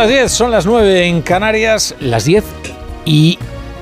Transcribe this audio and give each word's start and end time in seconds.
Las 0.00 0.08
10, 0.08 0.32
son 0.32 0.50
las 0.50 0.64
9 0.64 1.08
en 1.08 1.20
Canarias, 1.20 1.94
las 2.00 2.24
10 2.24 2.42
y 3.04 3.38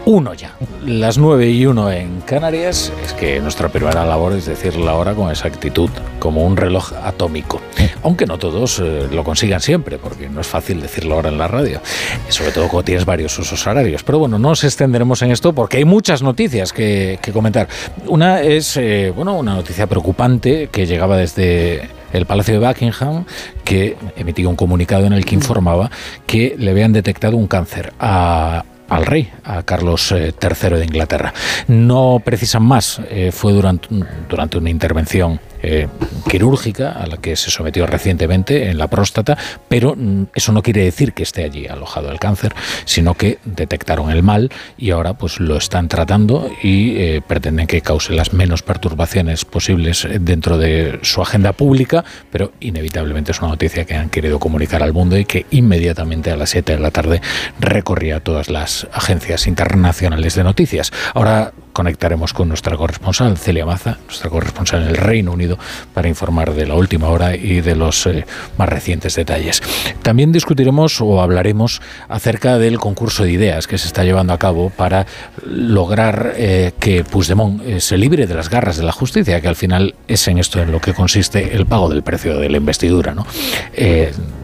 1 0.09 0.33
ya. 0.33 0.57
Las 0.87 1.19
9 1.19 1.51
y 1.51 1.67
1 1.67 1.93
en 1.93 2.23
Canarias. 2.23 2.91
Es 3.05 3.13
que 3.13 3.41
nuestra 3.41 3.69
primera 3.69 4.07
labor 4.07 4.33
es 4.33 4.47
decir 4.47 4.75
la 4.77 4.95
hora 4.95 5.13
con 5.13 5.29
exactitud, 5.29 5.91
como 6.19 6.47
un 6.47 6.57
reloj 6.57 6.95
atómico. 7.05 7.61
Aunque 8.03 8.25
no 8.25 8.39
todos 8.39 8.81
eh, 8.83 9.07
lo 9.13 9.23
consigan 9.23 9.61
siempre, 9.61 9.99
porque 9.99 10.31
no 10.31 10.41
es 10.41 10.47
fácil 10.47 10.81
decir 10.81 11.05
la 11.05 11.17
hora 11.17 11.29
en 11.29 11.37
la 11.37 11.47
radio. 11.47 11.83
Sobre 12.31 12.53
todo 12.53 12.69
cuando 12.69 12.85
tienes 12.85 13.05
varios 13.05 13.39
usos 13.39 13.67
horarios. 13.67 14.03
Pero 14.03 14.21
bueno, 14.21 14.39
no 14.39 14.49
nos 14.49 14.65
extenderemos 14.65 15.21
en 15.21 15.31
esto 15.31 15.53
porque 15.53 15.77
hay 15.77 15.85
muchas 15.85 16.23
noticias 16.23 16.73
que, 16.73 17.19
que 17.21 17.31
comentar. 17.31 17.69
Una 18.07 18.41
es, 18.41 18.79
eh, 18.79 19.13
bueno, 19.15 19.37
una 19.37 19.57
noticia 19.57 19.87
preocupante 19.87 20.71
que 20.73 20.87
llegaba 20.87 21.19
desde 21.19 21.87
el 22.15 22.25
Palacio 22.25 22.59
de 22.59 22.67
Buckingham, 22.67 23.27
que 23.63 23.99
emitía 24.17 24.49
un 24.49 24.57
comunicado 24.57 25.05
en 25.05 25.13
el 25.13 25.27
que 25.27 25.35
informaba 25.35 25.91
que 26.27 26.57
le 26.59 26.71
habían 26.71 26.95
detectado 26.95 27.37
un 27.37 27.47
cáncer 27.47 27.93
a 28.01 28.65
al 28.89 29.07
rey, 29.07 29.31
a 29.45 29.63
Carlos 29.63 30.13
III 30.13 30.77
de 30.77 30.85
Inglaterra. 30.85 31.33
No 31.67 32.21
precisan 32.25 32.63
más, 32.63 33.01
eh, 33.11 33.31
fue 33.33 33.53
durante, 33.53 33.89
durante 34.29 34.59
una 34.59 34.71
intervención 34.71 35.41
eh, 35.63 35.89
quirúrgica 36.29 36.93
a 36.93 37.07
la 37.07 37.17
que 37.17 37.37
se 37.37 37.51
sometió 37.51 37.87
recientemente 37.87 38.71
en 38.71 38.79
la 38.79 38.89
próstata, 38.89 39.37
pero 39.69 39.95
mm, 39.97 40.25
eso 40.35 40.53
no 40.53 40.63
quiere 40.63 40.85
decir 40.85 41.13
que 41.13 41.23
esté 41.23 41.45
allí 41.45 41.67
alojado 41.67 42.11
el 42.11 42.19
cáncer, 42.19 42.55
sino 42.85 43.15
que 43.15 43.39
detectaron 43.45 44.11
el 44.11 44.23
mal 44.23 44.51
y 44.77 44.91
ahora 44.91 45.15
pues 45.15 45.41
lo 45.41 45.57
están 45.57 45.89
tratando 45.89 46.51
y 46.63 46.97
eh, 46.97 47.23
pretenden 47.27 47.67
que 47.67 47.81
cause 47.81 48.13
las 48.13 48.33
menos 48.33 48.63
perturbaciones 48.63 49.45
posibles 49.45 50.07
dentro 50.21 50.59
de 50.59 50.99
su 51.03 51.23
agenda 51.23 51.53
pública, 51.53 52.05
pero 52.31 52.53
inevitablemente 52.61 53.33
es 53.33 53.41
una 53.41 53.51
noticia 53.51 53.85
que 53.85 53.95
han 53.95 54.11
querido 54.11 54.39
comunicar 54.39 54.83
al 54.83 54.93
mundo 54.93 55.17
y 55.19 55.25
que 55.25 55.47
inmediatamente 55.51 56.31
a 56.31 56.37
las 56.37 56.51
7 56.51 56.75
de 56.75 56.81
la 56.81 56.91
tarde 56.91 57.21
recorría 57.61 58.21
todas 58.21 58.49
las 58.51 58.87
agencias 58.93 59.47
internacionales 59.47 60.35
de 60.35 60.45
noticias. 60.45 60.93
Ahora 61.15 61.53
conectaremos 61.79 62.33
con 62.33 62.49
nuestra 62.49 62.77
corresponsal, 62.77 63.39
Celia 63.39 63.65
Maza, 63.65 63.99
nuestra 64.07 64.29
corresponsal 64.29 64.83
en 64.83 64.89
el 64.89 64.97
Reino 64.97 65.31
Unido, 65.31 65.61
para 65.95 66.09
informar 66.09 66.53
de 66.53 66.67
la 66.67 66.75
última 66.75 67.07
hora 67.07 67.37
y 67.37 67.61
de 67.61 67.77
los 67.77 68.05
eh, 68.07 68.27
más 68.57 68.69
recientes 68.69 69.15
detalles. 69.15 69.63
También 70.03 70.33
discutiremos 70.33 71.01
o 71.01 71.21
hablaremos 71.23 71.81
acerca 72.09 72.59
del 72.59 72.81
concurso 72.81 73.23
de 73.23 73.31
ideas 73.31 73.69
que 73.69 73.79
se 73.79 73.87
está 73.87 74.03
llevando 74.03 74.33
a 74.33 74.41
cabo 74.41 74.71
para 74.71 75.07
lograr 75.47 76.33
eh, 76.35 76.73
que 76.81 77.05
Puigdemont 77.05 77.63
eh, 77.65 77.81
se 77.81 77.97
libre 77.97 78.27
de 78.27 78.35
las 78.35 78.51
garras 78.51 78.77
de 78.77 78.83
la 78.83 78.91
justicia, 78.91 79.41
que 79.41 79.47
al 79.47 79.55
final 79.55 79.95
es 80.09 80.27
en 80.27 80.39
esto 80.39 80.61
en 80.61 80.73
lo 80.73 80.81
que 80.81 80.95
consiste 80.95 81.55
el 81.55 81.65
pago 81.65 81.89
del 81.89 82.03
precio 82.03 82.39
de 82.39 82.49
la 82.49 82.57
investidura. 82.57 83.15
¿no? 83.15 83.25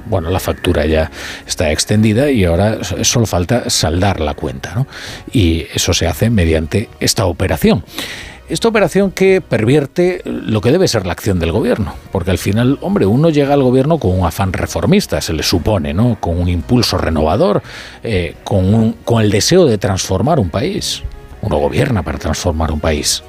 Bueno, 0.06 0.31
la 0.31 0.41
factura 0.41 0.87
ya 0.87 1.10
está 1.47 1.70
extendida 1.70 2.31
y 2.31 2.44
ahora 2.44 2.78
solo 2.84 3.26
falta 3.26 3.70
saldar 3.70 4.20
la 4.20 4.34
cuenta. 4.34 4.75
¿no? 4.75 4.87
Y 5.32 5.66
eso 5.75 5.92
se 5.92 6.06
hace 6.06 6.31
mediante 6.31 6.88
esta 7.00 7.26
operación. 7.26 7.84
Esta 8.47 8.69
operación 8.69 9.10
que 9.10 9.41
pervierte 9.41 10.20
lo 10.26 10.60
que 10.60 10.70
debe 10.70 10.87
ser 10.87 11.06
la 11.06 11.14
acción 11.14 11.41
del 11.41 11.50
gobierno, 11.50 11.94
porque 12.12 12.31
al 12.31 12.37
final, 12.37 12.78
hombre, 12.82 13.06
uno 13.06 13.31
llega 13.31 13.54
al 13.54 13.62
gobierno 13.62 13.97
con 13.97 14.19
un 14.20 14.26
afán 14.26 14.53
reformista, 14.53 15.22
se 15.22 15.32
le 15.32 15.43
supone, 15.43 15.94
¿no? 15.94 16.19
Con 16.20 16.38
un 16.38 16.50
impulso 16.50 16.98
renovador, 16.98 17.62
eh, 18.03 18.34
con, 18.44 18.97
con 19.04 19.22
el 19.22 19.31
deseo 19.31 19.64
de 19.64 19.78
transformar 19.78 20.38
un 20.38 20.50
país. 20.50 21.03
Uno 21.41 21.56
gobierna 21.56 22.03
para 22.03 22.19
transformar 22.19 22.70
un 22.70 22.81
país. 22.81 23.22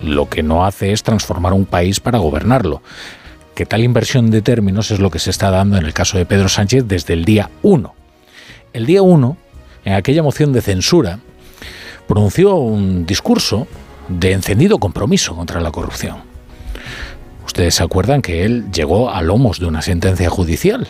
Lo 0.00 0.30
que 0.30 0.42
no 0.42 0.64
hace 0.64 0.92
es 0.92 1.02
transformar 1.02 1.52
un 1.52 1.66
país 1.66 2.00
para 2.00 2.16
gobernarlo 2.16 2.80
que 3.54 3.66
tal 3.66 3.82
inversión 3.82 4.30
de 4.30 4.42
términos 4.42 4.90
es 4.90 4.98
lo 4.98 5.10
que 5.10 5.18
se 5.18 5.30
está 5.30 5.50
dando 5.50 5.76
en 5.76 5.86
el 5.86 5.94
caso 5.94 6.18
de 6.18 6.26
Pedro 6.26 6.48
Sánchez 6.48 6.84
desde 6.86 7.14
el 7.14 7.24
día 7.24 7.50
1. 7.62 7.94
El 8.72 8.86
día 8.86 9.02
1, 9.02 9.36
en 9.84 9.92
aquella 9.92 10.22
moción 10.22 10.52
de 10.52 10.60
censura, 10.60 11.20
pronunció 12.08 12.56
un 12.56 13.06
discurso 13.06 13.66
de 14.08 14.32
encendido 14.32 14.78
compromiso 14.78 15.34
contra 15.36 15.60
la 15.60 15.70
corrupción. 15.70 16.18
Ustedes 17.46 17.76
se 17.76 17.84
acuerdan 17.84 18.22
que 18.22 18.44
él 18.44 18.70
llegó 18.72 19.10
a 19.10 19.22
lomos 19.22 19.60
de 19.60 19.66
una 19.66 19.82
sentencia 19.82 20.28
judicial 20.28 20.88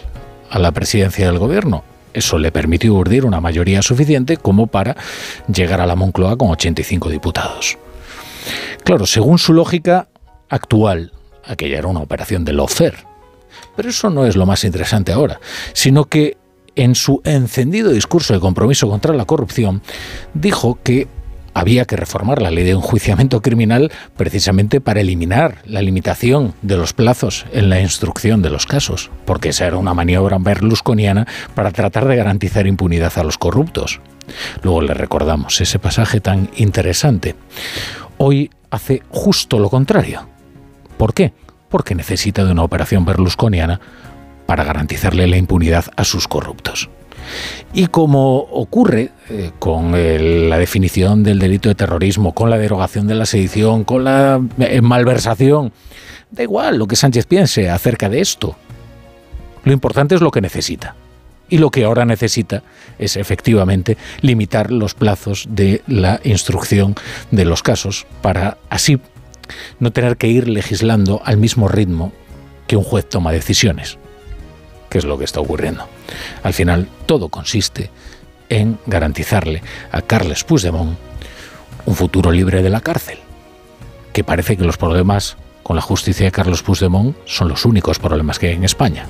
a 0.51 0.59
la 0.59 0.73
presidencia 0.73 1.27
del 1.27 1.39
gobierno. 1.39 1.85
Eso 2.15 2.39
le 2.39 2.53
permitió 2.53 2.95
urdir 2.95 3.27
una 3.27 3.41
mayoría 3.41 3.83
suficiente 3.83 4.37
como 4.37 4.69
para 4.69 4.97
llegar 5.53 5.81
a 5.81 5.87
la 5.87 5.97
Moncloa 5.97 6.37
con 6.37 6.51
85 6.51 7.11
diputados. 7.11 7.77
Claro, 8.85 9.05
según 9.05 9.39
su 9.39 9.53
lógica 9.53 10.09
actual, 10.49 11.13
aquella 11.47 11.79
era 11.79 11.89
una 11.89 12.01
operación 12.01 12.45
de 12.45 12.53
lofer. 12.53 12.97
Pero 13.77 13.89
eso 13.89 14.11
no 14.11 14.27
es 14.27 14.37
lo 14.37 14.47
más 14.47 14.65
interesante 14.65 15.13
ahora, 15.13 15.41
sino 15.73 16.05
que 16.05 16.37
en 16.77 16.95
su 16.95 17.21
encendido 17.25 17.91
discurso 17.91 18.35
de 18.35 18.41
compromiso 18.41 18.89
contra 18.89 19.15
la 19.15 19.25
corrupción 19.25 19.83
dijo 20.35 20.79
que 20.83 21.09
había 21.55 21.85
que 21.85 21.97
reformar 21.97 22.43
la 22.43 22.51
ley 22.51 22.65
de 22.65 22.73
enjuiciamiento 22.73 23.41
criminal 23.41 23.93
precisamente 24.17 24.81
para 24.81 25.01
eliminar 25.01 25.59
la 25.65 25.83
limitación 25.83 26.53
de 26.63 26.77
los 26.77 26.93
plazos 26.93 27.47
en 27.53 27.71
la 27.71 27.81
instrucción 27.81 28.43
de 28.43 28.51
los 28.51 28.67
casos, 28.67 29.11
porque 29.25 29.51
esa 29.51 29.67
era 29.67 29.77
una 29.77 29.95
maniobra 29.95 30.37
berlusconiana 30.39 31.27
para 31.55 31.71
tratar 31.71 32.07
de 32.07 32.17
garantizar 32.17 32.67
impunidad 32.67 33.13
a 33.17 33.25
los 33.25 33.39
corruptos. 33.39 34.01
Luego 34.63 34.83
le 34.83 34.95
recordamos 34.95 35.61
ese 35.61 35.79
pasaje 35.79 36.21
tan 36.21 36.51
interesante. 36.57 37.37
Hoy 38.19 38.51
hace 38.71 39.03
justo 39.11 39.61
lo 39.61 39.71
contrario. 39.71 40.34
¿Por 40.97 41.15
qué? 41.15 41.33
Porque 41.69 41.95
necesita 41.95 42.45
de 42.45 42.53
una 42.53 42.63
operación 42.63 43.05
berlusconiana 43.05 43.81
para 44.47 44.65
garantizarle 44.65 45.27
la 45.27 45.37
impunidad 45.37 45.87
a 45.97 46.05
sus 46.05 46.29
corruptos. 46.29 46.91
Y 47.73 47.87
como 47.87 48.37
ocurre 48.37 49.11
eh, 49.31 49.51
con 49.59 49.93
la 49.93 50.59
definición 50.59 51.23
del 51.23 51.39
delito 51.39 51.69
de 51.69 51.75
terrorismo, 51.75 52.35
con 52.35 52.51
la 52.51 52.59
derogación 52.59 53.07
de 53.07 53.15
la 53.15 53.27
sedición, 53.27 53.85
con 53.85 54.05
la 54.05 54.41
eh, 54.59 54.81
malversación, 54.81 55.73
da 56.31 56.43
igual 56.43 56.77
lo 56.77 56.87
que 56.87 56.97
Sánchez 56.97 57.27
piense 57.27 57.71
acerca 57.71 58.09
de 58.09 58.21
esto. 58.21 58.57
Lo 59.65 59.73
importante 59.73 60.15
es 60.15 60.21
lo 60.21 60.31
que 60.31 60.41
necesita. 60.41 60.95
Y 61.49 61.59
lo 61.59 61.71
que 61.71 61.85
ahora 61.85 62.05
necesita 62.05 62.63
es 62.99 63.17
efectivamente 63.17 63.97
limitar 64.23 64.71
los 64.71 64.95
plazos 64.95 65.47
de 65.51 65.83
la 65.87 66.21
instrucción 66.25 66.95
de 67.31 67.45
los 67.45 67.63
casos 67.63 68.07
para 68.23 68.57
así 68.71 68.99
no 69.79 69.93
tener 69.93 70.17
que 70.17 70.29
ir 70.29 70.49
legislando 70.49 71.21
al 71.25 71.37
mismo 71.37 71.69
ritmo 71.69 72.13
que 72.67 72.77
un 72.77 72.85
juez 72.85 73.09
toma 73.09 73.33
decisiones, 73.33 73.99
que 74.89 74.99
es 74.99 75.05
lo 75.05 75.19
que 75.19 75.25
está 75.25 75.41
ocurriendo. 75.41 75.89
Al 76.43 76.55
final, 76.55 76.89
todo 77.07 77.29
consiste 77.29 77.91
en 78.49 78.79
garantizarle 78.87 79.63
a 79.91 80.03
Carles 80.03 80.45
Puigdemont 80.45 80.97
un 81.87 81.95
futuro 81.95 82.31
libre 82.31 82.63
de 82.63 82.71
la 82.71 82.81
cárcel, 82.81 83.19
que 84.13 84.25
parece 84.25 84.57
que 84.57 84.65
los 84.65 84.77
problemas 84.77 85.37
con 85.63 85.77
la 85.77 85.83
justicia 85.83 86.27
de 86.27 86.33
Carlos 86.33 86.63
Puigdemont 86.63 87.17
son 87.25 87.49
los 87.49 87.65
únicos 87.65 87.99
problemas 87.99 88.39
que 88.39 88.49
hay 88.49 88.55
en 88.55 88.65
España. 88.65 89.07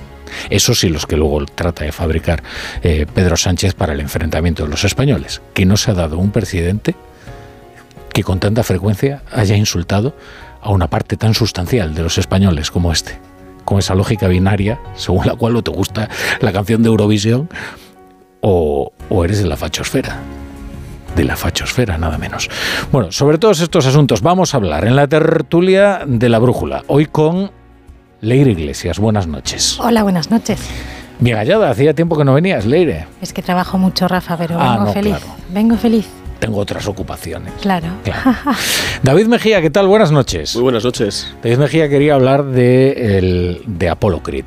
Esos 0.50 0.80
sí 0.80 0.88
los 0.88 1.06
que 1.06 1.16
luego 1.16 1.44
trata 1.46 1.84
de 1.84 1.92
fabricar 1.92 2.42
eh, 2.82 3.06
Pedro 3.12 3.36
Sánchez 3.36 3.74
para 3.74 3.92
el 3.92 4.00
enfrentamiento 4.00 4.64
de 4.64 4.70
los 4.70 4.84
españoles, 4.84 5.42
que 5.52 5.66
no 5.66 5.76
se 5.76 5.90
ha 5.90 5.94
dado 5.94 6.18
un 6.18 6.30
presidente 6.30 6.94
que 8.14 8.22
con 8.24 8.40
tanta 8.40 8.62
frecuencia 8.62 9.22
haya 9.32 9.56
insultado 9.56 10.14
a 10.62 10.70
una 10.70 10.88
parte 10.88 11.18
tan 11.18 11.34
sustancial 11.34 11.94
de 11.94 12.02
los 12.02 12.16
españoles 12.16 12.70
como 12.70 12.90
este, 12.92 13.18
con 13.66 13.78
esa 13.78 13.94
lógica 13.94 14.28
binaria 14.28 14.80
según 14.94 15.26
la 15.26 15.34
cual 15.34 15.56
o 15.56 15.62
te 15.62 15.70
gusta 15.70 16.08
la 16.40 16.52
canción 16.52 16.82
de 16.82 16.88
Eurovisión 16.88 17.50
o, 18.40 18.92
o 19.10 19.24
eres 19.24 19.40
de 19.42 19.46
la 19.48 19.56
fachosfera 19.56 20.16
de 21.16 21.22
la 21.22 21.36
fachosfera, 21.36 21.96
nada 21.96 22.18
menos. 22.18 22.50
Bueno, 22.90 23.12
sobre 23.12 23.38
todos 23.38 23.60
estos 23.60 23.86
asuntos 23.86 24.20
vamos 24.20 24.52
a 24.52 24.56
hablar 24.56 24.84
en 24.84 24.96
la 24.96 25.06
tertulia 25.06 26.00
de 26.04 26.28
la 26.28 26.40
brújula, 26.40 26.82
hoy 26.88 27.06
con 27.06 27.52
Leire 28.20 28.50
Iglesias. 28.50 28.98
Buenas 28.98 29.28
noches. 29.28 29.78
Hola, 29.78 30.02
buenas 30.02 30.32
noches. 30.32 30.58
Bien 31.20 31.36
hallada, 31.36 31.70
hacía 31.70 31.94
tiempo 31.94 32.16
que 32.18 32.24
no 32.24 32.34
venías, 32.34 32.66
Leire. 32.66 33.06
Es 33.22 33.32
que 33.32 33.42
trabajo 33.42 33.78
mucho, 33.78 34.08
Rafa, 34.08 34.36
pero 34.36 34.56
Ah, 34.60 34.72
vengo 34.72 34.86
no, 34.86 34.92
feliz. 34.92 35.16
claro. 35.18 35.34
Vengo 35.50 35.76
feliz. 35.76 36.08
Tengo 36.44 36.58
otras 36.58 36.86
ocupaciones. 36.88 37.54
Claro. 37.62 37.88
David 39.02 39.28
Mejía, 39.28 39.62
¿qué 39.62 39.70
tal? 39.70 39.88
Buenas 39.88 40.12
noches. 40.12 40.54
Muy 40.54 40.64
buenas 40.64 40.84
noches. 40.84 41.26
David 41.42 41.56
Mejía 41.56 41.88
quería 41.88 42.16
hablar 42.16 42.44
de, 42.44 43.16
el, 43.16 43.62
de 43.66 43.88
Apollo 43.88 44.22
Creed. 44.22 44.44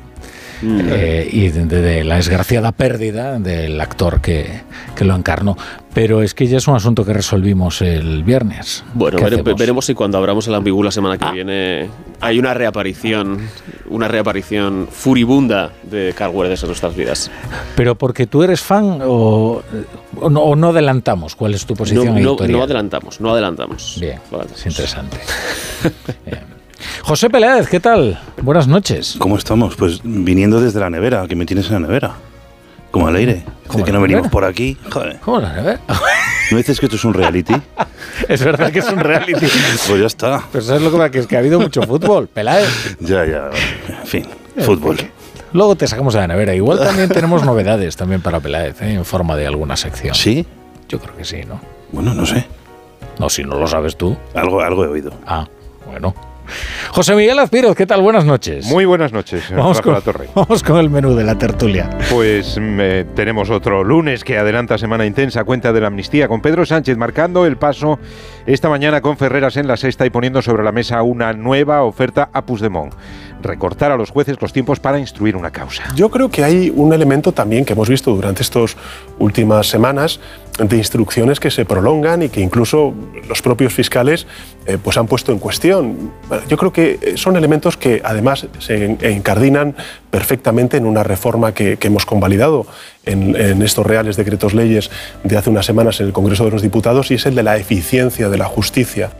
Mm. 0.62 0.80
Eh, 0.90 1.28
y 1.30 1.48
de, 1.48 2.04
la 2.04 2.16
desgraciada 2.16 2.72
pérdida 2.72 3.38
del 3.38 3.80
actor 3.80 4.20
que, 4.20 4.62
que, 4.96 5.04
lo 5.04 5.14
encarnó. 5.14 5.56
Pero 5.94 6.22
es 6.22 6.34
que 6.34 6.46
ya 6.46 6.58
es 6.58 6.68
un 6.68 6.74
asunto 6.74 7.04
que 7.04 7.12
resolvimos 7.12 7.80
el 7.82 8.22
viernes. 8.24 8.84
Bueno, 8.94 9.18
veremos 9.56 9.86
si 9.86 9.94
cuando 9.94 10.18
abramos 10.18 10.46
el 10.48 10.54
ambiguo 10.54 10.82
la 10.82 10.90
semana 10.90 11.18
que 11.18 11.24
ah. 11.24 11.32
viene 11.32 11.88
hay 12.20 12.38
una 12.38 12.54
reaparición, 12.54 13.48
una 13.88 14.08
reaparición 14.08 14.88
furibunda 14.90 15.70
de 15.84 16.12
Carl 16.16 16.34
Weathers 16.34 16.62
en 16.62 16.68
nuestras 16.68 16.96
vidas. 16.96 17.30
Pero 17.76 17.94
porque 17.96 18.26
tú 18.26 18.42
eres 18.42 18.60
fan 18.60 19.00
o, 19.02 19.62
o, 20.20 20.30
no, 20.30 20.68
adelantamos, 20.68 21.36
¿cuál 21.36 21.54
es 21.54 21.64
tu 21.66 21.74
posición? 21.74 22.20
No, 22.20 22.36
no, 22.36 22.46
no 22.46 22.62
adelantamos, 22.62 23.20
no 23.20 23.32
adelantamos. 23.32 23.98
Bien, 24.00 24.18
es 24.54 24.66
interesante. 24.66 25.18
José 27.08 27.30
Peláez, 27.30 27.70
¿qué 27.70 27.80
tal? 27.80 28.20
Buenas 28.42 28.68
noches. 28.68 29.16
¿Cómo 29.18 29.38
estamos? 29.38 29.76
Pues 29.76 30.02
viniendo 30.04 30.60
desde 30.60 30.78
la 30.78 30.90
nevera, 30.90 31.26
que 31.26 31.36
me 31.36 31.46
tienes 31.46 31.68
en 31.68 31.72
la 31.72 31.78
nevera. 31.88 32.12
Como 32.90 33.08
al 33.08 33.16
aire. 33.16 33.46
¿Cómo 33.66 33.82
que 33.82 33.92
no 33.92 34.02
venimos 34.02 34.28
por 34.28 34.44
aquí. 34.44 34.76
Joder. 34.90 35.18
¿Cómo 35.20 35.40
la 35.40 35.54
nevera? 35.54 35.80
¿No 36.50 36.58
dices 36.58 36.78
que 36.78 36.84
esto 36.84 36.96
es 36.96 37.04
un 37.06 37.14
reality? 37.14 37.54
es 38.28 38.44
verdad 38.44 38.70
que 38.70 38.80
es 38.80 38.92
un 38.92 38.98
reality. 38.98 39.46
pues 39.88 39.98
ya 39.98 40.06
está. 40.06 40.42
Pero 40.52 40.62
¿sabes 40.62 40.82
lo 40.82 41.10
que, 41.10 41.20
es 41.20 41.26
que 41.26 41.36
ha 41.36 41.38
habido 41.38 41.58
mucho 41.58 41.80
fútbol, 41.84 42.28
Peláez. 42.28 42.98
Ya, 43.00 43.24
ya. 43.24 43.48
En 43.88 44.06
fin, 44.06 44.26
fútbol. 44.58 44.98
Luego 45.54 45.76
te 45.76 45.88
sacamos 45.88 46.12
de 46.12 46.20
la 46.20 46.26
nevera. 46.26 46.54
Igual 46.54 46.78
también 46.78 47.08
tenemos 47.08 47.42
novedades 47.42 47.96
también 47.96 48.20
para 48.20 48.38
Peláez, 48.40 48.82
¿eh? 48.82 48.92
en 48.92 49.06
forma 49.06 49.34
de 49.34 49.46
alguna 49.46 49.78
sección. 49.78 50.14
¿Sí? 50.14 50.44
Yo 50.90 51.00
creo 51.00 51.16
que 51.16 51.24
sí, 51.24 51.40
¿no? 51.48 51.58
Bueno, 51.90 52.12
no 52.12 52.26
sé. 52.26 52.44
No, 53.18 53.30
si 53.30 53.44
no 53.44 53.58
lo 53.58 53.66
sabes 53.66 53.96
tú. 53.96 54.14
Algo, 54.34 54.60
algo 54.60 54.84
he 54.84 54.88
oído. 54.88 55.12
Ah, 55.26 55.48
bueno. 55.86 56.14
José 56.90 57.14
Miguel 57.14 57.38
Azpiroz, 57.38 57.76
¿qué 57.76 57.86
tal? 57.86 58.02
Buenas 58.02 58.24
noches. 58.24 58.66
Muy 58.66 58.84
buenas 58.84 59.12
noches. 59.12 59.50
Vamos 59.54 59.80
con, 59.80 59.92
la 59.92 60.00
torre. 60.00 60.28
vamos 60.34 60.62
con 60.62 60.78
el 60.78 60.90
menú 60.90 61.14
de 61.14 61.24
la 61.24 61.36
tertulia. 61.36 61.90
Pues 62.10 62.58
tenemos 63.14 63.50
otro 63.50 63.84
lunes 63.84 64.24
que 64.24 64.38
adelanta 64.38 64.78
semana 64.78 65.06
intensa, 65.06 65.44
cuenta 65.44 65.72
de 65.72 65.80
la 65.80 65.88
amnistía, 65.88 66.28
con 66.28 66.40
Pedro 66.40 66.64
Sánchez 66.64 66.96
marcando 66.96 67.46
el 67.46 67.56
paso 67.56 67.98
esta 68.46 68.68
mañana 68.68 69.00
con 69.00 69.16
Ferreras 69.16 69.56
en 69.56 69.66
la 69.66 69.76
sexta 69.76 70.06
y 70.06 70.10
poniendo 70.10 70.42
sobre 70.42 70.64
la 70.64 70.72
mesa 70.72 71.02
una 71.02 71.32
nueva 71.32 71.82
oferta 71.82 72.30
a 72.32 72.46
Puigdemont 72.46 72.94
recortar 73.42 73.92
a 73.92 73.96
los 73.96 74.10
jueces 74.10 74.40
los 74.40 74.52
tiempos 74.52 74.80
para 74.80 74.98
instruir 74.98 75.36
una 75.36 75.50
causa. 75.50 75.84
Yo 75.94 76.10
creo 76.10 76.30
que 76.30 76.44
hay 76.44 76.72
un 76.74 76.92
elemento 76.92 77.32
también 77.32 77.64
que 77.64 77.72
hemos 77.72 77.88
visto 77.88 78.14
durante 78.14 78.42
estas 78.42 78.76
últimas 79.18 79.68
semanas 79.68 80.20
de 80.58 80.76
instrucciones 80.76 81.38
que 81.38 81.50
se 81.50 81.64
prolongan 81.64 82.22
y 82.22 82.28
que 82.28 82.40
incluso 82.40 82.92
los 83.28 83.42
propios 83.42 83.72
fiscales 83.72 84.26
eh, 84.66 84.76
pues 84.82 84.96
han 84.98 85.06
puesto 85.06 85.30
en 85.30 85.38
cuestión. 85.38 86.12
Yo 86.48 86.56
creo 86.56 86.72
que 86.72 87.14
son 87.16 87.36
elementos 87.36 87.76
que 87.76 88.02
además 88.04 88.46
se 88.58 88.84
encardinan 89.00 89.76
perfectamente 90.10 90.76
en 90.76 90.86
una 90.86 91.04
reforma 91.04 91.52
que, 91.52 91.78
hemos 91.80 92.04
convalidado 92.04 92.66
en, 93.06 93.34
en, 93.34 93.62
estos 93.62 93.86
reales 93.86 94.16
decretos 94.16 94.52
leyes 94.52 94.90
de 95.24 95.38
hace 95.38 95.48
unas 95.48 95.64
semanas 95.64 96.00
en 96.00 96.06
el 96.06 96.12
Congreso 96.12 96.44
de 96.44 96.50
los 96.50 96.60
Diputados 96.60 97.10
y 97.10 97.14
es 97.14 97.24
el 97.24 97.34
de 97.34 97.42
la 97.42 97.56
eficiencia 97.56 98.28
de 98.28 98.36
la 98.36 98.44
justicia. 98.44 99.10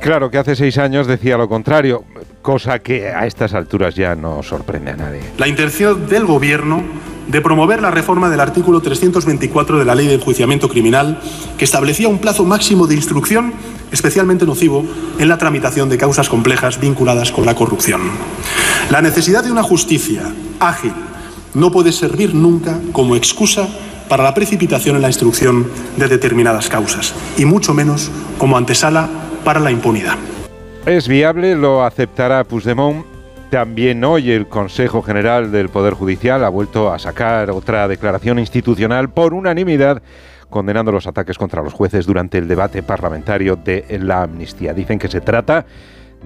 Claro 0.00 0.30
que 0.30 0.38
hace 0.38 0.54
seis 0.56 0.78
años 0.78 1.06
decía 1.06 1.36
lo 1.36 1.48
contrario, 1.48 2.04
cosa 2.42 2.78
que 2.78 3.08
a 3.08 3.26
estas 3.26 3.54
alturas 3.54 3.94
ya 3.94 4.14
no 4.14 4.42
sorprende 4.42 4.92
a 4.92 4.96
nadie. 4.96 5.20
La 5.38 5.48
intención 5.48 6.08
del 6.08 6.26
Gobierno 6.26 6.82
de 7.28 7.40
promover 7.40 7.82
la 7.82 7.90
reforma 7.90 8.30
del 8.30 8.40
artículo 8.40 8.80
324 8.80 9.78
de 9.78 9.84
la 9.84 9.94
Ley 9.94 10.06
de 10.06 10.14
Enjuiciamiento 10.14 10.68
Criminal, 10.68 11.20
que 11.58 11.64
establecía 11.64 12.08
un 12.08 12.18
plazo 12.18 12.44
máximo 12.44 12.86
de 12.86 12.94
instrucción 12.94 13.52
especialmente 13.90 14.46
nocivo 14.46 14.84
en 15.18 15.28
la 15.28 15.38
tramitación 15.38 15.88
de 15.88 15.98
causas 15.98 16.28
complejas 16.28 16.80
vinculadas 16.80 17.32
con 17.32 17.46
la 17.46 17.54
corrupción. 17.54 18.02
La 18.90 19.02
necesidad 19.02 19.44
de 19.44 19.50
una 19.50 19.62
justicia 19.62 20.22
ágil 20.60 20.92
no 21.54 21.70
puede 21.70 21.92
servir 21.92 22.34
nunca 22.34 22.78
como 22.92 23.16
excusa 23.16 23.68
para 24.08 24.22
la 24.22 24.34
precipitación 24.34 24.96
en 24.96 25.02
la 25.02 25.08
instrucción 25.08 25.66
de 25.96 26.08
determinadas 26.08 26.68
causas, 26.68 27.14
y 27.36 27.44
mucho 27.44 27.74
menos 27.74 28.10
como 28.38 28.56
antesala 28.56 29.08
para 29.46 29.60
la 29.60 29.70
impunidad. 29.70 30.16
Es 30.86 31.06
viable, 31.06 31.54
lo 31.54 31.84
aceptará 31.84 32.42
Puigdemont. 32.42 33.06
También 33.48 34.02
hoy 34.02 34.32
el 34.32 34.48
Consejo 34.48 35.02
General 35.02 35.52
del 35.52 35.68
Poder 35.68 35.94
Judicial 35.94 36.44
ha 36.44 36.48
vuelto 36.48 36.92
a 36.92 36.98
sacar 36.98 37.52
otra 37.52 37.86
declaración 37.86 38.40
institucional 38.40 39.08
por 39.08 39.34
unanimidad 39.34 40.02
condenando 40.50 40.90
los 40.90 41.06
ataques 41.06 41.38
contra 41.38 41.62
los 41.62 41.74
jueces 41.74 42.06
durante 42.06 42.38
el 42.38 42.48
debate 42.48 42.82
parlamentario 42.82 43.54
de 43.54 43.84
la 44.02 44.22
amnistía. 44.22 44.74
Dicen 44.74 44.98
que 44.98 45.06
se 45.06 45.20
trata 45.20 45.64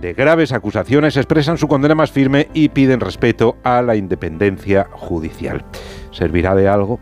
de 0.00 0.14
graves 0.14 0.52
acusaciones, 0.52 1.18
expresan 1.18 1.58
su 1.58 1.68
condena 1.68 1.94
más 1.94 2.10
firme 2.10 2.48
y 2.54 2.70
piden 2.70 3.00
respeto 3.00 3.58
a 3.64 3.82
la 3.82 3.96
independencia 3.96 4.88
judicial. 4.92 5.62
¿Servirá 6.10 6.54
de 6.54 6.68
algo? 6.68 7.00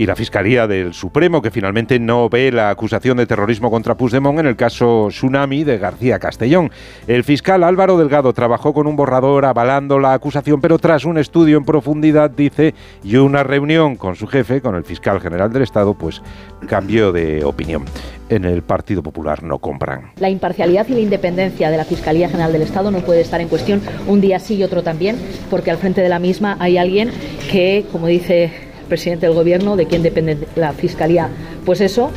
Y 0.00 0.06
la 0.06 0.16
Fiscalía 0.16 0.66
del 0.66 0.94
Supremo, 0.94 1.42
que 1.42 1.50
finalmente 1.50 1.98
no 1.98 2.30
ve 2.30 2.50
la 2.50 2.70
acusación 2.70 3.18
de 3.18 3.26
terrorismo 3.26 3.70
contra 3.70 3.98
Puigdemont 3.98 4.38
en 4.38 4.46
el 4.46 4.56
caso 4.56 5.08
Tsunami 5.10 5.62
de 5.62 5.76
García 5.76 6.18
Castellón. 6.18 6.70
El 7.06 7.22
fiscal 7.22 7.62
Álvaro 7.62 7.98
Delgado 7.98 8.32
trabajó 8.32 8.72
con 8.72 8.86
un 8.86 8.96
borrador 8.96 9.44
avalando 9.44 9.98
la 9.98 10.14
acusación, 10.14 10.62
pero 10.62 10.78
tras 10.78 11.04
un 11.04 11.18
estudio 11.18 11.58
en 11.58 11.66
profundidad, 11.66 12.30
dice, 12.30 12.74
y 13.04 13.16
una 13.16 13.42
reunión 13.42 13.96
con 13.96 14.16
su 14.16 14.26
jefe, 14.26 14.62
con 14.62 14.74
el 14.74 14.84
fiscal 14.84 15.20
general 15.20 15.52
del 15.52 15.64
Estado, 15.64 15.92
pues 15.92 16.22
cambió 16.66 17.12
de 17.12 17.44
opinión. 17.44 17.84
En 18.30 18.46
el 18.46 18.62
Partido 18.62 19.02
Popular 19.02 19.42
no 19.42 19.58
compran. 19.58 20.12
La 20.18 20.30
imparcialidad 20.30 20.88
y 20.88 20.94
la 20.94 21.00
independencia 21.00 21.68
de 21.70 21.76
la 21.76 21.84
Fiscalía 21.84 22.30
General 22.30 22.54
del 22.54 22.62
Estado 22.62 22.90
no 22.90 23.00
puede 23.00 23.20
estar 23.20 23.42
en 23.42 23.48
cuestión 23.48 23.82
un 24.06 24.22
día 24.22 24.38
sí 24.38 24.54
y 24.54 24.62
otro 24.62 24.82
también, 24.82 25.18
porque 25.50 25.70
al 25.70 25.76
frente 25.76 26.00
de 26.00 26.08
la 26.08 26.18
misma 26.18 26.56
hay 26.58 26.78
alguien 26.78 27.10
que, 27.50 27.84
como 27.92 28.06
dice 28.06 28.69
presidente 28.90 29.24
del 29.24 29.34
gobierno, 29.34 29.76
de 29.76 29.86
quién 29.86 30.02
depende 30.02 30.36
la 30.56 30.74
fiscalía. 30.74 31.30
Pues 31.64 31.80
eso. 31.80 32.10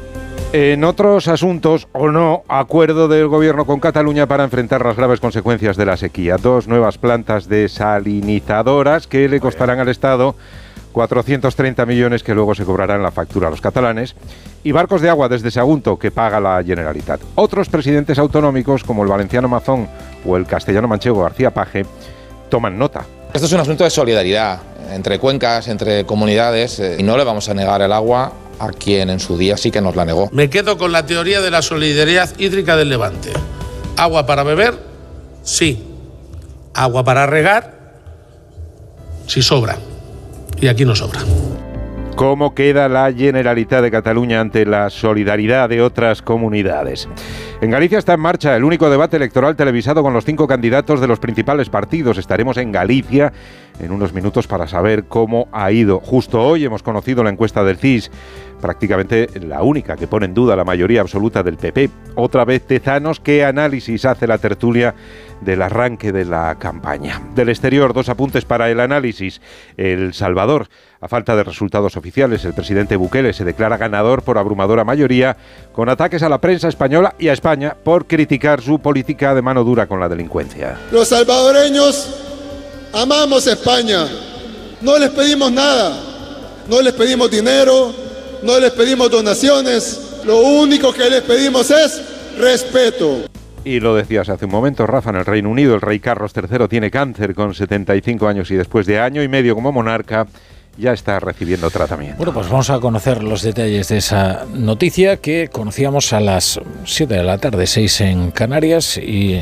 En 0.52 0.84
otros 0.84 1.30
asuntos, 1.30 1.88
o 1.94 2.12
no, 2.12 2.44
acuerdo 2.48 3.08
del 3.08 3.28
gobierno 3.28 3.66
con 3.66 3.80
Cataluña 3.80 4.28
para 4.28 4.44
enfrentar 4.44 4.86
las 4.86 4.98
graves 4.98 5.22
consecuencias 5.22 5.78
de 5.78 5.86
la 5.86 5.96
sequía. 5.96 6.36
Dos 6.38 6.68
nuevas 6.68 6.98
plantas 6.98 7.48
desalinizadoras 7.48 9.08
que 9.08 9.30
le 9.30 9.40
costarán 9.40 9.80
al 9.80 9.90
Estado 9.90 10.36
430 10.94 11.86
millones 11.86 12.24
que 12.24 12.36
luego 12.36 12.56
se 12.56 12.64
cobrarán 12.64 13.04
la 13.04 13.12
factura 13.12 13.48
a 13.48 13.52
los 13.52 13.62
catalanes, 13.62 14.16
y 14.64 14.72
barcos 14.72 15.02
de 15.02 15.10
agua 15.10 15.28
desde 15.28 15.52
Sagunto 15.52 15.98
que 15.98 16.12
paga 16.12 16.40
la 16.40 16.64
Generalitat. 16.64 17.20
Otros 17.36 17.68
presidentes 17.68 18.20
autonómicos, 18.20 18.84
como 18.84 19.04
el 19.04 19.10
valenciano 19.10 19.50
Mazón 19.50 19.90
o 20.26 20.38
el 20.38 20.46
castellano 20.46 20.88
manchego 20.88 21.24
García 21.24 21.52
Paje, 21.52 21.86
toman 22.50 22.78
nota. 22.78 23.06
Esto 23.34 23.48
es 23.48 23.52
un 23.52 23.60
asunto 23.60 23.84
de 23.84 23.90
solidaridad 23.90 24.60
entre 24.92 25.18
cuencas, 25.18 25.68
entre 25.68 26.06
comunidades, 26.06 26.80
eh, 26.80 26.98
y 27.00 27.04
no 27.04 27.18
le 27.18 27.24
vamos 27.24 27.50
a 27.50 27.56
negar 27.56 27.82
el 27.82 27.92
agua 27.92 28.32
a 28.60 28.70
quien 28.70 29.10
en 29.10 29.20
su 29.20 29.38
día 29.38 29.58
sí 29.58 29.72
que 29.72 29.82
nos 29.82 29.96
la 29.96 30.06
negó. 30.06 30.30
Me 30.32 30.52
quedo 30.52 30.78
con 30.78 30.92
la 30.92 31.06
teoría 31.06 31.42
de 31.42 31.50
la 31.50 31.64
solidaridad 31.64 32.30
hídrica 32.38 32.76
del 32.76 32.90
Levante. 32.90 33.32
Agua 33.98 34.28
para 34.28 34.44
beber, 34.44 34.78
sí. 35.42 35.84
Agua 36.76 37.04
para 37.04 37.26
regar, 37.26 37.96
sí 39.28 39.42
sobra. 39.42 39.78
Y 40.62 40.68
aquí 40.68 40.86
no 40.86 40.96
sobra. 40.96 41.22
¿Cómo 42.16 42.54
queda 42.54 42.88
la 42.90 43.12
Generalitat 43.12 43.82
de 43.82 43.90
Cataluña 43.90 44.40
ante 44.40 44.66
la 44.66 44.90
solidaridad 44.92 45.68
de 45.68 45.82
otras 45.82 46.22
comunidades? 46.22 47.10
En 47.60 47.72
Galicia 47.72 47.98
está 47.98 48.14
en 48.14 48.20
marcha 48.20 48.56
el 48.56 48.64
único 48.64 48.90
debate 48.90 49.18
electoral 49.18 49.56
televisado 49.56 50.04
con 50.04 50.14
los 50.14 50.24
cinco 50.24 50.48
candidatos 50.48 51.02
de 51.02 51.08
los 51.08 51.20
principales 51.20 51.70
partidos. 51.70 52.18
Estaremos 52.18 52.58
en 52.58 52.72
Galicia 52.72 53.34
en 53.80 53.92
unos 53.92 54.14
minutos 54.14 54.48
para 54.48 54.68
saber 54.68 55.06
cómo 55.06 55.48
ha 55.52 55.72
ido. 55.72 56.00
Justo 56.00 56.40
hoy 56.42 56.66
hemos 56.66 56.84
conocido 56.84 57.24
la 57.24 57.32
encuesta 57.32 57.64
del 57.64 57.78
CIS, 57.78 58.12
prácticamente 58.64 59.28
la 59.42 59.62
única 59.62 59.98
que 59.98 60.08
pone 60.08 60.26
en 60.26 60.34
duda 60.34 60.56
la 60.56 60.64
mayoría 60.64 61.02
absoluta 61.02 61.44
del 61.44 61.58
PP. 61.58 61.90
Otra 62.16 62.46
vez 62.46 62.66
Tezanos, 62.66 63.20
¿qué 63.20 63.44
análisis 63.44 64.06
hace 64.06 64.26
la 64.26 64.38
tertulia 64.38 64.96
del 65.42 65.62
arranque 65.62 66.14
de 66.14 66.24
la 66.24 66.56
campaña? 66.56 67.22
Del 67.36 67.50
exterior, 67.50 67.94
dos 67.94 68.08
apuntes 68.08 68.46
para 68.46 68.70
el 68.70 68.80
análisis. 68.80 69.42
El 69.76 70.14
Salvador 70.14 70.70
a 71.02 71.10
falta 71.10 71.36
de 71.36 71.44
resultados 71.44 71.98
oficiales, 71.98 72.46
el 72.46 72.54
presidente 72.54 72.96
Bukele 72.96 73.34
se 73.34 73.44
declara 73.44 73.76
ganador 73.76 74.22
por 74.22 74.38
abrumadora 74.38 74.86
mayoría, 74.86 75.36
con 75.74 75.90
ataques 75.90 76.24
a 76.24 76.30
la 76.30 76.40
prensa 76.40 76.70
española 76.70 77.16
y 77.20 77.28
a 77.28 77.34
España 77.34 77.76
por 77.84 78.08
criticar 78.08 78.62
su 78.62 78.80
política 78.80 79.36
de 79.36 79.42
mano 79.42 79.66
dura 79.66 79.88
con 79.88 80.00
la 80.00 80.08
delincuencia. 80.08 80.78
Los 80.90 81.10
salvadoreños 81.10 82.16
amamos 82.94 83.46
España, 83.46 84.08
no 84.80 84.98
les 84.98 85.10
pedimos 85.10 85.52
nada, 85.52 86.00
no 86.70 86.82
les 86.82 86.94
pedimos 86.94 87.30
dinero, 87.30 88.13
no 88.44 88.60
les 88.60 88.72
pedimos 88.72 89.10
donaciones, 89.10 90.22
lo 90.26 90.40
único 90.40 90.94
que 90.94 91.10
les 91.10 91.22
pedimos 91.22 91.72
es 91.72 92.02
respeto. 92.38 93.26
Y 93.66 93.80
lo 93.80 93.96
decías 93.96 94.28
hace 94.28 94.46
un 94.46 94.52
momento, 94.52 94.86
Rafa, 94.86 95.12
en 95.12 95.18
el 95.18 95.26
Reino 95.26 95.50
Unido 95.50 95.76
el 95.76 95.82
rey 95.82 96.00
Carlos 96.00 96.34
III 96.36 96.68
tiene 96.68 96.92
cáncer 96.92 97.34
con 97.34 97.54
75 97.54 98.28
años 98.28 98.52
y 98.52 98.56
después 98.56 98.86
de 98.86 99.00
año 99.00 99.24
y 99.24 99.28
medio 99.30 99.56
como 99.56 99.72
monarca, 99.72 100.28
ya 100.78 100.92
está 100.92 101.20
recibiendo 101.20 101.70
tratamiento. 101.70 102.18
Bueno, 102.18 102.34
pues 102.34 102.50
vamos 102.50 102.70
a 102.70 102.80
conocer 102.80 103.24
los 103.24 103.44
detalles 103.44 103.88
de 103.90 103.98
esa 103.98 104.46
noticia 104.54 105.18
que 105.18 105.50
conocíamos 105.50 106.14
a 106.14 106.20
las 106.20 106.60
7 106.86 107.14
de 107.14 107.24
la 107.24 107.38
tarde, 107.38 107.68
6 107.68 108.02
en 108.02 108.32
Canarias, 108.32 108.98
y 108.98 109.36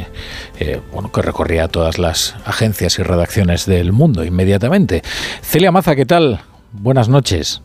eh, 0.60 0.82
bueno, 0.92 1.12
que 1.12 1.22
recorría 1.22 1.68
todas 1.68 1.98
las 1.98 2.36
agencias 2.46 3.00
y 3.00 3.04
redacciones 3.04 3.66
del 3.66 3.94
mundo 3.94 4.24
inmediatamente. 4.24 5.02
Celia 5.42 5.72
Maza, 5.72 5.96
¿qué 5.96 6.06
tal? 6.06 6.42
Buenas 6.74 7.08
noches. 7.08 7.62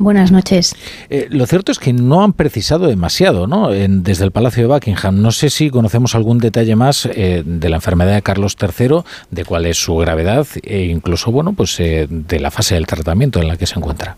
Buenas 0.00 0.32
noches. 0.32 0.74
Eh, 1.10 1.28
lo 1.28 1.44
cierto 1.44 1.70
es 1.70 1.78
que 1.78 1.92
no 1.92 2.24
han 2.24 2.32
precisado 2.32 2.86
demasiado, 2.86 3.46
¿no? 3.46 3.68
desde 3.68 4.24
el 4.24 4.30
Palacio 4.30 4.62
de 4.62 4.72
Buckingham. 4.72 5.20
No 5.20 5.30
sé 5.30 5.50
si 5.50 5.68
conocemos 5.68 6.14
algún 6.14 6.38
detalle 6.38 6.74
más 6.74 7.04
eh, 7.04 7.42
de 7.44 7.68
la 7.68 7.76
enfermedad 7.76 8.14
de 8.14 8.22
Carlos 8.22 8.56
III, 8.58 9.02
de 9.30 9.44
cuál 9.44 9.66
es 9.66 9.76
su 9.76 9.94
gravedad 9.96 10.46
e 10.62 10.86
incluso, 10.86 11.30
bueno, 11.30 11.52
pues 11.52 11.78
eh, 11.80 12.06
de 12.08 12.40
la 12.40 12.50
fase 12.50 12.76
del 12.76 12.86
tratamiento 12.86 13.42
en 13.42 13.48
la 13.48 13.58
que 13.58 13.66
se 13.66 13.78
encuentra. 13.78 14.16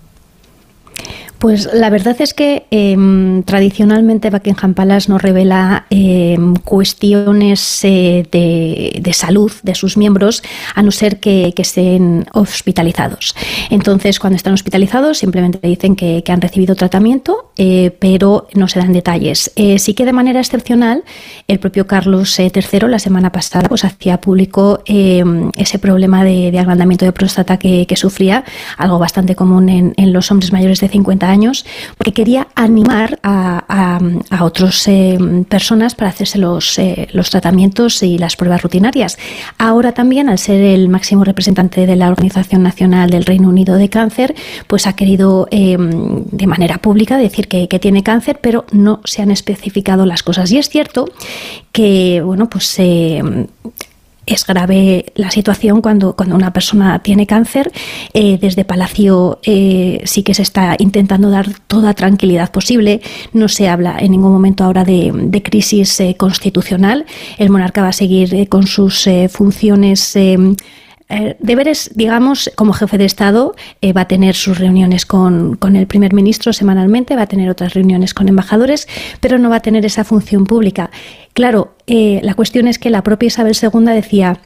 Pues 1.42 1.68
la 1.74 1.90
verdad 1.90 2.14
es 2.20 2.34
que 2.34 2.66
em, 2.70 3.42
tradicionalmente 3.42 4.30
Buckingham 4.30 4.74
Palace 4.74 5.10
no 5.10 5.18
revela 5.18 5.86
em, 5.90 6.54
cuestiones 6.54 7.80
eh, 7.82 8.24
de, 8.30 9.12
salud 9.12 9.50
de 9.64 9.74
sus 9.74 9.96
miembros 9.96 10.44
a 10.76 10.84
no 10.84 10.92
ser 10.92 11.18
que, 11.18 11.52
estén 11.56 12.26
hospitalizados. 12.32 13.34
Entonces, 13.70 14.20
cuando 14.20 14.36
están 14.36 14.52
hospitalizados, 14.52 15.18
simplemente 15.18 15.58
dicen 15.66 15.96
que, 15.96 16.22
han 16.28 16.40
recibido 16.40 16.76
tratamiento, 16.76 17.50
eh, 17.56 17.90
pero 17.98 18.46
no 18.54 18.68
se 18.68 18.78
dan 18.78 18.92
detalles. 18.92 19.50
Eh, 19.56 19.80
sí 19.80 19.94
que 19.94 20.04
de 20.04 20.12
manera 20.12 20.38
excepcional, 20.38 21.02
el 21.48 21.58
propio 21.58 21.88
Carlos 21.88 22.38
III 22.38 22.88
la 22.88 23.00
semana 23.00 23.32
pasada 23.32 23.68
pues 23.68 23.84
hacía 23.84 24.20
público 24.20 24.80
em, 24.86 25.50
ese 25.56 25.80
problema 25.80 26.22
de, 26.22 26.56
agrandamiento 26.56 27.04
de 27.04 27.10
próstata 27.10 27.56
que, 27.58 27.86
sufría, 27.96 28.44
algo 28.78 29.00
bastante 29.00 29.34
común 29.34 29.68
en, 29.68 29.94
en 29.96 30.12
los 30.12 30.30
hombres 30.30 30.52
mayores 30.52 30.78
de 30.78 30.88
50 30.88 31.26
años 31.26 31.31
años, 31.32 31.66
porque 31.96 32.12
quería 32.12 32.48
animar 32.54 33.18
a, 33.22 33.98
a, 34.30 34.44
otras 34.44 34.86
eh, 34.86 35.18
personas 35.48 35.94
para 35.94 36.10
hacerse 36.10 36.38
los, 36.38 36.78
eh, 36.78 37.08
los 37.12 37.30
tratamientos 37.30 38.02
y 38.02 38.18
las 38.18 38.36
pruebas 38.36 38.62
rutinarias. 38.62 39.18
Ahora 39.58 39.92
también, 39.92 40.28
al 40.28 40.38
ser 40.38 40.60
el 40.60 40.88
máximo 40.88 41.24
representante 41.24 41.86
de 41.86 41.96
la 41.96 42.10
Organización 42.10 42.62
Nacional 42.62 43.10
del 43.10 43.24
Reino 43.24 43.48
Unido 43.48 43.76
de 43.76 43.88
Cáncer, 43.88 44.34
pues 44.66 44.86
ha 44.86 44.94
querido 44.94 45.48
eh, 45.50 45.76
de 45.78 46.46
manera 46.46 46.78
pública 46.78 47.16
decir 47.16 47.48
que, 47.48 47.68
que, 47.68 47.78
tiene 47.78 48.02
cáncer, 48.04 48.38
pero 48.40 48.64
no 48.70 49.00
se 49.04 49.22
han 49.22 49.30
especificado 49.30 50.06
las 50.06 50.22
cosas. 50.22 50.52
Y 50.52 50.58
es 50.58 50.68
cierto 50.68 51.06
que, 51.72 52.22
bueno, 52.22 52.48
pues 52.48 52.78
es 54.26 54.46
grave 54.46 55.06
la 55.14 55.30
situación 55.30 55.82
cuando, 55.82 56.14
cuando 56.14 56.36
una 56.36 56.52
persona 56.52 57.00
tiene 57.00 57.26
cáncer. 57.26 57.72
Eh, 58.14 58.38
desde 58.40 58.64
Palacio 58.64 59.40
eh, 59.42 60.00
sí 60.04 60.22
que 60.22 60.34
se 60.34 60.42
está 60.42 60.76
intentando 60.78 61.30
dar 61.30 61.48
toda 61.66 61.94
tranquilidad 61.94 62.50
posible. 62.52 63.00
No 63.32 63.48
se 63.48 63.68
habla 63.68 63.96
en 63.98 64.12
ningún 64.12 64.32
momento 64.32 64.64
ahora 64.64 64.84
de, 64.84 65.42
crisis 65.44 65.98
eh, 66.00 66.16
constitucional. 66.16 67.04
El 67.38 67.50
monarca 67.50 67.82
va 67.82 67.88
a 67.88 67.92
seguir 67.92 68.48
con 68.48 68.66
sus 68.66 69.08
funciones 69.30 70.16
eh, 71.12 71.36
deberes, 71.40 71.90
digamos, 71.94 72.50
como 72.56 72.72
jefe 72.72 72.96
de 72.96 73.04
Estado, 73.04 73.54
eh, 73.82 73.92
va 73.92 74.02
a 74.02 74.08
tener 74.08 74.34
sus 74.34 74.58
reuniones 74.58 75.04
con, 75.04 75.58
el 75.76 75.86
primer 75.86 76.14
ministro 76.14 76.54
semanalmente, 76.54 77.16
va 77.16 77.22
a 77.22 77.26
tener 77.26 77.50
otras 77.50 77.74
reuniones 77.74 78.14
con 78.14 78.28
embajadores, 78.28 78.88
pero 79.20 79.38
no 79.38 79.50
va 79.50 79.56
a 79.56 79.60
tener 79.60 79.84
esa 79.84 80.04
función 80.04 80.46
pública. 80.46 80.90
Claro, 81.34 81.74
eh, 81.86 82.20
la 82.22 82.32
cuestión 82.32 82.66
es 82.66 82.78
que 82.78 82.88
la 82.88 83.02
propia 83.02 83.26
Isabel 83.26 83.54
II 83.60 83.84
decía, 83.92 84.38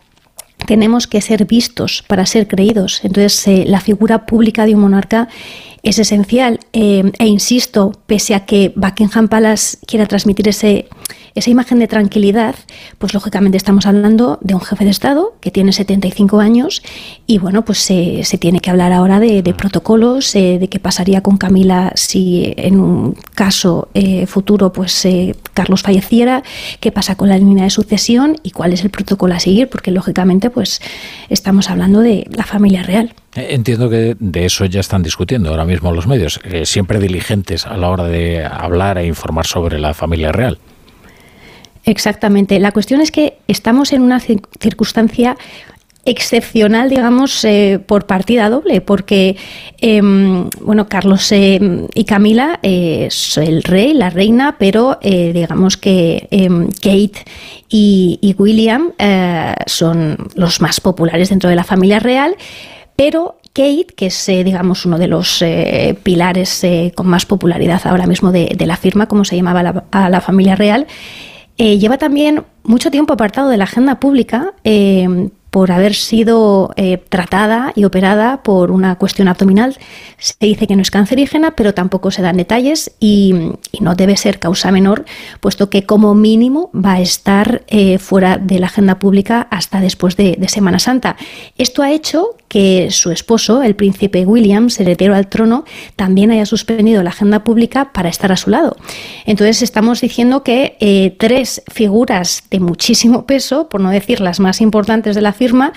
tenemos 0.67 1.07
que 1.07 1.21
ser 1.21 1.45
vistos 1.45 2.03
para 2.09 2.27
ser 2.27 2.49
creídos. 2.49 3.05
Entonces, 3.05 3.69
la 3.69 3.79
figura 3.79 4.27
pública 4.27 4.67
de 4.67 4.75
un 4.75 4.81
monarca 4.81 5.29
es 5.85 6.01
esencial. 6.01 6.59
e 6.73 7.27
insisto, 7.27 7.93
pese 8.07 8.35
a 8.35 8.45
que 8.45 8.73
Buckingham 8.75 9.29
Palace 9.29 9.79
quiera 9.87 10.07
transmitir 10.07 10.49
ese 10.49 10.89
esa 11.37 11.51
imagen 11.51 11.79
de 11.79 11.87
tranquilidad, 11.87 12.55
pues 12.99 13.13
lógicamente 13.13 13.59
estamos 13.59 13.85
hablando 13.85 14.39
de 14.41 14.55
un 14.55 14.61
jefe 14.63 14.85
de 14.85 14.91
Estado 14.91 15.35
que 15.41 15.51
tiene 15.51 15.73
75 15.73 16.41
años 16.41 16.83
y 17.27 17.39
bueno, 17.39 17.63
pues 17.63 17.79
se, 17.79 18.25
tiene 18.41 18.61
que 18.61 18.71
hablar 18.71 18.93
ahora 18.93 19.21
de, 19.21 19.43
protocolos, 19.57 20.35
eh, 20.35 20.59
de 20.59 20.69
qué 20.69 20.81
pasaría 20.81 21.21
con 21.21 21.37
Camila 21.37 21.93
si 21.95 22.55
en 22.57 22.81
un 22.81 23.17
caso 23.35 23.89
eh, 23.93 24.27
futuro 24.27 24.73
pues 24.73 25.05
eh, 25.05 25.37
Carlos 25.53 25.83
falleciera, 25.83 26.43
qué 26.81 26.91
pasa 26.91 27.17
con 27.17 27.29
la 27.29 27.37
línea 27.37 27.65
de 27.65 27.71
sucesión 27.71 28.39
y 28.43 28.53
cuál 28.53 28.73
es 28.73 28.83
el 28.83 28.89
protocolo 28.89 29.35
a 29.35 29.39
seguir, 29.39 29.69
porque 29.69 29.91
lógicamente 29.91 30.49
pues 30.49 30.81
estamos 31.29 31.69
hablando 31.69 32.01
de 32.01 32.27
la 32.35 32.45
familia 32.45 32.83
real. 32.83 33.13
Entiendo 33.35 33.91
que 33.91 34.17
de 34.19 34.47
eso 34.47 34.65
ya 34.65 34.81
están 34.81 35.03
discutiendo 35.03 35.51
ahora 35.51 35.67
mismo 35.67 35.93
los 35.93 36.07
medios, 36.07 36.41
siempre 36.65 36.99
diligentes 36.99 37.67
a 37.67 37.77
la 37.77 37.91
hora 37.91 38.05
de 38.05 38.43
hablar 38.43 38.97
e 38.97 39.07
informar 39.07 39.47
sobre 39.47 39.79
la 39.79 39.93
familia 39.93 40.33
real. 40.33 40.59
Exactamente. 41.87 42.59
La 42.59 42.73
cuestión 42.73 43.01
es 43.01 43.13
que 43.13 43.39
estamos 43.47 43.93
en 43.93 44.03
una 44.03 44.19
circunstancia 44.21 45.37
excepcional, 46.05 46.89
digamos, 46.89 47.45
eh, 47.45 47.81
por 47.85 48.07
partida 48.07 48.49
doble, 48.49 48.81
porque, 48.81 49.37
em, 49.79 50.49
bueno, 50.61 50.89
Carlos 50.89 51.31
eh, 51.33 51.87
y 51.95 52.05
Camila 52.05 52.59
eh, 52.63 53.07
es 53.07 53.37
el 53.39 53.63
rey, 53.63 53.93
la 53.93 54.11
reina, 54.11 54.57
pero 54.59 54.99
digamos 55.03 55.77
que 55.77 56.29
em, 56.31 56.69
Kate 56.69 57.25
y, 57.69 58.19
y 58.21 58.35
William 58.39 58.93
son 59.67 60.17
los 60.35 60.61
más 60.61 60.81
populares 60.81 61.29
dentro 61.31 61.51
de 61.51 61.57
la 61.57 61.65
familia 61.65 61.99
real, 61.99 62.37
pero 62.95 63.37
Kate, 63.53 63.87
que 63.97 64.07
es, 64.07 64.27
digamos, 64.27 64.87
uno 64.87 64.99
de 64.99 65.09
los 65.09 65.45
pilares 66.03 66.67
con 66.95 67.09
más 67.09 67.27
popularidad 67.27 67.81
ahora 67.85 68.07
mismo 68.07 68.31
de, 68.33 68.55
la 68.67 68.77
firma, 68.77 69.07
como 69.07 69.25
se 69.25 69.37
llamaba 69.37 69.85
a 69.91 70.11
la 70.11 70.21
familia 70.21 70.55
real, 70.57 70.87
eh, 71.59 71.79
lleva 71.79 71.99
también 71.99 72.45
mucho 72.65 72.91
tiempo 72.91 73.15
apartado 73.15 73.49
de 73.49 73.57
la 73.57 73.65
agenda 73.65 74.01
pública 74.01 74.53
eh, 74.65 75.31
por 75.57 75.73
haber 75.73 75.95
sido 75.95 76.75
eh, 76.77 76.99
tratada 76.99 77.73
y 77.75 77.85
operada 77.85 78.43
por 78.43 78.71
una 78.71 78.97
cuestión 78.97 79.27
abdominal. 79.27 79.79
Se 80.19 80.35
dice 80.39 80.67
que 80.67 80.77
no 80.77 80.83
es 80.83 80.91
cancerígena, 80.91 81.53
pero 81.53 81.73
tampoco 81.73 82.11
se 82.11 82.21
dan 82.21 82.37
detalles 82.37 82.95
y, 83.01 83.35
no 83.81 83.95
debe 83.95 84.19
ser 84.19 84.39
causa 84.39 84.71
menor, 84.71 85.07
puesto 85.41 85.71
que 85.71 85.87
como 85.87 86.15
mínimo 86.15 86.71
va 86.75 86.95
a 86.95 87.01
estar 87.01 87.63
eh, 87.69 87.97
fuera 87.97 88.37
de 88.37 88.59
la 88.59 88.67
agenda 88.67 88.99
pública 88.99 89.49
hasta 89.51 89.81
después 89.81 90.19
de, 90.19 90.37
Semana 90.47 90.79
Santa. 90.79 91.17
Esto 91.57 91.83
ha 91.83 91.91
hecho 91.91 92.37
que 92.49 92.91
su 92.91 93.11
esposo, 93.11 93.63
el 93.63 93.75
príncipe 93.75 94.25
William, 94.25 94.69
heredero 94.79 95.15
al 95.15 95.29
trono, 95.29 95.65
también 95.97 96.31
haya 96.31 96.47
suspendido 96.47 97.03
la 97.03 97.11
agenda 97.11 97.45
pública 97.45 97.93
para 97.93 98.09
estar 98.09 98.31
a 98.31 98.37
su 98.37 98.51
lado. 98.51 98.77
Entonces 99.25 99.63
estamos 99.63 100.01
diciendo 100.01 100.43
que 100.43 100.77
eh, 100.81 101.17
tres 101.19 101.63
figuras 101.73 102.45
de 102.51 102.61
muchísimo 102.61 103.27
peso, 103.27 103.69
por 103.69 103.81
no 103.81 103.91
decir 103.91 104.21
las 104.21 104.39
más 104.39 104.61
importantes 104.61 105.15
de 105.15 105.23
la 105.23 105.33
firma, 105.47 105.73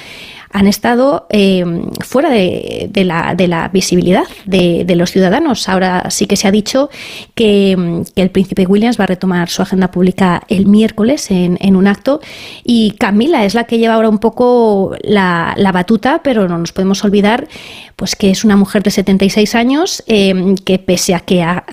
han 0.52 0.68
estado 0.68 1.28
eh, 1.30 1.64
fuera 2.00 2.30
de, 2.30 2.90
la, 3.06 3.70
visibilidad 3.72 4.24
de, 4.46 4.96
los 4.96 5.12
ciudadanos. 5.12 5.70
Ahora 5.70 6.10
sí 6.10 6.26
que 6.26 6.36
se 6.36 6.48
ha 6.48 6.52
dicho 6.52 6.90
que, 7.36 8.04
el 8.16 8.32
príncipe 8.32 8.66
Williams 8.66 9.00
va 9.00 9.04
a 9.04 9.08
retomar 9.08 9.50
su 9.50 9.62
agenda 9.62 9.92
pública 9.92 10.42
el 10.48 10.66
miércoles 10.66 11.30
en, 11.30 11.76
un 11.76 11.88
acto 11.88 12.20
y 12.64 12.92
Camila 12.92 13.46
es 13.46 13.54
la 13.54 13.66
que 13.66 13.78
lleva 13.78 13.94
ahora 13.94 14.10
un 14.10 14.18
poco 14.18 14.96
la, 15.02 15.56
batuta, 15.72 16.22
pero 16.24 16.48
no 16.48 16.58
nos 16.58 16.72
podemos 16.72 17.04
olvidar 17.04 17.48
pues 17.96 18.16
que 18.16 18.32
es 18.32 18.44
una 18.44 18.56
mujer 18.56 18.82
de 18.82 18.92
76 18.92 19.56
años 19.56 20.04
eh, 20.08 20.56
que 20.66 20.80
pese 20.80 21.14
a 21.14 21.20
que 21.20 21.44
ha, 21.44 21.64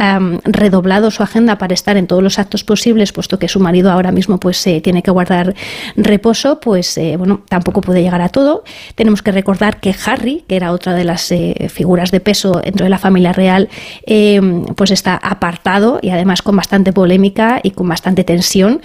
redoblado 0.45 1.11
su 1.11 1.23
agenda 1.23 1.56
para 1.56 1.73
estar 1.73 1.97
en 1.97 2.06
todos 2.06 2.23
los 2.23 2.38
actos 2.38 2.62
posibles, 2.62 3.12
puesto 3.12 3.38
que 3.38 3.49
su 3.49 3.59
marido 3.61 3.90
ahora 3.90 4.12
mismo 4.12 4.38
pues 4.38 4.64
eh, 4.66 4.80
tiene 4.83 5.02
que 5.02 5.11
guardar 5.11 5.54
reposo, 5.97 6.61
pues 6.61 7.00
bueno, 7.16 7.42
tampoco 7.49 7.80
puede 7.80 8.02
llegar 8.02 8.21
a 8.21 8.28
todo. 8.28 8.64
Tenemos 8.94 9.23
que 9.23 9.32
recordar 9.32 9.80
que 9.80 9.94
Harry, 10.04 10.44
que 10.46 10.56
era 10.56 10.73
otra 10.73 10.94
de 10.94 11.04
las 11.04 11.30
eh, 11.32 11.68
figuras 11.73 12.11
de 12.11 12.20
peso 12.20 12.61
dentro 12.64 12.85
de 12.85 12.90
la 12.90 12.99
familia 12.99 13.32
real, 13.32 13.68
eh, 14.06 14.40
pues 14.76 14.90
está 14.90 15.16
apartado 15.16 15.99
y 16.02 16.11
además 16.11 16.42
con 16.42 16.56
bastante 16.56 16.92
polémica 16.92 17.61
y 17.62 17.73
con 17.73 17.88
bastante 17.88 18.25
tensión 18.25 18.80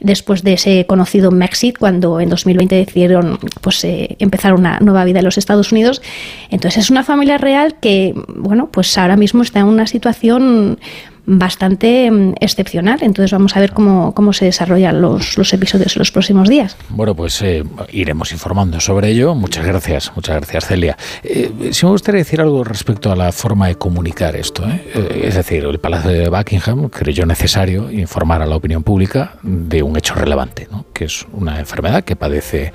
después 0.00 0.42
de 0.42 0.54
ese 0.54 0.86
conocido 0.86 1.30
Mexit, 1.30 1.78
cuando 1.78 2.20
en 2.20 2.28
2020 2.28 2.74
decidieron 2.74 3.38
pues, 3.60 3.84
eh, 3.84 4.16
empezar 4.18 4.54
una 4.54 4.78
nueva 4.80 5.04
vida 5.04 5.20
en 5.20 5.24
los 5.24 5.38
Estados 5.38 5.72
Unidos. 5.72 6.02
Entonces 6.50 6.84
es 6.84 6.90
una 6.90 7.04
familia 7.04 7.38
real 7.38 7.76
que, 7.80 8.14
bueno, 8.28 8.68
pues 8.70 8.96
ahora 8.98 9.16
mismo 9.16 9.42
está 9.42 9.60
en 9.60 9.66
una 9.66 9.86
situación 9.86 10.78
bastante 11.26 12.10
mm, 12.10 12.34
excepcional. 12.40 12.98
Entonces 13.02 13.32
vamos 13.32 13.56
a 13.56 13.60
ver 13.60 13.72
cómo, 13.72 14.14
cómo 14.14 14.32
se 14.32 14.44
desarrollan 14.44 15.00
los, 15.00 15.38
los 15.38 15.52
episodios 15.52 15.96
en 15.96 16.00
los 16.00 16.10
próximos 16.10 16.48
días. 16.48 16.76
Bueno, 16.90 17.14
pues 17.14 17.40
eh, 17.42 17.64
iremos 17.92 18.32
informando 18.32 18.80
sobre 18.80 19.10
ello. 19.10 19.34
Muchas 19.34 19.66
gracias, 19.66 20.12
muchas 20.14 20.36
gracias 20.36 20.66
Celia. 20.66 20.96
Eh, 21.22 21.70
si 21.72 21.86
me 21.86 21.92
gustaría 21.92 22.18
decir 22.18 22.40
algo 22.40 22.64
respecto 22.64 23.10
a 23.10 23.16
la 23.16 23.32
forma 23.32 23.68
de 23.68 23.76
comunicar 23.76 24.36
esto. 24.36 24.64
¿eh? 24.68 25.24
es 25.24 25.34
decir, 25.34 25.64
el 25.64 25.78
Palacio 25.78 26.10
de 26.10 26.28
Buckingham 26.28 26.88
creyó 26.88 27.26
necesario 27.26 27.90
informar 27.90 28.42
a 28.42 28.46
la 28.46 28.56
opinión 28.56 28.82
pública 28.82 29.34
de 29.42 29.82
un 29.82 29.96
hecho 29.96 30.14
relevante, 30.14 30.68
¿no? 30.70 30.86
que 30.92 31.06
es 31.06 31.26
una 31.32 31.58
enfermedad 31.58 32.04
que 32.04 32.16
padece 32.16 32.72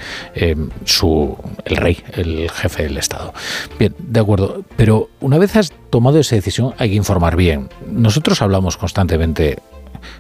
su, 0.86 1.38
el 1.66 1.78
rey, 1.78 1.98
el 2.14 2.50
jefe 2.50 2.84
del 2.84 2.98
Estado. 2.98 3.34
Bien, 3.78 3.96
de 3.98 4.20
acuerdo, 4.20 4.64
pero 4.76 5.10
una 5.22 5.38
vez 5.38 5.56
has 5.56 5.72
tomado 5.90 6.20
esa 6.20 6.36
decisión 6.36 6.74
hay 6.78 6.90
que 6.90 6.96
informar 6.96 7.36
bien. 7.36 7.70
Nosotros 7.88 8.39
hablamos 8.42 8.78
constantemente 8.78 9.58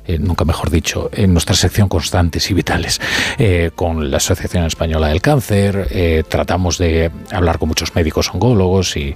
eh, 0.05 0.17
nunca 0.17 0.45
mejor 0.45 0.69
dicho, 0.69 1.09
en 1.13 1.33
nuestra 1.33 1.55
sección 1.55 1.87
Constantes 1.87 2.49
y 2.49 2.53
Vitales, 2.53 2.99
eh, 3.37 3.71
con 3.75 4.09
la 4.09 4.17
Asociación 4.17 4.65
Española 4.65 5.07
del 5.07 5.21
Cáncer, 5.21 5.87
eh, 5.91 6.23
tratamos 6.27 6.77
de 6.77 7.11
hablar 7.31 7.59
con 7.59 7.69
muchos 7.69 7.95
médicos 7.95 8.29
oncólogos 8.33 8.97
y, 8.97 9.15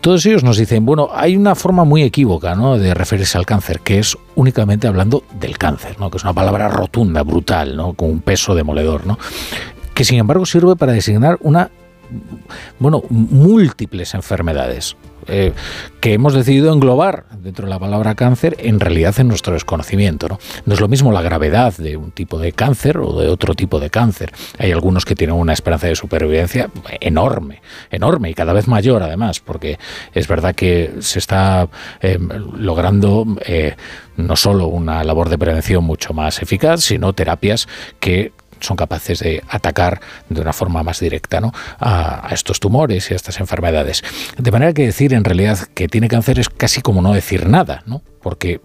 todos 0.00 0.26
ellos 0.26 0.44
nos 0.44 0.56
dicen, 0.56 0.84
bueno, 0.84 1.08
hay 1.12 1.36
una 1.36 1.54
forma 1.54 1.84
muy 1.84 2.02
equívoca 2.02 2.54
de 2.54 2.94
referirse 2.94 3.38
al 3.38 3.46
cáncer, 3.46 3.80
que 3.80 3.98
es 3.98 4.16
únicamente 4.34 4.86
hablando 4.86 5.24
del 5.38 5.58
cáncer, 5.58 5.96
que 5.96 6.16
es 6.16 6.24
una 6.24 6.32
palabra 6.32 6.68
rotunda, 6.68 7.22
brutal, 7.22 7.76
con 7.96 8.10
un 8.10 8.20
peso 8.20 8.54
demoledor, 8.54 9.06
¿no? 9.06 9.18
que 9.94 10.04
sin 10.04 10.18
embargo 10.18 10.46
sirve 10.46 10.76
para 10.76 10.92
designar 10.92 11.38
una 11.40 11.70
bueno, 12.78 13.02
múltiples 13.08 14.14
enfermedades. 14.14 14.96
Eh, 15.28 15.52
que 16.00 16.14
hemos 16.14 16.34
decidido 16.34 16.72
englobar 16.72 17.26
dentro 17.38 17.66
de 17.66 17.70
la 17.70 17.78
palabra 17.78 18.16
cáncer 18.16 18.56
en 18.58 18.80
realidad 18.80 19.14
en 19.20 19.28
nuestro 19.28 19.52
desconocimiento. 19.52 20.26
¿no? 20.28 20.40
no 20.66 20.74
es 20.74 20.80
lo 20.80 20.88
mismo 20.88 21.12
la 21.12 21.22
gravedad 21.22 21.76
de 21.76 21.96
un 21.96 22.10
tipo 22.10 22.40
de 22.40 22.50
cáncer 22.50 22.98
o 22.98 23.20
de 23.20 23.28
otro 23.28 23.54
tipo 23.54 23.78
de 23.78 23.88
cáncer. 23.88 24.32
Hay 24.58 24.72
algunos 24.72 25.04
que 25.04 25.14
tienen 25.14 25.36
una 25.36 25.52
esperanza 25.52 25.86
de 25.86 25.94
supervivencia 25.94 26.70
enorme, 27.00 27.62
enorme 27.92 28.30
y 28.30 28.34
cada 28.34 28.52
vez 28.52 28.66
mayor 28.66 29.04
además, 29.04 29.38
porque 29.38 29.78
es 30.12 30.26
verdad 30.26 30.56
que 30.56 30.92
se 30.98 31.20
está 31.20 31.68
eh, 32.00 32.18
logrando 32.56 33.24
eh, 33.46 33.76
no 34.16 34.34
solo 34.34 34.66
una 34.66 35.04
labor 35.04 35.28
de 35.28 35.38
prevención 35.38 35.84
mucho 35.84 36.12
más 36.14 36.42
eficaz, 36.42 36.82
sino 36.82 37.12
terapias 37.12 37.68
que 38.00 38.32
son 38.62 38.76
capaces 38.76 39.20
de 39.20 39.42
atacar 39.48 40.00
de 40.28 40.40
una 40.40 40.52
forma 40.52 40.82
más 40.82 41.00
directa 41.00 41.40
¿no? 41.40 41.52
a, 41.78 42.28
estos 42.32 42.60
tumores 42.60 43.10
y 43.10 43.14
a 43.14 43.16
estas 43.16 43.40
enfermedades. 43.40 44.02
De 44.38 44.50
manera 44.50 44.72
que 44.72 44.86
decir 44.86 45.14
en 45.14 45.24
realidad 45.24 45.58
que 45.74 45.88
tiene 45.88 46.08
cáncer 46.08 46.38
es 46.38 46.48
casi 46.48 46.80
como 46.80 47.02
no 47.02 47.12
decir 47.12 47.48
nada, 47.48 47.82
¿no? 47.86 48.02
porque 48.22 48.60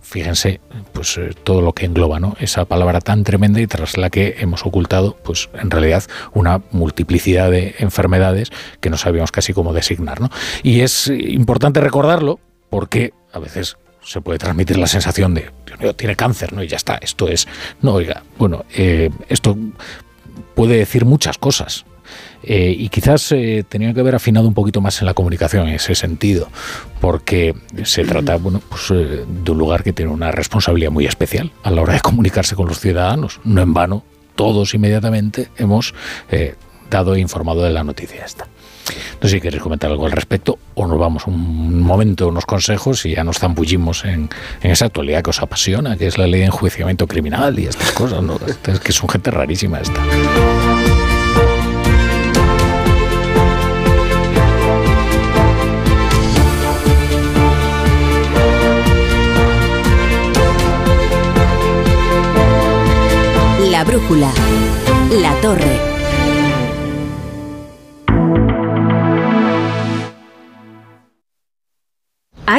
fíjense 0.00 0.60
pues 0.92 1.16
eh, 1.16 1.30
todo 1.42 1.62
lo 1.62 1.72
que 1.72 1.86
engloba 1.86 2.20
¿no? 2.20 2.36
esa 2.38 2.64
palabra 2.64 3.00
tan 3.00 3.24
tremenda 3.24 3.60
y 3.60 3.66
tras 3.66 3.96
la 3.96 4.10
que 4.10 4.36
hemos 4.40 4.66
ocultado 4.66 5.16
pues 5.22 5.48
en 5.54 5.70
realidad 5.70 6.04
una 6.34 6.60
multiplicidad 6.70 7.50
de 7.50 7.76
enfermedades 7.78 8.50
que 8.80 8.90
no 8.90 8.98
sabíamos 8.98 9.32
casi 9.32 9.52
cómo 9.52 9.72
designar 9.72 10.20
¿no? 10.20 10.28
y 10.62 10.80
es 10.80 11.06
importante 11.06 11.80
recordarlo 11.80 12.40
porque 12.68 13.14
a 13.32 13.38
veces 13.38 13.76
se 14.02 14.20
puede 14.20 14.38
transmitir 14.38 14.76
la 14.78 14.86
sensación 14.86 15.34
de, 15.34 15.50
Dios 15.72 15.80
mío, 15.80 15.94
tiene 15.94 16.16
cáncer, 16.16 16.52
¿no? 16.52 16.62
Y 16.62 16.68
ya 16.68 16.76
está, 16.76 16.96
esto 16.96 17.28
es, 17.28 17.46
no, 17.80 17.94
oiga, 17.94 18.22
bueno, 18.38 18.64
eh, 18.74 19.10
esto 19.28 19.56
puede 20.54 20.76
decir 20.76 21.04
muchas 21.04 21.38
cosas. 21.38 21.84
Eh, 22.42 22.74
y 22.76 22.88
quizás 22.88 23.32
eh, 23.32 23.64
tenía 23.66 23.94
que 23.94 24.00
haber 24.00 24.14
afinado 24.14 24.46
un 24.46 24.52
poquito 24.52 24.80
más 24.80 25.00
en 25.00 25.06
la 25.06 25.14
comunicación 25.14 25.68
en 25.68 25.74
ese 25.74 25.94
sentido, 25.94 26.48
porque 27.00 27.54
se 27.84 28.04
trata 28.04 28.36
bueno, 28.36 28.60
pues, 28.68 28.88
de 28.88 29.50
un 29.50 29.58
lugar 29.58 29.82
que 29.82 29.92
tiene 29.92 30.10
una 30.10 30.30
responsabilidad 30.30 30.90
muy 30.90 31.06
especial 31.06 31.52
a 31.62 31.70
la 31.70 31.80
hora 31.80 31.94
de 31.94 32.00
comunicarse 32.00 32.54
con 32.54 32.66
los 32.68 32.80
ciudadanos. 32.80 33.40
No 33.44 33.62
en 33.62 33.72
vano, 33.72 34.04
todos 34.34 34.74
inmediatamente 34.74 35.48
hemos 35.56 35.94
dado 36.90 37.14
e 37.14 37.20
informado 37.20 37.62
de 37.62 37.70
la 37.70 37.84
noticia 37.84 38.24
esta. 38.24 38.46
No 39.20 39.28
sé 39.28 39.36
si 39.36 39.40
queréis 39.40 39.62
comentar 39.62 39.90
algo 39.90 40.06
al 40.06 40.12
respecto 40.12 40.58
o 40.74 40.86
nos 40.86 40.98
vamos 40.98 41.26
un 41.26 41.80
momento, 41.80 42.28
unos 42.28 42.46
consejos 42.46 43.06
y 43.06 43.14
ya 43.14 43.24
nos 43.24 43.38
zambullimos 43.38 44.04
en, 44.04 44.28
esa 44.62 44.86
actualidad 44.86 45.22
que 45.22 45.30
os 45.30 45.40
apasiona, 45.40 45.96
que 45.96 46.06
es 46.06 46.18
la 46.18 46.26
ley 46.26 46.40
de 46.40 46.46
enjuiciamiento 46.46 47.06
criminal 47.06 47.58
y 47.58 47.66
estas 47.66 47.92
cosas, 47.92 48.22
¿no? 48.22 48.38
es 48.66 48.80
que 48.80 48.92
son 48.92 49.08
gente 49.08 49.30
rarísima 49.30 49.78
esta. 49.80 50.00
La 63.72 63.84
brújula. 63.84 64.30
La 65.10 65.32
torre. 65.40 65.81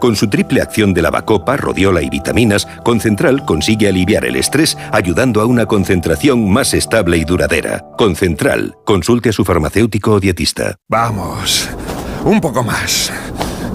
Con 0.00 0.14
su 0.14 0.28
triple 0.28 0.62
acción 0.62 0.94
de 0.94 1.02
lavacopa, 1.02 1.56
rodiola 1.56 2.02
y 2.02 2.08
vitaminas, 2.08 2.66
Concentral 2.84 3.44
consigue 3.44 3.88
aliviar 3.88 4.24
el 4.24 4.36
estrés 4.36 4.76
ayudando 4.92 5.40
a 5.40 5.46
una 5.46 5.66
concentración 5.66 6.50
más 6.50 6.74
estable 6.74 7.16
y 7.16 7.24
duradera. 7.24 7.84
Concentral, 7.96 8.76
consulte 8.84 9.30
a 9.30 9.32
su 9.32 9.44
farmacéutico 9.44 10.12
o 10.12 10.20
dietista. 10.20 10.76
Vamos, 10.88 11.68
un 12.24 12.40
poco 12.40 12.62
más. 12.62 13.12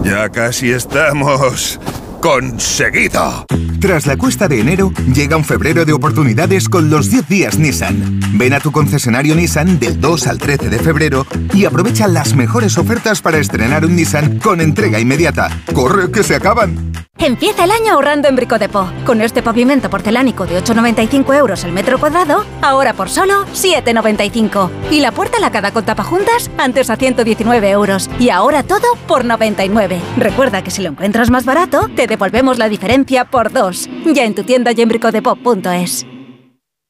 Ya 0.03 0.29
casi 0.29 0.71
estamos 0.71 1.79
conseguido. 2.23 3.45
Tras 3.81 4.07
la 4.07 4.15
cuesta 4.15 4.47
de 4.47 4.61
enero, 4.61 4.93
llega 5.13 5.35
un 5.35 5.43
febrero 5.43 5.83
de 5.83 5.91
oportunidades 5.91 6.69
con 6.69 6.89
los 6.89 7.11
10 7.11 7.27
días 7.27 7.59
Nissan. 7.59 8.21
Ven 8.35 8.53
a 8.53 8.61
tu 8.61 8.71
concesionario 8.71 9.35
Nissan 9.35 9.77
del 9.77 9.99
2 9.99 10.27
al 10.27 10.37
13 10.37 10.69
de 10.69 10.79
febrero 10.79 11.27
y 11.53 11.65
aprovecha 11.65 12.07
las 12.07 12.33
mejores 12.33 12.77
ofertas 12.77 13.21
para 13.21 13.39
estrenar 13.39 13.83
un 13.83 13.97
Nissan 13.97 14.39
con 14.39 14.61
entrega 14.61 15.01
inmediata. 15.01 15.49
¡Corre, 15.73 16.11
que 16.11 16.23
se 16.23 16.35
acaban! 16.35 16.93
Empieza 17.19 17.63
el 17.63 17.71
año 17.71 17.93
ahorrando 17.93 18.27
en 18.27 18.35
Bricodepo. 18.35 18.91
Con 19.05 19.21
este 19.21 19.41
pavimento 19.41 19.89
porcelánico 19.89 20.45
de 20.45 20.61
8,95 20.61 21.37
euros 21.37 21.63
el 21.63 21.71
metro 21.71 21.97
cuadrado, 21.97 22.43
ahora 22.61 22.93
por 22.93 23.09
solo 23.09 23.45
7,95. 23.53 24.69
Y 24.91 24.99
la 24.99 25.13
puerta 25.13 25.39
lacada 25.39 25.71
con 25.71 25.85
tapajuntas, 25.85 26.51
antes 26.57 26.89
a 26.89 26.97
119 26.97 27.69
euros. 27.69 28.09
Y 28.19 28.29
ahora 28.29 28.63
todo 28.63 28.87
por 29.07 29.23
99. 29.23 30.01
Recuerda 30.17 30.63
que 30.63 30.71
si 30.71 30.81
lo 30.81 30.89
encuentras 30.89 31.29
más 31.29 31.45
barato, 31.45 31.87
te 31.95 32.07
devolvemos 32.13 32.59
la 32.59 32.69
diferencia 32.69 33.25
por 33.25 33.51
dos. 33.51 33.89
Ya 34.05 34.25
en 34.25 34.35
tu 34.35 34.43
tienda 34.43 34.71
y 34.71 34.81
en 34.81 34.89
bricodepo.es. 34.89 36.05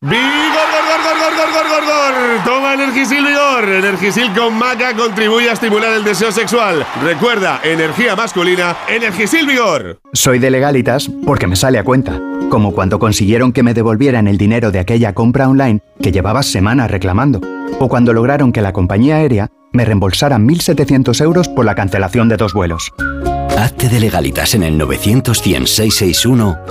¡Vigor, 0.01 0.67
gor, 0.73 0.83
gor, 0.89 1.17
gor, 1.17 1.35
gor, 1.37 1.47
gor, 1.53 1.67
gor, 1.69 1.85
gor! 1.85 2.43
Toma 2.43 2.73
Energisil 2.73 3.25
Vigor. 3.25 3.69
Energisil 3.69 4.33
con 4.33 4.57
maca 4.57 4.93
contribuye 4.93 5.49
a 5.49 5.53
estimular 5.53 5.93
el 5.93 6.03
deseo 6.03 6.29
sexual. 6.33 6.85
Recuerda, 7.01 7.61
energía 7.63 8.13
masculina, 8.17 8.75
Energisil 8.89 9.47
Vigor. 9.47 10.01
Soy 10.11 10.39
de 10.39 10.51
legalitas 10.51 11.09
porque 11.25 11.47
me 11.47 11.55
sale 11.55 11.79
a 11.79 11.85
cuenta. 11.85 12.19
Como 12.49 12.73
cuando 12.73 12.99
consiguieron 12.99 13.53
que 13.53 13.63
me 13.63 13.73
devolvieran 13.73 14.27
el 14.27 14.37
dinero 14.37 14.71
de 14.71 14.79
aquella 14.79 15.13
compra 15.13 15.47
online 15.47 15.79
que 16.01 16.11
llevaba 16.11 16.43
semanas 16.43 16.91
reclamando. 16.91 17.39
O 17.79 17.87
cuando 17.87 18.11
lograron 18.11 18.51
que 18.51 18.61
la 18.61 18.73
compañía 18.73 19.15
aérea 19.15 19.47
me 19.71 19.85
reembolsara 19.85 20.37
1.700 20.37 21.21
euros 21.23 21.47
por 21.47 21.63
la 21.63 21.75
cancelación 21.75 22.27
de 22.27 22.35
dos 22.35 22.53
vuelos. 22.53 22.91
Hazte 23.63 23.87
de 23.87 24.01
legalitas 24.01 24.55
en 24.55 24.63
el 24.63 24.77
900 24.77 25.41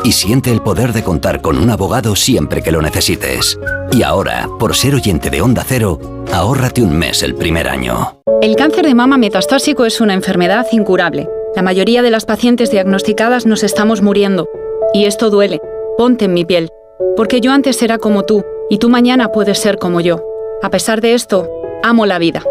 y 0.04 0.12
siente 0.12 0.52
el 0.52 0.60
poder 0.60 0.92
de 0.92 1.02
contar 1.02 1.40
con 1.40 1.56
un 1.56 1.70
abogado 1.70 2.14
siempre 2.14 2.62
que 2.62 2.70
lo 2.70 2.82
necesites. 2.82 3.58
Y 3.92 4.02
ahora, 4.02 4.46
por 4.58 4.76
ser 4.76 4.94
oyente 4.94 5.30
de 5.30 5.40
Onda 5.40 5.64
Cero, 5.66 5.98
ahórrate 6.30 6.82
un 6.82 6.94
mes 6.94 7.22
el 7.22 7.34
primer 7.34 7.66
año. 7.66 8.20
El 8.42 8.56
cáncer 8.56 8.84
de 8.84 8.94
mama 8.94 9.16
metastásico 9.16 9.86
es 9.86 10.02
una 10.02 10.12
enfermedad 10.12 10.66
incurable. 10.70 11.30
La 11.56 11.62
mayoría 11.62 12.02
de 12.02 12.10
las 12.10 12.26
pacientes 12.26 12.70
diagnosticadas 12.70 13.46
nos 13.46 13.62
estamos 13.62 14.02
muriendo. 14.02 14.46
Y 14.92 15.06
esto 15.06 15.30
duele. 15.30 15.62
Ponte 15.96 16.26
en 16.26 16.34
mi 16.34 16.44
piel. 16.44 16.68
Porque 17.16 17.40
yo 17.40 17.52
antes 17.52 17.80
era 17.80 17.96
como 17.96 18.24
tú, 18.24 18.44
y 18.68 18.76
tú 18.76 18.90
mañana 18.90 19.32
puedes 19.32 19.58
ser 19.58 19.78
como 19.78 20.02
yo. 20.02 20.22
A 20.62 20.68
pesar 20.68 21.00
de 21.00 21.14
esto, 21.14 21.48
amo 21.82 22.04
la 22.04 22.18
vida. 22.18 22.42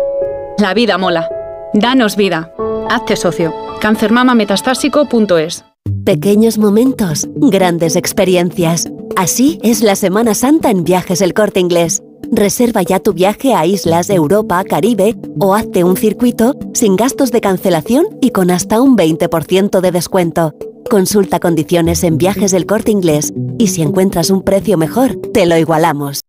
La 0.58 0.74
vida 0.74 0.98
mola. 0.98 1.30
Danos 1.74 2.18
vida. 2.18 2.54
Hazte 2.90 3.16
socio. 3.16 3.54
Cancermamametastásico.es 3.80 5.64
Pequeños 6.04 6.58
momentos, 6.58 7.30
grandes 7.36 7.96
experiencias. 7.96 8.92
Así 9.16 9.58
es 9.64 9.82
la 9.82 9.96
Semana 9.96 10.34
Santa 10.34 10.70
en 10.70 10.84
Viajes 10.84 11.22
El 11.22 11.34
Corte 11.34 11.62
Inglés. 11.62 12.04
Reserva 12.30 12.82
ya 12.82 13.00
tu 13.00 13.14
viaje 13.14 13.54
a 13.54 13.66
islas, 13.66 14.10
Europa, 14.10 14.64
Caribe 14.66 15.16
o 15.40 15.56
hazte 15.56 15.86
un 15.86 15.96
circuito 15.96 16.56
sin 16.74 16.98
gastos 16.98 17.32
de 17.32 17.40
cancelación 17.40 18.06
y 18.22 18.32
con 18.32 18.52
hasta 18.52 18.82
un 18.82 18.98
20% 18.98 19.80
de 19.80 19.92
descuento. 19.92 20.54
Consulta 20.90 21.40
condiciones 21.40 22.04
en 22.04 22.18
Viajes 22.18 22.52
del 22.52 22.66
Corte 22.66 22.92
Inglés 22.92 23.34
y 23.58 23.68
si 23.68 23.82
encuentras 23.82 24.30
un 24.30 24.44
precio 24.44 24.78
mejor, 24.78 25.16
te 25.34 25.46
lo 25.46 25.58
igualamos. 25.58 26.20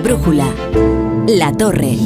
La 0.00 0.04
brújula. 0.04 0.46
La 1.28 1.52
torre. 1.52 1.98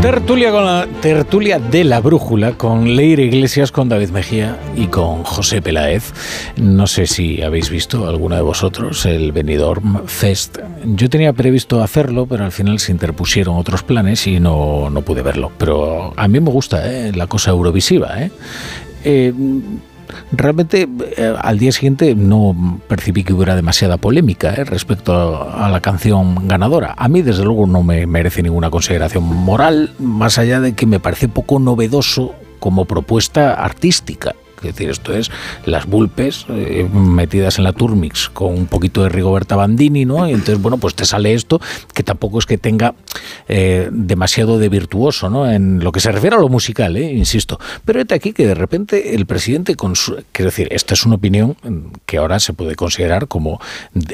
Tertulia 0.00 0.50
con 0.50 0.64
la 0.64 0.88
tertulia 1.00 1.60
de 1.60 1.84
la 1.84 2.00
brújula 2.00 2.58
con 2.58 2.96
Leire 2.96 3.26
Iglesias, 3.26 3.70
con 3.70 3.88
David 3.88 4.08
Mejía 4.08 4.58
y 4.74 4.86
con 4.86 5.22
José 5.22 5.62
Peláez. 5.62 6.12
No 6.56 6.88
sé 6.88 7.06
si 7.06 7.40
habéis 7.40 7.70
visto 7.70 8.08
alguna 8.08 8.34
de 8.34 8.42
vosotros 8.42 9.06
el 9.06 9.30
Benidorm 9.30 10.08
Fest. 10.08 10.58
Yo 10.84 11.08
tenía 11.08 11.32
previsto 11.32 11.84
hacerlo, 11.84 12.26
pero 12.26 12.44
al 12.44 12.50
final 12.50 12.80
se 12.80 12.90
interpusieron 12.90 13.54
otros 13.54 13.84
planes 13.84 14.26
y 14.26 14.40
no, 14.40 14.90
no 14.90 15.02
pude 15.02 15.22
verlo. 15.22 15.52
Pero 15.56 16.14
a 16.16 16.26
mí 16.26 16.40
me 16.40 16.50
gusta 16.50 16.90
¿eh? 16.90 17.12
la 17.14 17.28
cosa 17.28 17.52
eurovisiva. 17.52 18.20
¿eh? 18.20 18.32
Eh, 19.04 19.32
realmente 20.32 20.88
eh, 21.16 21.34
al 21.40 21.58
día 21.58 21.72
siguiente 21.72 22.14
no 22.14 22.80
percibí 22.88 23.24
que 23.24 23.32
hubiera 23.32 23.56
demasiada 23.56 23.96
polémica 23.96 24.54
eh, 24.54 24.64
respecto 24.64 25.50
a 25.52 25.68
la 25.68 25.80
canción 25.80 26.48
ganadora. 26.48 26.94
A 26.96 27.08
mí 27.08 27.22
desde 27.22 27.44
luego 27.44 27.66
no 27.66 27.82
me 27.82 28.06
merece 28.06 28.42
ninguna 28.42 28.70
consideración 28.70 29.24
moral, 29.24 29.94
más 29.98 30.38
allá 30.38 30.60
de 30.60 30.74
que 30.74 30.86
me 30.86 31.00
parece 31.00 31.28
poco 31.28 31.58
novedoso 31.58 32.34
como 32.58 32.84
propuesta 32.84 33.54
artística. 33.54 34.34
Es 34.68 34.74
decir, 34.74 34.90
esto 34.90 35.12
es 35.14 35.30
las 35.64 35.86
bulpes 35.86 36.46
eh, 36.48 36.88
metidas 36.92 37.58
en 37.58 37.64
la 37.64 37.72
Turmix 37.72 38.28
con 38.28 38.54
un 38.54 38.66
poquito 38.66 39.02
de 39.02 39.08
Rigoberta 39.08 39.56
Bandini, 39.56 40.04
¿no? 40.04 40.28
Y 40.28 40.32
entonces, 40.32 40.60
bueno, 40.60 40.78
pues 40.78 40.94
te 40.94 41.04
sale 41.04 41.34
esto 41.34 41.60
que 41.94 42.02
tampoco 42.02 42.38
es 42.38 42.46
que 42.46 42.58
tenga 42.58 42.94
eh, 43.48 43.88
demasiado 43.92 44.58
de 44.58 44.68
virtuoso, 44.68 45.30
¿no? 45.30 45.50
En 45.50 45.82
lo 45.82 45.92
que 45.92 46.00
se 46.00 46.12
refiere 46.12 46.36
a 46.36 46.38
lo 46.38 46.48
musical, 46.48 46.96
¿eh? 46.96 47.12
insisto. 47.12 47.58
Pero 47.84 48.00
este 48.00 48.14
aquí 48.14 48.32
que 48.32 48.46
de 48.46 48.54
repente 48.54 49.14
el 49.14 49.26
presidente, 49.26 49.74
con 49.74 49.96
su, 49.96 50.22
quiero 50.32 50.50
decir, 50.50 50.68
esta 50.70 50.94
es 50.94 51.04
una 51.04 51.16
opinión 51.16 51.56
que 52.06 52.18
ahora 52.18 52.38
se 52.40 52.52
puede 52.52 52.74
considerar 52.74 53.28
como 53.28 53.60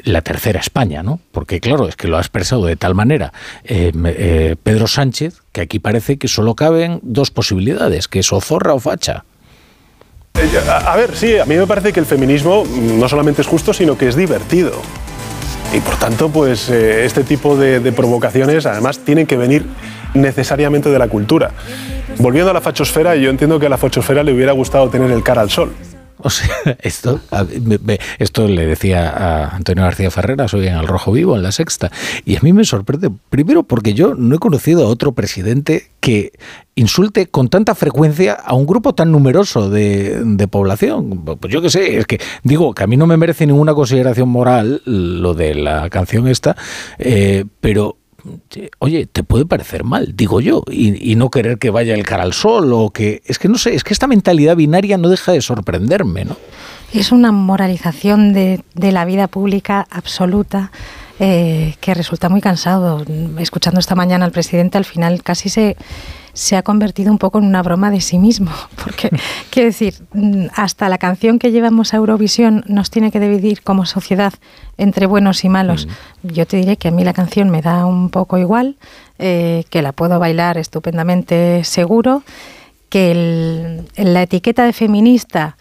la 0.04 0.22
tercera 0.22 0.60
España, 0.60 1.02
¿no? 1.02 1.20
Porque 1.32 1.60
claro, 1.60 1.88
es 1.88 1.96
que 1.96 2.08
lo 2.08 2.16
ha 2.16 2.20
expresado 2.20 2.64
de 2.64 2.76
tal 2.76 2.94
manera 2.94 3.32
Pedro 3.64 4.86
Sánchez 4.86 5.42
que 5.52 5.62
aquí 5.62 5.78
parece 5.78 6.18
que 6.18 6.28
solo 6.28 6.54
caben 6.54 7.00
dos 7.02 7.30
posibilidades, 7.30 8.06
que 8.06 8.20
es 8.20 8.32
o 8.32 8.40
zorra 8.40 8.74
o 8.74 8.78
facha. 8.78 9.24
Eh, 10.40 10.60
A 10.86 10.96
ver, 10.96 11.16
sí, 11.16 11.36
a 11.38 11.44
mí 11.44 11.56
me 11.56 11.66
parece 11.66 11.92
que 11.92 12.00
el 12.00 12.06
feminismo 12.06 12.64
no 12.66 13.08
solamente 13.08 13.42
es 13.42 13.48
justo, 13.48 13.72
sino 13.72 13.98
que 13.98 14.08
es 14.08 14.16
divertido. 14.16 14.72
Y 15.74 15.80
por 15.80 15.96
tanto, 15.96 16.28
pues 16.28 16.70
eh, 16.70 17.04
este 17.04 17.24
tipo 17.24 17.56
de, 17.56 17.80
de 17.80 17.92
provocaciones 17.92 18.64
además 18.64 19.00
tienen 19.00 19.26
que 19.26 19.36
venir 19.36 19.66
necesariamente 20.14 20.88
de 20.90 20.98
la 20.98 21.08
cultura. 21.08 21.50
Volviendo 22.18 22.50
a 22.50 22.54
la 22.54 22.60
fachosfera, 22.60 23.16
yo 23.16 23.30
entiendo 23.30 23.58
que 23.58 23.66
a 23.66 23.68
la 23.68 23.78
fachosfera 23.78 24.22
le 24.22 24.32
hubiera 24.32 24.52
gustado 24.52 24.88
tener 24.88 25.10
el 25.10 25.22
cara 25.22 25.42
al 25.42 25.50
sol. 25.50 25.72
O 26.20 26.30
sea, 26.30 26.50
esto, 26.80 27.20
a- 27.30 27.44
me- 27.44 27.78
me- 27.78 27.98
esto 28.18 28.46
le 28.48 28.66
decía 28.66 29.08
a 29.10 29.56
Antonio 29.56 29.84
García 29.84 30.10
Ferreras 30.10 30.52
hoy 30.54 30.66
en 30.66 30.74
El 30.74 30.86
Rojo 30.86 31.12
Vivo, 31.12 31.36
en 31.36 31.42
La 31.42 31.52
Sexta, 31.52 31.90
y 32.24 32.36
a 32.36 32.40
mí 32.42 32.52
me 32.52 32.64
sorprende, 32.64 33.10
primero 33.30 33.62
porque 33.62 33.94
yo 33.94 34.14
no 34.14 34.36
he 34.36 34.38
conocido 34.38 34.84
a 34.86 34.88
otro 34.88 35.12
presidente 35.12 35.90
que 36.00 36.32
insulte 36.74 37.26
con 37.26 37.48
tanta 37.48 37.74
frecuencia 37.74 38.32
a 38.34 38.54
un 38.54 38.66
grupo 38.66 38.94
tan 38.94 39.10
numeroso 39.12 39.68
de, 39.68 40.22
de 40.24 40.48
población. 40.48 41.24
Pues 41.24 41.52
yo 41.52 41.60
qué 41.60 41.70
sé, 41.70 41.98
es 41.98 42.06
que 42.06 42.20
digo 42.44 42.72
que 42.74 42.84
a 42.84 42.86
mí 42.86 42.96
no 42.96 43.06
me 43.06 43.16
merece 43.16 43.46
ninguna 43.46 43.74
consideración 43.74 44.28
moral 44.28 44.80
lo 44.84 45.34
de 45.34 45.54
la 45.54 45.90
canción 45.90 46.28
esta, 46.28 46.56
eh, 46.98 47.44
pero 47.60 47.96
oye, 48.78 49.06
te 49.06 49.22
puede 49.22 49.46
parecer 49.46 49.84
mal, 49.84 50.14
digo 50.16 50.40
yo, 50.40 50.62
y, 50.70 51.16
no 51.16 51.30
querer 51.30 51.58
que 51.58 51.70
vaya 51.70 51.94
el 51.94 52.04
cara 52.04 52.22
al 52.22 52.32
sol 52.32 52.72
o 52.72 52.90
que... 52.90 53.22
Es 53.26 53.38
que 53.38 53.48
no 53.48 53.58
sé, 53.58 53.74
es 53.74 53.84
que 53.84 53.92
esta 53.92 54.06
mentalidad 54.06 54.56
binaria 54.56 54.98
no 54.98 55.08
deja 55.08 55.32
de 55.32 55.40
sorprenderme, 55.40 56.24
¿no? 56.24 56.36
Es 56.92 57.12
una 57.12 57.32
moralización 57.32 58.32
de, 58.32 58.62
de 58.74 58.92
la 58.92 59.04
vida 59.04 59.26
pública 59.26 59.86
absoluta 59.90 60.70
eh, 61.20 61.74
que 61.80 61.94
resulta 61.94 62.28
muy 62.28 62.40
cansado. 62.40 63.04
Escuchando 63.38 63.80
esta 63.80 63.94
mañana 63.94 64.24
al 64.24 64.32
presidente, 64.32 64.78
al 64.78 64.84
final 64.84 65.22
casi 65.22 65.48
se, 65.48 65.76
se 66.32 66.56
ha 66.56 66.62
convertido 66.62 67.10
un 67.10 67.18
poco 67.18 67.38
en 67.38 67.44
una 67.44 67.62
broma 67.62 67.90
de 67.90 68.00
sí 68.00 68.18
mismo. 68.18 68.50
Porque, 68.84 69.10
quiero 69.50 69.66
decir, 69.68 69.94
mm, 70.12 70.46
hasta 70.54 70.88
la 70.88 70.98
canción 70.98 71.38
que 71.38 71.50
llevamos 71.50 71.92
a 71.94 71.96
Eurovisión 71.98 72.64
nos 72.66 72.90
tiene 72.90 73.10
que 73.10 73.20
dividir 73.20 73.62
como 73.62 73.86
sociedad 73.86 74.32
entre 74.76 75.06
buenos 75.06 75.44
y 75.44 75.48
malos. 75.48 75.88
Yo 76.22 76.46
te 76.46 76.56
diré 76.58 76.76
que 76.76 76.88
a 76.88 76.92
mí 76.92 77.04
la 77.04 77.12
canción 77.12 77.50
me 77.50 77.62
da 77.62 77.84
un 77.86 78.10
poco 78.10 78.38
igual, 78.38 78.76
eh, 79.18 79.64
que 79.70 79.82
la 79.82 79.92
puedo 79.92 80.18
bailar 80.20 80.56
estupendamente 80.58 81.64
seguro, 81.64 82.22
que 82.88 83.10
el- 83.10 83.88
la 83.96 84.22
etiqueta 84.22 84.64
de 84.64 84.72
feminista 84.72 85.56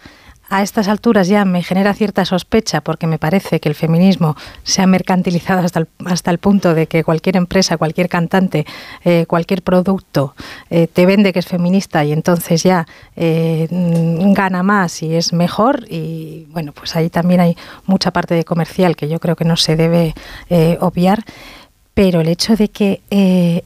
a 0.50 0.62
estas 0.62 0.88
alturas 0.88 1.28
ya 1.28 1.44
me 1.44 1.62
genera 1.62 1.94
cierta 1.94 2.24
sospecha 2.24 2.80
porque 2.80 3.06
me 3.06 3.18
parece 3.18 3.60
que 3.60 3.68
el 3.68 3.74
feminismo 3.74 4.36
se 4.62 4.82
ha 4.82 4.86
mercantilizado 4.86 5.60
hasta 5.60 5.80
el, 5.80 5.88
hasta 6.06 6.30
el 6.30 6.38
punto 6.38 6.74
de 6.74 6.86
que 6.86 7.04
cualquier 7.04 7.36
empresa, 7.36 7.76
cualquier 7.76 8.08
cantante, 8.08 8.66
eh, 9.04 9.26
cualquier 9.26 9.62
producto 9.62 10.34
eh, 10.70 10.86
te 10.86 11.06
vende 11.06 11.32
que 11.32 11.40
es 11.40 11.46
feminista 11.46 12.04
y 12.04 12.12
entonces 12.12 12.62
ya 12.62 12.86
eh, 13.16 13.68
mm, 13.70 14.32
gana 14.32 14.62
más 14.62 15.02
y 15.02 15.14
es 15.14 15.32
mejor 15.32 15.84
y 15.88 16.46
bueno, 16.50 16.72
pues 16.72 16.96
ahí 16.96 17.10
también 17.10 17.40
hay 17.40 17.56
mucha 17.84 18.10
parte 18.10 18.34
de 18.34 18.44
comercial 18.44 18.96
que 18.96 19.08
yo 19.08 19.20
creo 19.20 19.36
que 19.36 19.44
no 19.44 19.56
se 19.56 19.76
debe 19.76 20.14
obviar. 20.80 21.24
Pero 21.94 22.20
el 22.20 22.28
hecho 22.28 22.54
de 22.54 22.68
que 22.68 23.02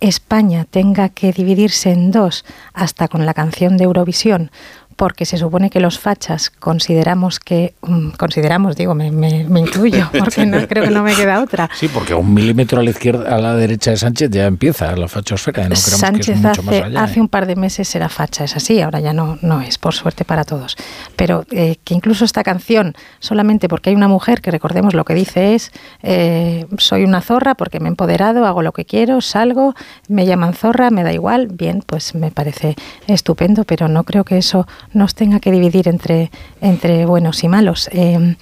España 0.01 0.65
tenga 0.65 1.11
que 1.11 1.33
dividirse 1.33 1.91
en 1.93 2.11
dos 2.11 2.47
hasta 2.73 3.09
con 3.09 3.27
la 3.27 3.35
canción 3.35 3.77
de 3.77 3.85
Eurovisión, 3.85 4.51
porque 4.97 5.25
se 5.27 5.37
supone 5.39 5.71
que 5.71 5.81
los 5.81 5.99
fachas 5.99 6.51
consideramos 6.51 7.41
que, 7.41 7.75
mm, 7.83 8.11
consideramos, 8.11 8.77
digo, 8.77 8.95
me, 8.95 9.11
me- 9.11 9.45
me 9.45 9.61
incluyo, 9.61 10.09
porque 10.19 10.47
no, 10.47 10.67
creo 10.69 10.85
que 10.85 10.91
no 10.91 11.03
me 11.03 11.15
queda 11.15 11.43
otra. 11.43 11.69
Sí, 11.79 11.89
porque 11.89 12.13
a 12.13 12.17
un 12.17 12.33
milímetro 12.35 12.81
a 12.81 12.83
la 12.85 12.91
izquierda, 12.91 13.35
a 13.35 13.39
la 13.39 13.55
derecha 13.55 13.91
de 13.93 13.97
Sánchez 13.97 14.31
ya 14.31 14.47
empieza 14.47 14.95
la 14.97 15.09
fachosfera, 15.09 15.63
no 15.63 15.75
creemos 15.75 15.85
que 15.85 15.91
es 15.91 15.97
Sánchez 16.01 16.37
mucho 16.37 16.43
más 16.43 16.59
hace, 16.59 16.83
allá. 16.85 17.03
hace 17.05 17.19
¿eh? 17.19 17.23
un 17.23 17.29
par 17.29 17.47
de 17.47 17.57
meses 17.57 17.95
era 17.95 18.09
facha, 18.09 18.45
es 18.45 18.57
así, 18.57 18.81
ahora 18.81 19.01
ya 19.01 19.13
no, 19.13 19.39
no 19.43 19.61
es, 19.61 19.79
por 19.79 19.95
suerte 19.95 20.25
para 20.25 20.45
todos. 20.45 20.77
Pero 21.17 21.45
eh, 21.51 21.77
que 21.85 21.95
incluso 21.95 22.25
esta 22.25 22.43
canción, 22.43 22.95
solamente 23.21 23.69
porque 23.69 23.91
hay 23.91 23.97
una 23.97 24.09
mujer 24.09 24.41
que 24.41 24.51
recordemos 24.51 24.95
lo 24.95 25.05
que 25.05 25.15
dice 25.15 25.55
es, 25.55 25.73
eh, 26.03 26.67
soy 26.79 27.05
una 27.05 27.21
zorra 27.21 27.55
porque 27.55 27.81
me 27.81 27.87
he 27.87 27.91
empoderado, 27.91 28.47
hago 28.47 28.63
lo 28.63 28.73
que 28.73 28.85
quiero, 28.85 29.21
salgo, 29.21 29.75
me 30.09 30.27
llaman 30.27 30.55
zorra, 30.55 30.91
me 30.91 31.03
da 31.03 31.13
igual, 31.13 31.49
bien, 31.49 31.83
pues 31.87 32.15
me 32.15 32.31
parece 32.31 32.77
estupendo, 33.07 33.65
pero 33.65 33.89
no 33.89 34.05
creo 34.05 34.25
que 34.25 34.39
eso 34.39 34.67
nos 34.95 35.15
tenga 35.15 35.41
que 35.41 35.51
dividir 35.51 35.89
entre, 35.89 36.31
entre 36.61 37.07
buenos 37.07 37.43
y 37.45 37.49
malos. 37.49 37.89
Eh, 37.93 38.37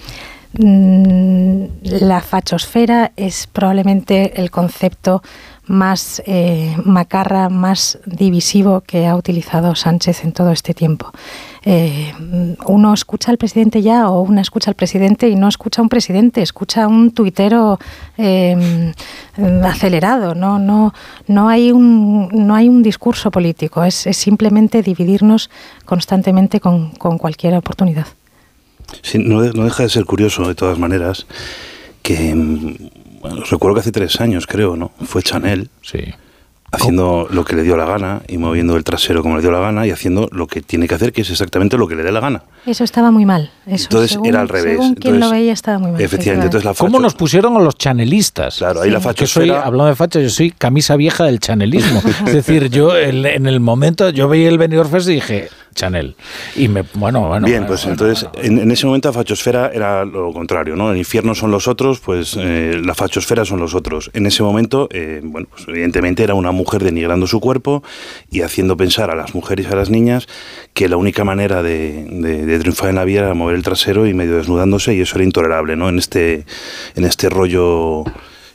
Mm, 0.52 1.66
la 1.84 2.20
fachosfera 2.20 3.12
es 3.14 3.46
probablemente 3.46 4.40
el 4.40 4.50
concepto 4.50 5.22
más 5.70 6.20
eh, 6.26 6.76
macarra, 6.84 7.48
más 7.48 8.00
divisivo 8.04 8.80
que 8.80 9.06
ha 9.06 9.14
utilizado 9.14 9.76
Sánchez 9.76 10.24
en 10.24 10.32
todo 10.32 10.50
este 10.50 10.74
tiempo. 10.74 11.12
Eh, 11.64 12.12
uno 12.66 12.92
escucha 12.92 13.30
al 13.30 13.38
presidente 13.38 13.80
ya 13.80 14.10
o 14.10 14.22
una 14.22 14.40
escucha 14.40 14.72
al 14.72 14.74
presidente 14.74 15.28
y 15.28 15.36
no 15.36 15.46
escucha 15.46 15.80
a 15.80 15.84
un 15.84 15.88
presidente, 15.88 16.42
escucha 16.42 16.84
a 16.84 16.88
un 16.88 17.12
tuitero 17.12 17.78
eh, 18.18 18.92
acelerado. 19.62 20.34
No, 20.34 20.58
no, 20.58 20.92
no, 21.28 21.48
hay 21.48 21.70
un, 21.70 22.28
no 22.32 22.56
hay 22.56 22.68
un 22.68 22.82
discurso 22.82 23.30
político, 23.30 23.84
es, 23.84 24.08
simplemente 24.10 24.82
dividirnos 24.82 25.50
constantemente 25.84 26.58
con, 26.58 26.90
cualquier 26.96 27.54
oportunidad. 27.54 28.08
No 29.14 29.42
deja 29.42 29.84
de 29.84 29.88
ser 29.88 30.04
curioso, 30.04 30.48
de 30.48 30.56
todas 30.56 30.80
maneras, 30.80 31.26
que 32.02 32.34
mm, 32.34 32.99
bueno, 33.20 33.42
recuerdo 33.48 33.74
que 33.74 33.80
hace 33.80 33.92
tres 33.92 34.20
años, 34.20 34.46
creo, 34.46 34.76
¿no? 34.76 34.92
Fue 35.04 35.22
Chanel. 35.22 35.70
Sí 35.82 36.14
haciendo 36.72 37.26
lo 37.30 37.44
que 37.44 37.56
le 37.56 37.62
dio 37.62 37.76
la 37.76 37.84
gana 37.84 38.22
y 38.28 38.38
moviendo 38.38 38.76
el 38.76 38.84
trasero 38.84 39.22
como 39.22 39.36
le 39.36 39.42
dio 39.42 39.50
la 39.50 39.60
gana 39.60 39.86
y 39.86 39.90
haciendo 39.90 40.28
lo 40.30 40.46
que 40.46 40.60
tiene 40.60 40.86
que 40.86 40.94
hacer, 40.94 41.12
que 41.12 41.22
es 41.22 41.30
exactamente 41.30 41.76
lo 41.76 41.88
que 41.88 41.96
le 41.96 42.02
dé 42.02 42.12
la 42.12 42.20
gana. 42.20 42.42
Eso 42.64 42.84
estaba 42.84 43.10
muy 43.10 43.24
mal. 43.24 43.50
Eso, 43.66 43.88
entonces 43.90 44.18
era 44.22 44.40
al 44.40 44.48
revés. 44.48 44.72
Según 44.74 44.94
quien 44.94 45.18
lo 45.18 45.30
veía 45.30 45.52
estaba 45.52 45.78
muy 45.78 45.92
mal. 45.92 46.00
Efectivamente. 46.00 46.46
Entonces 46.46 46.64
la 46.64 46.74
¿Cómo 46.74 47.00
nos 47.00 47.14
pusieron 47.14 47.56
a 47.56 47.60
los 47.60 47.76
chanelistas? 47.76 48.58
Claro, 48.58 48.82
ahí 48.82 48.90
la 48.90 49.00
Que 49.14 49.26
soy, 49.26 49.50
hablando 49.50 49.86
de 49.86 49.96
facha, 49.96 50.20
yo 50.20 50.30
soy 50.30 50.52
camisa 50.52 50.96
vieja 50.96 51.24
del 51.24 51.40
chanelismo. 51.40 52.02
es 52.26 52.32
decir, 52.32 52.70
yo 52.70 52.96
en 52.96 53.46
el 53.46 53.60
momento, 53.60 54.10
yo 54.10 54.28
veía 54.28 54.48
el 54.48 54.58
Benidorm 54.58 54.90
Fest 54.90 55.08
y 55.08 55.14
dije, 55.14 55.48
Chanel. 55.80 56.14
Y 56.56 56.68
me, 56.68 56.82
bueno, 56.92 57.26
bueno. 57.26 57.46
Bien, 57.46 57.66
pues 57.66 57.86
entonces 57.86 58.28
En, 58.42 58.58
en, 58.58 58.70
ese 58.70 58.84
momento 58.84 59.08
la 59.08 59.14
fachosfera 59.14 59.70
era 59.72 60.04
lo 60.04 60.30
contrario, 60.30 60.76
¿no? 60.76 60.90
El 60.92 60.98
infierno 60.98 61.34
son 61.34 61.50
los 61.50 61.68
otros, 61.68 62.00
pues 62.00 62.36
eh, 62.38 62.78
la 62.84 62.94
fachosfera 62.94 63.46
son 63.46 63.60
los 63.60 63.74
otros. 63.74 64.10
En 64.12 64.26
ese 64.26 64.42
momento, 64.42 64.88
eh, 64.92 65.20
bueno, 65.22 65.48
pues 65.50 65.66
evidentemente 65.68 66.22
era 66.22 66.34
una 66.34 66.52
mujer 66.52 66.84
denigrando 66.84 67.26
su 67.26 67.40
cuerpo 67.40 67.82
y 68.30 68.42
haciendo 68.42 68.76
pensar 68.76 69.10
a 69.10 69.14
las 69.14 69.34
mujeres 69.34 69.68
y 69.70 69.72
a 69.72 69.76
las 69.76 69.88
niñas 69.88 70.28
que 70.74 70.86
la 70.86 70.98
única 70.98 71.24
manera 71.24 71.62
de, 71.62 72.04
de, 72.10 72.44
de 72.44 72.58
triunfar 72.58 72.90
en 72.90 72.96
la 72.96 73.04
vida 73.04 73.20
era 73.20 73.32
mover 73.32 73.56
el 73.56 73.62
trasero 73.62 74.06
y 74.06 74.12
medio 74.12 74.36
desnudándose 74.36 74.94
y 74.94 75.00
eso 75.00 75.16
era 75.16 75.24
intolerable, 75.24 75.76
¿no? 75.76 75.88
En 75.88 75.98
este, 75.98 76.44
en 76.94 77.04
este 77.04 77.30
rollo 77.30 78.04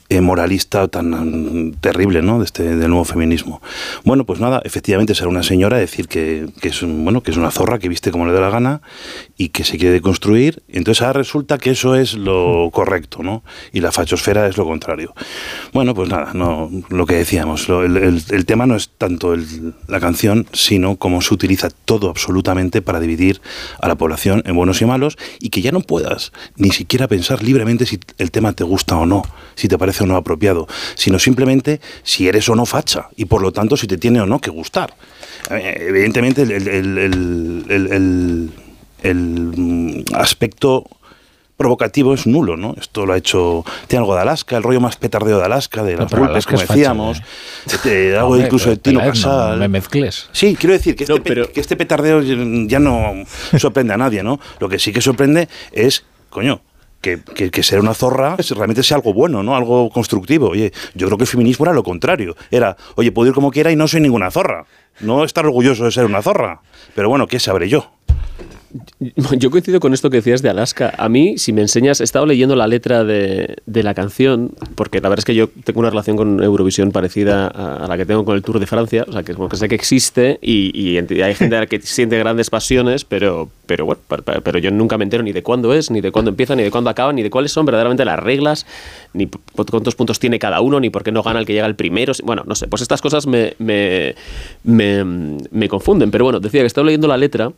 eh, 0.09 0.21
moralista 0.21 0.87
tan 0.87 1.73
terrible 1.81 2.21
¿no? 2.21 2.39
de 2.39 2.45
este, 2.45 2.75
del 2.75 2.89
nuevo 2.89 3.05
feminismo. 3.05 3.61
Bueno, 4.03 4.25
pues 4.25 4.39
nada, 4.39 4.61
efectivamente 4.63 5.15
será 5.15 5.29
una 5.29 5.43
señora 5.43 5.77
decir 5.77 6.07
que, 6.07 6.47
que, 6.61 6.69
es, 6.69 6.81
bueno, 6.83 7.21
que 7.21 7.31
es 7.31 7.37
una 7.37 7.51
zorra 7.51 7.79
que 7.79 7.89
viste 7.89 8.11
como 8.11 8.25
le 8.25 8.33
da 8.33 8.39
la 8.39 8.49
gana 8.49 8.81
y 9.37 9.49
que 9.49 9.63
se 9.63 9.77
quiere 9.77 10.01
construir. 10.01 10.61
Entonces 10.67 11.01
ahora 11.01 11.19
resulta 11.19 11.57
que 11.57 11.71
eso 11.71 11.95
es 11.95 12.13
lo 12.13 12.69
correcto, 12.71 13.23
¿no? 13.23 13.43
Y 13.71 13.81
la 13.81 13.91
fachosfera 13.91 14.47
es 14.47 14.57
lo 14.57 14.65
contrario. 14.65 15.13
Bueno, 15.73 15.95
pues 15.95 16.09
nada, 16.09 16.33
no, 16.33 16.69
lo 16.89 17.05
que 17.05 17.15
decíamos, 17.15 17.67
el, 17.69 18.45
tema 18.45 18.65
no 18.65 18.75
es 18.75 18.89
tanto 18.97 19.35
la 19.87 19.99
canción, 19.99 20.45
sino 20.53 20.97
cómo 20.97 21.21
se 21.21 21.33
utiliza 21.33 21.69
todo 21.69 22.09
absolutamente 22.09 22.81
para 22.81 22.99
dividir 22.99 23.41
a 23.81 23.87
la 23.87 23.95
población 23.95 24.43
en 24.45 24.55
buenos 24.55 24.81
y 24.81 24.85
malos 24.85 25.17
y 25.39 25.49
que 25.49 25.61
ya 25.61 25.71
no 25.71 25.81
puedas 25.81 26.31
ni 26.57 26.69
siquiera 26.69 27.07
pensar 27.07 27.43
libremente 27.43 27.85
si 27.85 27.99
el 28.17 28.31
tema 28.31 28.53
te 28.53 28.63
gusta 28.63 28.97
o 28.97 29.05
no, 29.05 29.23
si 29.55 29.67
te 29.67 29.77
parece 29.77 29.94
o 30.01 30.05
no 30.05 30.15
apropiado, 30.15 30.67
sino 30.95 31.19
simplemente 31.19 31.81
si 32.03 32.27
eres 32.27 32.49
o 32.49 32.55
no 32.55 32.65
facha 32.65 33.09
y 33.15 33.25
por 33.25 33.41
lo 33.41 33.51
tanto 33.51 33.77
si 33.77 33.87
te 33.87 33.97
tiene 33.97 34.21
o 34.21 34.25
no 34.25 34.39
que 34.39 34.49
gustar. 34.49 34.93
Eh, 35.49 35.85
evidentemente 35.89 36.41
el, 36.41 36.51
el, 36.51 38.51
el 39.03 40.05
aspecto 40.13 40.85
provocativo 41.57 42.13
es 42.13 42.27
nulo, 42.27 42.57
¿no? 42.57 42.75
Esto 42.77 43.05
lo 43.05 43.13
ha 43.13 43.17
hecho, 43.17 43.63
tiene 43.87 44.01
algo 44.01 44.15
de 44.15 44.21
Alaska, 44.21 44.57
el 44.57 44.63
rollo 44.63 44.81
más 44.81 44.97
petardeo 44.97 45.37
de 45.37 45.45
Alaska, 45.45 45.83
de 45.83 45.95
las 45.95 46.11
no, 46.11 46.17
como 46.17 46.59
decíamos, 46.59 47.21
facha, 47.65 47.89
¿eh? 47.89 48.17
algo 48.17 48.37
incluso 48.37 48.69
de 48.69 48.77
Tino 48.77 48.99
Casal. 48.99 49.51
No, 49.51 49.57
me 49.57 49.69
mezcles. 49.69 50.27
Sí, 50.33 50.57
quiero 50.59 50.73
decir 50.73 50.95
que 50.95 51.05
este, 51.05 51.21
pero... 51.21 51.49
que 51.49 51.61
este 51.61 51.77
petardeo 51.77 52.21
ya 52.67 52.79
no 52.79 53.13
sorprende 53.57 53.93
a 53.93 53.97
nadie, 53.97 54.21
¿no? 54.21 54.39
Lo 54.59 54.67
que 54.67 54.79
sí 54.79 54.91
que 54.91 54.99
sorprende 54.99 55.47
es, 55.71 56.03
coño, 56.29 56.61
que, 57.05 57.63
ser 57.63 57.79
una 57.79 57.93
zorra 57.93 58.35
realmente 58.55 58.83
sea 58.83 58.97
algo 58.97 59.13
bueno, 59.13 59.43
¿no? 59.43 59.55
Algo 59.55 59.89
constructivo. 59.89 60.49
Oye, 60.49 60.71
yo 60.93 61.07
creo 61.07 61.17
que 61.17 61.23
el 61.23 61.27
feminismo 61.29 61.65
era 61.65 61.73
lo 61.73 61.83
contrario. 61.83 62.35
Era, 62.51 62.75
oye, 62.95 63.11
puedo 63.11 63.29
ir 63.29 63.33
como 63.33 63.51
quiera 63.51 63.71
y 63.71 63.75
no 63.75 63.87
soy 63.87 64.01
ninguna 64.01 64.31
zorra. 64.31 64.65
No 64.99 65.23
estar 65.23 65.45
orgulloso 65.45 65.85
de 65.85 65.91
ser 65.91 66.05
una 66.05 66.21
zorra. 66.21 66.61
Pero 66.95 67.09
bueno, 67.09 67.27
¿qué 67.27 67.39
sabré 67.39 67.69
yo? 67.69 67.94
Yo 69.37 69.51
coincido 69.51 69.79
con 69.79 69.93
esto 69.93 70.09
que 70.09 70.17
decías 70.17 70.41
de 70.41 70.49
Alaska. 70.49 70.93
A 70.97 71.09
mí, 71.09 71.37
si 71.37 71.53
me 71.53 71.61
enseñas, 71.61 72.01
he 72.01 72.03
estado 72.03 72.25
leyendo 72.25 72.55
la 72.55 72.67
letra 72.67 73.03
de, 73.03 73.57
de, 73.65 73.83
la 73.83 73.93
canción, 73.93 74.51
porque 74.75 74.99
la 75.01 75.09
verdad 75.09 75.19
es 75.19 75.25
que 75.25 75.35
yo 75.35 75.49
tengo 75.63 75.79
una 75.79 75.89
relación 75.89 76.17
con 76.17 76.41
Eurovisión 76.41 76.91
parecida 76.91 77.47
a, 77.47 77.87
la 77.87 77.97
que 77.97 78.05
tengo 78.05 78.25
con 78.25 78.35
el 78.35 78.41
Tour 78.41 78.59
de 78.59 78.67
Francia, 78.67 79.05
o 79.07 79.11
sea, 79.11 79.23
que, 79.23 79.33
como 79.33 79.49
que 79.49 79.57
sé 79.57 79.67
que 79.69 79.75
existe 79.75 80.39
y, 80.41 80.71
y, 80.73 80.97
hay 80.97 81.35
gente 81.35 81.67
que 81.67 81.81
siente 81.81 82.17
grandes 82.17 82.49
pasiones, 82.49 83.05
pero, 83.05 83.49
pero 83.65 83.85
bueno, 83.85 84.01
pero 84.43 84.59
yo 84.59 84.71
nunca 84.71 84.97
me 84.97 85.03
entero 85.03 85.23
ni 85.23 85.31
de 85.31 85.43
cuándo 85.43 85.73
es, 85.73 85.91
ni 85.91 86.01
de 86.01 86.11
cuándo 86.11 86.29
empieza, 86.29 86.55
ni 86.55 86.63
de 86.63 86.71
cuándo 86.71 86.89
acaba, 86.89 87.13
ni 87.13 87.23
de 87.23 87.29
cuáles 87.29 87.51
son 87.51 87.65
verdaderamente 87.65 88.05
las 88.05 88.19
reglas, 88.19 88.65
ni 89.13 89.27
cuántos 89.27 89.95
puntos 89.95 90.19
tiene 90.19 90.39
cada 90.39 90.61
uno, 90.61 90.79
ni 90.79 90.89
por 90.89 91.03
qué 91.03 91.11
no 91.11 91.23
gana 91.23 91.39
el 91.39 91.45
que 91.45 91.53
llega 91.53 91.67
el 91.67 91.75
primero. 91.75 92.13
Bueno, 92.23 92.43
no 92.45 92.55
sé, 92.55 92.67
pues 92.67 92.81
estas 92.81 93.01
cosas 93.01 93.27
me, 93.27 93.53
me, 93.59 94.15
me, 94.63 95.03
me 95.51 95.69
confunden, 95.69 96.11
pero 96.11 96.25
bueno, 96.25 96.39
decía 96.39 96.61
que 96.61 96.65
he 96.65 96.67
estado 96.67 96.85
leyendo 96.85 97.07
la 97.07 97.17
letra. 97.17 97.51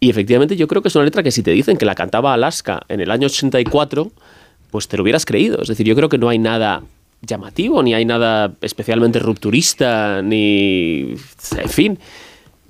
Y 0.00 0.10
efectivamente 0.10 0.56
yo 0.56 0.68
creo 0.68 0.82
que 0.82 0.88
es 0.88 0.94
una 0.94 1.04
letra 1.04 1.22
que 1.22 1.30
si 1.30 1.42
te 1.42 1.52
dicen 1.52 1.76
que 1.76 1.86
la 1.86 1.94
cantaba 1.94 2.34
Alaska 2.34 2.82
en 2.88 3.00
el 3.00 3.10
año 3.10 3.26
84, 3.26 4.10
pues 4.70 4.88
te 4.88 4.96
lo 4.96 5.02
hubieras 5.02 5.24
creído. 5.24 5.62
Es 5.62 5.68
decir, 5.68 5.86
yo 5.86 5.96
creo 5.96 6.08
que 6.08 6.18
no 6.18 6.28
hay 6.28 6.38
nada 6.38 6.82
llamativo, 7.22 7.82
ni 7.82 7.94
hay 7.94 8.04
nada 8.04 8.52
especialmente 8.60 9.18
rupturista, 9.18 10.22
ni... 10.22 11.14
En 11.56 11.68
fin. 11.68 11.98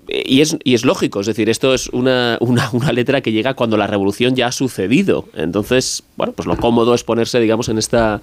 Y 0.09 0.41
es, 0.41 0.57
y 0.63 0.75
es 0.75 0.85
lógico, 0.85 1.21
es 1.21 1.27
decir, 1.27 1.51
esto 1.51 1.75
es 1.75 1.89
una, 1.89 2.39
una, 2.41 2.71
una, 2.73 2.93
letra 2.93 3.23
que 3.23 3.33
llega 3.33 3.55
cuando 3.55 3.77
la 3.77 3.89
revolución 3.89 4.37
ya 4.37 4.47
ha 4.47 4.53
sucedido. 4.53 5.29
Entonces, 5.35 6.05
bueno, 6.17 6.33
pues 6.33 6.47
lo 6.47 6.57
cómodo 6.57 6.95
es 6.95 7.03
ponerse, 7.03 7.41
digamos, 7.41 7.69
en 7.69 7.79
esta, 7.79 8.21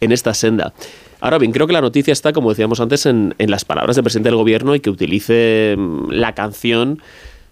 en 0.00 0.12
esta 0.12 0.32
senda. 0.32 0.72
Ahora 1.20 1.36
bien, 1.36 1.52
creo 1.52 1.66
que 1.66 1.74
la 1.74 1.82
noticia 1.82 2.12
está, 2.12 2.32
como 2.32 2.48
decíamos 2.48 2.80
antes, 2.80 3.04
en, 3.04 3.34
en 3.36 3.50
las 3.50 3.66
palabras 3.66 3.96
del 3.96 4.02
presidente 4.02 4.30
del 4.30 4.36
gobierno 4.36 4.74
y 4.74 4.80
que 4.80 4.88
utilice 4.88 5.76
la 6.08 6.34
canción 6.34 7.02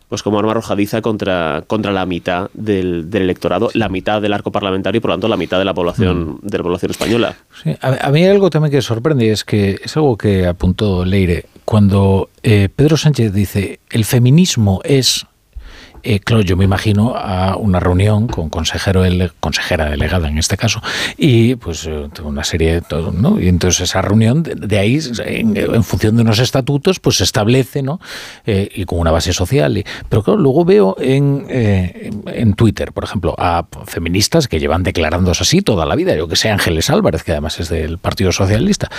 pues 0.08 0.22
como 0.22 0.38
arma 0.38 0.52
arrojadiza 0.52 1.02
contra, 1.02 1.64
contra 1.66 1.92
la 1.92 2.06
mitad 2.06 2.50
del, 2.54 3.10
del, 3.10 3.22
electorado, 3.22 3.70
la 3.74 3.88
mitad 3.88 4.22
del 4.22 4.32
arco 4.32 4.50
parlamentario 4.50 4.98
y 4.98 5.00
por 5.00 5.10
lo 5.10 5.14
tanto 5.14 5.28
la 5.28 5.36
mitad 5.36 5.58
de 5.58 5.64
la 5.64 5.74
población, 5.74 6.38
mm. 6.42 6.46
de 6.46 6.58
la 6.58 6.64
población 6.64 6.90
española. 6.90 7.36
Sí, 7.62 7.74
a, 7.80 8.06
a, 8.06 8.10
mí 8.10 8.24
hay 8.24 8.30
algo 8.30 8.50
también 8.50 8.72
que 8.72 8.82
sorprende, 8.82 9.30
es 9.30 9.44
que 9.44 9.78
es 9.82 9.96
algo 9.96 10.16
que 10.16 10.46
apuntó 10.46 11.04
Leire, 11.04 11.46
cuando 11.64 12.30
eh, 12.42 12.70
Pedro 12.74 12.96
Sánchez 12.96 13.32
dice 13.32 13.80
el 13.90 14.06
feminismo 14.06 14.80
es 14.84 15.26
eh, 16.02 16.20
claro, 16.20 16.42
yo 16.42 16.56
me 16.56 16.64
imagino 16.64 17.14
a 17.16 17.56
una 17.56 17.80
reunión 17.80 18.26
con 18.26 18.48
consejero, 18.48 19.04
ele 19.04 19.30
consejera 19.40 19.90
delegada 19.90 20.28
en 20.28 20.38
este 20.38 20.56
caso, 20.56 20.80
y 21.16 21.56
pues 21.56 21.86
eh, 21.86 22.08
una 22.22 22.44
serie 22.44 22.74
de 22.74 22.80
todo, 22.80 23.12
¿no? 23.12 23.40
Y 23.40 23.48
entonces 23.48 23.80
esa 23.80 24.02
reunión, 24.02 24.42
de, 24.42 24.78
ahí, 24.78 24.98
en, 25.24 25.84
función 25.84 26.16
de 26.16 26.22
unos 26.22 26.38
estatutos, 26.38 27.00
pues 27.00 27.16
se 27.18 27.24
establece, 27.24 27.82
¿no? 27.82 28.00
Eh, 28.46 28.68
y 28.74 28.84
con 28.84 28.98
una 28.98 29.10
base 29.10 29.32
social. 29.32 29.78
Y, 29.78 29.84
pero 30.08 30.22
claro, 30.22 30.40
luego 30.40 30.64
veo 30.64 30.96
en, 30.98 31.46
eh, 31.48 32.10
en 32.26 32.54
Twitter, 32.54 32.92
por 32.92 33.04
ejemplo, 33.04 33.34
a 33.38 33.66
feministas 33.86 34.48
que 34.48 34.60
llevan 34.60 34.82
declarándose 34.82 35.42
así 35.42 35.62
toda 35.62 35.86
la 35.86 35.94
vida, 35.94 36.16
yo 36.16 36.28
que 36.28 36.36
sé, 36.36 36.50
Ángeles 36.50 36.90
Álvarez, 36.90 37.22
que 37.22 37.32
además 37.32 37.58
es 37.60 37.68
del 37.68 37.98
Partido 37.98 38.32
Socialista, 38.32 38.90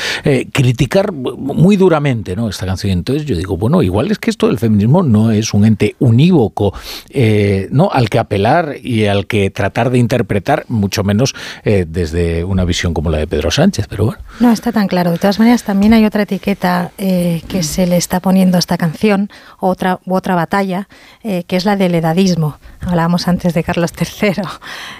criticar 0.51 1.11
muy 1.11 1.75
duramente, 1.75 2.35
¿no? 2.35 2.49
Esta 2.49 2.65
canción. 2.65 2.91
Entonces 2.91 3.25
yo 3.25 3.35
digo, 3.35 3.57
bueno, 3.57 3.81
igual 3.81 4.11
es 4.11 4.19
que 4.19 4.29
esto 4.29 4.47
del 4.47 4.59
feminismo 4.59 5.03
no 5.03 5.31
es 5.31 5.53
un 5.53 5.65
ente 5.65 5.95
unívoco 5.99 6.73
eh, 7.09 7.67
no 7.71 7.89
al 7.91 8.09
que 8.09 8.19
apelar 8.19 8.75
y 8.81 9.05
al 9.07 9.27
que 9.27 9.49
tratar 9.49 9.89
de 9.89 9.97
interpretar, 9.97 10.65
mucho 10.67 11.03
menos 11.03 11.35
eh, 11.63 11.85
desde 11.87 12.43
una 12.43 12.65
visión 12.65 12.93
como 12.93 13.09
la 13.09 13.17
de 13.17 13.27
Pedro 13.27 13.51
Sánchez, 13.51 13.87
pero 13.89 14.05
bueno. 14.05 14.21
No 14.39 14.51
está 14.51 14.71
tan 14.71 14.87
claro. 14.87 15.11
De 15.11 15.17
todas 15.17 15.39
maneras, 15.39 15.63
también 15.63 15.93
hay 15.93 16.05
otra 16.05 16.23
etiqueta 16.23 16.91
eh, 16.97 17.41
que 17.47 17.63
se 17.63 17.87
le 17.87 17.97
está 17.97 18.19
poniendo 18.19 18.57
a 18.57 18.59
esta 18.59 18.77
canción, 18.77 19.29
otra 19.59 19.99
u 20.05 20.15
otra 20.15 20.35
batalla, 20.35 20.87
eh, 21.23 21.43
que 21.43 21.55
es 21.55 21.65
la 21.65 21.75
del 21.75 21.95
edadismo. 21.95 22.57
Hablábamos 22.81 23.27
antes 23.27 23.53
de 23.53 23.63
Carlos 23.63 23.91
III. 23.99 24.43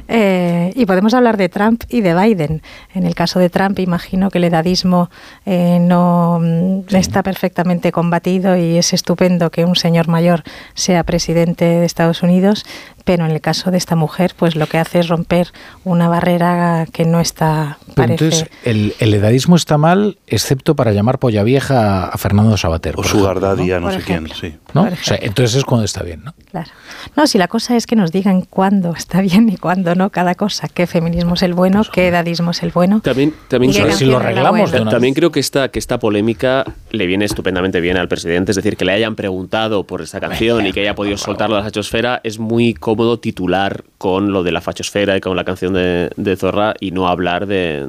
Y 0.80 0.86
podemos 0.86 1.14
hablar 1.14 1.38
de 1.38 1.50
Trump 1.50 1.84
y 1.90 2.02
de 2.02 2.14
Biden. 2.14 2.62
En 2.94 3.06
el 3.06 3.16
caso 3.16 3.40
de 3.40 3.50
Trump, 3.50 3.80
imagino 3.80 4.30
que 4.30 4.38
el 4.38 4.46
edadismo 4.46 5.10
no 5.46 6.42
sí. 6.88 6.98
está 6.98 7.24
perfectamente 7.24 7.92
combatido 7.92 8.58
y 8.58 8.78
es 8.78 8.94
estupendo 8.94 9.50
que 9.50 9.66
un 9.66 9.76
señor 9.76 10.08
mayor 10.08 10.44
sea 10.74 11.04
presidente 11.04 11.79
de 11.80 11.86
Estados 11.86 12.24
Unidos, 12.24 12.66
pero 13.04 13.26
en 13.26 13.32
el 13.32 13.42
caso 13.42 13.72
de 13.72 13.78
esta 13.78 13.96
mujer, 13.96 14.34
pues 14.38 14.56
lo 14.56 14.68
que 14.68 14.78
hace 14.78 15.00
es 15.00 15.08
romper 15.08 15.52
una 15.84 16.08
barrera 16.08 16.86
que 16.92 17.06
no 17.06 17.20
está. 17.20 17.78
Parece... 17.96 18.26
Entonces, 18.26 18.50
el, 18.64 18.94
el, 19.00 19.14
edadismo 19.14 19.56
está 19.56 19.78
mal, 19.78 20.18
excepto 20.28 20.76
para 20.76 20.92
llamar 20.92 21.20
polla 21.20 21.44
vieja 21.44 22.08
a 22.08 22.18
Fernando 22.18 22.56
Sabater. 22.58 22.96
O 22.98 23.04
su 23.04 23.20
guardadía, 23.20 23.80
¿no? 23.80 23.88
no 23.88 23.94
sé 23.94 24.00
ejemplo. 24.00 24.36
quién, 24.40 24.52
sí. 24.54 24.60
¿No? 24.74 24.84
O 24.84 24.96
sea, 25.04 25.18
entonces 25.22 25.58
es 25.58 25.66
cuando 25.66 25.86
está 25.86 26.04
bien, 26.04 26.24
¿no? 26.24 26.34
Claro. 26.52 26.70
No, 27.16 27.28
si 27.28 27.38
la 27.38 27.48
cosa 27.48 27.76
es 27.76 27.88
que 27.88 27.96
nos 27.96 28.12
digan 28.12 28.42
cuándo 28.42 28.94
está 28.96 29.22
bien 29.22 29.50
y 29.50 29.58
cuándo 29.58 29.96
no, 29.96 30.10
cada 30.10 30.36
cosa. 30.36 30.68
¿Qué 30.68 30.88
feminismo 30.88 31.34
es 31.34 31.44
el 31.44 31.54
bueno? 31.54 31.82
¿Qué 31.92 32.08
edadismo 32.08 32.52
es 32.52 32.64
el 32.64 32.72
bueno? 32.72 33.02
También, 33.02 33.34
también 33.48 33.74
si 33.74 34.06
lo 34.06 34.18
arreglamos. 34.18 34.72
Bueno. 34.72 34.92
También 34.92 35.14
creo 35.14 35.32
que 35.32 35.40
esta, 35.40 35.70
que 35.70 35.80
esta 35.80 36.00
polémica 36.00 36.66
le 36.92 37.06
viene 37.08 37.26
estupendamente 37.26 37.80
bien 37.82 37.98
al 37.98 38.08
presidente. 38.08 38.52
Es 38.52 38.56
decir, 38.56 38.78
que 38.78 38.86
le 38.86 38.92
hayan 38.92 39.16
preguntado 39.16 39.84
por 39.84 40.02
esta 40.02 40.20
canción 40.20 40.66
y 40.66 40.72
que 40.72 40.82
haya 40.82 40.96
podido 40.96 41.18
soltarlo 41.18 41.56
a 41.56 41.62
la 41.62 41.66
hachosfera 41.66 42.22
es 42.24 42.40
muy 42.40 42.74
cómodo 42.90 43.20
titular 43.20 43.84
con 44.00 44.32
lo 44.32 44.42
de 44.42 44.52
la 44.52 44.62
fachosfera 44.62 45.16
y 45.16 45.22
con 45.22 45.36
la 45.36 45.44
canción 45.44 45.74
de, 45.74 46.36
Zorra 46.36 46.74
y 46.80 46.90
no 46.90 47.08
hablar 47.08 47.46
de, 47.46 47.88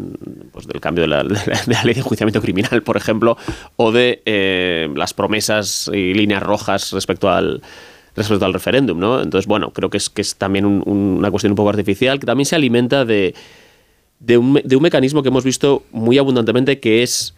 pues, 0.53 0.67
del 0.67 0.79
cambio 0.79 1.03
de 1.05 1.09
la, 1.09 1.25
de, 1.25 1.37
la, 1.67 1.85
ley 1.85 1.95
de 1.95 2.01
enjuiciamiento 2.01 2.43
criminal, 2.43 2.83
por 2.83 2.99
ejemplo, 2.99 3.39
o 3.77 3.93
de 3.93 4.21
eh, 4.27 4.91
las 4.95 5.15
promesas 5.15 5.91
y 5.91 6.13
líneas 6.13 6.43
rojas 6.43 6.93
respecto 6.93 7.31
al 7.31 7.63
respecto 8.15 8.45
al 8.45 8.53
referéndum, 8.53 8.99
¿no? 8.99 9.23
Entonces, 9.23 9.47
bueno, 9.47 9.71
creo 9.71 9.89
que 9.89 9.97
es, 9.97 10.11
que 10.11 10.21
es 10.21 10.37
también 10.37 10.67
un, 10.67 10.83
una 10.87 11.31
cuestión 11.31 11.53
un 11.53 11.57
poco 11.57 11.71
artificial, 11.71 12.21
que 12.21 12.27
también 12.27 12.45
se 12.45 12.57
alimenta 12.57 13.07
de 13.07 13.35
de 14.19 14.37
un, 14.37 14.61
de 14.63 14.77
un 14.77 14.83
mecanismo 14.83 15.23
que 15.23 15.29
hemos 15.29 15.45
visto 15.45 15.83
muy 15.93 16.19
abundantemente 16.19 16.79
que 16.79 17.03
es 17.03 17.35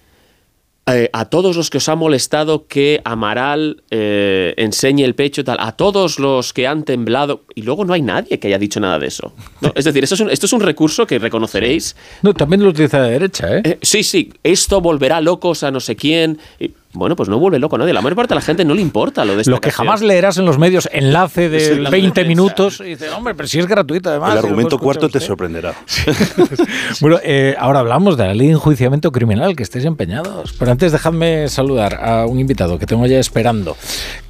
eh, 0.86 1.08
a 1.12 1.26
todos 1.26 1.56
los 1.56 1.70
que 1.70 1.78
os 1.78 1.88
ha 1.88 1.94
molestado 1.94 2.66
que 2.66 3.00
Amaral 3.04 3.82
eh, 3.90 4.52
enseñe 4.56 5.04
el 5.04 5.14
pecho, 5.14 5.44
tal, 5.44 5.58
a 5.60 5.72
todos 5.72 6.18
los 6.18 6.52
que 6.52 6.66
han 6.66 6.82
temblado, 6.82 7.42
y 7.54 7.62
luego 7.62 7.84
no 7.84 7.92
hay 7.92 8.02
nadie 8.02 8.40
que 8.40 8.48
haya 8.48 8.58
dicho 8.58 8.80
nada 8.80 8.98
de 8.98 9.06
eso. 9.06 9.32
No, 9.60 9.72
es 9.76 9.84
decir, 9.84 10.02
esto 10.02 10.16
es, 10.16 10.20
un, 10.20 10.30
esto 10.30 10.46
es 10.46 10.52
un 10.52 10.60
recurso 10.60 11.06
que 11.06 11.20
reconoceréis. 11.20 11.94
No, 12.22 12.34
también 12.34 12.64
lo 12.64 12.70
utiliza 12.70 12.98
la 12.98 13.06
derecha, 13.06 13.58
¿eh? 13.58 13.62
Eh, 13.64 13.78
sí, 13.80 14.02
sí, 14.02 14.32
esto 14.42 14.80
volverá 14.80 15.20
locos 15.20 15.62
a 15.62 15.70
no 15.70 15.78
sé 15.78 15.94
quién. 15.94 16.38
Y, 16.58 16.72
bueno, 16.94 17.16
pues 17.16 17.28
no 17.28 17.38
vuelve 17.38 17.58
loco 17.58 17.76
a 17.76 17.78
nadie. 17.80 17.92
La 17.92 18.00
mayor 18.02 18.16
parte 18.16 18.34
de 18.34 18.36
la 18.36 18.40
gente 18.42 18.64
no 18.64 18.74
le 18.74 18.82
importa 18.82 19.24
lo 19.24 19.34
de 19.34 19.42
esta 19.42 19.50
Lo 19.50 19.60
que 19.60 19.70
canción. 19.70 19.86
jamás 19.86 20.02
leerás 20.02 20.36
en 20.38 20.44
los 20.44 20.58
medios, 20.58 20.88
enlace 20.92 21.48
de 21.48 21.60
Sí, 21.60 21.74
la 21.80 21.90
20 21.90 22.12
prensa. 22.12 22.28
minutos, 22.28 22.80
y 22.80 22.84
dices, 22.90 23.10
hombre, 23.12 23.34
pero 23.34 23.48
si 23.48 23.58
es 23.58 23.66
gratuito 23.66 24.10
además. 24.10 24.32
El 24.32 24.38
argumento 24.38 24.78
cuarto 24.78 25.08
te 25.08 25.18
usted". 25.18 25.20
sorprenderá. 25.26 25.74
Bueno, 27.00 27.18
eh, 27.22 27.54
ahora 27.58 27.80
hablamos 27.80 28.16
de 28.16 28.26
la 28.26 28.34
ley 28.34 28.48
de 28.48 28.52
enjuiciamiento 28.54 29.10
criminal, 29.12 29.56
que 29.56 29.62
estéis 29.62 29.84
empeñados. 29.84 30.52
Pero 30.58 30.70
antes 30.70 30.92
dejadme 30.92 31.48
saludar 31.48 31.94
a 32.02 32.26
un 32.26 32.38
invitado 32.38 32.78
que 32.78 32.86
tengo 32.86 33.06
ya 33.06 33.18
esperando, 33.18 33.76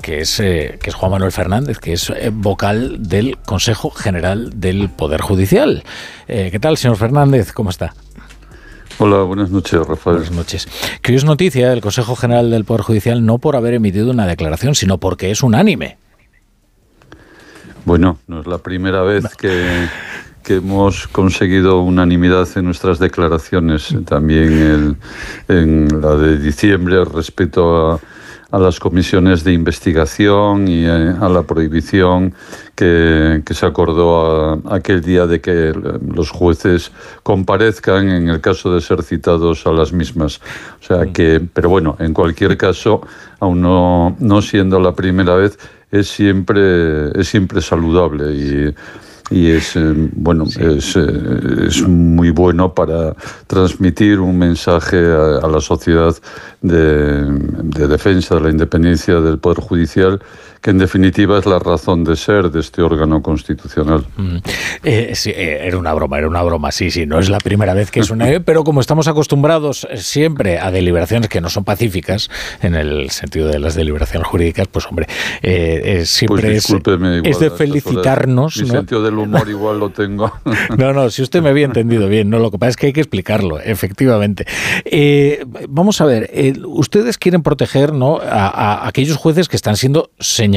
que 0.01 0.21
es, 0.21 0.41
eh, 0.41 0.79
que 0.83 0.91
es 0.91 0.95
Juan 0.97 1.13
Manuel 1.13 1.33
Fernández, 1.33 1.79
que 1.79 1.93
es 1.95 2.11
eh, 2.11 2.31
vocal 2.33 2.97
del 3.09 3.37
Consejo 3.45 3.91
General 3.91 4.51
del 4.55 4.89
Poder 4.89 5.21
Judicial. 5.21 5.83
Eh, 6.29 6.49
¿Qué 6.51 6.59
tal, 6.59 6.77
señor 6.77 6.97
Fernández? 6.97 7.53
¿Cómo 7.53 7.71
está? 7.71 7.95
Hola, 8.99 9.23
buenas 9.23 9.51
noches, 9.51 9.81
Rafael. 9.87 10.17
Buenas 10.19 10.33
noches. 10.35 10.69
Que 11.01 11.13
hoy 11.13 11.17
es 11.19 11.25
noticia 11.25 11.71
del 11.71 11.81
Consejo 11.81 12.15
General 12.15 12.51
del 12.51 12.65
Poder 12.65 12.83
Judicial 12.83 13.25
no 13.25 13.39
por 13.39 13.57
haber 13.57 13.75
emitido 13.75 14.11
una 14.11 14.27
declaración, 14.27 14.75
sino 14.75 14.99
porque 14.99 15.31
es 15.31 15.43
unánime. 15.43 15.97
Bueno, 17.85 18.19
no 18.29 18.41
es 18.41 18.47
la 18.47 18.59
primera 18.59 19.03
vez 19.03 19.25
que, 19.37 19.89
que 20.45 20.57
hemos 20.57 21.09
conseguido 21.09 21.81
unanimidad 21.81 22.49
en 22.57 22.65
nuestras 22.67 22.99
declaraciones. 23.01 23.95
También 24.07 24.97
el- 25.49 25.57
en 25.57 26.01
la 26.01 26.15
de 26.15 26.39
diciembre 26.39 27.05
respecto 27.05 27.93
a, 27.95 28.01
a 28.53 28.59
las 28.59 28.79
comisiones 28.79 29.43
de 29.43 29.53
investigación 29.53 30.69
y 30.69 30.85
eh, 30.85 31.15
a 31.21 31.29
la 31.29 31.43
prohibición 31.43 32.35
que, 32.77 33.43
que 33.45 33.55
se 33.55 33.67
acordó 33.67 34.53
a- 34.71 34.77
aquel 34.77 35.01
día 35.03 35.27
de 35.27 35.41
que 35.41 35.73
los 36.15 36.31
jueces 36.31 36.93
comparezcan 37.23 38.09
en 38.09 38.29
el 38.29 38.41
caso 38.41 38.73
de 38.75 38.81
ser 38.81 39.03
citados 39.03 39.67
a 39.67 39.73
las 39.73 39.93
mismas. 39.93 40.41
O 40.81 40.85
sea 40.85 41.07
que, 41.13 41.41
pero 41.53 41.69
bueno, 41.71 41.97
en 41.99 42.13
cualquier 42.15 42.57
caso, 42.57 43.01
aún 43.41 43.61
no, 43.63 44.15
no 44.21 44.41
siendo 44.43 44.79
la 44.79 44.95
primera 44.95 45.35
vez, 45.35 45.59
es 45.91 46.09
siempre, 46.09 47.19
es 47.19 47.29
siempre 47.29 47.61
saludable 47.61 48.33
y, 48.33 48.75
y 49.31 49.51
es, 49.51 49.77
eh, 49.77 49.93
bueno, 50.15 50.45
es, 50.45 50.97
eh, 50.97 51.67
es 51.69 51.87
muy 51.87 52.31
bueno 52.31 52.75
para 52.75 53.15
transmitir 53.47 54.21
un 54.21 54.39
mensaje 54.39 54.99
a, 54.99 55.39
a 55.39 55.49
la 55.49 55.61
sociedad 55.61 56.15
de, 56.61 57.25
de 57.25 57.89
defensa 57.89 58.35
de 58.35 58.41
la 58.43 58.51
independencia 58.51 59.21
del 59.21 59.39
Poder 59.39 59.61
Judicial, 59.61 60.21
que 60.63 60.71
en 60.71 60.79
definitiva 60.79 61.39
es 61.39 61.47
la 61.47 61.59
razón 61.59 62.05
de 62.05 62.17
ser 62.17 62.51
de 62.51 62.61
este 62.61 62.83
órgano 62.83 63.21
constitucional. 63.21 64.07
Mm. 64.17 64.37
Eh, 64.85 65.13
sí, 65.15 65.31
eh, 65.31 65.67
era 65.67 65.77
una 65.77 65.93
broma, 65.93 66.19
era 66.19 66.29
una 66.29 66.43
broma, 66.43 66.71
sí, 66.71 66.91
sí, 66.91 67.05
no 67.05 67.19
es 67.19 67.29
la 67.29 67.39
primera 67.39 67.75
vez 67.75 67.91
que 67.91 68.01
es 68.01 68.11
una... 68.11 68.27
pero 68.45 68.63
como 68.63 68.81
estamos 68.81 69.09
acostumbrados 69.09 69.87
eh, 69.91 69.97
siempre 69.97 70.59
a 70.59 70.71
deliberaciones 70.71 71.29
que 71.29 71.41
no 71.41 71.51
son 71.51 71.65
pacíficas, 71.65 72.31
en 72.63 72.75
el 72.75 73.11
sentido 73.11 73.49
de 73.49 73.59
las 73.59 73.75
deliberaciones 73.75 74.29
jurídicas, 74.29 74.69
pues 74.69 74.87
hombre, 74.87 75.07
eh, 75.43 75.83
eh, 75.85 76.07
siempre 76.07 76.43
Pues 76.43 76.45
es, 76.45 76.63
discúlpeme 76.65 77.17
igual 77.19 77.31
es 77.33 77.39
de 77.41 77.51
felicitarnos. 77.51 78.57
Mi 78.59 78.69
¿no? 78.69 78.75
sentido 78.75 79.03
del 79.03 79.19
humor 79.19 79.49
igual 79.49 79.81
lo 79.81 79.91
tengo. 79.91 80.33
No, 80.79 80.93
no, 80.93 81.11
si 81.11 81.23
usted 81.23 81.43
me 81.43 81.51
había 81.51 81.67
entendido 81.67 82.09
bien, 82.09 82.31
no, 82.31 82.39
lo 82.39 82.51
que 82.51 82.59
pasa 82.59 82.71
es 82.71 82.77
que 82.77 82.87
hay 82.87 82.93
que 82.93 83.01
explicarlo, 83.01 83.61
efectivamente. 83.61 84.47
Eh, 84.85 85.45
vamos 85.69 86.01
a 86.01 86.05
ver, 86.05 86.31
eh, 86.33 86.55
ustedes 86.65 87.19
quieren 87.19 87.43
proteger 87.43 87.93
¿no? 87.93 88.19
a, 88.19 88.49
a 88.49 88.89
aquellos 88.89 89.17
jueces 89.17 89.49
que 89.49 89.57
están 89.57 89.77
siendo 89.77 90.11
señalados, 90.19 90.52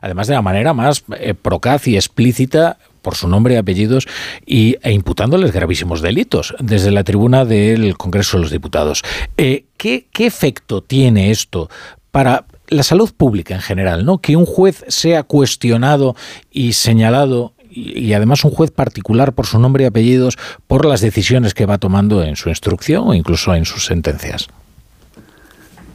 además 0.00 0.26
de 0.26 0.34
la 0.34 0.42
manera 0.42 0.74
más 0.74 1.04
eh, 1.18 1.34
procaz 1.34 1.86
y 1.88 1.96
explícita 1.96 2.78
por 3.02 3.14
su 3.14 3.28
nombre 3.28 3.54
y 3.54 3.56
apellidos 3.56 4.06
y, 4.44 4.76
e 4.82 4.92
imputándoles 4.92 5.52
gravísimos 5.52 6.02
delitos 6.02 6.54
desde 6.58 6.90
la 6.90 7.04
tribuna 7.04 7.44
del 7.44 7.96
Congreso 7.96 8.36
de 8.36 8.42
los 8.42 8.50
Diputados. 8.50 9.02
Eh, 9.36 9.64
¿qué, 9.76 10.06
¿Qué 10.12 10.26
efecto 10.26 10.82
tiene 10.82 11.30
esto 11.30 11.70
para 12.10 12.44
la 12.68 12.82
salud 12.82 13.12
pública 13.16 13.54
en 13.54 13.62
general, 13.62 14.04
¿no? 14.04 14.18
Que 14.18 14.36
un 14.36 14.46
juez 14.46 14.84
sea 14.88 15.22
cuestionado 15.22 16.16
y 16.50 16.74
señalado 16.74 17.54
y 17.70 18.12
además 18.12 18.44
un 18.44 18.50
juez 18.50 18.70
particular 18.70 19.34
por 19.34 19.46
su 19.46 19.58
nombre 19.58 19.84
y 19.84 19.86
apellidos 19.86 20.36
por 20.66 20.84
las 20.84 21.00
decisiones 21.00 21.54
que 21.54 21.66
va 21.66 21.78
tomando 21.78 22.22
en 22.22 22.36
su 22.36 22.48
instrucción 22.48 23.08
o 23.08 23.14
incluso 23.14 23.54
en 23.54 23.64
sus 23.64 23.84
sentencias. 23.86 24.48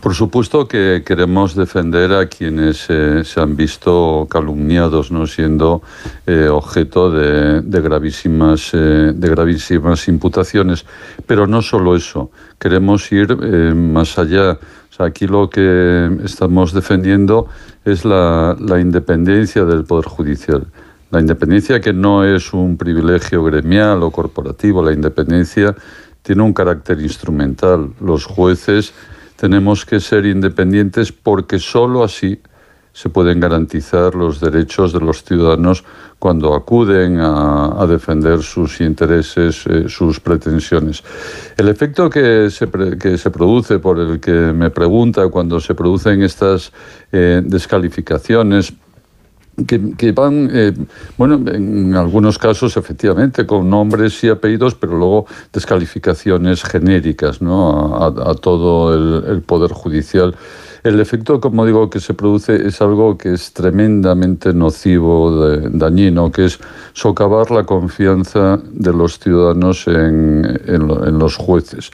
Por 0.04 0.16
supuesto 0.16 0.68
que 0.68 1.02
queremos 1.06 1.56
defender 1.56 2.12
a 2.12 2.28
quienes 2.28 2.88
eh, 2.90 3.24
se 3.24 3.40
han 3.40 3.56
visto 3.56 4.28
calumniados, 4.30 5.12
no 5.12 5.26
siendo 5.26 5.82
eh, 6.28 6.50
objeto 6.50 7.10
de, 7.10 7.62
gravísimas, 7.80 8.72
eh, 8.74 9.14
de 9.16 9.30
gravísimas 9.30 10.10
imputaciones. 10.10 10.86
Pero 11.26 11.48
no 11.48 11.62
solo 11.62 11.96
eso, 11.96 12.32
queremos 12.60 13.10
ir 13.14 13.34
más 13.74 14.20
allá. 14.20 14.60
Aquí 15.00 15.26
lo 15.26 15.50
que 15.50 16.10
estamos 16.26 16.74
defendiendo 16.74 17.48
es 17.86 18.04
la, 18.04 18.58
la 18.60 18.82
independencia 18.82 19.64
del 19.64 19.86
Poder 19.86 20.08
Judicial. 20.08 20.68
La 21.12 21.22
independencia 21.22 21.80
que 21.80 21.94
no 21.94 22.26
es 22.26 22.52
un 22.52 22.76
privilegio 22.76 23.42
gremial 23.46 24.04
o 24.04 24.12
corporativo, 24.12 24.84
la 24.84 24.92
independencia 24.92 25.74
tiene 26.24 26.42
un 26.42 26.52
carácter 26.52 27.00
instrumental. 27.00 27.94
Los 28.02 28.26
jueces 28.26 28.94
tenemos 29.44 29.84
que 29.86 30.00
ser 30.00 30.26
independientes 30.26 31.12
porque 31.12 31.60
sólo 31.60 32.06
así 32.06 32.40
se 32.94 33.10
pueden 33.10 33.42
garantizar 33.42 34.16
los 34.16 34.40
derechos 34.40 34.94
de 34.94 35.02
los 35.02 35.22
ciudadanos 35.26 35.84
cuando 36.18 36.54
acuden 36.54 37.20
a, 37.20 37.86
defender 37.86 38.42
sus 38.42 38.80
intereses, 38.80 39.66
eh, 39.68 39.90
sus 39.90 40.22
pretensiones. 40.22 41.04
El 41.58 41.68
efecto 41.68 42.10
que 42.10 42.50
se, 42.50 42.68
pre- 42.68 42.98
que 42.98 43.18
se 43.18 43.32
produce, 43.32 43.80
por 43.80 44.00
el 44.00 44.22
que 44.22 44.32
me 44.32 44.70
pregunta, 44.70 45.28
cuando 45.28 45.60
se 45.60 45.76
producen 45.76 46.24
estas 46.24 46.72
eh, 47.12 47.42
descalificaciones, 47.44 48.72
que, 49.68 49.96
que 49.96 50.12
van, 50.12 50.50
eh, 50.52 50.74
bueno, 51.18 51.36
en 51.52 51.94
algunos 51.96 52.38
casos 52.40 52.76
efectivamente 52.78 53.46
con 53.46 53.70
nombres 53.70 54.24
y 54.24 54.30
apellidos, 54.30 54.76
pero 54.76 54.98
luego 54.98 55.26
descalificaciones 55.52 56.64
genéricas 56.64 57.42
¿no? 57.42 57.96
a, 57.96 58.08
a- 58.32 58.36
todo 58.36 58.94
el, 58.94 59.24
el 59.30 59.42
Poder 59.42 59.72
Judicial. 59.72 60.36
El 60.84 61.00
efecto, 61.00 61.40
como 61.40 61.66
digo, 61.66 61.90
que 61.90 62.02
se 62.02 62.14
produce 62.14 62.68
es 62.68 62.82
algo 62.82 63.18
que 63.18 63.34
es 63.34 63.54
tremendamente 63.54 64.54
nocivo, 64.54 65.46
de- 65.46 65.70
dañino, 65.70 66.32
que 66.32 66.46
es 66.46 66.60
socavar 66.94 67.52
la 67.52 67.64
confianza 67.64 68.60
de 68.70 68.92
los 68.92 69.18
ciudadanos 69.20 69.88
en, 69.88 70.60
en 70.66 70.82
en 70.92 71.20
los 71.20 71.38
jueces. 71.38 71.92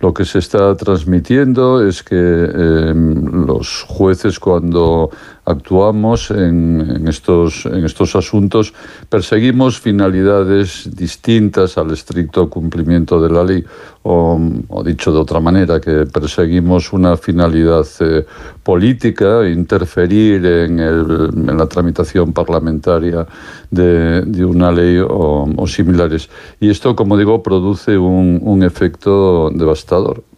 Lo 0.00 0.14
que 0.14 0.24
se 0.24 0.38
está 0.38 0.74
transmitiendo 0.76 1.86
es 1.86 2.02
que 2.02 2.16
eh, 2.16 2.94
los 2.94 3.84
jueces 3.86 4.40
cuando 4.40 5.10
actuamos 5.44 6.30
en, 6.30 6.80
en 6.96 7.08
estos, 7.08 7.66
en 7.66 7.84
estos 7.84 8.14
asuntos 8.16 8.72
perseguimos 9.08 9.78
finalidades 9.80 10.88
distintas 10.94 11.76
al 11.76 11.90
estricto 11.90 12.48
cumplimiento 12.48 13.20
de 13.20 13.30
la 13.30 13.44
ley 13.44 13.64
o, 14.02 14.40
dicho 14.84 15.12
de 15.12 15.18
otra 15.18 15.40
manera, 15.40 15.78
que 15.80 16.06
perseguimos 16.06 16.92
una 16.94 17.16
finalidad 17.18 17.86
eh, 18.00 18.24
política, 18.62 19.46
interferir 19.48 20.46
en, 20.46 20.78
el- 20.78 21.30
en 21.48 21.58
la 21.58 21.66
tramitación 21.66 22.32
parlamentaria 22.32 23.26
de, 23.70 24.44
una 24.46 24.72
ley 24.72 24.96
o, 24.98 25.46
o 25.54 25.66
similares. 25.66 26.30
Y 26.60 26.70
esto, 26.70 26.96
como 26.96 27.18
digo, 27.18 27.42
produce 27.42 27.98
un, 27.98 28.38
un 28.42 28.62
efecto 28.62 29.50
devastador. 29.50 29.89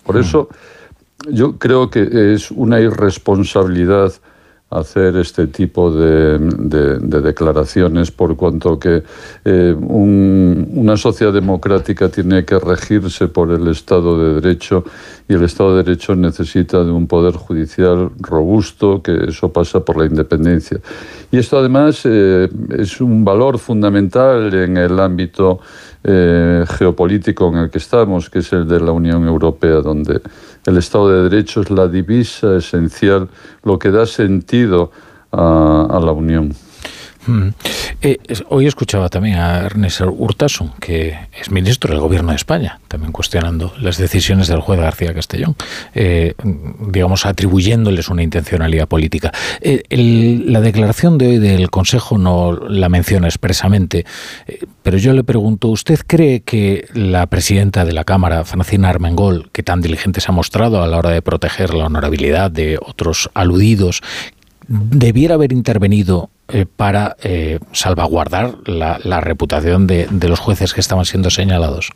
Por 0.05 0.17
eso 0.17 0.49
yo 1.31 1.59
creo 1.59 1.89
que 1.91 2.35
es 2.35 2.51
una 2.51 2.81
irresponsabilidad 2.81 4.13
hacer 4.71 5.17
este 5.19 5.49
tipo 5.49 5.93
de, 5.93 6.39
de- 6.39 6.99
de 6.99 7.21
declaraciones 7.21 8.11
por 8.11 8.35
cuanto 8.37 8.79
que 8.79 9.03
eh, 9.45 9.77
un- 9.79 10.67
una 10.75 10.97
sociedad 10.97 11.31
democrática 11.31 12.09
tiene 12.09 12.47
que 12.47 12.59
regirse 12.59 13.29
por 13.29 13.51
el 13.51 13.69
Estado 13.69 14.19
de 14.19 14.41
Derecho 14.41 14.83
y 15.29 15.35
el 15.35 15.43
Estado 15.45 15.77
de 15.77 15.83
Derecho 15.85 16.17
necesita 16.17 16.83
de 16.83 16.91
un 16.91 17.07
poder 17.07 17.35
judicial 17.35 18.13
robusto, 18.19 19.03
que 19.03 19.25
eso 19.29 19.53
pasa 19.53 19.81
por 19.85 19.99
la 19.99 20.07
independencia. 20.07 20.81
Y 21.31 21.37
esto 21.37 21.59
además 21.59 22.01
eh, 22.07 22.49
es 22.71 22.99
un 23.03 23.27
valor 23.27 23.59
fundamental 23.59 24.55
en 24.55 24.79
el 24.79 24.99
ámbito 24.99 25.61
eh, 26.05 26.65
geopolítico 26.69 27.49
en 27.49 27.57
el 27.59 27.71
que 27.71 27.79
estamos, 27.79 28.29
que 28.29 28.41
es 28.41 28.53
el 28.53 28.67
de 28.67 28.81
la 28.81 28.93
Unión 28.93 29.27
Europea, 29.27 29.81
donde 29.81 30.21
el 30.67 30.77
Estado 30.77 31.09
de 31.11 31.29
Derecho 31.29 31.61
es 31.61 31.71
la 31.71 31.89
divisa 31.89 32.57
esencial, 32.57 33.29
lo 33.63 33.79
que 33.79 33.91
da 33.91 34.07
sentido 34.07 34.91
a, 35.31 35.87
a 35.91 36.01
la 36.01 36.13
Unión. 36.13 36.53
Mm. 37.27 37.49
Eh, 38.01 38.19
hoy 38.49 38.67
escuchaba 38.67 39.09
también 39.09 39.37
a 39.37 39.61
Ernest 39.61 40.01
Urtasun, 40.01 40.73
que 40.81 41.17
es 41.39 41.51
ministro 41.51 41.93
del 41.93 42.01
Gobierno 42.01 42.31
de 42.31 42.37
España, 42.37 42.81
también 42.89 43.13
cuestionando 43.13 43.73
las 43.81 43.97
decisiones 43.97 44.49
del 44.49 44.61
juez 44.61 44.81
García 44.81 45.15
Castellón, 45.15 45.55
eh, 45.95 46.35
digamos, 46.89 47.25
atribuyéndoles 47.27 48.09
una 48.09 48.23
intencionalidad 48.23 48.89
política. 48.89 49.33
Eh, 49.61 49.83
la 50.47 50.61
declaración 50.61 51.19
de 51.19 51.29
hoy 51.29 51.39
del 51.39 51.71
Consejo 51.71 52.19
no 52.19 52.53
la 52.53 52.89
menciona 52.89 53.29
expresamente, 53.29 54.05
pero 54.83 54.99
yo 54.99 55.13
le 55.13 55.23
pregunto, 55.23 55.69
¿usted 55.69 56.01
cree 56.07 56.41
que 56.41 56.89
la 56.95 57.27
presidenta 57.27 57.85
de 57.85 57.93
la 57.93 58.05
Cámara, 58.05 58.45
Francina 58.45 58.89
Armengol, 58.89 59.51
que 59.53 59.63
tan 59.63 59.81
diligente 59.81 60.21
se 60.21 60.31
ha 60.31 60.35
mostrado 60.35 60.83
a 60.83 60.89
la 60.89 60.99
hora 60.99 61.11
de 61.11 61.23
proteger 61.23 61.73
la 61.75 61.87
honorabilidad 61.87 62.51
de 62.51 62.79
otros 62.81 63.31
aludidos, 63.35 64.03
debiera 64.69 65.35
haber 65.35 65.53
intervenido 65.53 66.31
eh, 66.53 66.67
para 66.67 67.17
eh, 67.23 67.59
salvaguardar 67.73 68.55
la, 68.67 69.21
reputación 69.21 69.87
de, 69.87 70.09
los 70.29 70.41
jueces 70.41 70.75
que 70.75 70.81
estaban 70.81 71.05
siendo 71.05 71.31
señalados? 71.31 71.91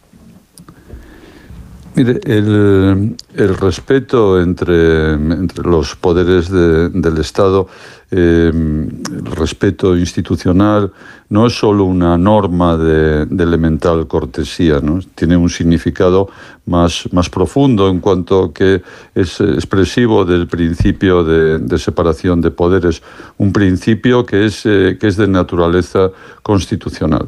Mire, 1.97 2.21
el, 2.27 3.17
respeto 3.59 4.39
entre, 4.39 5.17
los 5.65 5.97
poderes 5.97 6.51
del 6.51 7.17
Estado, 7.17 7.69
eh, 8.11 8.53
el 8.53 9.25
respeto 9.35 9.97
institucional, 9.97 10.93
no 11.31 11.47
es 11.47 11.55
solo 11.55 11.85
una 11.85 12.19
norma 12.19 12.77
de, 12.77 13.23
elemental 13.23 14.07
cortesía, 14.07 14.79
¿no? 14.81 15.01
tiene 15.15 15.39
un 15.39 15.49
significado 15.49 16.29
más, 16.67 17.09
más 17.13 17.31
profundo 17.31 17.89
en 17.89 18.01
cuanto 18.01 18.53
que 18.53 18.83
es 19.15 19.41
expresivo 19.41 20.27
del 20.27 20.49
principio 20.49 21.25
de, 21.25 21.79
separación 21.79 22.43
de 22.43 22.51
poderes, 22.51 23.03
un 23.39 23.55
principio 23.55 24.27
que 24.27 24.45
es, 24.45 24.67
eh, 24.67 24.99
que 25.01 25.07
es 25.07 25.17
de 25.17 25.29
naturaleza 25.29 26.11
constitucional. 26.43 27.27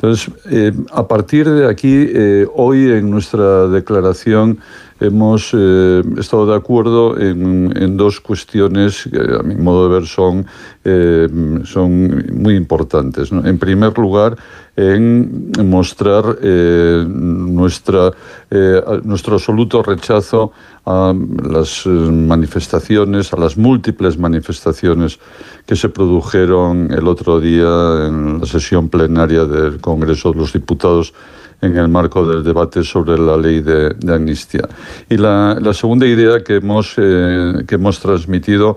Entonces, 0.00 0.30
eh, 0.48 0.72
a 0.92 1.08
partir 1.08 1.50
de 1.50 1.68
aquí, 1.68 2.06
eh, 2.14 2.46
hoy 2.54 2.88
en 2.88 3.10
nuestra 3.10 3.66
declaración, 3.66 4.60
hemos 5.00 5.50
eh, 5.52 6.04
estado 6.16 6.46
de 6.46 6.54
acuerdo 6.54 7.18
en, 7.18 7.96
dos 7.96 8.20
cuestiones 8.20 9.08
que 9.10 9.18
a 9.18 9.42
mi 9.42 9.56
modo 9.56 9.88
de 9.88 9.94
ver 9.98 10.06
son, 10.06 10.46
eh, 10.90 11.28
son 11.64 12.24
muy 12.32 12.54
importantes. 12.56 13.30
En 13.30 13.58
primer 13.58 13.96
lugar, 13.98 14.36
en 14.76 15.50
mostrar 15.64 16.38
eh, 16.40 17.04
nuestra, 17.06 18.12
nuestro 19.02 19.34
absoluto 19.34 19.82
rechazo 19.82 20.52
a 20.86 21.12
las 21.42 21.84
manifestaciones, 21.86 23.32
a 23.32 23.36
las 23.36 23.56
múltiples 23.56 24.18
manifestaciones 24.18 25.18
que 25.66 25.76
se 25.76 25.88
produjeron 25.88 26.90
el 26.92 27.06
otro 27.08 27.40
día 27.40 28.06
en 28.06 28.40
la 28.40 28.46
sesión 28.46 28.88
plenaria 28.88 29.44
del 29.44 29.80
Congreso 29.80 30.32
de 30.32 30.38
los 30.38 30.52
Diputados 30.52 31.12
en 31.60 31.76
el 31.76 31.88
marco 31.88 32.26
del 32.26 32.44
debate 32.44 32.84
sobre 32.84 33.18
la 33.18 33.36
ley 33.36 33.60
de, 33.60 33.94
amnistía. 34.12 34.68
Y 35.08 35.16
la, 35.16 35.58
segunda 35.72 36.06
idea 36.06 36.42
que 36.42 36.56
hemos, 36.56 36.94
eh, 36.96 37.64
que 37.66 37.74
hemos 37.74 37.98
transmitido 38.00 38.76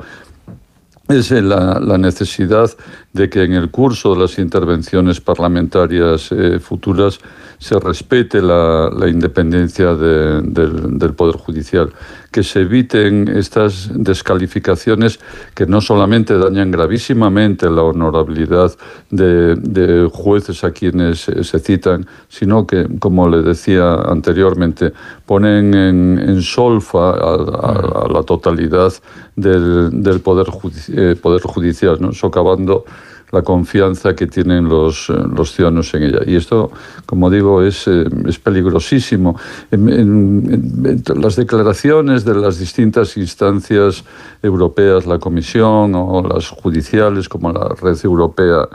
es 1.07 1.31
la, 1.31 1.97
necesidad 1.97 2.69
de 3.13 3.29
que 3.29 3.43
en 3.43 3.53
el 3.53 3.69
curso 3.69 4.13
de 4.13 4.21
las 4.21 4.39
intervenciones 4.39 5.19
parlamentarias 5.19 6.31
eh, 6.31 6.59
futuras 6.59 7.19
se 7.57 7.79
respete 7.79 8.41
la, 8.41 8.89
independencia 9.07 9.93
del, 9.95 11.13
Poder 11.15 11.35
Judicial, 11.35 11.91
que 12.31 12.43
se 12.43 12.61
eviten 12.61 13.27
estas 13.27 13.89
descalificaciones 13.93 15.19
que 15.53 15.65
no 15.65 15.81
solamente 15.81 16.37
dañan 16.37 16.71
gravísimamente 16.71 17.69
la 17.69 17.83
honorabilidad 17.83 18.71
de, 19.09 20.09
jueces 20.11 20.63
a 20.63 20.71
quienes 20.71 21.19
se 21.19 21.59
citan, 21.59 22.05
sino 22.29 22.65
que, 22.65 22.87
como 22.99 23.27
le 23.27 23.41
decía 23.41 23.93
anteriormente, 23.95 24.93
ponen 25.25 25.73
en, 25.73 26.41
solfa 26.41 27.11
a, 27.11 28.07
la 28.11 28.23
totalidad 28.23 28.93
del, 29.35 30.21
Poder, 30.21 30.47
eh, 30.89 31.15
poder 31.21 31.41
Judicial, 31.41 31.97
¿no? 31.99 32.13
socavando 32.13 32.85
la 33.31 33.41
confianza 33.41 34.15
que 34.15 34.27
tienen 34.27 34.67
los, 34.67 35.09
eh, 35.09 35.13
los 35.35 35.53
ciudadanos 35.53 35.93
en 35.93 36.03
ella. 36.03 36.19
Y 36.25 36.35
esto, 36.35 36.71
como 37.05 37.29
digo, 37.29 37.61
es, 37.61 37.87
eh, 37.87 38.05
es 38.27 38.39
peligrosísimo. 38.39 39.39
Las 39.71 41.35
declaraciones 41.35 42.25
de 42.25 42.35
las 42.35 42.59
distintas 42.59 43.17
instancias 43.17 44.03
europeas, 44.43 45.05
la 45.05 45.19
Comisión 45.19 45.93
o 45.95 46.21
las 46.21 46.49
judiciales, 46.49 47.29
como 47.29 47.51
la 47.51 47.69
Red 47.81 47.97
Europea 48.03 48.67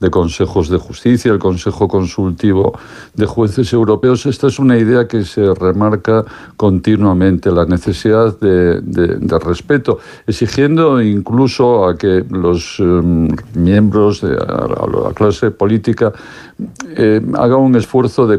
de 0.00 0.10
consejos 0.10 0.68
de 0.68 0.78
justicia, 0.78 1.32
el 1.32 1.38
Consejo 1.38 1.88
Consultivo 1.88 2.78
de 3.14 3.26
Jueces 3.26 3.72
Europeos. 3.72 4.26
Esta 4.26 4.48
es 4.48 4.58
una 4.58 4.76
idea 4.76 5.06
que 5.06 5.24
se 5.24 5.54
remarca 5.54 6.24
continuamente, 6.56 7.50
la 7.50 7.64
necesidad 7.64 8.38
de, 8.38 9.38
respeto, 9.38 9.98
exigiendo 10.26 11.00
incluso 11.00 11.86
a 11.86 11.96
que 11.96 12.24
los 12.28 12.76
em, 12.80 13.28
miembros 13.54 14.20
de 14.20 14.34
la 14.34 15.12
clase 15.14 15.50
política 15.50 16.12
eh, 16.96 17.20
hagan 17.34 17.60
un 17.60 17.76
esfuerzo 17.76 18.26
de, 18.26 18.38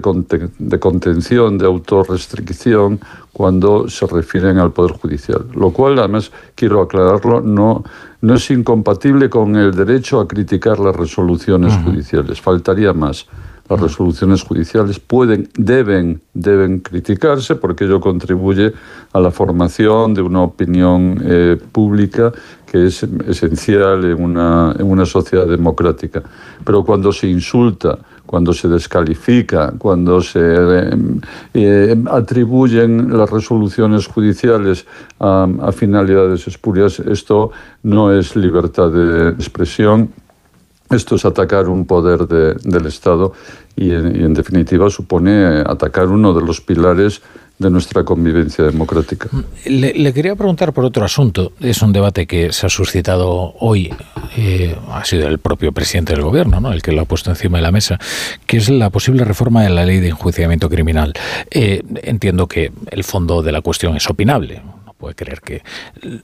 de 0.60 0.80
contención, 0.80 1.58
de 1.58 1.66
autorrestricción 1.66 3.00
cuando 3.34 3.90
se 3.90 4.08
refieren 4.08 4.60
al 4.60 4.72
Poder 4.72 4.94
Judicial. 4.94 5.46
Lo 5.54 5.72
cual, 5.72 6.00
además, 6.00 6.32
quiero 6.56 6.82
aclararlo, 6.82 7.42
no 7.42 7.84
no 8.26 8.34
es 8.34 8.50
incompatible 8.50 9.30
con 9.30 9.56
el 9.56 9.72
derecho 9.72 10.20
a 10.20 10.28
criticar 10.28 10.80
las 10.80 10.96
resoluciones 10.96 11.78
judiciales. 11.84 12.42
Faltaría 12.42 12.92
más. 12.92 13.28
Las 13.70 13.80
resoluciones 13.80 14.42
judiciales 14.42 15.00
pueden, 15.00 15.50
deben, 15.56 16.22
deben 16.34 16.80
criticarse 16.80 17.56
porque 17.56 17.86
ello 17.86 18.00
contribuye 18.00 18.74
a 19.14 19.20
la 19.20 19.30
formación 19.30 20.16
de 20.16 20.24
una 20.24 20.42
opinión 20.42 21.22
eh, 21.24 21.58
pública 21.72 22.32
que 22.66 22.88
es 22.88 23.04
esencial 23.28 24.06
en 24.06 24.24
una, 24.24 24.76
en 24.78 24.90
una 24.90 25.06
sociedad 25.06 25.46
democrática. 25.46 26.24
Pero 26.64 26.84
cuando 26.84 27.12
se 27.12 27.28
insulta, 27.28 28.00
cuando 28.26 28.54
se 28.54 28.68
descalifica, 28.68 29.74
cuando 29.78 30.22
se 30.22 30.40
eh, 30.42 30.90
eh, 31.54 32.04
atribuyen 32.12 33.18
las 33.18 33.30
resoluciones 33.30 34.08
judiciales 34.08 34.86
a, 35.20 35.72
finalidades 35.72 36.48
espurias, 36.48 37.00
esto 37.00 37.52
no 37.84 38.12
es 38.12 38.36
libertad 38.36 38.90
de 38.92 39.30
expresión. 39.30 40.10
Esto 40.88 41.16
es 41.16 41.26
atacar 41.26 41.68
un 41.68 41.88
poder 41.88 42.28
del 42.28 42.86
Estado 42.86 43.34
y, 43.76 43.90
en 43.92 44.36
definitiva, 44.36 44.88
supone 44.92 45.64
atacar 45.66 46.10
uno 46.10 46.32
de 46.32 46.46
los 46.46 46.62
pilares 46.62 47.24
de 47.58 47.70
nuestra 47.70 48.04
convivencia 48.04 48.66
democrática. 48.66 49.30
Le, 49.66 50.14
quería 50.14 50.36
preguntar 50.36 50.74
por 50.74 50.84
otro 50.84 51.06
asunto. 51.06 51.54
Es 51.60 51.82
un 51.82 51.94
debate 51.94 52.28
que 52.28 52.52
se 52.52 52.66
ha 52.66 52.70
suscitado 52.70 53.54
hoy, 53.60 53.94
eh, 54.36 54.76
ha 54.92 55.06
sido 55.06 55.28
el 55.28 55.40
propio 55.40 55.72
presidente 55.72 56.14
del 56.14 56.22
gobierno, 56.22 56.60
¿no? 56.60 56.74
el 56.74 56.82
que 56.82 56.92
lo 56.92 57.02
ha 57.02 57.06
puesto 57.06 57.30
encima 57.30 57.60
de 57.60 57.62
la 57.64 57.72
mesa, 57.72 57.98
que 58.46 58.58
es 58.58 58.70
la 58.70 58.90
posible 58.90 59.24
reforma 59.24 59.64
de 59.64 59.70
la 59.70 59.86
ley 59.86 60.00
de 60.00 60.10
enjuiciamiento 60.10 60.70
criminal. 60.70 61.14
Eh, 61.50 61.82
entiendo 62.04 62.48
que 62.48 62.72
el 62.92 63.04
fondo 63.04 63.42
de 63.42 63.52
la 63.54 63.62
cuestión 63.62 63.96
es 63.96 64.10
opinable, 64.10 64.62
no 64.86 64.94
puede 64.94 65.16
creer 65.16 65.40
que. 65.40 65.62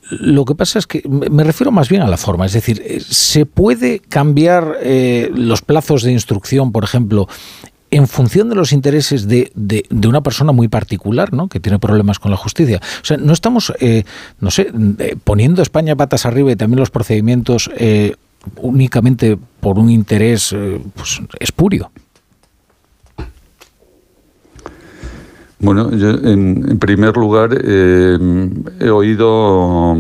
Lo 0.10 0.44
que 0.44 0.56
pasa 0.56 0.80
es 0.80 0.88
que 0.88 1.02
me 1.08 1.46
refiero 1.46 1.72
más 1.72 1.88
bien 1.88 2.02
a 2.02 2.08
la 2.08 2.18
forma, 2.18 2.46
es 2.46 2.54
decir, 2.54 2.82
eh, 2.86 3.00
¿se 3.00 3.46
puede 3.46 4.00
cambiar 4.00 4.80
los 5.34 5.62
plazos 5.62 6.04
de 6.04 6.12
instrucción, 6.12 6.72
por 6.72 6.84
ejemplo, 6.84 7.28
en 7.92 8.08
función 8.08 8.50
de 8.50 8.56
los 8.56 8.72
intereses 8.72 9.28
de, 9.28 9.52
de, 9.54 10.08
una 10.08 10.22
persona 10.22 10.54
muy 10.54 10.70
particular, 10.70 11.34
¿no? 11.34 11.50
que 11.50 11.60
tiene 11.60 11.78
problemas 11.78 12.20
con 12.20 12.32
la 12.32 12.38
justicia. 12.38 12.80
O 13.02 13.06
sea, 13.06 13.18
no 13.18 13.34
estamos, 13.34 13.74
eh, 13.80 14.06
no 14.40 14.50
sé, 14.50 14.72
eh, 15.00 15.18
poniendo 15.22 15.62
España 15.62 15.98
patas 15.98 16.26
arriba 16.26 16.52
y 16.52 16.56
también 16.56 16.80
los 16.80 16.90
procedimientos 16.90 17.70
eh, 17.76 18.16
únicamente 18.56 19.38
por 19.60 19.78
un 19.78 19.90
interés 19.90 20.56
pues, 20.96 21.22
espurio. 21.40 21.92
Bueno, 25.60 25.92
yo 25.92 26.10
en, 26.10 26.80
primer 26.80 27.16
lugar 27.18 27.52
he 27.54 28.90
oído, 28.90 29.96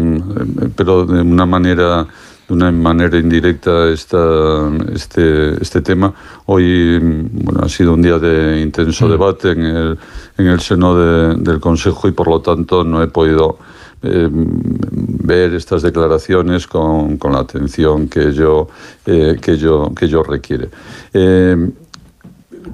pero 0.75 1.05
de 1.05 1.21
una 1.21 1.45
manera 1.45 2.07
de 2.51 2.55
una 2.55 2.71
manera 2.71 3.17
indirecta 3.17 3.87
esta, 3.89 4.69
este, 4.93 5.61
este 5.61 5.81
tema. 5.81 6.13
Hoy 6.47 6.99
bueno, 6.99 7.61
ha 7.63 7.69
sido 7.69 7.93
un 7.93 8.01
día 8.01 8.19
de 8.19 8.59
intenso 8.59 9.07
mm. 9.07 9.09
debate 9.09 9.51
en 9.51 9.61
el, 9.61 9.97
en 10.37 10.47
el 10.47 10.59
seno 10.59 10.95
del 11.35 11.59
Consejo 11.61 12.09
y 12.09 12.11
por 12.11 12.27
lo 12.27 12.41
tanto 12.41 12.83
no 12.83 13.01
he 13.01 13.07
podido 13.07 13.57
eh, 14.03 14.27
ver 14.29 15.53
estas 15.53 15.81
declaraciones 15.81 16.67
con, 16.67 17.17
con, 17.17 17.31
la 17.31 17.39
atención 17.39 18.09
que 18.09 18.33
yo, 18.33 18.67
eh, 19.05 19.37
que 19.41 19.55
yo, 19.55 19.93
que 19.95 20.09
yo 20.09 20.21
requiere. 20.21 20.69
Eh, 21.13 21.55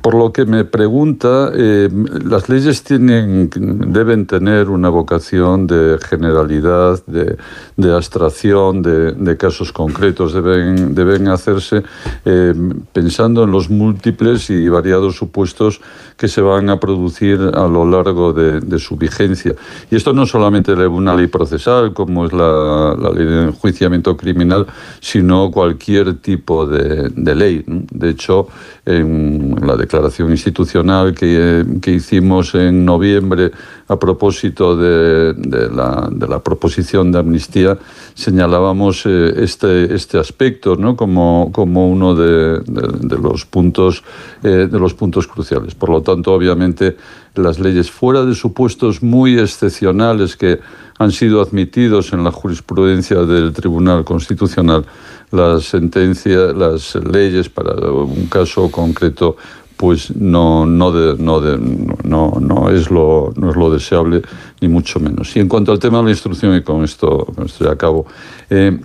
por 0.02 0.16
lo 0.16 0.32
que 0.32 0.46
me 0.46 0.66
pregunta, 0.66 1.52
eh, 1.54 1.90
las 2.26 2.50
leyes 2.50 2.84
tienen, 2.84 3.50
deben 3.50 4.26
tener 4.26 4.70
una 4.70 4.90
vocación 4.90 5.68
de 5.68 5.98
generalidad, 6.02 7.04
de, 7.06 7.38
de 7.76 7.94
abstracción, 7.94 8.82
de, 8.82 9.14
de, 9.14 9.38
casos 9.38 9.72
concretos, 9.72 10.34
deben, 10.34 10.94
deben 10.94 11.28
hacerse 11.28 11.84
eh, 12.26 12.54
pensando 12.92 13.44
en 13.44 13.52
los 13.52 13.70
múltiples 13.70 14.50
y 14.50 14.68
variados 14.70 15.16
supuestos 15.16 15.82
que 16.18 16.28
se 16.28 16.42
van 16.42 16.70
a 16.70 16.80
producir 16.80 17.40
a 17.54 17.68
lo 17.68 17.90
largo 17.90 18.34
de, 18.34 18.80
su 18.80 18.96
vigencia. 18.96 19.54
Y 19.90 19.96
esto 19.96 20.14
no 20.14 20.26
solamente 20.26 20.76
de 20.76 20.88
una 20.88 21.16
ley 21.16 21.28
procesal, 21.28 21.94
como 21.94 22.26
es 22.26 22.34
la, 22.34 22.96
la 23.00 23.10
ley 23.10 23.26
de 23.26 23.44
enjuiciamiento 23.46 24.16
criminal, 24.16 24.68
sino 25.00 25.50
cualquier 25.52 26.16
tipo 26.16 26.66
de 26.66 27.36
ley. 27.36 27.64
De 27.66 28.10
hecho, 28.10 28.48
en 28.86 29.56
la 29.62 29.77
declaración 29.78 30.32
institucional 30.32 31.14
que, 31.14 31.66
que 31.82 31.92
hicimos 31.92 32.56
en 32.56 32.84
noviembre 32.86 33.52
a 33.88 33.98
propósito 33.98 34.76
de, 34.76 35.34
de, 35.34 35.70
la, 35.70 36.10
de, 36.12 36.28
la, 36.28 36.40
proposición 36.40 37.12
de 37.12 37.20
amnistía, 37.20 37.78
señalábamos 38.14 39.06
eh, 39.06 39.34
este, 39.38 39.96
este 39.96 40.18
aspecto 40.20 40.76
¿no? 40.76 40.98
como, 40.98 41.52
como 41.54 41.90
uno 41.90 42.14
de, 42.14 42.60
de, 42.60 43.18
los 43.18 43.46
puntos, 43.46 44.04
eh, 44.44 44.68
de 44.70 44.80
los 44.80 44.94
puntos 44.94 45.28
cruciales. 45.28 45.74
Por 45.74 45.90
lo 45.90 46.02
tanto, 46.02 46.34
obviamente, 46.34 46.98
las 47.36 47.60
leyes 47.60 47.90
fuera 47.90 48.26
de 48.26 48.36
supuestos 48.36 49.02
muy 49.02 49.40
excepcionales 49.40 50.36
que 50.36 50.60
han 51.00 51.12
sido 51.12 51.42
admitidos 51.42 52.12
en 52.12 52.24
la 52.24 52.32
jurisprudencia 52.32 53.24
del 53.24 53.54
Tribunal 53.54 54.04
Constitucional, 54.04 54.86
las 55.32 55.66
sentencias, 55.66 56.56
las 56.56 56.96
leyes 56.96 57.50
para 57.50 57.74
un 57.92 58.28
caso 58.28 58.72
concreto 58.72 59.38
pues 59.78 60.16
no, 60.16 60.66
no, 60.66 60.92
de, 60.92 61.24
no, 61.24 61.40
de, 61.40 61.58
no, 62.04 62.70
es 62.70 62.90
lo, 62.90 63.32
no 63.36 63.50
es 63.52 63.56
lo 63.56 63.70
deseable, 63.70 64.24
ni 64.60 64.68
mucho 64.68 65.00
menos. 65.00 65.36
Y 65.36 65.40
en 65.40 65.48
cuanto 65.48 65.72
al 65.72 65.80
tema 65.80 66.00
de 66.00 66.06
la 66.06 66.10
instrucción, 66.10 66.56
y 66.56 66.62
con 66.62 66.84
esto, 66.84 67.28
con 67.36 67.46
esto 67.46 67.66
ya 67.66 67.72
acabo, 67.72 68.08
eh, 68.50 68.78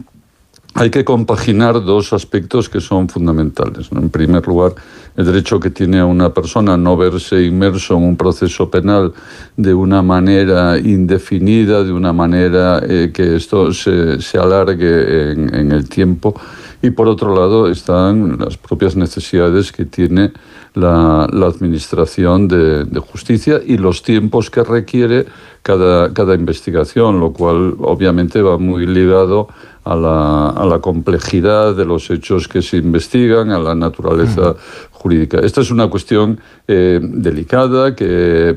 hay 0.75 0.91
que 0.91 1.05
compaginar 1.05 1.83
dos 1.85 2.13
aspectos 2.13 2.69
que 2.69 2.81
son 2.81 3.09
fundamentales. 3.09 3.91
En 3.93 4.09
primer 4.09 4.47
lugar, 4.47 4.75
el 5.17 5.27
derecho 5.27 5.61
que 5.61 5.71
tiene 5.71 6.03
una 6.03 6.33
persona 6.33 6.77
no 6.77 6.97
verse 6.97 7.43
inmerso 7.43 7.97
en 7.97 8.05
un 8.05 8.17
proceso 8.17 8.71
penal 8.71 9.13
de 9.57 9.75
una 9.75 10.01
manera 10.03 10.79
indefinida, 10.79 11.85
de 11.85 11.93
una 11.93 12.15
manera 12.15 12.81
eh, 12.89 13.11
que 13.13 13.37
esto 13.37 13.73
se, 13.73 14.21
se 14.23 14.39
alargue 14.39 15.33
en, 15.33 15.55
en 15.55 15.73
el 15.73 15.89
tiempo. 15.89 16.35
Y 16.81 16.91
por 16.91 17.07
otro 17.07 17.35
lado 17.35 17.69
están 17.69 18.39
las 18.39 18.57
propias 18.57 18.97
necesidades 18.97 19.73
que 19.73 19.85
tiene 19.85 20.33
la, 20.75 21.29
la 21.31 21.47
administración 21.47 22.49
de, 22.49 22.85
de, 22.85 23.01
justicia 23.01 23.61
y 23.65 23.77
los 23.77 24.03
tiempos 24.03 24.51
que 24.51 24.63
requiere 24.63 25.27
cada, 25.63 26.13
cada 26.13 26.35
investigación, 26.35 27.21
lo 27.21 27.33
cual 27.33 27.75
obviamente 27.81 28.41
va 28.43 28.59
muy 28.59 28.87
ligado 28.87 29.49
a 29.85 29.97
la, 29.97 30.51
a 30.51 30.65
la, 30.65 30.79
complejidad 30.79 31.75
de 31.75 31.85
los 31.85 32.09
hechos 32.11 32.47
que 32.47 32.63
se 32.63 32.77
investigan, 32.77 33.51
a 33.51 33.59
la 33.59 33.75
naturaleza 33.75 34.55
jurídica. 34.93 35.41
Esta 35.41 35.61
es 35.61 35.73
una 35.73 35.89
cuestión 35.89 36.39
eh, 36.69 37.01
delicada 37.03 37.95
que 37.97 38.51
eh, 38.51 38.55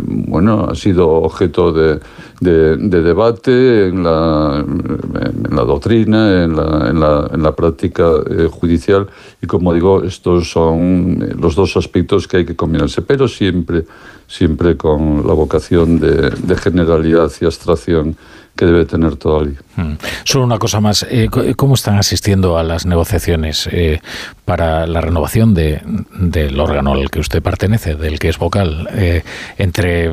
bueno, 0.00 0.68
ha 0.70 0.74
sido 0.74 1.10
objeto 1.10 1.70
de, 1.70 2.00
de, 2.40 2.76
de 2.78 3.02
debate 3.02 3.88
en 3.88 4.02
la, 4.02 4.64
en 4.64 5.54
la 5.54 5.64
doctrina, 5.64 6.44
en 6.44 6.56
la, 6.56 6.88
en 6.88 7.00
la, 7.00 7.30
en 7.32 7.42
la 7.42 7.54
práctica 7.54 8.10
eh, 8.30 8.48
judicial 8.50 9.06
y 9.44 9.46
como 9.46 9.74
digo, 9.74 10.02
estos 10.02 10.50
son 10.50 11.18
los 11.38 11.54
dos 11.54 11.76
aspectos 11.76 12.26
que 12.26 12.38
hay 12.38 12.44
que 12.46 12.56
combinarse, 12.56 13.02
pero 13.02 13.28
siempre, 13.28 13.84
siempre 14.26 14.74
con 14.76 15.26
la 15.26 15.34
vocación 15.34 16.00
de, 16.00 16.30
de 16.30 16.56
generalidad 16.56 17.30
y 17.40 17.44
abstracción 17.44 18.16
que 18.56 18.66
debe 18.66 18.84
tener 18.84 19.16
toda 19.16 19.44
ley. 19.44 19.56
Hmm. 19.76 19.94
Solo 20.24 20.44
una 20.44 20.58
cosa 20.58 20.80
más, 20.80 21.04
eh, 21.10 21.28
¿cómo 21.56 21.74
están 21.74 21.98
asistiendo 21.98 22.56
a 22.56 22.62
las 22.62 22.86
negociaciones 22.86 23.68
eh, 23.72 24.00
para 24.44 24.86
la 24.86 25.00
renovación 25.00 25.54
de, 25.54 25.82
del 26.16 26.58
órgano 26.60 26.92
al 26.92 27.10
que 27.10 27.18
usted 27.18 27.42
pertenece, 27.42 27.96
del 27.96 28.18
que 28.18 28.28
es 28.28 28.38
vocal, 28.38 28.88
eh, 28.92 29.24
entre 29.58 30.10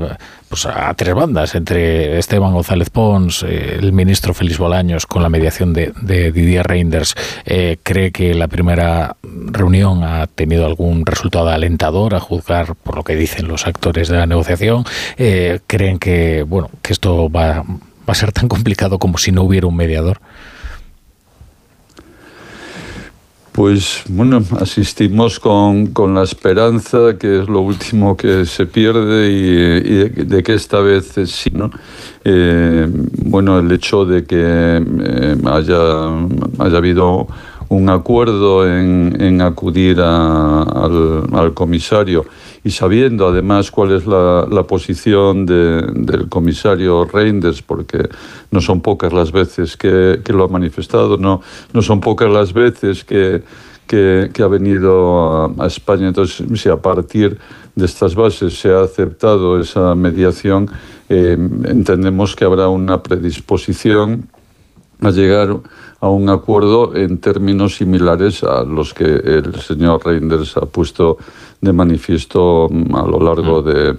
pues, 0.49 0.65
a 0.65 0.91
tres 0.95 1.13
bandas, 1.13 1.53
entre 1.53 2.17
Esteban 2.17 2.53
González 2.53 2.89
Pons, 2.89 3.43
el 3.43 3.93
ministro 3.93 4.33
Félix 4.33 4.57
Bolaños, 4.57 5.05
con 5.05 5.21
la 5.21 5.29
mediación 5.29 5.71
de, 5.73 5.93
de 6.01 6.31
Didier 6.31 6.65
Reinders, 6.67 7.15
¿cree 7.83 8.11
que 8.11 8.33
la 8.33 8.47
primera 8.49 9.15
reunión 9.23 10.03
ha 10.03 10.27
tenido 10.27 10.65
algún 10.65 11.05
resultado 11.05 11.47
alentador 11.49 12.15
a 12.15 12.19
juzgar 12.19 12.75
por 12.75 12.97
lo 12.97 13.03
que 13.03 13.15
dicen 13.15 13.47
los 13.47 13.65
actores 13.65 14.09
de 14.09 14.17
la 14.17 14.25
negociación? 14.25 14.83
¿Creen 15.15 15.99
que, 15.99 16.43
bueno, 16.43 16.69
que 16.81 16.91
esto 16.91 17.29
va 17.29 17.63
va 18.07 18.13
a 18.13 18.15
ser 18.15 18.31
tan 18.31 18.47
complicado 18.47 18.99
como 18.99 19.17
si 19.17 19.31
no 19.31 19.43
hubiera 19.43 19.67
un 19.67 19.75
mediador? 19.75 20.19
Pues 23.51 24.03
bueno, 24.07 24.41
asistimos 24.61 25.37
con, 25.37 25.87
con, 25.87 26.15
la 26.15 26.23
esperanza, 26.23 27.17
que 27.19 27.41
es 27.41 27.49
lo 27.49 27.59
último 27.59 28.15
que 28.15 28.45
se 28.45 28.65
pierde, 28.65 29.29
y, 29.29 30.23
de, 30.23 30.41
que 30.41 30.53
esta 30.53 30.79
vez 30.79 31.15
sí, 31.25 31.49
¿no? 31.51 31.69
Eh, 32.23 32.87
bueno, 33.25 33.59
el 33.59 33.69
hecho 33.73 34.05
de 34.05 34.23
que 34.23 34.37
eh, 34.39 35.35
haya, 35.45 36.07
haya 36.59 36.77
habido 36.77 37.27
un 37.67 37.89
acuerdo 37.89 38.65
en, 38.65 39.17
en 39.19 39.41
acudir 39.41 39.99
a, 39.99 40.63
al, 40.63 41.25
al 41.33 41.53
comisario 41.53 42.25
y 42.63 42.71
sabiendo 42.71 43.27
además 43.27 43.71
cuál 43.71 43.91
es 43.91 44.05
la, 44.05 44.47
la 44.49 44.63
posición 44.63 45.45
de, 45.45 45.81
del 45.93 46.29
comisario 46.29 47.05
Reinders, 47.05 47.61
porque 47.61 48.07
no 48.51 48.61
son 48.61 48.81
pocas 48.81 49.11
las 49.13 49.31
veces 49.31 49.77
que, 49.77 50.21
lo 50.27 50.43
ha 50.43 50.47
manifestado, 50.47 51.17
no, 51.17 51.41
no 51.73 51.81
son 51.81 51.99
pocas 52.01 52.29
las 52.29 52.53
veces 52.53 53.03
que, 53.03 53.41
que, 53.87 54.43
ha 54.43 54.47
venido 54.47 55.45
a, 55.59 55.63
a, 55.63 55.67
España. 55.67 56.07
Entonces, 56.07 56.45
si 56.59 56.69
a 56.69 56.77
partir 56.77 57.39
de 57.75 57.85
estas 57.85 58.15
bases 58.15 58.59
se 58.59 58.69
ha 58.69 58.81
aceptado 58.81 59.59
esa 59.59 59.95
mediación, 59.95 60.69
eh, 61.09 61.37
entendemos 61.65 62.35
que 62.35 62.45
habrá 62.45 62.69
una 62.69 63.01
predisposición 63.01 64.29
a 65.01 65.09
llegar 65.09 65.57
a 66.01 66.09
un 66.09 66.29
acuerdo 66.29 66.95
en 66.95 67.19
términos 67.19 67.75
similares 67.75 68.43
a 68.43 68.63
los 68.63 68.93
que 68.93 69.05
el 69.05 69.55
señor 69.61 70.01
Reinders 70.03 70.57
ha 70.57 70.65
puesto 70.65 71.17
de 71.61 71.71
manifiesto 71.71 72.67
mm, 72.69 72.95
a 72.95 73.05
lo 73.05 73.19
largo 73.19 73.61
de, 73.61 73.93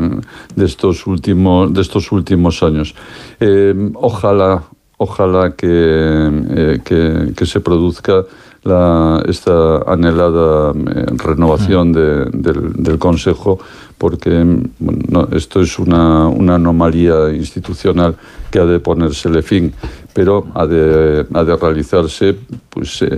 de 0.54 0.64
estos, 0.64 1.06
últimos, 1.06 1.72
de 1.72 1.80
estos 1.80 2.10
últimos 2.10 2.62
años. 2.64 2.94
Eh, 3.38 3.90
ojalá, 3.94 4.64
ojalá 4.96 5.52
que, 5.52 5.68
eh, 5.70 6.80
que, 6.84 7.32
que 7.36 7.46
se 7.46 7.60
produzca 7.60 8.24
la, 8.64 9.22
esta 9.28 9.78
anhelada 9.86 10.72
eh, 10.72 11.06
renovación 11.16 11.92
de, 11.92 12.26
del, 12.26 12.72
del, 12.74 12.98
Consejo, 12.98 13.58
porque 13.98 14.44
bueno, 14.78 15.00
no, 15.08 15.28
esto 15.36 15.60
es 15.60 15.78
una, 15.78 16.28
una, 16.28 16.54
anomalía 16.54 17.32
institucional 17.32 18.16
que 18.50 18.60
ha 18.60 18.64
de 18.64 18.78
ponérsele 18.78 19.42
fin, 19.42 19.72
pero 20.12 20.46
ha 20.54 20.66
de, 20.66 21.26
ha 21.32 21.44
de 21.44 21.56
realizarse 21.56 22.36
pues, 22.68 23.02
eh, 23.02 23.08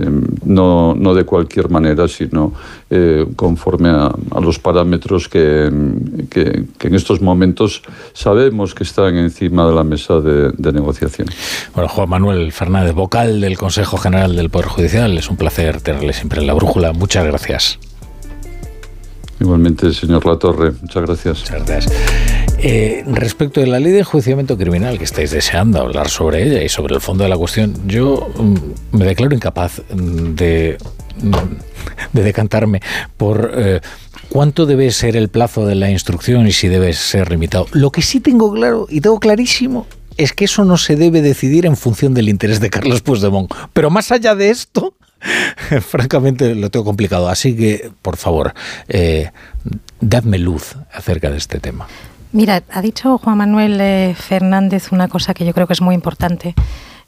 no, 0.45 0.95
no, 0.95 1.13
de 1.13 1.23
cualquier 1.23 1.69
manera, 1.69 2.07
sino 2.07 2.53
eh, 2.89 3.25
conforme 3.35 3.89
a, 3.89 4.13
a, 4.31 4.39
los 4.39 4.59
parámetros 4.59 5.27
que, 5.27 5.71
que, 6.29 6.65
que, 6.77 6.87
en 6.87 6.95
estos 6.95 7.21
momentos 7.21 7.81
sabemos 8.13 8.73
que 8.73 8.83
están 8.83 9.17
encima 9.17 9.67
de 9.67 9.75
la 9.75 9.83
mesa 9.83 10.19
de, 10.19 10.51
de 10.51 10.71
negociación. 10.71 11.27
Bueno, 11.73 11.89
Juan 11.89 12.09
Manuel 12.09 12.51
Fernández, 12.51 12.93
vocal 12.93 13.41
del 13.41 13.57
Consejo 13.57 13.97
General 13.97 14.35
del 14.35 14.49
Poder 14.49 14.67
Judicial, 14.67 15.17
es 15.17 15.29
un 15.29 15.37
placer 15.37 15.81
tenerle 15.81 16.13
siempre 16.13 16.41
en 16.41 16.47
la 16.47 16.53
brújula. 16.53 16.93
Muchas 16.93 17.25
gracias. 17.25 17.79
Igualmente, 19.39 19.91
señor 19.93 20.25
Latorre, 20.25 20.71
muchas 20.81 21.03
gracias. 21.03 21.39
Muchas 21.41 21.65
gracias. 21.65 22.34
Eh, 22.59 23.03
respecto 23.07 23.59
de 23.59 23.67
la 23.67 23.79
ley 23.79 23.91
de 23.91 23.99
enjuiciamiento 23.99 24.57
criminal, 24.57 24.97
que 24.97 25.03
estáis 25.03 25.31
deseando 25.31 25.81
hablar 25.81 26.09
sobre 26.09 26.43
ella 26.43 26.63
y 26.63 26.69
sobre 26.69 26.95
el 26.95 27.01
fondo 27.01 27.23
de 27.23 27.29
la 27.29 27.37
cuestión, 27.37 27.75
yo 27.87 28.29
mm, 28.37 28.97
me 28.97 29.05
declaro 29.05 29.35
incapaz 29.35 29.81
de, 29.89 30.77
de 32.13 32.23
decantarme 32.23 32.81
por 33.17 33.51
eh, 33.55 33.81
cuánto 34.29 34.65
debe 34.65 34.91
ser 34.91 35.15
el 35.15 35.29
plazo 35.29 35.65
de 35.65 35.75
la 35.75 35.91
instrucción 35.91 36.47
y 36.47 36.51
si 36.51 36.67
debe 36.67 36.93
ser 36.93 37.29
limitado. 37.29 37.67
Lo 37.71 37.91
que 37.91 38.01
sí 38.01 38.19
tengo 38.19 38.51
claro 38.51 38.87
y 38.89 39.01
tengo 39.01 39.19
clarísimo 39.19 39.85
es 40.17 40.33
que 40.33 40.45
eso 40.45 40.63
no 40.63 40.77
se 40.77 40.95
debe 40.95 41.21
decidir 41.21 41.65
en 41.65 41.75
función 41.75 42.13
del 42.13 42.29
interés 42.29 42.59
de 42.59 42.69
Carlos 42.69 43.01
Puigdemont. 43.01 43.51
Pero 43.73 43.89
más 43.89 44.11
allá 44.11 44.33
de 44.33 44.49
esto, 44.49 44.93
francamente 45.81 46.55
lo 46.55 46.69
tengo 46.69 46.85
complicado. 46.85 47.27
Así 47.27 47.55
que, 47.55 47.91
por 48.01 48.17
favor, 48.17 48.53
eh, 48.87 49.31
dadme 49.99 50.37
luz 50.37 50.75
acerca 50.93 51.29
de 51.29 51.37
este 51.37 51.59
tema. 51.59 51.87
Mira, 52.35 52.63
ha 52.69 52.81
dicho 52.81 53.17
Juan 53.17 53.37
Manuel 53.37 53.79
eh, 53.79 54.13
Fernández 54.13 54.91
una 54.91 55.07
cosa 55.07 55.33
que 55.33 55.45
yo 55.45 55.53
creo 55.53 55.67
que 55.67 55.73
es 55.73 55.79
muy 55.79 55.95
importante, 55.95 56.53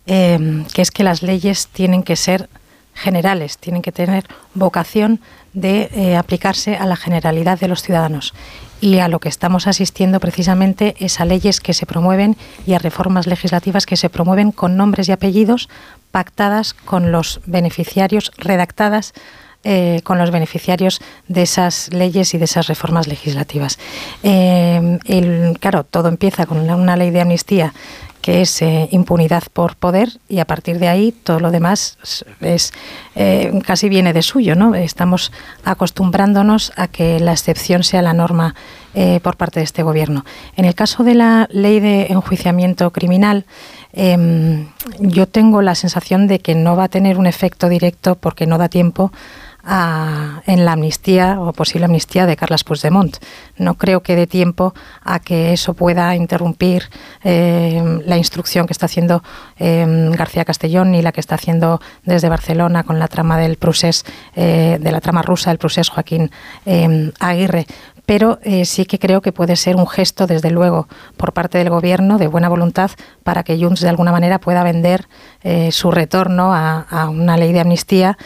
eh, 0.06 0.64
que 0.74 0.82
es 0.82 0.90
que 0.90 1.04
las 1.04 1.22
leyes 1.22 1.68
tienen 1.68 2.04
que 2.04 2.16
ser 2.16 2.48
generales, 2.94 3.58
tienen 3.58 3.82
que 3.82 3.92
tener 3.92 4.24
vocación 4.54 5.20
de 5.52 5.90
eh, 5.92 6.16
aplicarse 6.16 6.78
a 6.78 6.86
la 6.86 6.96
generalidad 6.96 7.60
de 7.60 7.68
los 7.68 7.82
ciudadanos. 7.82 8.34
Y 8.80 9.00
a 9.00 9.10
lo 9.10 9.20
que 9.20 9.28
estamos 9.28 9.68
asistiendo 9.68 10.22
precisamente 10.22 10.96
es 10.98 11.20
a 11.20 11.26
leyes 11.26 11.60
que 11.60 11.74
se 11.74 11.86
promueven 11.86 12.38
y 12.66 12.72
a 12.72 12.80
reformas 12.80 13.28
legislativas 13.28 13.86
que 13.86 13.98
se 13.98 14.10
promueven 14.10 14.54
con 14.54 14.78
nombres 14.78 15.10
y 15.10 15.12
apellidos 15.12 15.68
pactadas 16.12 16.74
con 16.74 17.12
los 17.12 17.42
beneficiarios, 17.46 18.32
redactadas 18.38 19.14
eh, 19.70 20.00
con 20.06 20.18
los 20.18 20.32
beneficiarios 20.32 21.02
de 21.28 21.42
esas 21.42 21.92
leyes 21.92 22.34
y 22.34 22.38
de 22.38 22.46
esas 22.46 22.68
reformas 22.68 23.06
legislativas. 23.06 23.78
Eh, 24.24 24.98
claro, 25.60 25.84
todo 25.84 26.08
empieza 26.08 26.46
con 26.46 26.70
una 26.70 26.96
ley 26.96 27.12
de 27.12 27.20
amnistía 27.20 27.74
que 28.22 28.40
es 28.42 28.62
eh, 28.62 28.88
impunidad 28.92 29.44
por 29.52 29.76
poder 29.76 30.20
y 30.30 30.40
a 30.40 30.46
partir 30.46 30.80
de 30.80 30.88
ahí 30.88 31.12
todo 31.12 31.42
lo 31.42 31.52
demás 31.52 31.98
es, 32.40 32.72
casi 33.66 33.90
viene 33.90 34.14
de 34.14 34.22
suyo, 34.22 34.56
¿no? 34.56 34.74
Estamos 34.74 35.34
acostumbrándonos 35.66 36.72
a 36.78 36.88
que 36.88 37.20
la 37.20 37.34
excepción 37.34 37.84
sea 37.84 38.02
la 38.02 38.14
norma 38.14 38.56
por 39.22 39.38
parte 39.38 39.60
de 39.60 39.66
este 39.66 39.84
gobierno. 39.84 40.26
En 40.56 40.66
el 40.66 40.74
caso 40.76 41.04
de 41.04 41.14
la 41.14 41.48
ley 41.52 41.80
de 41.80 42.08
enjuiciamiento 42.08 42.90
criminal, 42.92 43.46
em, 43.94 44.70
yo 45.00 45.28
tengo 45.28 45.62
la 45.62 45.76
sensación 45.76 46.28
de 46.28 46.40
que 46.40 46.56
no 46.56 46.76
va 46.76 46.86
a 46.86 46.90
tener 46.90 47.20
un 47.20 47.28
efecto 47.28 47.70
directo 47.70 48.16
porque 48.16 48.48
no 48.48 48.58
da 48.58 48.70
tiempo 48.70 49.12
en 49.68 50.64
la 50.64 50.72
amnistía 50.72 51.40
o 51.42 51.52
posible 51.52 51.86
amnistía 51.86 52.26
de 52.26 52.38
Carlas 52.38 52.64
Puigdemont. 52.64 53.18
No 53.58 53.76
creo 53.76 54.02
que 54.02 54.16
dé 54.16 54.26
tiempo 54.26 54.74
a 55.04 55.20
que 55.20 55.52
eso 55.52 55.74
pueda 55.74 56.16
interrumpir 56.16 56.90
eh, 57.24 58.02
la 58.06 58.18
instrucción 58.18 58.66
que 58.66 58.72
está 58.72 58.86
haciendo 58.86 59.24
eh, 59.60 59.86
García 60.18 60.46
Castellón 60.46 60.96
y 60.96 61.02
la 61.02 61.12
que 61.12 61.20
está 61.20 61.36
haciendo 61.36 61.82
desde 62.04 62.30
Barcelona 62.30 62.84
con 62.84 62.98
la 62.98 63.10
trama 63.10 63.38
del 63.38 63.58
procés, 63.58 64.06
eh, 64.36 64.78
de 64.80 64.92
la 64.92 65.02
trama 65.02 65.22
rusa 65.22 65.50
del 65.50 65.58
procés 65.58 65.90
Joaquín 65.90 66.32
Aguirre 67.20 67.68
pero 68.06 68.40
sí 68.64 68.86
que 68.86 69.00
creo 69.00 69.20
que 69.20 69.34
puede 69.34 69.58
ser 69.58 69.76
un 69.76 69.86
gesto, 69.86 70.28
desde 70.28 70.50
luego, 70.50 70.88
por 71.18 71.34
parte 71.34 71.58
del 71.58 71.70
Gobierno 71.70 72.18
de 72.18 72.28
buena 72.28 72.48
voluntad 72.48 72.90
para 73.26 73.44
que 73.44 73.60
Junts 73.60 73.82
de 73.82 73.90
alguna 73.90 74.14
manera 74.14 74.40
pueda 74.40 74.64
vender 74.64 75.10
su 75.72 75.92
retorno 75.92 76.54
a, 76.56 77.10
una 77.10 77.36
ley 77.36 77.52
de 77.52 77.60
amnistía 77.60 78.18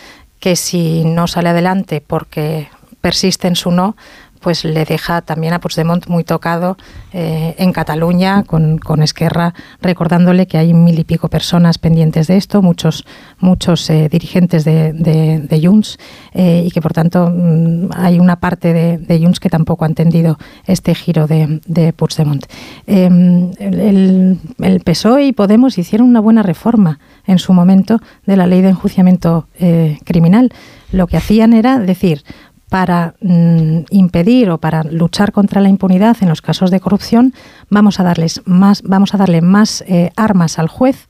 que 0.41 0.57
si 0.57 1.05
no 1.05 1.27
sale 1.27 1.49
adelante 1.49 2.03
porque 2.05 2.67
persiste 2.99 3.47
en 3.47 3.55
su 3.55 3.71
no, 3.71 3.95
pues 4.41 4.65
le 4.65 4.85
deja 4.85 5.21
también 5.21 5.53
a 5.53 5.59
Puigdemont 5.59 6.07
muy 6.07 6.23
tocado 6.23 6.75
eh, 7.13 7.53
en 7.59 7.71
Cataluña 7.71 8.43
con, 8.43 8.79
con, 8.79 9.03
Esquerra, 9.03 9.53
recordándole 9.81 10.47
que 10.47 10.57
hay 10.57 10.73
mil 10.73 10.97
y 10.97 11.03
pico 11.03 11.29
personas 11.29 11.77
pendientes 11.77 12.27
de 12.27 12.37
esto, 12.37 12.61
muchos, 12.61 13.05
muchos 13.39 13.87
eh, 13.89 14.09
dirigentes 14.09 14.65
de, 14.65 14.93
de, 14.93 15.61
Junts, 15.63 15.99
eh, 16.33 16.63
y 16.65 16.71
que 16.71 16.81
por 16.81 16.93
tanto 16.93 17.31
mm, 17.31 17.89
hay 17.95 18.19
una 18.19 18.37
parte 18.37 18.73
de, 18.73 18.97
de, 18.97 19.19
Junts 19.19 19.39
que 19.39 19.49
tampoco 19.49 19.85
ha 19.85 19.87
entendido 19.87 20.39
este 20.65 20.95
giro 20.95 21.27
de, 21.27 21.61
de 21.67 21.93
Puigdemont. 21.93 22.43
Em, 22.87 23.51
el, 23.59 24.39
el, 24.59 24.79
PSOE 24.79 25.25
y 25.25 25.33
Podemos 25.33 25.77
hicieron 25.77 26.07
una 26.07 26.19
buena 26.19 26.41
reforma 26.41 26.99
en 27.25 27.39
su 27.39 27.53
momento 27.53 27.99
de 28.25 28.37
la 28.37 28.47
ley 28.47 28.61
de 28.61 28.69
enjuiciamiento 28.69 29.47
criminal. 30.03 30.51
Lo 30.91 31.07
que 31.07 31.17
hacían 31.17 31.53
era 31.53 31.79
decir, 31.79 32.23
para 32.71 33.15
mm, 33.19 33.79
impedir 33.89 34.49
o 34.49 34.57
para 34.57 34.83
luchar 34.83 35.33
contra 35.33 35.59
la 35.59 35.67
impunidad 35.67 36.15
en 36.21 36.29
los 36.29 36.41
casos 36.41 36.71
de 36.71 36.79
corrupción, 36.79 37.33
vamos 37.69 37.99
a 37.99 38.03
darles 38.03 38.41
más, 38.45 38.81
vamos 38.83 39.13
a 39.13 39.17
darle 39.17 39.41
más 39.41 39.83
eh, 39.87 40.11
armas 40.15 40.57
al 40.57 40.69
juez 40.69 41.09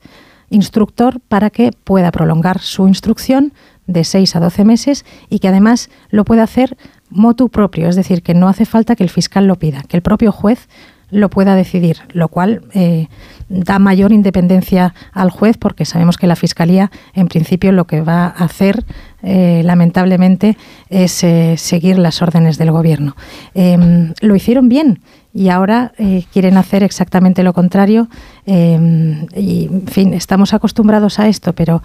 instructor 0.50 1.20
para 1.28 1.50
que 1.50 1.70
pueda 1.84 2.10
prolongar 2.10 2.58
su 2.58 2.88
instrucción 2.88 3.52
de 3.86 4.02
6 4.02 4.34
a 4.34 4.40
12 4.40 4.64
meses 4.64 5.04
y 5.28 5.38
que 5.38 5.46
además 5.46 5.88
lo 6.10 6.24
pueda 6.24 6.42
hacer 6.42 6.76
motu 7.10 7.48
propio, 7.48 7.88
es 7.88 7.94
decir, 7.94 8.24
que 8.24 8.34
no 8.34 8.48
hace 8.48 8.66
falta 8.66 8.96
que 8.96 9.04
el 9.04 9.10
fiscal 9.10 9.46
lo 9.46 9.54
pida, 9.54 9.82
que 9.82 9.96
el 9.96 10.02
propio 10.02 10.32
juez 10.32 10.68
lo 11.12 11.28
pueda 11.28 11.54
decidir, 11.54 11.98
lo 12.12 12.28
cual 12.28 12.62
eh, 12.72 13.06
da 13.48 13.78
mayor 13.78 14.12
independencia 14.12 14.94
al 15.12 15.30
juez 15.30 15.58
porque 15.58 15.84
sabemos 15.84 16.16
que 16.16 16.26
la 16.26 16.36
Fiscalía 16.36 16.90
en 17.12 17.28
principio 17.28 17.70
lo 17.70 17.86
que 17.86 18.00
va 18.00 18.24
a 18.24 18.44
hacer 18.44 18.84
eh, 19.22 19.60
lamentablemente 19.62 20.56
es 20.88 21.22
eh, 21.22 21.56
seguir 21.58 21.98
las 21.98 22.22
órdenes 22.22 22.56
del 22.56 22.72
Gobierno. 22.72 23.14
Em, 23.54 24.14
lo 24.22 24.34
hicieron 24.34 24.70
bien 24.70 25.00
y 25.34 25.50
ahora 25.50 25.92
quieren 26.32 26.58
hacer 26.58 26.82
exactamente 26.82 27.42
lo 27.42 27.54
contrario 27.54 28.08
em, 28.44 29.26
y, 29.34 29.66
en 29.66 29.86
fin, 29.86 30.12
estamos 30.12 30.52
acostumbrados 30.52 31.18
a 31.18 31.28
esto, 31.28 31.54
pero, 31.54 31.82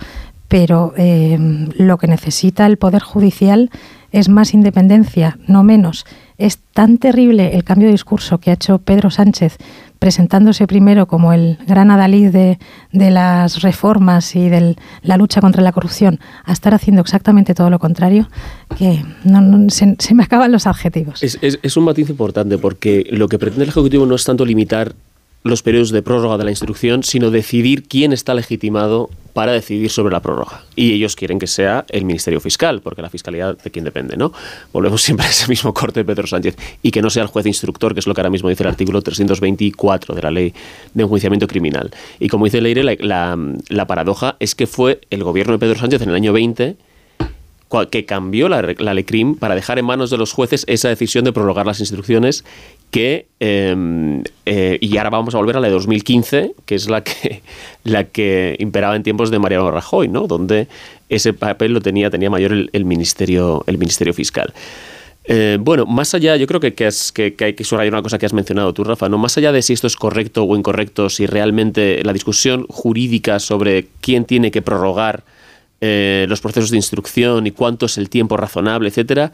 pero 0.50 0.94
em, 0.98 1.70
lo 1.78 1.98
que 1.98 2.08
necesita 2.08 2.66
el 2.66 2.78
Poder 2.78 3.02
Judicial 3.02 3.70
es 4.12 4.30
más 4.30 4.54
independencia, 4.54 5.38
no 5.48 5.64
menos. 5.64 6.06
Es 6.38 6.60
tan 6.74 6.98
terrible 7.00 7.56
el 7.56 7.64
cambio 7.64 7.88
de 7.88 7.94
discurso 7.94 8.38
que 8.38 8.52
ha 8.52 8.54
hecho 8.54 8.78
Pedro 8.78 9.10
Sánchez, 9.10 9.58
presentándose 9.98 10.68
primero 10.68 11.08
como 11.08 11.34
el 11.34 11.58
gran 11.68 11.90
adalid 11.90 12.30
de, 12.30 12.60
las 12.92 13.62
reformas 13.64 14.36
y 14.36 14.48
de 14.48 14.76
la 15.02 15.18
lucha 15.18 15.42
contra 15.42 15.64
la 15.64 15.72
corrupción, 15.72 16.20
a 16.46 16.54
estar 16.54 16.74
haciendo 16.74 17.02
exactamente 17.02 17.56
todo 17.56 17.70
lo 17.70 17.80
contrario, 17.80 18.30
que 18.78 19.04
se, 19.70 20.14
me 20.14 20.24
acaban 20.24 20.52
los 20.52 20.68
adjetivos. 20.68 21.24
Es, 21.24 21.40
es 21.42 21.78
un 21.78 21.86
matiz 21.86 22.10
importante 22.10 22.58
porque 22.58 23.08
lo 23.10 23.28
que 23.28 23.40
pretende 23.40 23.64
el 23.64 23.70
Ejecutivo 23.70 24.06
no 24.06 24.16
es 24.16 24.24
tanto 24.24 24.46
limitar 24.46 24.94
los 25.44 25.64
periodos 25.64 25.92
de 25.92 26.02
prórroga 26.02 26.38
de 26.38 26.44
la 26.44 26.50
instrucción, 26.50 27.04
sino 27.04 27.32
decidir 27.32 27.88
quién 27.88 28.14
está 28.14 28.34
legitimado 28.34 29.10
para 29.34 29.52
decidir 29.52 29.92
sobre 29.92 30.12
la 30.12 30.20
prórroga. 30.20 30.64
Y 30.76 30.94
ellos 30.94 31.16
quieren 31.16 31.38
que 31.38 31.46
sea 31.46 31.86
el 31.90 32.06
Ministerio 32.06 32.40
Fiscal, 32.40 32.82
porque 32.82 33.04
la 33.04 33.10
fiscalidad 33.10 33.56
de 33.56 33.70
quién 33.70 33.86
depende, 33.86 34.18
¿no? 34.18 34.34
Volvemos 34.74 35.02
siempre 35.04 35.28
a 35.28 35.30
ese 35.30 35.48
mismo 35.48 35.74
corte 35.74 36.00
de 36.00 36.06
Pedro 36.06 36.26
Sánchez. 36.26 36.58
Y 36.82 36.92
que 36.92 37.02
no 37.02 37.10
sea 37.10 37.24
el 37.24 37.30
juez 37.30 37.46
instructor, 37.46 37.94
que 37.94 38.00
es 38.00 38.08
lo 38.08 38.16
que 38.16 38.22
ahora 38.22 38.32
mismo 38.32 38.50
dice 38.50 38.64
el 38.64 38.70
artículo 38.70 39.02
324 39.02 40.16
de 40.16 40.22
la 40.22 40.32
ley 40.32 40.54
de 40.94 41.04
enjuiciamiento 41.04 41.48
criminal. 41.48 41.92
Y 42.20 42.30
como 42.30 42.46
dice 42.46 42.62
Leire, 42.62 42.84
la, 42.84 43.38
la 43.70 43.88
paradoja 43.88 44.38
es 44.40 44.56
que 44.56 44.66
fue 44.66 45.02
el 45.12 45.24
gobierno 45.24 45.54
de 45.54 45.60
Pedro 45.60 45.80
Sánchez 45.80 46.02
en 46.02 46.10
el 46.10 46.16
año 46.16 46.34
20 46.34 46.78
que 47.92 48.06
cambió 48.06 48.50
la, 48.50 48.62
la 48.62 48.94
LECRIM 48.94 49.36
para 49.36 49.56
dejar 49.56 49.78
en 49.78 49.86
manos 49.86 50.10
de 50.10 50.18
los 50.18 50.32
jueces 50.32 50.64
esa 50.68 50.90
decisión 50.90 51.26
de 51.26 51.34
prorrogar 51.34 51.66
las 51.66 51.80
instrucciones 51.80 52.46
que 52.92 53.28
em, 53.40 54.24
eh, 54.46 54.78
y 54.82 54.98
ahora 54.98 55.10
vamos 55.10 55.36
a 55.36 55.38
volver 55.38 55.58
a 55.58 55.60
la 55.60 55.68
de 55.68 55.74
2015 55.74 56.54
que 56.66 56.76
es 56.76 56.90
la 56.90 57.04
que 57.04 57.42
la 57.84 58.06
que 58.06 58.56
imperaba 58.60 58.96
en 58.96 59.04
tiempos 59.04 59.32
de 59.32 59.40
Mariano 59.40 59.70
Rajoy 59.72 60.08
no 60.08 60.28
donde 60.28 60.68
ese 61.10 61.34
papel 61.34 61.74
lo 61.74 61.82
tenía 61.82 62.10
tenía 62.10 62.30
mayor 62.30 62.70
el, 62.72 62.86
ministerio 62.86 63.64
el 63.68 63.78
ministerio 63.78 64.14
fiscal 64.14 64.54
eh, 65.30 65.58
bueno, 65.60 65.86
más 65.86 66.14
allá, 66.14 66.38
yo 66.38 66.48
creo 66.48 66.62
que, 66.62 66.74
que, 66.74 66.90
que, 67.14 67.44
hay 67.44 67.54
que 67.54 67.66
subrayar 67.66 67.92
una 67.92 68.02
cosa 68.02 68.18
que 68.18 68.26
has 68.26 68.32
mencionado 68.32 68.74
tú, 68.74 68.86
Rafa, 68.86 69.10
¿no? 69.10 69.18
Más 69.18 69.38
allá 69.38 69.52
de 69.52 69.62
si 69.62 69.74
esto 69.74 69.86
es 69.86 69.98
correcto 69.98 70.46
o 70.46 70.56
incorrecto, 70.56 71.10
si 71.10 71.26
realmente 71.26 72.02
la 72.06 72.14
discusión 72.14 72.66
jurídica 72.70 73.40
sobre 73.40 73.88
quién 74.00 74.24
tiene 74.24 74.52
que 74.52 74.62
prorrogar 74.62 75.26
eh, 75.80 76.26
los 76.28 76.42
procesos 76.42 76.72
de 76.72 76.78
instrucción 76.78 77.46
y 77.46 77.52
cuánto 77.52 77.86
es 77.86 77.98
el 78.00 78.10
tiempo 78.10 78.36
razonable, 78.36 78.90
etcétera, 78.90 79.32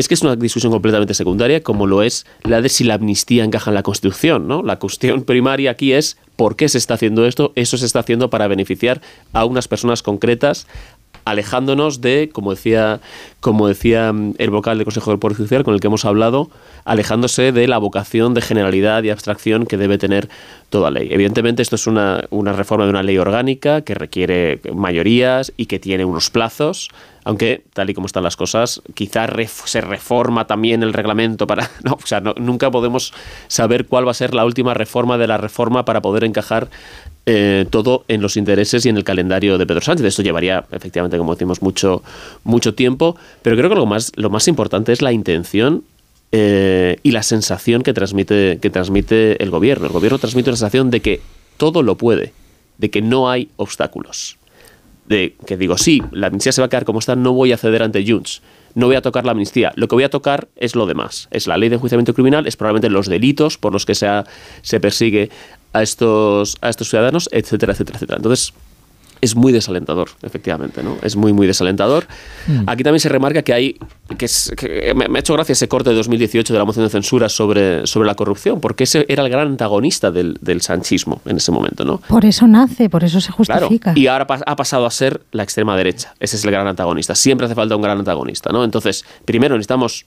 es 0.00 0.08
que 0.08 0.14
es 0.14 0.22
una 0.22 0.34
discusión 0.34 0.72
completamente 0.72 1.14
secundaria, 1.14 1.62
como 1.62 1.86
lo 1.86 2.02
es 2.02 2.26
la 2.42 2.62
de 2.62 2.68
si 2.68 2.84
la 2.84 2.94
amnistía 2.94 3.44
encaja 3.44 3.70
en 3.70 3.74
la 3.74 3.82
Constitución. 3.82 4.48
¿no? 4.48 4.62
La 4.62 4.78
cuestión 4.78 5.22
primaria 5.22 5.70
aquí 5.70 5.92
es 5.92 6.16
por 6.36 6.56
qué 6.56 6.68
se 6.68 6.78
está 6.78 6.94
haciendo 6.94 7.26
esto. 7.26 7.52
Eso 7.54 7.76
se 7.76 7.86
está 7.86 8.00
haciendo 8.00 8.30
para 8.30 8.48
beneficiar 8.48 9.02
a 9.32 9.44
unas 9.44 9.68
personas 9.68 10.02
concretas, 10.02 10.66
alejándonos 11.24 12.00
de, 12.00 12.30
como 12.32 12.50
decía, 12.50 13.00
como 13.40 13.68
decía 13.68 14.12
mm, 14.12 14.34
el 14.38 14.50
vocal 14.50 14.78
del 14.78 14.84
Consejo 14.84 15.10
del 15.10 15.18
Poder 15.18 15.36
Judicial 15.36 15.64
con 15.64 15.74
el 15.74 15.80
que 15.80 15.86
hemos 15.86 16.04
hablado, 16.04 16.50
alejándose 16.84 17.52
de 17.52 17.68
la 17.68 17.78
vocación 17.78 18.34
de 18.34 18.42
generalidad 18.42 19.02
y 19.02 19.10
abstracción 19.10 19.66
que 19.66 19.76
debe 19.76 19.98
tener 19.98 20.28
toda 20.70 20.90
ley. 20.90 21.08
Evidentemente 21.10 21.62
esto 21.62 21.76
es 21.76 21.86
una, 21.86 22.24
una 22.30 22.52
reforma 22.52 22.84
de 22.84 22.90
una 22.90 23.02
ley 23.02 23.18
orgánica 23.18 23.82
que 23.82 23.94
requiere 23.94 24.60
mayorías 24.74 25.52
y 25.56 25.66
que 25.66 25.78
tiene 25.78 26.04
unos 26.04 26.30
plazos 26.30 26.90
aunque 27.24 27.64
tal 27.74 27.90
y 27.90 27.94
como 27.94 28.06
están 28.06 28.22
las 28.22 28.36
cosas, 28.36 28.82
quizá 28.94 29.26
se 29.46 29.80
reforma 29.80 30.46
también 30.46 30.82
el 30.82 30.92
reglamento 30.92 31.46
para... 31.46 31.70
No, 31.84 31.92
o 31.92 32.06
sea, 32.06 32.20
nunca 32.20 32.70
podemos 32.70 33.12
saber 33.48 33.86
cuál 33.86 34.06
va 34.06 34.10
a 34.10 34.14
ser 34.14 34.34
la 34.34 34.44
última 34.44 34.74
reforma 34.74 35.18
de 35.18 35.26
la 35.26 35.38
reforma 35.38 35.84
para 35.84 36.02
poder 36.02 36.24
encajar 36.24 36.68
eh, 37.32 37.64
todo 37.70 38.04
en 38.08 38.20
los 38.20 38.36
intereses 38.36 38.84
y 38.84 38.88
en 38.88 38.96
el 38.96 39.04
calendario 39.04 39.56
de 39.56 39.64
Pedro 39.64 39.80
Sánchez. 39.80 40.04
Esto 40.04 40.22
llevaría, 40.22 40.64
efectivamente, 40.72 41.16
como 41.16 41.32
decimos, 41.32 41.62
mucho, 41.62 42.02
mucho 42.42 42.74
tiempo, 42.74 43.16
pero 43.42 43.56
creo 43.56 43.68
que 43.68 43.76
lo 43.76 43.86
más, 43.86 44.10
lo 44.16 44.30
más 44.30 44.48
importante 44.48 44.92
es 44.92 45.00
la 45.00 45.12
intención 45.12 45.84
eh, 46.32 46.96
y 47.04 47.12
la 47.12 47.22
sensación 47.22 47.84
que 47.84 47.92
transmite, 47.92 48.58
que 48.60 48.68
transmite 48.68 49.40
el 49.40 49.50
gobierno. 49.50 49.86
El 49.86 49.92
gobierno 49.92 50.18
transmite 50.18 50.50
una 50.50 50.56
sensación 50.56 50.90
de 50.90 51.02
que 51.02 51.20
todo 51.56 51.84
lo 51.84 51.96
puede, 51.96 52.32
de 52.78 52.90
que 52.90 53.00
no 53.00 53.30
hay 53.30 53.48
obstáculos 53.54 54.36
de 55.06 55.34
que 55.44 55.56
digo, 55.56 55.76
sí, 55.76 56.00
la 56.12 56.28
amnistía 56.28 56.52
se 56.52 56.60
va 56.60 56.66
a 56.66 56.68
quedar 56.68 56.84
como 56.84 57.00
está, 57.00 57.16
no 57.16 57.32
voy 57.32 57.50
a 57.50 57.56
ceder 57.56 57.82
ante 57.82 58.06
Junts, 58.06 58.42
no 58.76 58.86
voy 58.86 58.94
a 58.94 59.02
tocar 59.02 59.24
la 59.24 59.32
amnistía, 59.32 59.72
lo 59.74 59.88
que 59.88 59.96
voy 59.96 60.04
a 60.04 60.08
tocar 60.08 60.46
es 60.54 60.76
lo 60.76 60.86
demás, 60.86 61.26
es 61.32 61.48
la 61.48 61.56
ley 61.56 61.68
de 61.68 61.74
enjuiciamiento 61.74 62.14
criminal, 62.14 62.46
es 62.46 62.54
probablemente 62.56 62.90
los 62.90 63.08
delitos 63.08 63.58
por 63.58 63.72
los 63.72 63.84
que 63.84 63.96
se, 63.96 64.06
se 64.62 64.78
persigue 64.78 65.28
a 65.72 65.82
estos, 65.82 66.56
a 66.60 66.68
estos 66.68 66.88
ciudadanos, 66.88 67.28
etcétera, 67.32 67.72
etcétera, 67.72 67.96
etcétera. 67.96 68.16
Entonces, 68.18 68.52
es 69.22 69.36
muy 69.36 69.52
desalentador, 69.52 70.08
efectivamente, 70.22 70.82
¿no? 70.82 70.96
Es 71.02 71.14
muy, 71.14 71.34
muy 71.34 71.46
desalentador. 71.46 72.06
Mm. 72.46 72.62
Aquí 72.66 72.82
también 72.82 73.00
se 73.00 73.10
remarca 73.10 73.42
que 73.42 73.52
hay, 73.52 73.76
que, 74.16 74.24
es- 74.24 74.50
que 74.56 74.94
me, 74.94 75.08
me 75.08 75.18
ha 75.18 75.20
hecho 75.20 75.34
gracia 75.34 75.52
ese 75.52 75.68
corte 75.68 75.90
de 75.90 75.96
2018 75.96 76.54
de 76.54 76.58
la 76.58 76.64
moción 76.64 76.86
de 76.86 76.90
censura 76.90 77.28
sobre, 77.28 77.86
sobre 77.86 78.06
la 78.06 78.14
corrupción, 78.14 78.62
porque 78.62 78.84
ese 78.84 79.04
era 79.10 79.22
el 79.22 79.28
gran 79.28 79.46
antagonista 79.48 80.10
del, 80.10 80.38
del 80.40 80.62
sanchismo 80.62 81.20
en 81.26 81.36
ese 81.36 81.52
momento, 81.52 81.84
¿no? 81.84 81.98
Por 82.08 82.24
eso 82.24 82.46
nace, 82.46 82.88
por 82.88 83.04
eso 83.04 83.20
se 83.20 83.30
Claro, 83.44 83.68
justifica. 83.68 83.92
y 83.94 84.06
ahora 84.06 84.26
ha 84.46 84.56
pasado 84.56 84.86
a 84.86 84.90
ser 84.90 85.20
la 85.32 85.42
extrema 85.42 85.76
derecha. 85.76 86.14
Ese 86.18 86.36
es 86.36 86.44
el 86.46 86.50
gran 86.50 86.66
antagonista. 86.66 87.14
Siempre 87.14 87.44
hace 87.44 87.54
falta 87.54 87.76
un 87.76 87.82
gran 87.82 87.98
antagonista, 87.98 88.50
¿no? 88.52 88.64
Entonces, 88.64 89.04
primero 89.26 89.54
necesitamos 89.54 90.06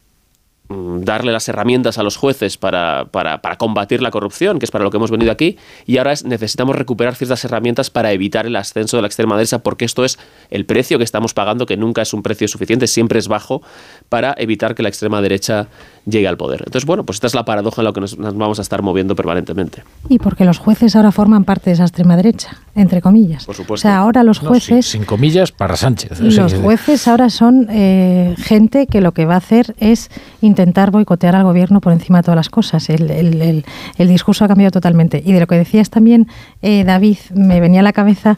darle 1.01 1.32
las 1.32 1.47
herramientas 1.49 1.97
a 1.97 2.03
los 2.03 2.17
jueces 2.17 2.57
para, 2.57 3.05
para- 3.11 3.41
para 3.41 3.57
combatir 3.57 4.01
la 4.01 4.11
corrupción, 4.11 4.59
que 4.59 4.65
es 4.65 4.71
para 4.71 4.84
lo 4.84 4.91
que 4.91 4.97
hemos 4.97 5.11
venido 5.11 5.32
aquí, 5.32 5.57
y 5.86 5.97
ahora 5.97 6.11
es- 6.13 6.24
necesitamos 6.26 6.76
recuperar 6.76 7.15
ciertas 7.15 7.43
herramientas 7.45 7.89
para 7.89 8.11
evitar 8.11 8.45
el 8.45 8.55
ascenso 8.55 8.97
de 8.97 9.01
la 9.01 9.07
extrema 9.07 9.36
derecha, 9.36 9.59
porque 9.59 9.86
esto 9.86 10.05
es 10.05 10.17
el 10.49 10.65
precio 10.65 10.97
que 10.97 11.03
estamos 11.03 11.34
pagando, 11.34 11.65
que 11.65 11.78
nunca 11.78 12.01
es 12.01 12.13
un 12.13 12.24
precio 12.24 12.47
suficiente, 12.47 12.88
siempre 12.88 13.19
es 13.19 13.28
bajo, 13.28 13.61
para 14.09 14.34
evitar 14.38 14.76
que 14.76 14.84
la 14.84 14.89
extrema 14.89 15.21
derecha 15.21 15.67
llegue 16.05 16.28
al 16.28 16.38
poder. 16.38 16.61
Entonces, 16.65 16.86
bueno, 16.86 17.05
pues 17.05 17.15
esta 17.17 17.28
es 17.28 17.34
la 17.36 17.45
paradoja 17.45 17.82
en 17.82 17.86
la 17.86 17.93
que 17.93 18.01
nos, 18.01 18.17
nos 18.17 18.36
vamos 18.36 18.59
a 18.59 18.61
estar 18.61 18.82
moviendo 18.82 19.15
permanentemente. 19.15 19.84
Y 20.09 20.19
porque 20.19 20.43
los 20.45 20.57
jueces 20.57 20.95
ahora 20.95 21.11
forman 21.11 21.43
parte 21.45 21.69
de 21.69 21.76
esa 21.76 21.84
extrema 21.84 22.15
derecha, 22.17 22.57
entre 22.76 23.01
comillas. 23.01 23.45
Por 23.45 23.55
supuesto. 23.55 23.88
O 23.88 23.89
sea, 23.89 23.97
ahora 23.99 24.24
los 24.24 24.41
No, 24.43 24.49
jueces... 24.49 24.86
sin, 24.86 25.01
sin 25.01 25.05
comillas 25.05 25.51
para 25.51 25.76
Sánchez. 25.76 26.19
Los 26.19 26.53
jueces 26.55 27.07
ahora 27.07 27.30
son 27.30 27.67
eh, 27.69 28.36
gente 28.38 28.88
que 28.88 28.99
lo 29.01 29.13
que 29.13 29.26
va 29.26 29.36
a 29.36 29.38
hacer 29.38 29.76
es 29.80 30.09
intentar 30.41 30.62
boicotear 30.91 31.36
al 31.36 31.43
gobierno 31.43 31.82
por 31.82 31.93
encima 31.93 32.20
de 32.20 32.24
todas 32.24 32.36
las 32.38 32.49
cosas. 32.49 32.89
El, 32.89 33.09
el- 33.11 33.41
el- 33.41 33.66
el 33.97 34.07
discurso 34.07 34.45
ha 34.45 34.47
cambiado 34.47 34.72
totalmente. 34.72 35.22
Y 35.26 35.34
de 35.34 35.39
lo 35.39 35.47
que 35.47 35.55
decías 35.55 35.89
también, 35.89 36.28
eh, 36.61 36.84
David, 36.84 37.18
me 37.34 37.59
venía 37.59 37.82
a 37.82 37.84
la 37.84 37.93
cabeza 37.93 38.38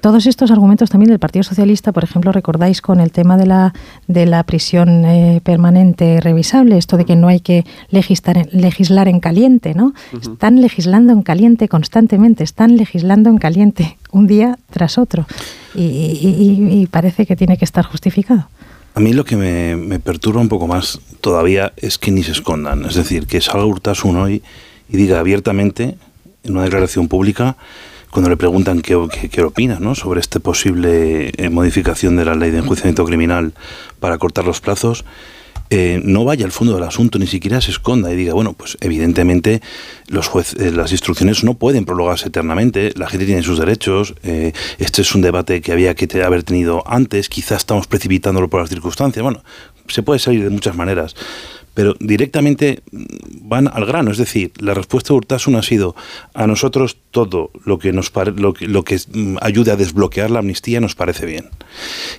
todos 0.00 0.26
estos 0.26 0.52
argumentos 0.52 0.90
también 0.90 1.10
del 1.10 1.18
Partido 1.18 1.42
Socialista, 1.42 1.90
por 1.90 2.04
ejemplo, 2.04 2.30
recordáis 2.30 2.80
con 2.80 3.00
el 3.00 3.10
tema 3.10 3.36
de 3.36 3.46
la, 3.46 3.74
de 4.06 4.26
la 4.26 4.44
prisión 4.44 5.04
eh, 5.04 5.40
permanente 5.42 6.20
revisable, 6.20 6.78
esto 6.78 6.96
de 6.96 7.04
que 7.04 7.16
no 7.16 7.26
hay 7.26 7.40
que 7.40 7.64
legislar 7.90 8.38
en, 8.38 8.48
legislar 8.52 9.08
en 9.08 9.18
caliente, 9.18 9.74
¿no? 9.74 9.94
Están 10.22 10.60
legislando 10.60 11.12
en 11.12 11.22
caliente 11.22 11.66
constantemente, 11.68 12.44
están 12.44 12.76
legislando 12.76 13.28
en 13.28 13.38
caliente 13.38 13.98
un 14.12 14.28
día 14.28 14.56
tras 14.70 14.98
otro. 14.98 15.26
Y, 15.74 15.82
y- 15.82 16.68
y- 16.70 16.80
y 16.82 16.86
parece 16.86 17.26
que 17.26 17.34
tiene 17.34 17.56
que 17.56 17.64
estar 17.64 17.84
justificado. 17.84 18.46
A 18.94 19.00
mí 19.00 19.12
lo 19.12 19.24
que 19.24 19.36
me, 19.36 19.98
perturba 20.00 20.40
un 20.40 20.48
poco 20.48 20.66
más 20.66 21.00
todavía 21.20 21.72
es 21.76 21.98
que 21.98 22.10
ni 22.10 22.22
se 22.22 22.32
escondan. 22.32 22.84
Es 22.84 22.94
decir, 22.94 23.26
que 23.26 23.40
salga 23.40 23.64
Urtasun 23.64 24.16
hoy 24.16 24.42
y 24.88 24.96
diga 24.96 25.20
abiertamente, 25.20 25.96
en 26.44 26.52
una 26.52 26.64
declaración 26.64 27.08
pública, 27.08 27.56
cuando 28.10 28.30
le 28.30 28.36
preguntan 28.36 28.80
qué, 28.80 28.98
qué, 29.12 29.28
qué 29.28 29.42
opina 29.42 29.78
¿no? 29.80 29.94
sobre 29.94 30.20
esta 30.20 30.40
posible 30.40 31.30
eh, 31.36 31.50
modificación 31.50 32.16
de 32.16 32.24
la 32.24 32.34
ley 32.34 32.50
de 32.50 32.58
enjuiciamiento 32.58 33.04
criminal 33.04 33.52
para 34.00 34.18
cortar 34.18 34.44
los 34.44 34.60
plazos, 34.60 35.04
eh, 35.70 36.00
no 36.02 36.24
vaya 36.24 36.44
al 36.44 36.52
fondo 36.52 36.74
del 36.74 36.84
asunto, 36.84 37.18
ni 37.18 37.26
siquiera 37.26 37.60
se 37.60 37.70
esconda 37.70 38.12
y 38.12 38.16
diga, 38.16 38.34
bueno, 38.34 38.54
pues 38.54 38.78
evidentemente 38.80 39.60
los 40.06 40.30
eh, 40.58 40.70
las 40.70 40.92
instrucciones 40.92 41.44
no 41.44 41.54
pueden 41.54 41.84
prolongarse 41.84 42.28
eternamente, 42.28 42.92
la 42.96 43.08
gente 43.08 43.26
tiene 43.26 43.42
sus 43.42 43.58
derechos, 43.58 44.14
eh, 44.22 44.52
este 44.78 45.02
es 45.02 45.14
un 45.14 45.20
debate 45.20 45.60
que 45.60 45.72
había 45.72 45.94
que 45.94 46.22
haber 46.22 46.42
tenido 46.42 46.82
antes, 46.86 47.28
quizás 47.28 47.58
estamos 47.58 47.86
precipitándolo 47.86 48.48
por 48.48 48.60
las 48.60 48.70
circunstancias, 48.70 49.22
bueno, 49.22 49.42
se 49.88 50.02
puede 50.02 50.18
salir 50.18 50.44
de 50.44 50.50
muchas 50.50 50.76
maneras, 50.76 51.14
pero 51.78 51.94
directamente 52.00 52.82
mm, 52.90 53.04
van 53.42 53.68
al 53.68 53.86
grano, 53.86 54.10
es 54.10 54.18
decir, 54.18 54.52
la 54.58 54.74
respuesta 54.74 55.12
de 55.12 55.18
Urtasun 55.18 55.54
ha 55.54 55.62
sido 55.62 55.94
a 56.34 56.46
nosotros 56.46 56.96
todo 57.12 57.50
lo 57.64 57.78
que 57.78 57.92
nos 57.92 58.10
lo 58.36 58.52
que, 58.52 58.66
lo 58.66 58.82
mm, 58.82 59.36
ayude 59.40 59.70
a 59.70 59.76
desbloquear 59.76 60.30
la 60.30 60.40
amnistía 60.40 60.80
nos 60.80 60.94
parece 60.94 61.24
bien. 61.24 61.50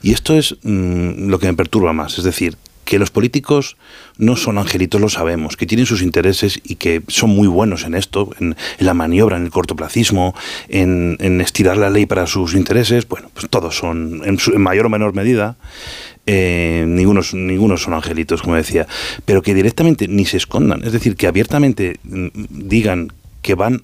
Y 0.02 0.14
esto 0.14 0.34
es 0.38 0.56
mm, 0.64 1.28
lo 1.28 1.39
que 1.39 1.47
me 1.47 1.56
perturba 1.56 1.91
más, 1.91 2.18
es 2.18 2.24
decir, 2.24 2.56
que 2.90 2.98
los 2.98 3.12
políticos 3.12 3.78
no 4.18 4.36
son 4.36 4.58
angelitos, 4.58 5.00
lo 5.00 5.10
sabemos, 5.10 5.56
que 5.56 5.68
tienen 5.68 5.86
sus 5.86 6.02
intereses 6.02 6.60
y 6.64 6.78
que 6.78 7.04
son 7.08 7.30
muy 7.30 7.48
buenos 7.48 7.84
en 7.84 7.94
esto, 7.94 8.32
en, 8.40 8.56
la 8.80 8.96
maniobra, 8.96 9.38
en 9.38 9.44
el 9.44 9.52
cortoplacismo, 9.52 10.34
en, 10.70 11.40
estirar 11.40 11.78
la 11.78 11.92
ley 11.92 12.08
para 12.08 12.26
sus 12.26 12.56
intereses. 12.56 13.08
Bueno, 13.08 13.30
pues 13.32 13.48
todos 13.48 13.78
son, 13.78 14.24
en, 14.26 14.40
mayor 14.60 14.88
o 14.88 14.90
menor 14.90 15.14
medida, 15.14 15.56
eh, 16.26 16.84
ninguno, 16.88 17.22
son 17.78 17.94
angelitos, 17.94 18.42
como 18.42 18.56
decía, 18.56 18.88
pero 19.24 19.44
que 19.44 19.54
directamente 19.54 20.08
ni 20.08 20.26
se 20.26 20.38
escondan, 20.38 20.84
es 20.84 20.92
decir, 20.92 21.16
que 21.16 21.28
abiertamente 21.28 22.00
mm, 22.02 22.30
digan 22.50 23.14
que 23.44 23.54
van 23.54 23.84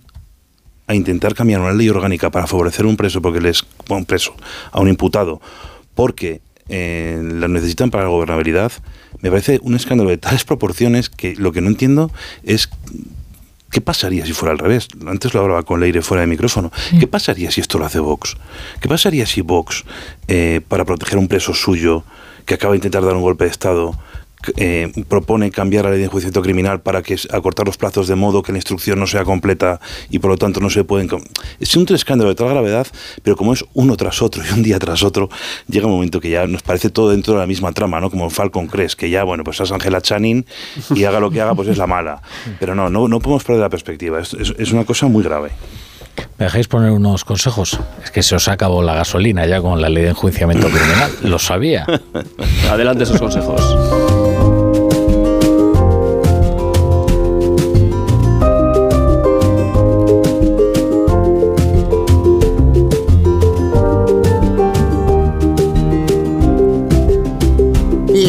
a 0.88 0.96
intentar 0.96 1.36
cambiar 1.36 1.62
una 1.62 1.74
ley 1.74 1.90
orgánica 1.90 2.32
para 2.32 2.48
favorecer 2.48 2.86
a 2.86 2.90
un 2.90 2.98
preso 2.98 3.22
porque 3.22 3.40
les 3.40 3.68
un 3.88 4.06
preso 4.06 4.36
a 4.72 4.82
un 4.82 4.90
imputado 4.90 5.42
porque 5.94 6.42
eh, 6.70 7.20
lo 7.22 7.48
necesitan 7.48 7.92
para 7.92 8.04
la 8.04 8.10
gobernabilidad 8.10 8.72
me 9.22 9.30
parece 9.30 9.60
un 9.64 9.76
escándalo 9.76 10.10
de 10.10 10.18
tales 10.18 10.44
proporciones 10.44 11.10
que 11.10 11.36
lo 11.36 11.52
que 11.52 11.62
no 11.62 11.70
entiendo 11.70 12.12
es 12.44 12.70
¿Qué 13.72 13.82
pasaría 13.82 14.26
si 14.26 14.32
fuera 14.32 14.54
al 14.54 14.60
revés? 14.60 14.88
Antes 15.06 15.34
lo 15.34 15.42
hablaba 15.42 15.64
con 15.64 15.82
Leire 15.82 16.02
fuera 16.02 16.22
de 16.22 16.28
micrófono. 16.28 16.72
¿Qué 16.98 17.08
pasaría 17.08 17.52
si 17.52 17.60
esto 17.60 17.78
lo 17.78 17.86
hace 17.86 18.00
Vox? 18.00 18.38
¿Qué 18.80 18.88
pasaría 18.88 19.26
si 19.26 19.42
Vox, 19.42 19.84
eh, 20.30 20.62
para 20.66 20.86
proteger 20.86 21.18
a 21.18 21.20
un 21.20 21.28
preso 21.28 21.54
suyo 21.54 22.06
que 22.46 22.54
acaba 22.54 22.72
de 22.72 22.78
intentar 22.78 23.04
dar 23.04 23.16
un 23.16 23.22
golpe 23.22 23.44
de 23.44 23.52
Estado, 23.52 23.94
eh, 24.58 24.92
propone 25.08 25.52
cambiar 25.52 25.86
la 25.86 25.92
ley 25.92 26.00
de 26.00 26.06
enjuiciamiento 26.06 26.42
criminal 26.42 26.82
para 26.82 27.02
que 27.02 27.18
acortar 27.32 27.66
los 27.66 27.78
plazos 27.78 28.08
de 28.08 28.16
modo 28.16 28.42
que 28.44 28.52
la 28.52 28.58
instrucción 28.58 29.00
no 29.00 29.08
sea 29.08 29.24
completa 29.24 29.80
y 30.10 30.20
por 30.20 30.32
lo 30.32 30.38
tanto 30.38 30.60
no 30.60 30.70
se 30.70 30.84
pueden... 30.84 31.10
Es 31.60 31.76
un 31.76 31.86
escándalo 31.90 32.30
de 32.30 32.36
tal 32.36 32.50
gravedad, 32.50 32.88
pero 33.24 33.36
como 33.36 33.54
es 33.54 33.64
uno 33.74 33.96
tras 33.98 34.22
otro 34.22 34.44
y 34.50 34.54
un 34.54 34.64
día 34.64 34.80
tras 34.80 35.04
otro, 35.04 35.30
llega 35.68 35.86
un 35.88 35.94
momento 35.94 36.20
que 36.20 36.30
ya 36.30 36.48
nos 36.48 36.62
parece 36.64 36.90
todo 36.90 37.10
dentro 37.12 37.34
de 37.34 37.40
la 37.40 37.48
misma 37.48 37.72
trama, 37.72 38.00
¿no? 38.00 38.10
Como 38.10 38.30
Falcon 38.30 38.68
Crest, 38.68 38.98
que 39.00 39.10
ya, 39.10 39.24
bueno, 39.24 39.44
pues 39.44 39.60
es 39.62 39.72
Angela 39.72 40.02
Channing 40.02 40.46
y 40.96 41.04
haga 41.06 41.20
lo 41.20 41.30
que 41.32 41.42
haga, 41.42 41.56
pues 41.56 41.68
es 41.68 41.78
la 41.78 41.88
mala. 41.88 42.22
Pero 42.60 42.76
no, 42.76 42.90
no, 42.90 43.08
no 43.08 43.20
podemos 43.20 43.44
perder 43.44 43.62
la 43.62 43.70
perspectiva. 43.70 44.20
Es, 44.20 44.34
es- 44.34 44.54
es 44.58 44.72
una 44.72 44.84
cosa 44.86 45.08
muy 45.08 45.24
grave. 45.24 45.52
¿Me 46.38 46.46
dejáis 46.46 46.68
poner 46.68 46.92
unos 46.92 47.26
consejos? 47.26 47.78
Es 48.04 48.10
que 48.12 48.24
se 48.24 48.36
os 48.36 48.48
acabó 48.48 48.82
la 48.82 48.96
gasolina 48.96 49.46
ya 49.46 49.62
con 49.62 49.82
la 49.82 49.90
ley 49.90 50.04
de 50.04 50.10
enjuiciamiento 50.10 50.68
criminal. 50.70 51.12
Lo 51.24 51.40
sabía. 51.40 51.86
Adelante 52.70 53.04
esos 53.04 53.20
consejos. 53.20 53.62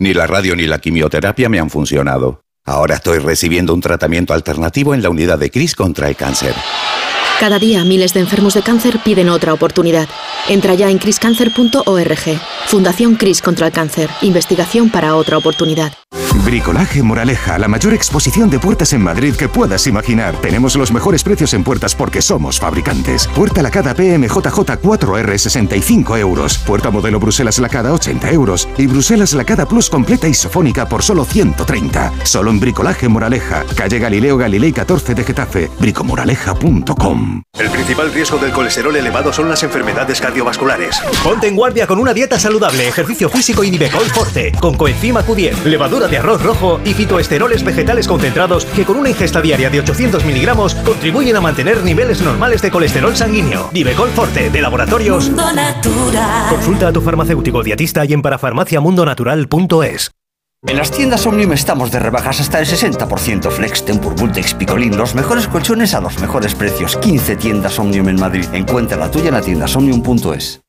Ni 0.00 0.14
la 0.14 0.28
radio 0.28 0.54
ni 0.54 0.66
la 0.66 0.78
quimioterapia 0.78 1.48
me 1.48 1.58
han 1.58 1.70
funcionado. 1.70 2.42
Ahora 2.64 2.94
estoy 2.94 3.18
recibiendo 3.18 3.74
un 3.74 3.80
tratamiento 3.80 4.32
alternativo 4.32 4.94
en 4.94 5.02
la 5.02 5.10
unidad 5.10 5.38
de 5.38 5.50
CRIS 5.50 5.74
contra 5.74 6.08
el 6.08 6.14
cáncer. 6.14 6.54
Cada 7.40 7.58
día 7.58 7.84
miles 7.84 8.14
de 8.14 8.20
enfermos 8.20 8.54
de 8.54 8.62
cáncer 8.62 9.00
piden 9.04 9.28
otra 9.28 9.54
oportunidad. 9.54 10.08
Entra 10.48 10.74
ya 10.74 10.90
en 10.90 10.98
criscancer.org. 10.98 12.40
Fundación 12.66 13.16
Cris 13.16 13.42
contra 13.42 13.66
el 13.66 13.72
cáncer. 13.72 14.08
Investigación 14.22 14.90
para 14.90 15.16
otra 15.16 15.36
oportunidad. 15.36 15.92
Bricolaje 16.44 17.02
Moraleja, 17.02 17.58
la 17.58 17.68
mayor 17.68 17.94
exposición 17.94 18.48
de 18.48 18.58
puertas 18.58 18.92
en 18.92 19.02
Madrid 19.02 19.34
que 19.34 19.48
puedas 19.48 19.86
imaginar. 19.86 20.34
Tenemos 20.36 20.76
los 20.76 20.92
mejores 20.92 21.22
precios 21.22 21.52
en 21.54 21.64
puertas 21.64 21.94
porque 21.94 22.22
somos 22.22 22.58
fabricantes. 22.60 23.26
Puerta 23.28 23.62
lacada 23.62 23.94
PMJJ 23.94 24.38
4R 24.38 25.38
65 25.38 26.16
euros. 26.16 26.58
Puerta 26.58 26.90
modelo 26.90 27.18
Bruselas 27.20 27.58
lacada 27.58 27.92
80 27.92 28.30
euros. 28.30 28.68
Y 28.78 28.86
Bruselas 28.86 29.32
lacada 29.32 29.66
Plus 29.66 29.90
completa 29.90 30.28
isofónica 30.28 30.88
por 30.88 31.02
solo 31.02 31.24
130. 31.24 32.12
Solo 32.22 32.50
en 32.50 32.60
Bricolaje 32.60 33.08
Moraleja, 33.08 33.64
calle 33.76 33.98
Galileo 33.98 34.36
Galilei 34.36 34.72
14 34.72 35.14
de 35.14 35.24
Getafe. 35.24 35.70
Bricomoraleja.com 35.80 37.42
El 37.58 37.70
principal 37.70 38.12
riesgo 38.12 38.38
del 38.38 38.52
colesterol 38.52 38.94
elevado 38.96 39.32
son 39.32 39.48
las 39.48 39.62
enfermedades 39.64 40.20
cardiovasculares. 40.20 41.00
Ponte 41.22 41.48
en 41.48 41.56
guardia 41.56 41.86
con 41.86 41.98
una 41.98 42.14
dieta 42.14 42.38
saludable, 42.38 42.88
ejercicio 42.88 43.28
físico 43.28 43.64
y 43.64 43.70
Nivecol 43.70 44.06
Forte, 44.06 44.52
con 44.60 44.76
coenzima 44.76 45.24
Q10, 45.24 45.64
levadura 45.64 46.06
de 46.08 46.18
arroz 46.18 46.27
arroz 46.28 46.42
rojo 46.42 46.80
y 46.84 46.92
fitoesteroles 46.92 47.64
vegetales 47.64 48.06
concentrados 48.06 48.66
que 48.66 48.84
con 48.84 48.98
una 48.98 49.08
ingesta 49.08 49.40
diaria 49.40 49.70
de 49.70 49.80
800 49.80 50.26
miligramos 50.26 50.74
contribuyen 50.74 51.36
a 51.36 51.40
mantener 51.40 51.82
niveles 51.82 52.20
normales 52.20 52.60
de 52.60 52.70
colesterol 52.70 53.16
sanguíneo. 53.16 53.70
Divecol 53.72 54.10
Forte, 54.10 54.50
de 54.50 54.60
Laboratorios 54.60 55.28
Mundo 55.28 55.50
Natural. 55.52 56.50
Consulta 56.50 56.88
a 56.88 56.92
tu 56.92 57.00
farmacéutico 57.00 57.62
dietista 57.62 58.04
y 58.04 58.12
en 58.12 58.20
parafarmaciamundonatural.es. 58.20 60.10
En 60.66 60.76
las 60.76 60.90
tiendas 60.90 61.24
Omnium 61.24 61.52
estamos 61.52 61.90
de 61.92 61.98
rebajas 61.98 62.40
hasta 62.40 62.58
el 62.58 62.66
60%. 62.66 63.50
Flex, 63.50 63.84
Tempur, 63.86 64.14
Bultex, 64.14 64.52
Picolín, 64.52 64.98
los 64.98 65.14
mejores 65.14 65.48
colchones 65.48 65.94
a 65.94 66.00
los 66.02 66.18
mejores 66.18 66.54
precios. 66.54 66.96
15 66.96 67.36
tiendas 67.36 67.78
Omnium 67.78 68.10
en 68.10 68.20
Madrid. 68.20 68.44
Encuentra 68.52 68.98
la 68.98 69.10
tuya 69.10 69.28
en 69.28 69.34
la 69.34 69.40
tienda 69.40 69.66
omnium.es. 69.74 70.60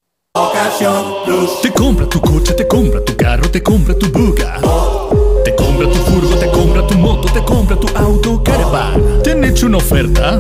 Te 1.62 1.74
compra 1.74 2.08
tu 2.08 2.22
coche, 2.22 2.54
te 2.54 2.68
compra 2.68 3.04
tu 3.04 3.18
carro, 3.18 3.50
te 3.50 3.62
compra 3.62 3.94
tu 3.98 4.10
buga. 4.12 4.58
Te 5.44 5.56
compra 5.56 5.88
tu 5.88 6.00
furgo, 6.00 6.36
te 6.36 6.50
compra 6.50 6.88
tu 6.88 6.98
moto, 6.98 7.32
te 7.32 7.44
compra 7.44 7.76
tu 7.76 7.88
auto, 7.96 8.44
caravan. 8.44 9.22
¿Te 9.24 9.32
han 9.32 9.44
hecho 9.44 9.68
una 9.68 9.78
oferta? 9.78 10.38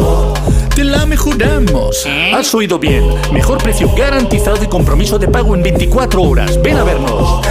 Te 0.75 0.83
la 0.83 1.05
mejoramos. 1.05 2.05
Has 2.33 2.53
oído 2.53 2.79
bien. 2.79 3.03
Mejor 3.31 3.61
precio 3.61 3.89
garantizado 3.95 4.63
y 4.63 4.67
compromiso 4.67 5.17
de 5.17 5.27
pago 5.27 5.55
en 5.55 5.63
24 5.63 6.21
horas. 6.21 6.61
Ven 6.61 6.77
a 6.77 6.83
vernos. 6.83 7.41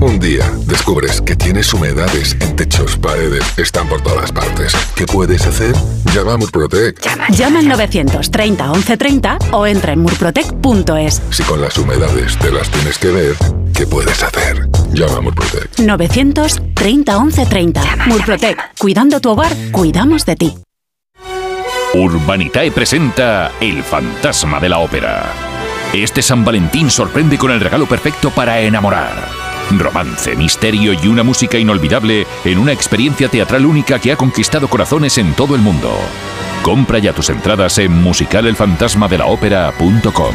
Un 0.00 0.18
día 0.18 0.50
descubres 0.64 1.20
que 1.20 1.36
tienes 1.36 1.74
humedades 1.74 2.34
en 2.40 2.56
techos, 2.56 2.96
paredes, 2.96 3.44
están 3.58 3.86
por 3.86 4.00
todas 4.00 4.32
partes. 4.32 4.72
¿Qué 4.94 5.04
puedes 5.04 5.46
hacer? 5.46 5.74
Llama 6.14 6.34
a 6.34 6.36
Murprotec. 6.38 6.98
Llama 7.30 7.58
al 7.58 7.68
930 7.68 8.64
1130 8.72 9.38
o 9.52 9.66
entra 9.66 9.92
en 9.92 10.00
murprotec.es. 10.00 11.20
Si 11.30 11.42
con 11.42 11.60
las 11.60 11.76
humedades 11.76 12.38
te 12.38 12.50
las 12.50 12.70
tienes 12.70 12.98
que 12.98 13.08
ver, 13.08 13.36
¿qué 13.80 13.86
puedes 13.86 14.22
hacer? 14.22 14.68
Llama 14.92 15.16
a 15.16 15.20
Murprotec. 15.22 15.78
930 15.78 17.18
1130. 17.18 17.82
Murprotec. 18.06 18.76
Cuidando 18.78 19.20
tu 19.20 19.30
hogar, 19.30 19.50
cuidamos 19.72 20.26
de 20.26 20.36
ti. 20.36 20.54
Urbanitae 21.94 22.70
presenta 22.72 23.52
El 23.58 23.82
fantasma 23.82 24.60
de 24.60 24.68
la 24.68 24.80
ópera. 24.80 25.32
Este 25.94 26.20
San 26.20 26.44
Valentín 26.44 26.90
sorprende 26.90 27.38
con 27.38 27.52
el 27.52 27.60
regalo 27.60 27.86
perfecto 27.86 28.28
para 28.30 28.60
enamorar. 28.60 29.14
Romance, 29.70 30.36
misterio 30.36 30.92
y 30.92 31.08
una 31.08 31.22
música 31.22 31.56
inolvidable 31.56 32.26
en 32.44 32.58
una 32.58 32.72
experiencia 32.72 33.28
teatral 33.28 33.64
única 33.64 33.98
que 33.98 34.12
ha 34.12 34.16
conquistado 34.16 34.68
corazones 34.68 35.16
en 35.16 35.32
todo 35.32 35.54
el 35.54 35.62
mundo. 35.62 35.90
Compra 36.62 36.98
ya 36.98 37.14
tus 37.14 37.30
entradas 37.30 37.78
en 37.78 37.92
musicalelfantasmadelaopera.com. 38.02 40.34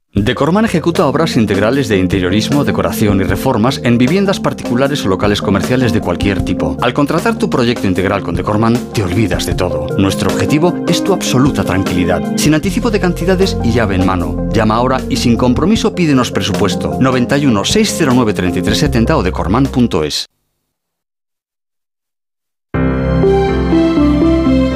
Decorman 0.13 0.65
ejecuta 0.65 1.05
obras 1.05 1.37
integrales 1.37 1.87
de 1.87 1.97
interiorismo, 1.97 2.65
decoración 2.65 3.21
y 3.21 3.23
reformas 3.23 3.79
en 3.81 3.97
viviendas 3.97 4.41
particulares 4.41 5.05
o 5.05 5.07
locales 5.07 5.41
comerciales 5.41 5.93
de 5.93 6.01
cualquier 6.01 6.43
tipo. 6.43 6.75
Al 6.81 6.93
contratar 6.93 7.37
tu 7.37 7.49
proyecto 7.49 7.87
integral 7.87 8.21
con 8.21 8.35
Decorman, 8.35 8.77
te 8.91 9.03
olvidas 9.03 9.45
de 9.45 9.55
todo. 9.55 9.87
Nuestro 9.97 10.29
objetivo 10.29 10.75
es 10.89 11.01
tu 11.01 11.13
absoluta 11.13 11.63
tranquilidad, 11.63 12.35
sin 12.35 12.53
anticipo 12.53 12.91
de 12.91 12.99
cantidades 12.99 13.57
y 13.63 13.71
llave 13.71 13.95
en 13.95 14.05
mano. 14.05 14.49
Llama 14.51 14.75
ahora 14.75 14.99
y 15.07 15.15
sin 15.15 15.37
compromiso 15.37 15.95
pídenos 15.95 16.29
presupuesto. 16.29 16.97
91 16.99 17.63
609 17.63 18.33
3370 18.33 19.15
o 19.15 19.23
decorman.es. 19.23 20.25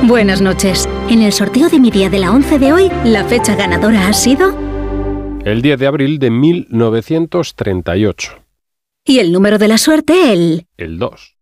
Buenas 0.03 0.39
noches. 0.39 0.87
En 1.09 1.21
el 1.23 1.33
sorteo 1.33 1.67
de 1.67 1.79
mi 1.79 1.91
día 1.91 2.09
de 2.09 2.19
la 2.19 2.31
11 2.31 2.57
de 2.57 2.71
hoy, 2.71 2.91
la 3.03 3.25
fecha 3.25 3.55
ganadora 3.55 4.07
ha 4.07 4.13
sido 4.13 4.64
El 5.45 5.61
10 5.61 5.79
de 5.79 5.85
abril 5.85 6.17
de 6.17 6.31
1938. 6.31 8.31
y 9.07 9.19
el 9.19 9.31
número 9.31 9.59
de 9.59 9.67
la 9.67 9.77
suerte 9.77 10.33
el 10.33 10.65
El 10.77 10.97
2. 10.97 11.35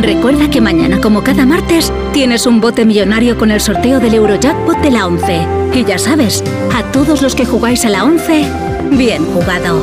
Recuerda 0.00 0.48
que 0.48 0.60
mañana, 0.60 1.00
como 1.00 1.24
cada 1.24 1.44
martes, 1.46 1.92
tienes 2.12 2.46
un 2.46 2.60
bote 2.60 2.84
millonario 2.84 3.36
con 3.36 3.50
el 3.50 3.60
sorteo 3.60 3.98
del 3.98 4.14
Eurojackpot 4.14 4.78
de 4.78 4.92
la 4.92 5.08
11. 5.08 5.48
Y 5.74 5.84
ya 5.84 5.98
sabes, 5.98 6.44
a 6.72 6.84
todos 6.92 7.22
los 7.22 7.34
que 7.34 7.44
jugáis 7.44 7.84
a 7.84 7.90
la 7.90 8.04
11, 8.04 8.48
bien 8.92 9.26
jugado. 9.26 9.82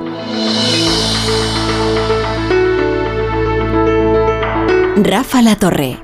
Rafa 5.03 5.41
La 5.41 5.55
Torre. 5.55 5.97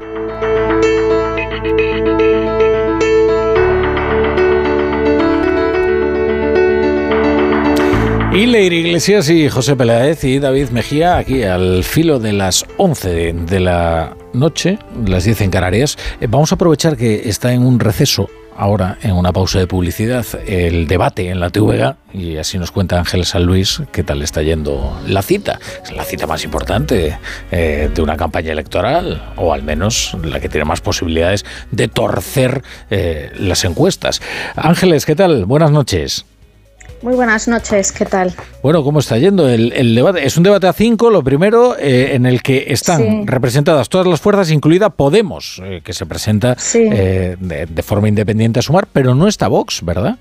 Y 8.34 8.46
Leir 8.48 8.74
Iglesias 8.74 9.30
y 9.30 9.50
José 9.50 9.76
Peláez 9.76 10.24
y 10.24 10.40
David 10.40 10.70
Mejía 10.70 11.18
aquí 11.18 11.44
al 11.44 11.84
filo 11.84 12.20
de 12.20 12.34
las 12.34 12.66
11 12.78 13.10
de, 13.10 13.34
de 13.34 13.60
la 13.60 14.18
noche, 14.34 14.80
las 15.06 15.26
10 15.26 15.42
en 15.42 15.52
Canarias. 15.52 15.98
Eh, 16.20 16.26
vamos 16.28 16.52
a 16.52 16.56
aprovechar 16.56 16.98
que 16.98 17.30
está 17.30 17.54
en 17.54 17.66
un 17.66 17.80
receso 17.80 18.30
ahora, 18.58 18.98
en 19.02 19.14
una 19.14 19.32
pausa 19.32 19.60
de 19.60 19.68
publicidad, 19.68 20.26
el 20.46 20.88
debate 20.88 21.30
en 21.30 21.40
la 21.40 21.50
TVG 21.50 21.96
y 22.14 22.38
así 22.38 22.58
nos 22.58 22.72
cuenta 22.72 22.98
Ángel 22.98 23.26
San 23.26 23.44
Luis 23.44 23.82
qué 23.92 24.04
tal 24.04 24.22
está 24.22 24.42
yendo 24.42 25.00
la 25.08 25.22
cita. 25.22 25.60
Es 25.84 25.96
la 25.96 26.04
cita 26.04 26.28
más 26.28 26.44
importante 26.44 27.18
eh, 27.52 27.90
de 27.94 28.02
una 28.02 28.18
campaña 28.18 28.52
electoral 28.52 29.34
o 29.36 29.54
al 29.54 29.64
menos 29.64 30.16
la 30.24 30.40
que 30.40 30.50
tiene 30.50 30.66
más 30.66 30.82
posibilidades 30.82 31.46
de 31.72 31.88
torcer 31.88 32.64
eh, 32.90 33.32
las 33.38 33.64
encuestas. 33.64 34.22
Ángeles, 34.56 35.06
¿qué 35.06 35.16
tal? 35.16 35.46
Buenas 35.46 35.72
noches. 35.72 36.26
Muy 37.04 37.14
buenas 37.14 37.48
noches, 37.48 37.92
¿qué 37.92 38.06
tal? 38.06 38.34
Bueno, 38.64 38.84
¿cómo 38.84 39.00
está 39.00 39.18
yendo 39.20 39.48
el, 39.48 39.72
el 39.74 39.94
debate? 39.94 40.26
Es 40.26 40.36
un 40.36 40.44
debate 40.44 40.66
a 40.68 40.74
cinco, 40.74 41.12
lo 41.12 41.24
primero, 41.24 41.78
eh, 41.78 42.16
en 42.16 42.26
el 42.26 42.42
que 42.42 42.66
están 42.70 42.98
Sí. 43.02 43.22
representadas 43.26 43.88
todas 43.88 44.08
las 44.08 44.20
fuerzas, 44.20 44.50
incluida 44.50 44.90
Podemos, 44.90 45.62
eh, 45.64 45.82
que 45.84 45.94
se 45.94 46.06
presenta 46.08 46.56
Sí. 46.58 46.90
eh, 46.92 47.38
de, 47.40 47.68
de 47.68 47.84
forma 47.84 48.10
independiente 48.10 48.60
a 48.60 48.64
sumar, 48.64 48.88
pero 48.92 49.14
no 49.14 49.28
está 49.28 49.48
Vox, 49.48 49.86
¿verdad? 49.86 50.18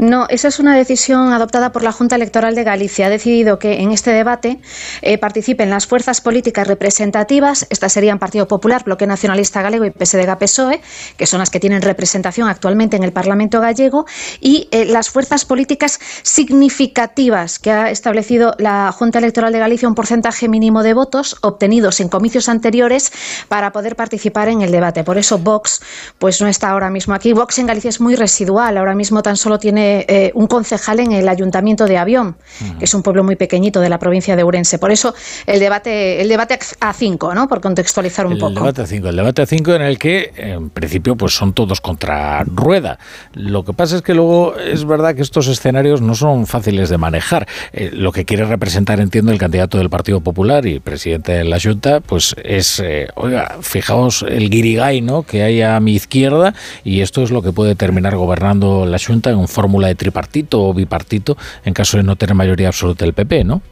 No, 0.00 0.24
esa 0.30 0.48
es 0.48 0.58
una 0.58 0.74
decisión 0.78 1.30
adoptada 1.30 1.72
por 1.72 1.82
la 1.82 1.92
Junta 1.92 2.16
Electoral 2.16 2.54
de 2.54 2.64
Galicia. 2.64 3.04
Ha 3.04 3.10
decidido 3.10 3.58
que 3.58 3.82
en 3.82 3.92
este 3.92 4.12
debate 4.12 4.58
eh, 5.02 5.18
participen 5.18 5.68
las 5.68 5.86
fuerzas 5.86 6.22
políticas 6.22 6.66
representativas, 6.66 7.66
estas 7.68 7.92
serían 7.92 8.18
Partido 8.18 8.48
Popular, 8.48 8.82
Bloque 8.82 9.06
Nacionalista 9.06 9.60
Galego 9.60 9.84
y 9.84 9.90
PSDG-PSOE, 9.90 10.80
que 11.18 11.26
son 11.26 11.40
las 11.40 11.50
que 11.50 11.60
tienen 11.60 11.82
representación 11.82 12.48
actualmente 12.48 12.96
en 12.96 13.04
el 13.04 13.12
Parlamento 13.12 13.60
gallego, 13.60 14.06
y 14.40 14.68
eh, 14.70 14.86
las 14.86 15.10
fuerzas 15.10 15.44
políticas 15.44 16.00
significativas 16.22 17.58
que 17.58 17.70
ha 17.70 17.90
establecido 17.90 18.54
la 18.56 18.92
Junta 18.92 19.18
Electoral 19.18 19.52
de 19.52 19.58
Galicia 19.58 19.86
un 19.86 19.94
porcentaje 19.94 20.48
mínimo 20.48 20.82
de 20.82 20.94
votos 20.94 21.36
obtenidos 21.42 22.00
en 22.00 22.08
comicios 22.08 22.48
anteriores 22.48 23.12
para 23.48 23.70
poder 23.70 23.96
participar 23.96 24.48
en 24.48 24.62
el 24.62 24.72
debate. 24.72 25.04
Por 25.04 25.18
eso 25.18 25.36
Vox 25.36 25.82
pues 26.18 26.40
no 26.40 26.48
está 26.48 26.70
ahora 26.70 26.88
mismo 26.88 27.12
aquí. 27.12 27.34
Vox 27.34 27.58
en 27.58 27.66
Galicia 27.66 27.90
es 27.90 28.00
muy 28.00 28.14
residual, 28.14 28.78
ahora 28.78 28.94
mismo 28.94 29.22
tan 29.22 29.36
solo 29.36 29.58
tiene 29.58 29.89
tiene 29.90 30.04
eh, 30.08 30.32
un 30.34 30.46
concejal 30.46 31.00
en 31.00 31.12
el 31.12 31.28
ayuntamiento 31.28 31.86
de 31.86 31.98
Avión, 31.98 32.36
que 32.78 32.84
es 32.84 32.94
un 32.94 33.02
pueblo 33.02 33.24
muy 33.24 33.36
pequeñito 33.36 33.80
de 33.80 33.88
la 33.88 33.98
provincia 33.98 34.36
de 34.36 34.44
Urense. 34.44 34.78
Por 34.78 34.90
eso 34.90 35.14
el 35.46 35.60
debate, 35.60 36.20
el 36.20 36.28
debate 36.28 36.58
a 36.80 36.92
5, 36.92 37.34
¿no? 37.34 37.48
Por 37.48 37.60
contextualizar 37.60 38.26
un 38.26 38.32
el 38.32 38.38
poco. 38.38 38.54
Debate 38.54 38.82
a 38.82 38.86
cinco, 38.86 39.08
el 39.08 39.16
debate 39.16 39.42
a 39.42 39.46
5 39.46 39.74
en 39.74 39.82
el 39.82 39.98
que, 39.98 40.32
en 40.36 40.70
principio, 40.70 41.16
pues 41.16 41.34
son 41.34 41.52
todos 41.52 41.80
contra 41.80 42.44
rueda. 42.44 42.98
Lo 43.34 43.64
que 43.64 43.72
pasa 43.72 43.96
es 43.96 44.02
que 44.02 44.14
luego 44.14 44.56
es 44.56 44.84
verdad 44.84 45.14
que 45.14 45.22
estos 45.22 45.48
escenarios 45.48 46.00
no 46.00 46.14
son 46.14 46.46
fáciles 46.46 46.88
de 46.88 46.98
manejar. 46.98 47.46
Eh, 47.72 47.90
lo 47.92 48.12
que 48.12 48.24
quiere 48.24 48.44
representar, 48.44 49.00
entiendo, 49.00 49.32
el 49.32 49.38
candidato 49.38 49.78
del 49.78 49.90
Partido 49.90 50.20
Popular 50.20 50.66
y 50.66 50.80
presidente 50.80 51.32
de 51.32 51.44
la 51.44 51.58
Junta, 51.60 52.00
pues 52.00 52.34
es, 52.42 52.80
eh, 52.80 53.08
oiga, 53.14 53.58
fijaos 53.60 54.24
el 54.28 54.50
guirigay, 54.50 55.00
¿no? 55.00 55.22
Que 55.22 55.42
hay 55.42 55.62
a 55.62 55.78
mi 55.80 55.94
izquierda 55.94 56.54
y 56.84 57.00
esto 57.00 57.22
es 57.22 57.30
lo 57.30 57.42
que 57.42 57.52
puede 57.52 57.74
terminar 57.74 58.16
gobernando 58.16 58.86
la 58.86 58.98
Junta 58.98 59.30
en 59.30 59.48
fórmula 59.48 59.79
de 59.88 59.94
tripartito 59.94 60.62
o 60.62 60.74
bipartito 60.74 61.36
en 61.64 61.74
caso 61.74 61.96
de 61.96 62.02
no 62.02 62.16
tener 62.16 62.34
mayoría 62.34 62.68
absoluta 62.68 63.04
del 63.04 63.14
PP, 63.14 63.44
¿no? 63.44 63.62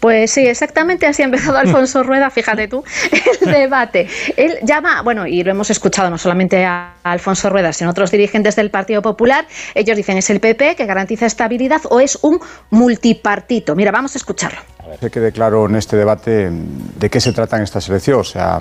Pues 0.00 0.30
sí, 0.30 0.46
exactamente 0.46 1.06
así 1.06 1.22
ha 1.22 1.24
empezado 1.24 1.58
Alfonso 1.58 2.02
Rueda, 2.02 2.30
fíjate 2.30 2.68
tú, 2.68 2.84
el 3.40 3.52
debate. 3.52 4.08
Él 4.36 4.58
llama, 4.62 5.02
bueno, 5.02 5.26
y 5.26 5.42
lo 5.42 5.50
hemos 5.50 5.70
escuchado 5.70 6.10
no 6.10 6.18
solamente 6.18 6.64
a 6.64 6.94
Alfonso 7.02 7.50
Rueda, 7.50 7.72
sino 7.72 7.90
a 7.90 7.92
otros 7.92 8.10
dirigentes 8.10 8.56
del 8.56 8.70
Partido 8.70 9.02
Popular, 9.02 9.46
ellos 9.74 9.96
dicen 9.96 10.16
es 10.18 10.30
el 10.30 10.40
PP 10.40 10.76
que 10.76 10.86
garantiza 10.86 11.26
estabilidad 11.26 11.82
o 11.90 12.00
es 12.00 12.18
un 12.22 12.40
multipartito. 12.70 13.74
Mira, 13.74 13.90
vamos 13.90 14.14
a 14.14 14.18
escucharlo. 14.18 14.60
Que 15.00 15.10
quede 15.10 15.32
claro 15.32 15.66
en 15.66 15.76
este 15.76 15.96
debate 15.96 16.50
de 16.50 17.10
qué 17.10 17.20
se 17.20 17.32
trata 17.32 17.56
en 17.56 17.62
esta 17.62 17.80
selección, 17.80 18.20
o 18.20 18.24
sea, 18.24 18.60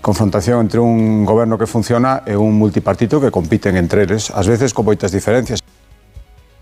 confrontación 0.00 0.60
entre 0.60 0.80
un 0.80 1.24
goberno 1.24 1.58
que 1.58 1.66
funciona 1.66 2.22
e 2.26 2.36
un 2.36 2.54
multipartito 2.54 3.20
que 3.20 3.30
compiten 3.30 3.76
entre 3.76 4.06
eles, 4.06 4.30
ás 4.30 4.46
veces 4.46 4.70
con 4.70 4.86
moitas 4.86 5.10
diferencias. 5.10 5.65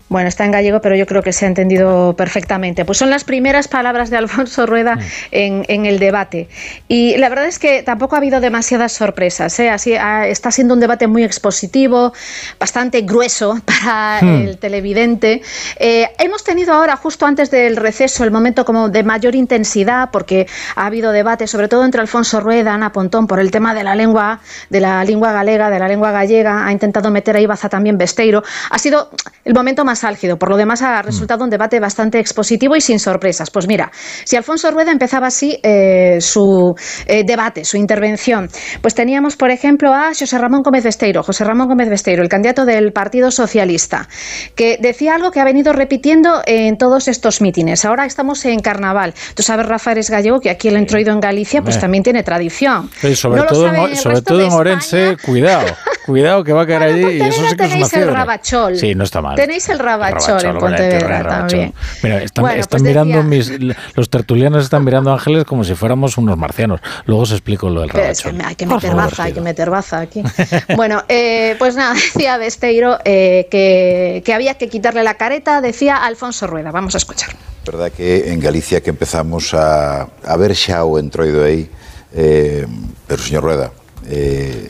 Bueno, 0.07 0.29
está 0.29 0.45
en 0.45 0.51
gallego, 0.51 0.81
pero 0.81 0.95
yo 0.95 1.05
creo 1.07 1.23
que 1.23 1.33
se 1.33 1.45
ha 1.45 1.47
entendido 1.47 2.15
perfectamente. 2.15 2.85
Pues 2.85 2.97
son 2.97 3.09
las 3.09 3.23
primeras 3.23 3.67
palabras 3.67 4.09
de 4.09 4.17
Alfonso 4.17 4.65
Rueda 4.65 4.99
en, 5.31 5.65
en 5.67 5.85
el 5.85 5.97
debate. 5.99 6.47
Y 6.87 7.17
la 7.17 7.27
verdad 7.29 7.47
es 7.47 7.57
que 7.57 7.81
tampoco 7.83 8.15
ha 8.15 8.19
habido 8.19 8.39
demasiadas 8.39 8.91
sorpresas. 8.91 9.59
¿eh? 9.59 9.69
Así, 9.69 9.95
ah, 9.95 10.27
está 10.27 10.51
siendo 10.51 10.73
un 10.75 10.79
debate 10.79 11.07
muy 11.07 11.23
expositivo, 11.23 12.13
bastante 12.59 13.01
grueso 13.01 13.59
para 13.65 14.19
Hmm. 14.21 14.47
el 14.47 14.57
televidente. 14.57 15.41
Eh, 15.79 16.09
hemos 16.19 16.43
tenido 16.43 16.73
ahora, 16.73 16.95
justo 16.95 17.25
antes 17.25 17.51
del 17.51 17.75
receso, 17.75 18.23
el 18.23 18.31
momento 18.31 18.65
como 18.65 18.89
de 18.89 19.03
mayor 19.03 19.35
intensidad, 19.35 20.09
porque 20.11 20.47
ha 20.75 20.85
habido 20.85 21.11
debate, 21.11 21.47
sobre 21.47 21.67
todo 21.67 21.83
entre 21.83 22.01
Alfonso 22.01 22.39
Rueda, 22.39 22.73
Ana 22.73 22.91
Pontón, 22.91 23.27
por 23.27 23.39
el 23.39 23.51
tema 23.51 23.73
de 23.73 23.83
la 23.83 23.95
lengua, 23.95 24.39
de 24.69 24.79
la 24.79 25.03
lengua 25.03 25.31
galega, 25.31 25.69
de 25.69 25.79
la 25.79 25.87
lengua 25.87 26.11
gallega. 26.11 26.65
Ha 26.65 26.71
intentado 26.71 27.11
meter 27.11 27.35
ahí 27.35 27.45
baza 27.45 27.69
también 27.69 27.97
Besteiro. 27.97 28.43
Ha 28.69 28.77
sido 28.77 29.09
el 29.43 29.53
momento 29.53 29.83
más 29.85 29.94
álgido. 30.03 30.37
Por 30.37 30.49
lo 30.49 30.57
demás, 30.57 30.81
ha 30.81 31.01
resultado 31.01 31.43
un 31.43 31.49
debate 31.49 31.79
bastante 31.79 32.19
expositivo 32.19 32.75
y 32.75 32.81
sin 32.81 32.99
sorpresas. 32.99 33.49
Pues 33.51 33.67
mira, 33.67 33.91
si 34.23 34.35
Alfonso 34.35 34.69
Rueda 34.71 34.91
empezaba 34.91 35.27
así 35.27 35.57
eh, 35.63 36.17
su 36.21 36.73
eh, 37.07 37.23
debate, 37.25 37.63
su 37.65 37.77
intervención, 37.77 38.49
pues 38.81 38.95
teníamos, 38.95 39.35
por 39.37 39.51
ejemplo, 39.51 39.93
a 39.93 40.07
José 40.17 40.37
Ramón 40.37 40.61
Gómez 40.63 40.83
Besteiro, 40.83 41.23
José 41.23 41.43
Ramón 41.43 41.67
Gómez 41.67 41.89
Besteiro, 41.89 42.21
el 42.23 42.29
candidato 42.29 42.65
del 42.65 42.91
Partido 42.91 43.31
Socialista, 43.31 44.07
que 44.55 44.77
decía 44.81 45.15
algo 45.15 45.31
que 45.31 45.39
ha 45.39 45.45
venido 45.45 45.73
repitiendo 45.73 46.41
en 46.45 46.77
todos 46.77 47.07
estos 47.07 47.41
mítines. 47.41 47.85
Ahora 47.85 48.05
estamos 48.05 48.43
en 48.45 48.59
carnaval. 48.59 49.13
Tú 49.35 49.43
sabes, 49.43 49.65
Rafa, 49.65 49.91
eres 49.91 50.09
gallego, 50.09 50.39
que 50.39 50.49
aquí 50.49 50.67
el 50.67 50.77
entroido 50.77 51.11
en 51.13 51.19
Galicia 51.19 51.61
pues 51.61 51.79
también 51.79 52.03
tiene 52.03 52.23
tradición. 52.23 52.89
Sí, 52.99 53.15
sobre 53.15 53.41
No 53.41 53.47
todo, 53.47 53.67
en, 53.67 53.95
sobre 53.95 54.21
todo 54.21 54.41
en 54.41 54.51
Orense, 54.51 55.17
cuidado, 55.23 55.67
cuidado 56.05 56.43
que 56.43 56.53
va 56.53 56.63
a 56.63 56.65
caer 56.65 56.83
allí 56.83 57.17
y 57.17 57.21
eso 57.21 57.41
sí 57.49 57.55
que 57.55 57.63
es 57.65 57.69
una 57.69 57.69
tenéis 57.69 57.83
el 57.93 57.99
fiebre. 57.99 58.13
rabachol. 58.13 58.75
Sí, 58.75 58.93
no 58.95 59.03
está 59.03 59.21
mal. 59.21 59.35
Tenéis 59.35 59.69
el 59.69 59.79
rabachol, 59.85 60.41
Rabachol, 60.41 60.45
en 60.45 60.57
Pontevedra 60.57 61.23
también. 61.27 61.73
Mira, 62.03 62.23
están, 62.23 62.41
Bueno, 62.43 62.59
están 62.59 62.79
pues 62.81 62.89
mirando 62.89 63.23
decía- 63.23 63.57
mis, 63.57 63.75
los 63.95 64.09
tertulianos 64.09 64.63
están 64.63 64.83
mirando 64.83 65.11
a 65.11 65.13
Ángeles 65.13 65.45
como 65.45 65.63
si 65.63 65.75
fuéramos 65.75 66.17
unos 66.17 66.37
marcianos. 66.37 66.81
Luego 67.05 67.21
os 67.23 67.31
explico 67.31 67.69
lo 67.69 67.81
del 67.81 67.91
Pero 67.91 68.03
es 68.09 68.23
rabachol. 68.23 68.39
que 68.41 68.45
hay 68.47 68.55
que 68.55 68.65
meter 68.65 68.95
baza, 68.95 69.23
hay 69.23 69.33
que 69.33 69.41
meter 69.41 69.69
baza 69.69 69.99
aquí. 70.01 70.23
Bueno, 70.75 71.03
eh, 71.07 71.55
pues 71.59 71.75
nada, 71.75 71.93
decía 72.13 72.37
Besteiro 72.37 72.97
eh, 73.05 73.47
que, 73.49 74.21
que 74.25 74.33
había 74.33 74.55
que 74.55 74.67
quitarle 74.67 75.03
la 75.03 75.13
careta, 75.15 75.61
decía 75.61 75.97
Alfonso 76.03 76.47
Rueda. 76.47 76.71
Vamos 76.71 76.95
a 76.95 76.97
escuchar. 76.97 77.29
verdad 77.65 77.91
que 77.91 78.31
en 78.31 78.39
Galicia 78.39 78.81
que 78.81 78.91
empezamos 78.91 79.53
a, 79.53 80.03
a 80.23 80.35
ver 80.37 80.53
xa 80.55 80.83
o 80.85 80.99
entroido 81.01 81.41
aí 81.43 81.65
eh, 82.13 82.67
pero 83.07 83.19
señor 83.21 83.41
Rueda 83.41 83.71
eh, 84.05 84.69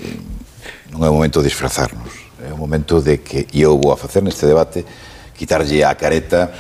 non 0.96 1.04
é 1.04 1.10
o 1.12 1.16
momento 1.20 1.44
de 1.44 1.52
disfrazarnos 1.52 2.08
é 2.40 2.56
o 2.56 2.60
momento 2.60 3.04
de 3.04 3.20
que 3.20 3.52
e 3.52 3.68
eu 3.68 3.76
vou 3.76 3.92
a 3.92 3.98
facer 4.00 4.24
neste 4.24 4.48
debate 4.48 4.88
quitarlle 5.36 5.84
a 5.84 5.96
careta 5.96 6.52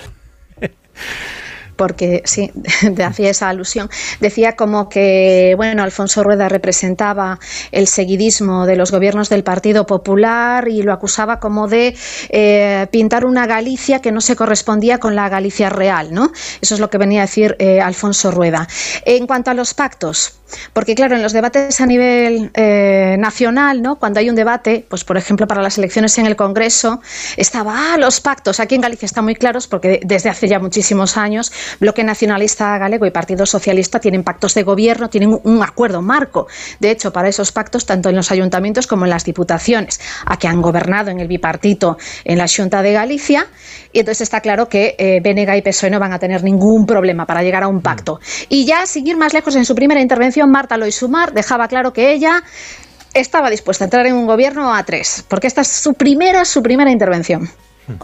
porque 1.76 2.21
sí, 2.26 2.51
hacía 3.05 3.30
esa 3.30 3.49
alusión. 3.49 3.89
Decía 4.19 4.55
como 4.55 4.89
que, 4.89 5.53
bueno, 5.57 5.84
Alfonso 5.84 6.23
Rueda 6.23 6.49
representaba 6.49 7.39
el 7.71 7.88
seguidismo 7.88 8.65
de 8.65 8.76
los 8.76 8.91
gobiernos 8.91 9.30
del 9.30 9.43
Partido 9.43 9.86
Popular 9.86 10.67
y 10.67 10.82
lo 10.82 10.93
acusaba 10.93 11.39
como 11.39 11.67
de 11.67 11.95
eh, 12.30 12.88
pintar 12.91 13.26
una 13.26 13.45
Galicia 13.45 13.99
que 13.99 14.11
no 14.11 14.21
se 14.21 14.36
correspondía 14.36 14.99
con 14.99 15.15
la 15.15 15.30
Galicia 15.30 15.69
real, 15.69 16.13
¿no? 16.13 16.32
Eso 16.61 16.76
es 16.76 16.80
lo 16.80 16.89
que 16.89 16.97
venía 16.97 17.21
a 17.21 17.26
decir 17.26 17.55
eh, 17.59 17.82
Alfonso 17.82 18.32
Rueda. 18.32 18.67
En 19.05 19.28
cuanto 19.28 19.51
a 19.51 19.53
los 19.53 19.73
pactos, 19.73 20.39
porque 20.73 20.95
claro, 20.95 21.15
en 21.15 21.23
los 21.23 21.34
debates 21.34 21.82
a 21.82 21.86
nivel 21.86 22.51
eh, 22.53 23.15
nacional, 23.19 23.82
¿no? 23.82 23.95
Cuando 23.95 24.19
hay 24.19 24.30
un 24.30 24.36
debate, 24.36 24.86
pues 24.88 25.03
por 25.03 25.17
ejemplo 25.17 25.47
para 25.47 25.61
las 25.61 25.78
elecciones 25.78 26.17
en 26.17 26.26
el 26.26 26.36
Congreso, 26.36 27.01
estaba, 27.38 27.93
ah, 27.93 27.97
los 27.97 28.21
pactos. 28.21 28.59
Aquí 28.59 28.76
en 28.76 28.82
Galicia 28.82 29.05
están 29.05 29.26
muy 29.26 29.36
claros 29.36 29.67
porque 29.67 29.99
desde 30.03 30.30
hace 30.30 30.47
ya 30.47 30.59
muchísimos 30.59 31.17
años 31.17 31.51
Bloque 31.80 32.03
Nacionalista 32.03 32.78
Galego 32.78 33.05
y 33.05 33.11
Partido 33.11 33.45
Socialista 33.45 33.99
tienen 33.99 34.24
pactos 34.24 34.53
de 34.53 34.63
gobierno, 34.63 35.09
tienen 35.09 35.39
un- 35.43 35.63
acuerdo 35.63 36.01
marco. 36.01 36.47
De 36.80 36.91
hecho, 36.91 37.11
para 37.11 37.28
esos 37.28 37.51
pactos, 37.51 37.86
tanto 37.86 38.09
en 38.09 38.16
los 38.16 38.32
ayuntamientos 38.32 38.88
como 38.88 39.05
en 39.05 39.09
las 39.09 39.26
diputaciones, 39.26 39.99
a 40.26 40.38
que 40.38 40.47
han 40.47 40.61
gobernado 40.61 41.09
en 41.11 41.20
el 41.20 41.28
bipartito 41.28 41.97
en 42.24 42.38
la 42.38 42.45
Junta 42.47 42.82
de 42.82 42.93
Galicia, 42.93 43.47
y 43.91 43.99
entonces 43.99 44.22
está 44.22 44.41
claro 44.41 44.70
que 44.70 44.95
eh, 44.97 45.20
Benega 45.24 45.57
y 45.57 45.61
PSOE 45.61 45.89
no 45.89 45.99
van 45.99 46.13
a 46.13 46.20
tener 46.20 46.43
ningún 46.43 46.86
problema 46.86 47.26
para 47.26 47.41
llegar 47.43 47.63
a 47.63 47.68
un 47.68 47.82
pacto. 47.82 48.20
Y 48.49 48.66
ya, 48.66 48.86
sin 48.86 49.07
ir 49.07 49.18
más 49.18 49.34
lejos, 49.34 49.55
en 49.55 49.66
su 49.66 49.76
primera 49.76 50.01
intervención, 50.01 50.51
Marta 50.51 50.78
Loisumar 50.78 51.34
dejaba 51.34 51.68
claro 51.68 51.93
que 51.93 52.11
ella 52.13 52.43
estaba 53.13 53.49
dispuesta 53.49 53.86
a 53.86 53.88
entrar 53.88 54.05
en 54.05 54.13
un 54.16 54.26
gobierno 54.28 54.74
a 54.76 54.84
tres, 54.84 55.24
porque 55.28 55.47
esta 55.47 55.61
es 55.61 55.68
su 55.70 55.93
primera, 55.93 56.43
su 56.45 56.61
primera 56.61 56.91
intervención. 56.91 57.49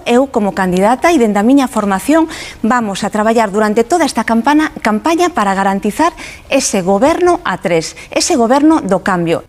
Eu, 0.05 0.29
como 0.29 0.53
candidata 0.53 1.09
e 1.09 1.17
dende 1.17 1.41
a 1.41 1.67
formación, 1.67 2.29
vamos 2.61 3.03
a 3.03 3.09
traballar 3.09 3.49
durante 3.49 3.83
toda 3.83 4.05
esta 4.05 4.23
campaña 4.23 5.29
para 5.33 5.55
garantizar 5.57 6.13
ese 6.49 6.81
goberno 6.81 7.41
a 7.43 7.57
tres, 7.57 7.97
ese 8.13 8.37
goberno 8.37 8.81
do 8.81 9.01
cambio. 9.01 9.43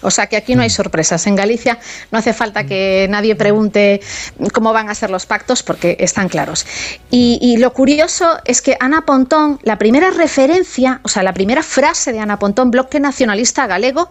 O 0.00 0.10
sea 0.10 0.26
que 0.26 0.36
aquí 0.36 0.54
no 0.54 0.62
hay 0.62 0.70
sorpresas. 0.70 1.26
En 1.26 1.34
Galicia 1.34 1.78
no 2.10 2.18
hace 2.18 2.32
falta 2.32 2.64
que 2.64 3.06
nadie 3.10 3.34
pregunte 3.34 4.00
cómo 4.52 4.72
van 4.72 4.88
a 4.88 4.94
ser 4.94 5.10
los 5.10 5.26
pactos 5.26 5.62
porque 5.62 5.96
están 5.98 6.28
claros. 6.28 6.66
Y, 7.10 7.38
y 7.42 7.56
lo 7.56 7.72
curioso 7.72 8.38
es 8.44 8.62
que 8.62 8.76
Ana 8.78 9.04
Pontón, 9.04 9.58
la 9.62 9.78
primera 9.78 10.10
referencia, 10.10 11.00
o 11.02 11.08
sea, 11.08 11.22
la 11.22 11.32
primera 11.32 11.62
frase 11.62 12.12
de 12.12 12.20
Ana 12.20 12.38
Pontón, 12.38 12.70
Bloque 12.70 13.00
Nacionalista 13.00 13.66
Galego, 13.66 14.10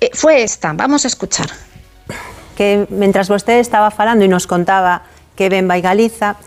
eh, 0.00 0.10
fue 0.12 0.42
esta. 0.42 0.72
Vamos 0.72 1.04
a 1.04 1.08
escuchar. 1.08 1.50
Que 2.54 2.86
mentras 2.90 3.28
vostede 3.28 3.60
estaba 3.60 3.90
falando 3.90 4.24
e 4.24 4.30
nos 4.30 4.46
contaba 4.46 5.02
que 5.34 5.50
ben 5.50 5.66
vai 5.66 5.82
Galiza, 5.82 6.38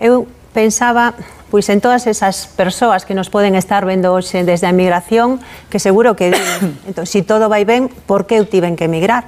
eu 0.00 0.26
pensaba 0.56 1.14
pois 1.50 1.66
en 1.68 1.82
todas 1.82 2.06
esas 2.06 2.46
persoas 2.46 3.04
que 3.04 3.12
nos 3.12 3.28
poden 3.28 3.58
estar 3.58 3.84
vendo 3.84 4.14
hoxe 4.14 4.46
desde 4.46 4.70
a 4.70 4.72
emigración, 4.72 5.42
que 5.66 5.82
seguro 5.82 6.14
que 6.14 6.30
diren, 6.30 6.78
entón, 6.88 7.06
si 7.10 7.26
todo 7.26 7.50
vai 7.50 7.66
ben, 7.66 7.90
por 8.06 8.24
que 8.30 8.38
eu 8.38 8.46
tiven 8.46 8.78
que 8.78 8.86
emigrar? 8.86 9.26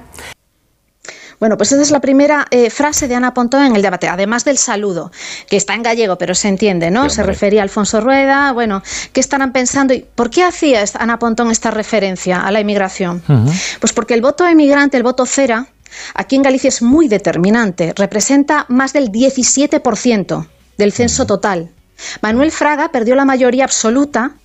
Bueno, 1.43 1.57
pues 1.57 1.73
esa 1.73 1.81
es 1.81 1.91
la 1.91 1.99
primera 1.99 2.47
eh, 2.51 2.69
frase 2.69 3.09
de 3.09 3.15
Ana 3.15 3.33
Pontón 3.33 3.65
en 3.65 3.75
el 3.75 3.81
debate, 3.81 4.07
además 4.07 4.45
del 4.45 4.57
saludo, 4.57 5.11
que 5.49 5.57
está 5.57 5.73
en 5.73 5.83
gallego, 5.83 6.17
pero 6.17 6.35
se 6.35 6.47
entiende, 6.47 6.89
¿no? 6.89 7.09
se 7.09 7.21
refería 7.21 7.59
a 7.59 7.63
Alfonso 7.63 7.99
Rueda, 7.99 8.53
bueno, 8.53 8.81
¿qué 9.11 9.19
estarán 9.19 9.51
pensando? 9.51 9.93
¿Y 9.93 10.05
por 10.15 10.29
qué 10.29 10.43
hacía 10.43 10.81
Ana 10.97 11.19
Pontón 11.19 11.51
esta 11.51 11.69
referencia 11.69 12.39
a 12.39 12.51
la 12.51 12.61
inmigración? 12.61 13.21
Pues 13.81 13.91
porque 13.91 14.13
el 14.13 14.21
voto 14.21 14.47
emigrante, 14.47 14.95
el 14.95 15.03
voto 15.03 15.25
cera, 15.25 15.67
aquí 16.13 16.35
en 16.35 16.41
Galicia 16.41 16.67
es 16.67 16.81
muy 16.81 17.07
determinante, 17.07 17.93
representa 17.95 18.65
más 18.69 18.93
del 18.93 19.11
17% 19.11 20.47
del 20.77 20.91
censo 20.91 21.25
total. 21.25 21.71
Manuel 22.21 22.51
Fraga 22.51 22.91
perdió 22.91 23.15
la 23.15 23.25
mayoría 23.25 23.63
absoluta 23.63 24.35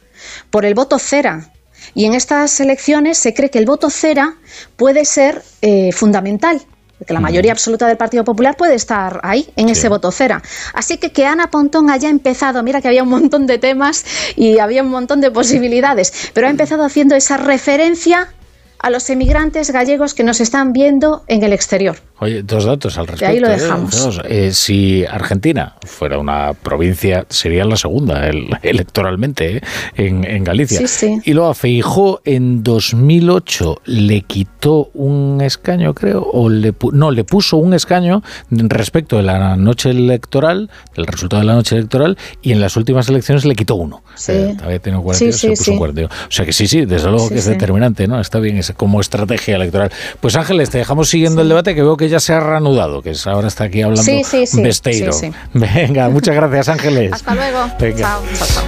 por 0.51 0.65
el 0.65 0.75
voto 0.75 0.99
cera. 0.99 1.51
Y 1.95 2.05
en 2.05 2.15
estas 2.15 2.61
elecciones 2.61 3.19
se 3.19 3.35
cree 3.35 3.51
que 3.51 3.59
el 3.59 3.67
voto 3.67 3.91
cera 3.91 4.37
puede 4.77 5.05
ser 5.05 5.43
eh, 5.63 5.93
fundamental. 5.93 6.61
Que 7.07 7.15
la 7.15 7.21
mayoría 7.21 7.53
absoluta 7.53 7.87
del 7.87 7.97
Partido 7.97 8.25
Popular 8.25 8.57
puede 8.57 8.75
estar 8.75 9.21
ahí, 9.23 9.49
en 9.55 9.69
ese 9.69 9.89
voto 9.89 10.11
cera. 10.11 10.43
Así 10.75 10.99
que 10.99 11.13
que 11.13 11.25
Ana 11.25 11.49
Pontón 11.49 11.91
haya 11.91 12.09
empezado, 12.09 12.65
mira 12.65 12.81
que 12.81 12.89
había 12.89 13.05
un 13.05 13.09
montón 13.09 13.47
de 13.47 13.59
temas 13.59 14.05
y 14.35 14.59
había 14.59 14.83
un 14.83 14.91
montón 14.91 15.21
de 15.21 15.31
posibilidades, 15.31 16.13
pero 16.35 16.49
ha 16.49 16.51
empezado 16.51 16.83
haciendo 16.83 17.15
esa 17.15 17.37
referencia 17.37 18.35
a 18.81 18.91
los 18.91 19.11
emigrantes 19.11 19.71
gallegos 19.71 20.15
que 20.15 20.25
nos 20.25 20.41
están 20.41 20.73
viendo 20.73 21.25
en 21.27 21.43
el 21.43 21.53
exterior. 21.53 21.97
Oye, 22.21 22.43
dos 22.43 22.65
datos 22.65 22.99
al 22.99 23.07
respecto. 23.07 23.33
ahí 23.33 23.39
lo 23.39 23.47
¿eh? 23.49 23.53
dejamos. 23.53 24.21
Eh, 24.29 24.51
si 24.53 25.05
Argentina 25.05 25.77
fuera 25.87 26.19
una 26.19 26.53
provincia, 26.53 27.25
sería 27.29 27.65
la 27.65 27.77
segunda 27.77 28.27
el- 28.27 28.49
electoralmente 28.63 29.59
¿eh? 29.59 29.61
en, 29.95 30.25
en 30.25 30.43
Galicia. 30.43 30.79
Sí, 30.79 30.89
sí. 30.89 31.21
Y 31.25 31.33
luego 31.33 31.51
a 31.51 31.55
Feijó 31.55 32.21
en 32.25 32.63
2008 32.65 33.83
le 33.87 34.23
quitó 34.23 34.91
un 34.95 35.41
escaño, 35.43 35.95
creo, 35.95 36.23
o 36.33 36.49
le 36.49 36.75
no, 36.93 37.11
le 37.13 37.23
puso 37.25 37.57
un 37.57 37.73
escaño 37.75 38.23
respecto 38.51 39.17
de 39.17 39.23
la 39.23 39.57
noche 39.57 39.91
electoral, 39.91 40.71
del 40.97 41.07
resultado 41.07 41.41
de 41.41 41.47
la 41.47 41.55
noche 41.55 41.77
electoral, 41.77 42.19
y 42.43 42.53
en 42.53 42.61
las 42.61 42.77
últimas 42.77 43.09
elecciones 43.09 43.45
le 43.45 43.55
quitó 43.55 43.77
uno. 43.77 44.03
Sí. 44.17 44.33
Eh, 44.33 44.57
había 44.63 44.79
tenido 44.81 45.03
42, 45.03 45.19
Sí, 45.19 45.33
se 45.33 45.39
sí, 45.39 45.49
puso 45.53 45.65
sí. 45.65 45.71
un 45.73 45.79
42. 45.79 46.13
O 46.13 46.31
sea 46.33 46.45
que 46.45 46.53
sí, 46.53 46.67
sí, 46.67 46.85
desde 46.85 47.09
luego 47.11 47.29
que 47.29 47.37
es 47.39 47.45
determinante, 47.47 48.09
¿no? 48.09 48.21
Está 48.21 48.41
bien 48.41 48.57
ese, 48.57 48.68
como 48.77 49.01
estrategia 49.01 49.57
electoral. 49.57 49.91
Pues 50.21 50.37
Ángeles, 50.37 50.71
te 50.71 50.79
dejamos 50.79 51.09
siguiendo 51.09 51.43
el 51.43 51.49
debate 51.49 51.75
que 51.75 51.83
veo 51.83 51.97
que 51.97 52.09
ya 52.09 52.21
se 52.21 52.33
ha 52.33 52.41
reanudado, 52.41 53.03
que 53.03 53.11
es- 53.11 53.27
ahora 53.27 53.49
está 53.49 53.65
aquí 53.65 53.83
hablando 53.83 54.03
Sí, 54.03 54.23
sí, 54.25 54.47
sí, 54.47 54.63
Besteiro. 54.63 55.13
sí, 55.13 55.27
sí. 55.31 55.33
Venga, 55.55 56.09
muchas 56.09 56.35
gracias 56.35 56.69
Ángeles. 56.69 57.13
Hasta 57.13 57.35
luego. 57.35 57.59
Venga. 57.81 57.99
Chao, 58.01 58.23
chao, 58.35 58.47
chao. 58.55 58.65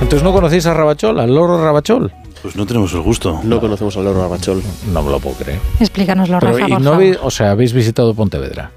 Entonces 0.00 0.22
no 0.22 0.32
conocéis 0.32 0.64
a 0.66 0.74
Rabachol, 0.74 1.18
al 1.20 1.34
loro 1.34 1.62
Rabachol. 1.62 2.12
Pues 2.42 2.54
no 2.54 2.64
tenemos 2.66 2.92
el 2.92 3.00
gusto. 3.00 3.40
No 3.42 3.58
conocemos 3.60 3.96
al 3.96 4.04
loro 4.04 4.20
Rabachol. 4.22 4.62
No 4.92 5.02
me 5.02 5.10
lo 5.10 5.18
puedo 5.18 5.36
creer. 5.36 5.58
Explícanoslo, 5.80 6.38
Pero, 6.38 6.52
Rafa, 6.52 6.68
y 6.68 6.72
por 6.72 6.80
no 6.80 6.92
habéis, 6.92 7.18
o 7.20 7.30
sea, 7.32 7.50
habéis 7.50 7.72
visitado 7.72 8.14
Pontevedra. 8.14 8.70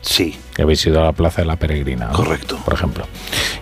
Sí. 0.00 0.36
Habéis 0.58 0.84
ido 0.86 1.00
a 1.00 1.04
la 1.04 1.12
Plaza 1.12 1.42
de 1.42 1.46
la 1.46 1.56
Peregrina. 1.56 2.06
¿no? 2.08 2.12
Correcto. 2.14 2.58
Por 2.64 2.74
ejemplo. 2.74 3.06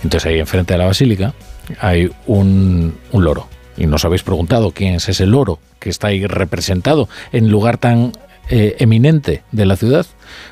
Entonces 0.03 0.27
ahí 0.31 0.39
enfrente 0.41 0.75
de 0.75 0.79
la 0.79 0.87
Basílica 0.87 1.35
hay 1.79 2.11
un, 2.27 2.95
un 3.13 3.25
loro. 3.25 3.47
Y 3.83 3.89
nos 3.89 4.05
habéis 4.05 4.23
preguntado 4.23 4.71
quién 4.71 4.95
es 4.95 5.09
ese 5.09 5.27
loro 5.27 5.59
que 5.81 5.91
está 5.91 6.07
ahí 6.07 6.25
representado 6.25 7.09
en 7.33 7.51
lugar 7.51 7.79
tan 7.79 8.13
eh, 8.49 8.77
eminente 8.79 9.43
de 9.51 9.67
la 9.67 9.75
ciudad. 9.75 10.07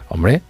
Hombre, 0.08 0.42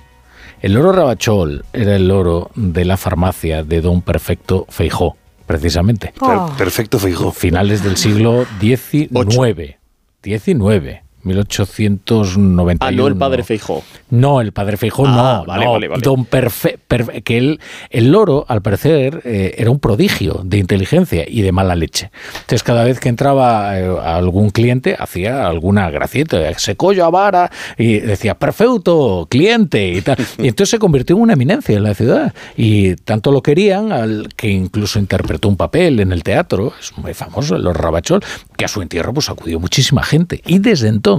el 0.62 0.72
loro 0.72 0.90
Rabachol 0.90 1.66
era 1.74 1.94
el 1.94 2.08
loro 2.08 2.50
de 2.54 2.86
la 2.86 2.96
farmacia 2.96 3.64
de 3.64 3.82
Don 3.82 4.00
Perfecto 4.00 4.64
Feijó, 4.70 5.18
precisamente. 5.46 6.14
Oh. 6.20 6.50
perfecto 6.56 6.98
Feijó. 6.98 7.32
Finales 7.32 7.84
del 7.84 7.98
siglo 7.98 8.46
XIX. 8.60 9.76
19. 10.22 11.02
1891. 11.22 12.78
Ah, 12.80 12.90
no 12.90 13.06
el 13.06 13.16
padre 13.16 13.42
Feijó. 13.44 13.82
No, 14.10 14.40
el 14.40 14.52
padre 14.52 14.76
Feijó 14.76 15.04
Ah, 15.06 15.40
no. 15.40 15.46
vale, 15.46 15.64
no, 15.64 15.72
vale, 15.72 15.88
vale. 15.88 16.02
Don 16.02 16.24
Perfe, 16.24 16.78
Perfe- 16.88 17.22
que 17.22 17.38
él, 17.38 17.60
el 17.90 18.10
loro, 18.10 18.44
al 18.48 18.62
parecer, 18.62 19.22
eh, 19.24 19.54
era 19.58 19.70
un 19.70 19.78
prodigio 19.80 20.40
de 20.44 20.58
inteligencia 20.58 21.24
y 21.28 21.42
de 21.42 21.52
mala 21.52 21.74
leche. 21.76 22.10
Entonces, 22.34 22.62
cada 22.62 22.84
vez 22.84 23.00
que 23.00 23.08
entraba 23.08 23.78
eh, 23.78 23.88
algún 24.04 24.50
cliente, 24.50 24.96
hacía 24.98 25.46
alguna 25.46 25.90
gracieta, 25.90 26.38
se 26.58 26.76
collo 26.76 27.04
a 27.04 27.10
vara, 27.10 27.50
y 27.78 27.98
decía, 28.00 28.34
perfecto, 28.34 29.26
cliente, 29.30 29.88
y 29.92 30.00
tal. 30.02 30.16
Y 30.38 30.48
entonces 30.48 30.70
se 30.70 30.78
convirtió 30.78 31.16
en 31.16 31.22
una 31.22 31.32
eminencia 31.34 31.76
en 31.76 31.82
la 31.82 31.94
ciudad. 31.94 32.34
Y 32.56 32.94
tanto 32.96 33.30
lo 33.32 33.42
querían, 33.42 33.92
al 33.92 34.28
que 34.36 34.48
incluso 34.50 34.98
interpretó 34.98 35.48
un 35.48 35.56
papel 35.56 36.00
en 36.00 36.12
el 36.12 36.22
teatro, 36.22 36.72
es 36.80 36.96
muy 36.96 37.14
famoso, 37.14 37.56
el 37.56 37.62
Lord 37.62 37.78
Rabachol, 37.78 38.22
que 38.56 38.64
a 38.64 38.68
su 38.68 38.80
entierro 38.82 39.12
pues 39.12 39.28
acudió 39.28 39.60
muchísima 39.60 40.02
gente. 40.02 40.42
Y 40.46 40.58
desde 40.58 40.88
entonces, 40.88 41.09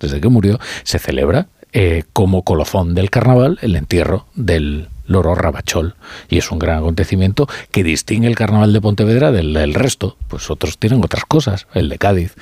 desde 0.00 0.20
que 0.20 0.28
murió, 0.28 0.58
se 0.82 0.98
celebra 0.98 1.46
eh, 1.72 2.04
como 2.12 2.42
colofón 2.42 2.94
del 2.94 3.08
carnaval 3.08 3.58
el 3.62 3.76
entierro 3.76 4.26
del 4.34 4.88
loro 5.06 5.34
Rabachol. 5.34 5.94
Y 6.28 6.38
es 6.38 6.50
un 6.50 6.58
gran 6.58 6.78
acontecimiento 6.78 7.48
que 7.70 7.82
distingue 7.82 8.28
el 8.28 8.34
carnaval 8.34 8.72
de 8.72 8.80
Pontevedra 8.80 9.32
del, 9.32 9.74
resto. 9.74 10.16
Pues 10.28 10.50
otros 10.50 10.78
tienen 10.78 11.02
otras 11.02 11.24
cosas, 11.24 11.66
el 11.74 11.88
de 11.88 11.98
Cádiz. 11.98 12.34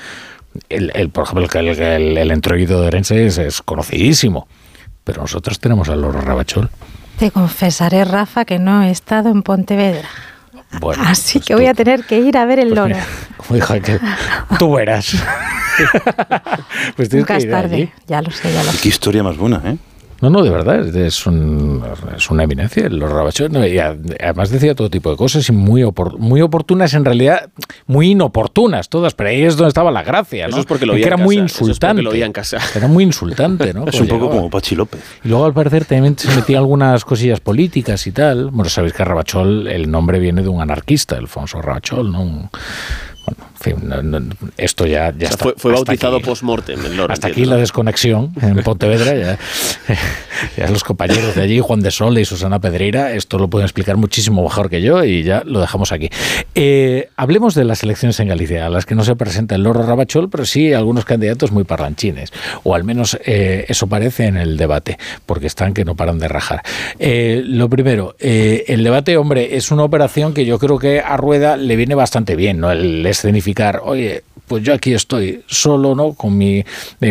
El, 0.68 1.10
por 1.10 1.24
ejemplo, 1.24 1.46
el, 1.60 1.68
el, 1.68 2.18
el, 2.18 2.30
entroido 2.32 2.80
de 2.80 2.88
Orense 2.88 3.26
es, 3.26 3.38
es 3.38 3.62
conocidísimo. 3.62 4.48
Pero 5.04 5.22
nosotros 5.22 5.60
tenemos 5.60 5.88
al 5.88 6.02
loro 6.02 6.20
Rabachol. 6.20 6.70
Te 7.18 7.30
confesaré, 7.30 8.04
Rafa, 8.04 8.44
que 8.44 8.58
no 8.58 8.82
he 8.82 8.90
estado 8.90 9.28
en 9.30 9.42
Pontevedra. 9.42 10.08
Bueno, 10.78 11.02
Así 11.06 11.40
que 11.40 11.54
voy 11.54 11.66
a 11.66 11.74
tener 11.74 12.04
que 12.04 12.18
ir 12.20 12.36
a 12.38 12.44
ver 12.44 12.60
el 12.60 12.74
loro. 12.74 12.94
como 13.36 13.54
dijo 13.56 13.72
aquel, 13.72 14.00
tú 14.58 14.74
verás. 14.74 15.14
pues 16.96 17.08
tienes 17.08 17.22
Nunca 17.28 17.34
que 17.34 17.38
es 17.38 17.44
ir 17.44 17.50
tarde. 17.50 17.74
allí. 17.74 17.92
Ya 18.06 18.22
lo 18.22 18.30
sé, 18.30 18.52
ya 18.52 18.62
lo 18.62 18.70
sé. 18.72 18.78
Qué 18.80 18.88
historia 18.88 19.22
más 19.22 19.36
buena, 19.36 19.60
¿eh? 19.64 19.76
No, 20.20 20.28
no, 20.28 20.42
de 20.42 20.50
verdad, 20.50 20.86
es- 20.86 20.94
es, 20.94 21.26
un- 21.26 21.82
es 22.16 22.30
una 22.30 22.44
eminencia. 22.44 22.88
Los 22.90 23.10
Rabachol, 23.10 23.50
no, 23.52 23.66
y 23.66 23.78
además 23.78 24.50
decía 24.50 24.74
todo 24.74 24.90
tipo 24.90 25.10
de 25.10 25.16
cosas 25.16 25.48
y 25.48 25.52
muy, 25.52 25.82
opor- 25.82 26.18
muy 26.18 26.42
oportunas, 26.42 26.92
en 26.94 27.04
realidad, 27.04 27.48
muy 27.86 28.10
inoportunas 28.10 28.88
todas, 28.90 29.14
pero 29.14 29.30
ahí 29.30 29.42
es 29.42 29.56
donde 29.56 29.68
estaba 29.68 29.90
la 29.90 30.02
gracia, 30.02 30.44
¿no? 30.46 30.50
Eso 30.50 30.60
es 30.60 30.66
porque 30.66 30.84
lo 30.84 30.92
En 30.92 30.96
oía 30.96 31.04
que 31.04 31.08
era 31.08 31.16
en 31.16 31.22
muy 31.22 31.36
casa, 31.36 31.44
eso 31.46 31.52
es 31.54 31.58
porque 31.58 31.70
insultante. 31.70 32.02
lo 32.02 32.10
oía 32.10 32.26
en 32.26 32.32
casa. 32.32 32.58
Era 32.74 32.86
muy 32.86 33.04
insultante, 33.04 33.72
¿no? 33.72 33.84
Es 33.88 34.00
un 34.00 34.06
poco 34.08 34.20
llegaba. 34.24 34.36
como 34.36 34.50
Pachi 34.50 34.74
López. 34.76 35.00
Y 35.24 35.28
luego 35.28 35.44
al 35.46 35.54
parecer 35.54 35.84
también 35.86 36.18
se 36.18 36.28
metía 36.36 36.58
algunas 36.58 37.04
cosillas 37.04 37.40
políticas 37.40 38.06
y 38.06 38.12
tal. 38.12 38.50
Bueno, 38.50 38.68
sabéis 38.68 38.92
que 38.92 39.04
Rabachol, 39.04 39.68
el 39.68 39.90
nombre 39.90 40.18
viene 40.18 40.42
de 40.42 40.48
un 40.48 40.60
anarquista, 40.60 41.16
Alfonso 41.16 41.62
Rabachol, 41.62 42.12
¿no? 42.12 42.20
Un- 42.22 42.50
bueno, 43.26 43.44
en 43.49 43.49
fin, 43.60 43.76
no- 43.82 44.02
no- 44.02 44.20
esto 44.56 44.86
ya, 44.86 45.10
ya 45.10 45.16
O 45.16 45.18
sea, 45.18 45.28
está. 45.30 45.44
fue, 45.44 45.54
fue 45.56 45.72
bautizado 45.72 46.20
post-mortem 46.20 46.84
el 46.84 46.96
loro. 46.96 47.12
Hasta 47.12 47.28
aquí 47.28 47.44
la 47.44 47.56
desconexión 47.56 48.32
en 48.40 48.56
Pontevedra. 48.62 49.14
Ya, 49.14 49.38
ya 50.56 50.68
los 50.68 50.84
compañeros 50.84 51.34
de 51.34 51.42
allí, 51.42 51.60
Juan 51.60 51.80
de 51.80 51.90
Sol 51.90 52.18
y 52.18 52.24
Susana 52.24 52.60
Pedreira, 52.60 53.12
esto 53.12 53.38
lo 53.38 53.48
pueden 53.48 53.66
explicar 53.66 53.96
muchísimo 53.96 54.42
mejor 54.42 54.70
que 54.70 54.80
yo 54.82 55.04
y 55.04 55.22
ya 55.22 55.42
lo 55.44 55.60
dejamos 55.60 55.92
aquí. 55.92 56.08
Eh, 56.54 57.08
hablemos 57.16 57.54
de 57.54 57.64
las 57.64 57.82
elecciones 57.82 58.18
en 58.20 58.28
Galicia, 58.28 58.66
a 58.66 58.70
las 58.70 58.86
que 58.86 58.94
no 58.94 59.04
se 59.04 59.16
presenta 59.16 59.54
el 59.54 59.62
Loro 59.62 59.82
Rabachol, 59.82 60.28
pero 60.30 60.44
sí 60.46 60.72
algunos 60.72 61.04
candidatos 61.04 61.52
muy 61.52 61.64
parlanchines, 61.64 62.32
o 62.62 62.74
al 62.74 62.84
menos 62.84 63.18
eh, 63.24 63.66
eso 63.68 63.86
parece 63.86 64.24
en 64.26 64.36
el 64.36 64.56
debate, 64.56 64.98
porque 65.26 65.46
están 65.46 65.74
que 65.74 65.84
no 65.84 65.94
paran 65.96 66.18
de 66.18 66.28
rajar. 66.28 66.62
Eh, 66.98 67.42
lo 67.44 67.68
primero, 67.68 68.14
el 68.18 68.82
debate, 68.84 69.16
hombre, 69.16 69.56
es 69.56 69.70
una 69.70 69.82
operación 69.84 70.34
que 70.34 70.44
yo 70.44 70.58
creo 70.58 70.78
que 70.78 71.00
a 71.00 71.16
Rueda 71.16 71.56
le 71.56 71.76
viene 71.76 71.94
bastante 71.94 72.36
bien, 72.36 72.60
¿no? 72.60 72.70
El 72.70 73.04
oye, 73.82 74.22
pues 74.46 74.64
yo 74.64 74.74
aquí 74.74 74.92
estoy 74.94 75.42
solo, 75.46 75.94
¿no? 75.94 76.14
Con 76.14 76.36
mi, 76.36 76.64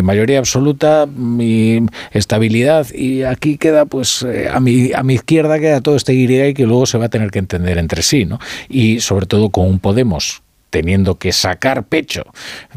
mayoría 0.04 0.40
absoluta, 0.40 1.06
mi 1.06 1.86
estabilidad 2.12 2.88
y 2.94 3.24
aquí 3.24 3.58
queda, 3.58 3.86
pues, 3.86 4.24
eh, 4.24 4.50
a 4.52 4.60
mi, 4.60 4.92
a 4.94 5.04
mi 5.04 5.14
izquierda 5.14 5.60
queda 5.60 5.80
todo 5.80 5.96
este 5.96 6.14
y 6.14 6.54
que 6.54 6.66
luego 6.66 6.86
se 6.86 6.98
va 6.98 7.06
a 7.06 7.10
tener 7.10 7.32
que 7.32 7.40
entender 7.40 7.78
entre 7.78 8.04
sí, 8.04 8.26
¿no? 8.26 8.40
Y 8.68 9.00
sobre 9.00 9.26
todo 9.26 9.50
con 9.50 9.68
un 9.68 9.80
Podemos 9.80 10.42
teniendo 10.70 11.16
que 11.16 11.32
sacar 11.32 11.84
pecho 11.84 12.24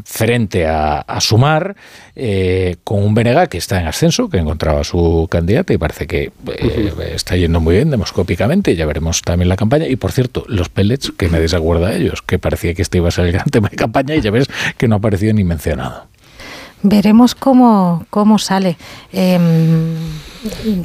frente 0.03 0.67
a, 0.67 0.99
a 0.99 1.21
Sumar, 1.21 1.75
eh, 2.15 2.75
con 2.83 3.03
un 3.03 3.15
BNG 3.15 3.49
que 3.49 3.57
está 3.57 3.79
en 3.79 3.87
ascenso, 3.87 4.29
que 4.29 4.37
encontraba 4.37 4.81
a 4.81 4.83
su 4.83 5.27
candidata 5.29 5.73
y 5.73 5.77
parece 5.77 6.05
que 6.05 6.31
eh, 6.47 7.13
está 7.15 7.35
yendo 7.35 7.59
muy 7.59 7.75
bien 7.75 7.89
demoscópicamente, 7.89 8.75
ya 8.75 8.85
veremos 8.85 9.21
también 9.21 9.49
la 9.49 9.55
campaña. 9.55 9.87
Y 9.87 9.95
por 9.95 10.11
cierto, 10.11 10.43
los 10.47 10.69
pellets, 10.69 11.11
que 11.17 11.27
nadie 11.29 11.47
se 11.47 11.55
acuerda 11.55 11.89
de 11.89 11.97
ellos, 11.97 12.21
que 12.21 12.37
parecía 12.39 12.73
que 12.73 12.81
este 12.81 12.99
iba 12.99 13.07
a 13.07 13.11
ser 13.11 13.25
el 13.25 13.31
gran 13.31 13.49
tema 13.49 13.69
de 13.69 13.75
campaña 13.75 14.15
y 14.15 14.21
ya 14.21 14.31
ves 14.31 14.47
que 14.77 14.87
no 14.87 14.95
ha 14.95 14.97
aparecido 14.99 15.33
ni 15.33 15.43
mencionado. 15.43 16.07
Veremos 16.83 17.33
cómo, 17.33 18.05
cómo 18.09 18.37
sale. 18.37 18.77
Em, 19.11 19.95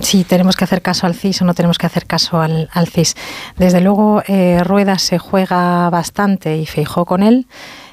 si 0.01 0.25
tenemos 0.25 0.57
que 0.57 0.65
hacer 0.65 0.83
caso 0.83 1.07
al 1.07 1.15
CIS 1.15 1.43
o 1.43 1.45
no 1.45 1.55
tenemos 1.55 1.79
que 1.79 1.87
hacer 1.87 2.07
caso 2.07 2.41
al, 2.41 2.69
CIS. 2.91 3.15
Desde 3.57 3.81
luego, 3.81 4.23
eh, 4.27 4.63
Rueda 4.65 4.99
se 4.99 5.19
juega 5.19 5.91
bastante 5.91 6.57
y 6.57 6.67
Feijó 6.67 7.05
con 7.05 7.23
él. 7.23 7.47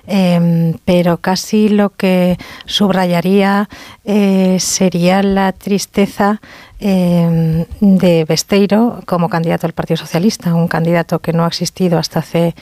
em, 0.08 0.78
pero 0.86 1.18
casi 1.18 1.68
lo 1.68 1.90
que 1.90 2.38
subrayaría 2.68 3.68
eh, 4.04 4.58
sería 4.60 5.24
la 5.24 5.52
tristeza 5.52 6.42
em, 6.80 7.66
de 7.80 8.24
Besteiro 8.26 9.00
como 9.08 9.30
candidato 9.30 9.66
al 9.66 9.74
Partido 9.74 9.98
Socialista, 9.98 10.54
un 10.54 10.68
candidato 10.68 11.20
que 11.20 11.34
no 11.34 11.44
ha 11.44 11.48
existido 11.48 11.98
hasta 11.98 12.20
hace 12.20 12.54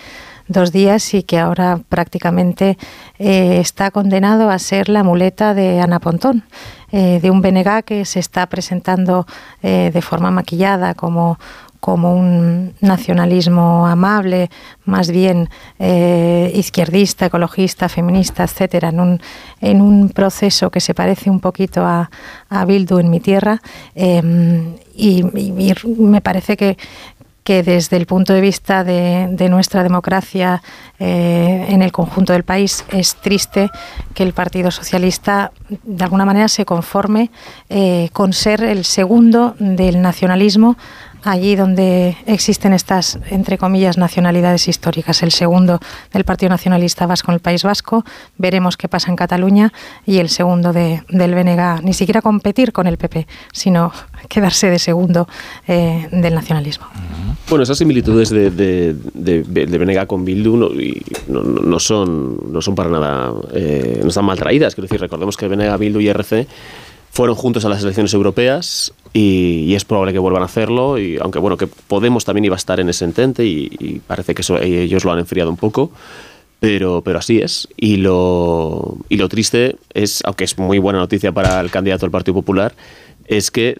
dos 0.48 0.72
días 0.72 1.14
y 1.14 1.24
que 1.24 1.39
ahora 1.39 1.80
prácticamente 1.89 2.78
eh, 3.20 3.60
está 3.60 3.91
condenado 3.91 4.50
a 4.50 4.60
ser 4.60 4.89
la 4.89 5.04
muleta 5.04 5.54
de 5.54 5.80
Ana 5.80 6.00
Pontón, 6.00 6.44
eh, 6.91 7.20
de 7.22 7.32
un 7.32 7.41
BNG 7.41 7.84
que 7.84 8.06
se 8.06 8.20
está 8.20 8.48
presentando 8.48 9.26
eh, 9.62 9.91
de 9.94 10.02
forma 10.02 10.32
maquillada 10.32 10.94
como 10.94 11.39
como 11.80 12.16
un 12.16 12.76
nacionalismo 12.80 13.86
amable, 13.86 14.50
más 14.86 15.12
bien 15.12 15.50
izquierdista, 15.78 17.26
ecologista, 17.26 17.89
feminista, 17.89 18.46
etcétera, 18.46 18.88
en 18.88 19.02
un, 19.02 19.22
en 19.60 19.82
un 19.82 20.08
proceso 20.08 20.70
que 20.70 20.80
se 20.80 20.94
parece 20.94 21.30
un 21.30 21.41
poquito 21.41 21.86
a, 21.86 22.10
a 22.48 22.64
Bildu 22.64 23.00
en 23.00 23.10
mi 23.10 23.20
tierra. 23.20 23.62
y 24.96 25.24
me 25.98 26.22
parece 26.22 26.56
que, 26.56 26.78
que 27.44 27.64
desde 27.64 27.98
el 27.98 28.06
punto 28.06 28.34
de 28.34 28.41
vista 28.41 28.84
de, 28.84 29.50
nuestra 29.50 29.84
democracia 29.84 30.62
eh, 31.00 31.66
en 31.68 31.82
el 31.82 31.91
conjunto 31.91 32.34
del 32.34 32.44
país 32.44 32.86
es 32.89 33.16
triste 33.16 33.70
que 34.14 34.24
el 34.24 34.34
Partido 34.34 34.72
Socialista 34.72 35.52
de 35.84 36.04
alguna 36.04 36.26
manera 36.26 36.48
se 36.48 36.66
conforme 36.66 37.30
eh, 37.70 38.10
con 38.14 38.34
ser 38.34 38.64
el 38.64 38.86
segundo 38.86 39.56
del 39.60 40.02
nacionalismo 40.02 40.78
allí 41.24 41.55
donde 41.55 42.17
existen 42.26 42.74
estas, 42.74 43.19
entre 43.30 43.57
comillas, 43.57 43.98
nacionalidades 43.98 44.68
históricas. 44.68 45.23
El 45.23 45.31
segundo 45.31 45.80
del 46.11 46.23
Partido 46.23 46.49
Nacionalista 46.49 47.06
Vasco 47.06 47.31
en 47.31 47.35
el 47.35 47.39
País 47.39 47.64
Vasco, 47.64 48.03
veremos 48.38 48.77
qué 48.77 48.88
pasa 48.88 49.10
en 49.10 49.15
Cataluña, 49.15 49.72
y 50.06 50.18
el 50.18 50.30
segundo 50.30 50.73
de, 50.73 51.03
del 51.10 51.34
BNG, 51.34 51.84
ni 51.84 51.93
siquiera 51.93 52.22
competir 52.22 52.72
con 52.72 52.88
el 52.88 52.98
PP, 52.98 53.27
sino 53.52 53.91
quedarse 54.30 54.69
de 54.69 54.80
segundo 54.80 55.27
eh, 55.68 56.07
del 56.11 56.35
nacionalismo. 56.35 56.85
Bueno, 57.49 57.64
esas 57.64 57.77
similitudes 57.77 58.30
de, 58.30 58.52
de, 58.52 58.93
de, 59.14 59.43
de 59.43 60.07
con 60.07 60.26
Bildu 60.26 60.57
no, 60.57 60.69
no, 61.27 61.43
no, 61.43 61.80
son, 61.80 62.52
no 62.52 62.61
son 62.61 62.76
para 62.76 62.89
nada, 62.89 63.31
eh, 63.53 63.99
no 64.02 64.10
están 64.10 64.26
mal 64.26 64.38
traídas. 64.38 64.76
Quiero 64.76 64.88
decir, 64.88 64.99
recordemos 64.99 65.38
que 65.38 65.48
BNG, 65.48 65.77
Bildu 65.77 65.99
y 65.99 66.07
RC 66.10 66.48
fueron 67.14 67.35
juntos 67.35 67.64
a 67.64 67.69
las 67.69 67.84
elecciones 67.84 68.11
europeas 68.15 68.91
y, 69.14 69.76
es 69.76 69.85
probable 69.85 70.14
que 70.14 70.19
vuelvan 70.19 70.41
a 70.41 70.45
hacerlo. 70.45 70.98
Y 70.98 71.18
aunque 71.22 71.38
bueno, 71.38 71.57
que 71.57 71.68
Podemos 71.68 72.26
también 72.26 72.45
iba 72.45 72.56
a 72.56 72.57
estar 72.57 72.80
en 72.80 72.90
ese 72.90 73.06
entente 73.06 73.45
y, 73.45 74.02
parece 74.07 74.34
que 74.34 74.41
eso, 74.41 74.60
ellos 74.60 75.06
lo 75.06 75.11
han 75.11 75.19
enfriado 75.19 75.52
un 75.52 75.57
poco. 75.57 75.91
Pero, 76.60 77.03
pero 77.03 77.19
así 77.19 77.40
es. 77.40 77.68
Y 77.77 77.98
lo, 77.98 78.98
y 79.10 79.18
lo 79.18 79.30
triste 79.30 79.76
es, 79.94 80.22
aunque 80.23 80.45
es 80.45 80.57
muy 80.57 80.80
buena 80.80 80.98
noticia 80.98 81.31
para 81.31 81.60
el 81.60 81.69
candidato 81.69 82.06
del 82.06 82.11
Partido 82.11 82.34
Popular, 82.34 82.73
es 83.26 83.52
que 83.52 83.77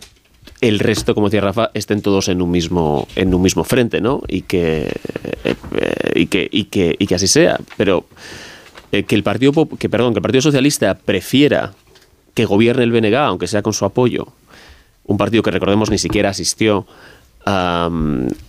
el 0.61 0.80
resto, 0.80 1.15
como 1.15 1.27
decía 1.27 1.41
Rafa, 1.41 1.72
estén 1.73 2.01
todos 2.01 2.27
en 2.27 2.41
un 2.41 2.51
mismo, 2.51 3.07
en 3.15 3.34
un 3.34 3.41
mismo 3.41 3.64
frente, 3.64 3.99
¿no? 3.99 4.22
Y 4.27 4.41
que, 4.41 4.91
eh, 5.43 5.55
y 6.14 6.27
que, 6.27 6.47
y 6.51 6.65
que, 6.65 6.95
y 6.99 7.07
que 7.07 7.15
así 7.15 7.27
sea. 7.27 7.57
Pero 7.77 8.05
eh, 8.91 9.03
que 9.03 9.15
el 9.15 9.23
Partido 9.23 9.53
que 9.80 9.89
perdón, 9.89 10.14
que 10.14 10.19
el 10.19 10.23
Partido 10.23 10.41
Socialista 10.41 10.93
prefiera 10.93 11.73
que 12.34 12.45
gobierne 12.45 12.84
el 12.84 12.91
BNG, 12.91 13.15
aunque 13.15 13.47
sea 13.47 13.61
con 13.61 13.73
su 13.73 13.85
apoyo, 13.85 14.27
un 15.05 15.18
partido 15.18 15.43
que 15.43 15.51
recordemos 15.51 15.89
ni 15.89 15.97
siquiera 15.97 16.30
asistió 16.30 16.85
a, 17.45 17.89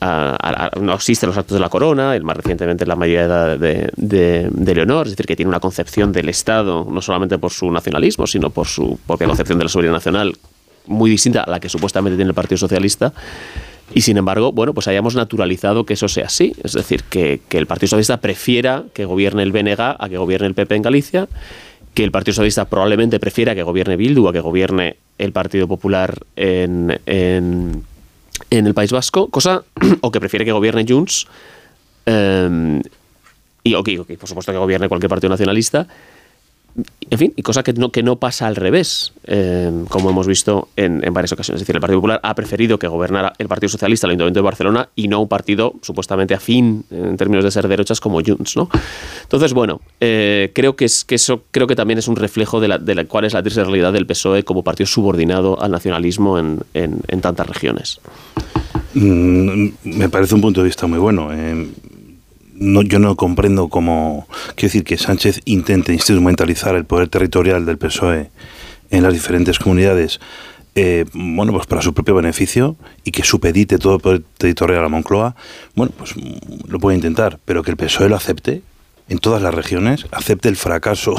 a, 0.01 0.71
no 0.81 0.93
asiste 0.93 1.27
a 1.27 1.29
los 1.29 1.37
actos 1.37 1.57
de 1.57 1.61
la 1.61 1.69
corona, 1.69 2.15
el 2.15 2.23
más 2.23 2.37
recientemente 2.37 2.87
la 2.87 2.95
mayoría 2.97 3.57
de, 3.57 3.91
de, 3.97 4.49
de, 4.51 4.75
Leonor, 4.75 5.07
es 5.07 5.13
decir, 5.13 5.27
que 5.27 5.37
tiene 5.37 5.49
una 5.49 5.61
concepción 5.61 6.13
del 6.13 6.29
Estado, 6.29 6.87
no 6.89 7.03
solamente 7.03 7.39
por 7.39 7.51
su 7.51 7.71
nacionalismo, 7.71 8.27
sino 8.27 8.51
por 8.51 8.67
su 8.67 8.99
propia 9.07 9.27
concepción 9.27 9.59
de 9.59 9.65
la 9.65 9.69
soberanía 9.69 9.97
nacional, 9.97 10.37
muy 10.87 11.11
distinta 11.11 11.43
a 11.43 11.51
la 11.51 11.61
que 11.61 11.69
supuestamente 11.69 12.17
tiene 12.17 12.29
el 12.29 12.35
Partido 12.35 12.59
Socialista. 12.59 13.13
Y 13.93 14.01
sin 14.01 14.17
embargo, 14.17 14.53
bueno, 14.53 14.73
pues 14.73 14.89
hayamos 14.89 15.15
naturalizado 15.15 15.85
que 15.85 15.95
eso 15.95 16.09
sea 16.09 16.27
así. 16.27 16.55
Es 16.63 16.73
decir, 16.73 17.05
que, 17.05 17.41
que 17.49 17.59
el 17.59 17.67
Partido 17.67 17.89
Socialista 17.89 18.17
prefiera 18.19 18.85
que 18.95 19.05
gobierne 19.05 19.43
el 19.43 19.53
BNG 19.53 19.81
a 19.81 20.09
que 20.09 20.17
gobierne 20.17 20.47
el 20.47 20.55
PP 20.55 20.77
en 20.77 20.83
Galicia, 20.83 21.29
que 21.95 22.05
el 22.05 22.11
Partido 22.11 22.35
Socialista 22.35 22.67
probablemente 22.67 23.21
prefiera 23.21 23.55
que 23.55 23.63
gobierne 23.63 23.97
Bildu 23.97 24.29
a 24.29 24.33
que 24.33 24.41
gobierne 24.41 24.97
el 25.19 25.33
Partido 25.33 25.69
Popular 25.69 26.19
en, 26.37 27.01
en, 27.07 27.85
en 28.51 28.67
el 28.67 28.75
País 28.75 28.93
Vasco, 28.93 29.29
cosa, 29.29 29.63
o 30.01 30.11
que 30.11 30.21
prefiere 30.21 30.45
que 30.45 30.53
gobierne 30.53 30.85
Junts, 30.87 31.27
eh, 32.07 32.83
y 33.67 33.75
okay, 33.75 33.97
okay, 33.97 34.17
por 34.17 34.29
supuesto 34.29 34.53
que 34.53 34.59
gobierne 34.59 34.89
cualquier 34.89 35.09
partido 35.09 35.31
nacionalista, 35.31 35.89
en 37.11 37.19
fin, 37.19 37.33
y 37.37 37.43
cosa 37.43 37.63
que 37.63 37.73
no, 37.73 37.91
que 37.93 38.03
no 38.03 38.17
pasa 38.17 38.47
al 38.47 38.57
revés, 38.57 39.13
eh, 39.25 39.71
como 39.89 40.11
hemos 40.11 40.27
visto 40.27 40.69
en, 40.75 41.05
en, 41.05 41.15
varias 41.15 41.33
ocasiones. 41.33 41.61
Es 41.61 41.67
decir, 41.67 41.77
el 41.77 41.81
Partido 41.81 41.99
Popular 41.99 42.21
ha 42.23 42.35
preferido 42.35 42.79
que 42.79 42.89
gobernara 42.89 43.33
el 43.39 43.47
Partido 43.47 43.69
Socialista, 43.69 44.07
el 44.07 44.13
Ayuntamiento 44.13 44.41
de 44.41 44.45
Barcelona, 44.45 44.89
y 44.97 45.07
no 45.07 45.21
un 45.21 45.29
partido 45.29 45.75
supuestamente 45.83 46.35
afín 46.35 46.85
en 46.91 47.17
términos 47.17 47.45
de 47.45 47.51
ser 47.51 47.69
derechas 47.69 48.01
como 48.01 48.21
Junts, 48.25 48.57
¿no? 48.57 48.69
Entonces, 49.23 49.53
bueno, 49.53 49.81
eh, 50.01 50.51
creo 50.55 50.75
que, 50.75 50.87
es, 50.87 51.05
que 51.05 51.15
eso 51.15 51.43
creo 51.51 51.67
que 51.67 51.77
también 51.77 51.99
es 51.99 52.09
un 52.09 52.17
reflejo 52.17 52.61
de, 52.61 52.69
la, 52.69 52.79
de 52.79 52.95
la, 52.95 53.05
cuál 53.05 53.25
es 53.25 53.35
la 53.35 53.43
triste 53.43 53.63
realidad 53.63 53.93
del 53.93 54.07
PSOE 54.07 54.43
como 54.43 54.65
partido 54.65 54.87
subordinado 54.87 55.61
al 55.63 55.71
nacionalismo 55.71 56.39
en, 56.39 56.61
en, 56.75 57.01
en 57.07 57.21
tantas 57.21 57.47
regiones. 57.47 58.01
Mm, 58.95 59.69
me 59.85 60.09
parece 60.09 60.35
un 60.35 60.41
punto 60.41 60.61
de 60.61 60.67
vista 60.67 60.87
muy 60.87 60.99
bueno. 60.99 61.29
Eh, 61.33 61.69
no, 62.55 62.83
yo 62.83 62.99
no 62.99 63.17
comprendo 63.17 63.69
cómo. 63.69 64.27
Quiero 64.55 64.69
decir 64.69 64.85
que 64.85 64.99
Sánchez 64.99 65.41
intente 65.45 65.93
instrumentalizar 65.93 66.75
el 66.77 66.85
poder 66.85 67.09
territorial 67.09 67.67
del 67.67 67.79
PSOE 67.79 68.31
en 68.91 69.03
las 69.03 69.13
diferentes 69.13 69.59
comunidades. 69.59 70.21
Eh, 70.77 71.05
bueno, 71.13 71.53
pues 71.53 71.67
para 71.67 71.83
su 71.83 71.95
propio 71.95 72.17
beneficio 72.17 72.77
y 73.05 73.13
que 73.13 73.23
supedite 73.23 73.79
todo 73.79 73.95
el 73.95 74.01
poder 74.01 74.23
territorial 74.39 74.85
a 74.85 74.89
Moncloa, 74.89 75.37
bueno, 75.77 75.93
pues 75.97 76.15
lo 76.67 76.79
puede 76.81 76.97
intentar, 76.97 77.39
pero 77.45 77.63
que 77.63 77.71
el 77.71 77.77
PSOE 77.77 78.09
lo 78.09 78.17
acepte 78.17 78.63
en 79.09 79.19
todas 79.19 79.43
las 79.43 79.55
regiones, 79.55 80.07
acepte 80.11 80.49
el 80.49 80.57
fracaso 80.57 81.15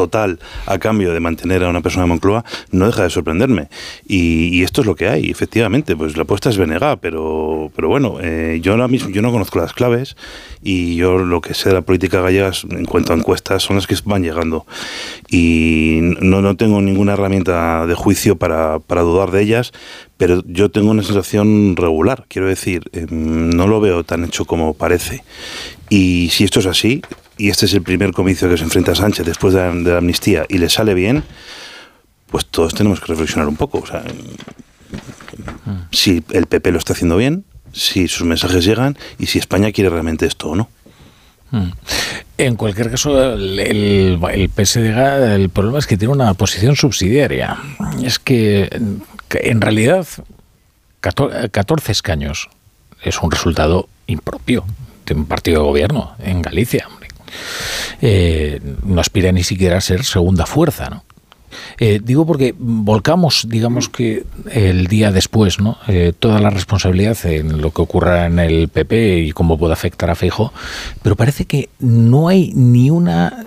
total 0.00 0.38
a 0.64 0.78
cambio 0.78 1.12
de 1.12 1.20
mantener 1.20 1.62
a 1.62 1.68
una 1.68 1.82
persona 1.82 2.04
de 2.04 2.08
Moncloa 2.08 2.44
no 2.70 2.86
deja 2.86 3.02
de 3.02 3.10
sorprenderme. 3.10 3.68
Y, 4.06 4.62
esto 4.62 4.80
es 4.82 4.86
lo 4.86 4.94
que 4.94 5.08
hay, 5.08 5.30
efectivamente. 5.30 5.96
Pues 5.96 6.16
la 6.16 6.22
apuesta 6.22 6.48
es 6.48 6.56
Venega, 6.56 6.96
pero, 6.96 7.70
pero 7.74 7.88
bueno, 7.88 8.18
eh, 8.22 8.60
yo 8.62 8.72
ahora 8.72 8.88
mismo 8.88 9.10
yo 9.10 9.20
no 9.22 9.32
conozco 9.32 9.58
las 9.58 9.72
claves 9.72 10.16
y 10.62 10.96
yo 10.96 11.18
lo 11.18 11.40
que 11.40 11.54
sé 11.54 11.70
de 11.70 11.74
la 11.76 11.82
política 11.82 12.20
gallega 12.20 12.50
en 12.70 12.84
cuanto 12.84 13.12
a 13.12 13.16
encuestas 13.16 13.62
son 13.62 13.76
las 13.76 13.86
que 13.86 13.96
van 14.04 14.22
llegando. 14.22 14.66
Y 15.28 15.98
no, 16.20 16.40
no 16.40 16.56
tengo 16.56 16.80
ninguna 16.80 17.12
herramienta 17.12 17.86
de 17.86 17.94
juicio 17.94 18.36
para, 18.36 18.78
para 18.78 19.02
dudar 19.02 19.30
de 19.30 19.42
ellas, 19.42 19.72
pero 20.16 20.42
yo 20.46 20.70
tengo 20.70 20.90
una 20.90 21.02
sensación 21.02 21.76
regular, 21.76 22.26
quiero 22.28 22.46
decir, 22.46 22.90
eh, 22.92 23.06
no 23.10 23.66
lo 23.66 23.80
veo 23.80 24.04
tan 24.04 24.24
hecho 24.24 24.44
como 24.44 24.74
parece. 24.74 25.24
Y 25.90 26.30
si 26.30 26.44
esto 26.44 26.60
es 26.60 26.66
así, 26.66 27.02
y 27.36 27.50
este 27.50 27.66
es 27.66 27.74
el 27.74 27.82
primer 27.82 28.12
comicio 28.12 28.48
que 28.48 28.56
se 28.56 28.64
enfrenta 28.64 28.92
a 28.92 28.94
Sánchez 28.94 29.26
después 29.26 29.52
de 29.52 29.60
la, 29.60 29.74
de 29.74 29.90
la, 29.90 29.98
amnistía 29.98 30.46
y 30.48 30.58
le 30.58 30.70
sale 30.70 30.94
bien, 30.94 31.24
pues 32.30 32.46
todos 32.46 32.74
tenemos 32.74 33.00
que 33.00 33.06
reflexionar 33.06 33.48
un 33.48 33.56
poco. 33.56 33.78
O 33.78 33.86
sea, 33.86 34.04
si 35.90 36.22
el 36.30 36.46
PP 36.46 36.70
lo 36.70 36.78
está 36.78 36.92
haciendo 36.92 37.16
bien, 37.16 37.44
si 37.72 38.06
sus 38.06 38.24
mensajes 38.26 38.64
llegan 38.64 38.96
y 39.18 39.26
si 39.26 39.38
España 39.38 39.72
quiere 39.72 39.90
realmente 39.90 40.26
esto 40.26 40.50
o 40.50 40.56
no. 40.56 40.68
En 42.38 42.54
cualquier 42.54 42.92
caso, 42.92 43.34
el, 43.34 43.58
el, 43.58 44.20
el, 44.32 44.48
PSDG, 44.48 45.34
el 45.34 45.48
problema 45.48 45.80
es 45.80 45.88
que 45.88 45.96
tiene 45.96 46.14
una 46.14 46.32
posición 46.34 46.76
subsidiaria. 46.76 47.56
Es 48.04 48.20
que, 48.20 48.70
que 49.28 49.50
en 49.50 49.60
realidad 49.60 50.06
14 51.00 51.90
escaños 51.90 52.48
es 53.02 53.20
un 53.20 53.32
resultado 53.32 53.88
impropio 54.06 54.64
de 55.14 55.20
un 55.20 55.26
partido 55.26 55.62
de 55.62 55.68
gobierno 55.68 56.12
en 56.20 56.40
Galicia. 56.40 56.88
Eh, 58.00 58.60
no 58.84 59.00
aspira 59.00 59.32
ni 59.32 59.42
siquiera 59.42 59.78
a 59.78 59.80
ser 59.80 60.04
segunda 60.04 60.46
fuerza, 60.46 60.88
¿no? 60.88 61.04
Eh, 61.78 62.00
digo 62.02 62.24
porque 62.24 62.54
volcamos, 62.56 63.46
digamos 63.48 63.88
que 63.88 64.24
el 64.52 64.86
día 64.86 65.10
después, 65.10 65.58
¿no? 65.58 65.78
Eh, 65.88 66.12
toda 66.16 66.38
la 66.38 66.50
responsabilidad 66.50 67.18
en 67.24 67.60
lo 67.60 67.72
que 67.72 67.82
ocurra 67.82 68.26
en 68.26 68.38
el 68.38 68.68
PP 68.68 69.18
y 69.18 69.32
cómo 69.32 69.58
puede 69.58 69.72
afectar 69.72 70.10
a 70.10 70.14
Feijo, 70.14 70.52
pero 71.02 71.16
parece 71.16 71.46
que 71.46 71.68
no 71.80 72.28
hay 72.28 72.52
ni 72.54 72.90
una 72.90 73.44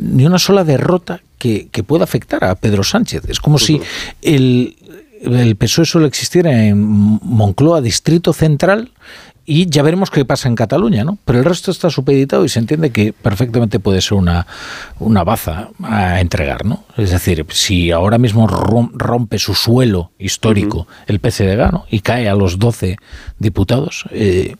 ni 0.00 0.26
una 0.26 0.38
sola 0.38 0.62
derrota 0.62 1.22
que, 1.38 1.68
que, 1.72 1.82
pueda 1.82 2.04
afectar 2.04 2.44
a 2.44 2.54
Pedro 2.54 2.84
Sánchez. 2.84 3.22
Es 3.28 3.40
como 3.40 3.58
si 3.58 3.80
el, 4.22 4.76
el 5.22 5.56
PSOE 5.56 5.86
solo 5.86 6.06
existiera 6.06 6.64
en 6.64 6.78
Moncloa, 6.78 7.80
Distrito 7.80 8.32
Central, 8.32 8.92
y 9.46 9.68
ya 9.68 9.82
veremos 9.82 10.10
qué 10.10 10.24
pasa 10.24 10.48
en 10.48 10.54
Cataluña, 10.54 11.04
¿no? 11.04 11.18
Pero 11.24 11.40
el 11.40 11.44
resto 11.44 11.70
está 11.70 11.90
supeditado 11.90 12.44
y 12.44 12.48
se 12.48 12.58
entiende 12.58 12.90
que 12.90 13.12
perfectamente 13.12 13.80
puede 13.80 14.00
ser 14.00 14.14
una, 14.14 14.46
una 14.98 15.24
baza 15.24 15.70
a 15.82 16.20
entregar, 16.20 16.64
¿no? 16.64 16.84
Es 16.96 17.10
decir, 17.10 17.44
si 17.50 17.90
ahora 17.90 18.18
mismo 18.18 18.46
rompe 18.46 19.38
su 19.38 19.54
suelo 19.54 20.12
histórico 20.18 20.78
uh 20.78 20.82
-huh. 20.82 21.04
el 21.06 21.20
PCDG, 21.20 21.72
¿no? 21.72 21.84
Y 21.90 22.00
cae 22.00 22.28
a 22.28 22.34
los 22.34 22.58
12 22.58 22.96
diputados, 23.38 24.04
eh, 24.12 24.56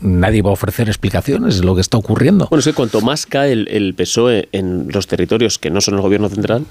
nadie 0.00 0.42
va 0.42 0.50
a 0.50 0.54
ofrecer 0.54 0.88
explicaciones 0.88 1.60
de 1.60 1.66
lo 1.66 1.74
que 1.74 1.80
está 1.80 1.98
ocurriendo. 1.98 2.46
Bueno, 2.48 2.60
es 2.60 2.66
que 2.66 2.72
cuanto 2.72 3.00
más 3.00 3.26
cae 3.26 3.52
el, 3.52 3.68
el 3.68 3.94
PSOE 3.94 4.48
en 4.52 4.88
los 4.90 5.06
territorios 5.06 5.58
que 5.58 5.70
no 5.70 5.80
son 5.80 5.94
el 5.94 6.00
gobierno 6.00 6.28
central, 6.28 6.64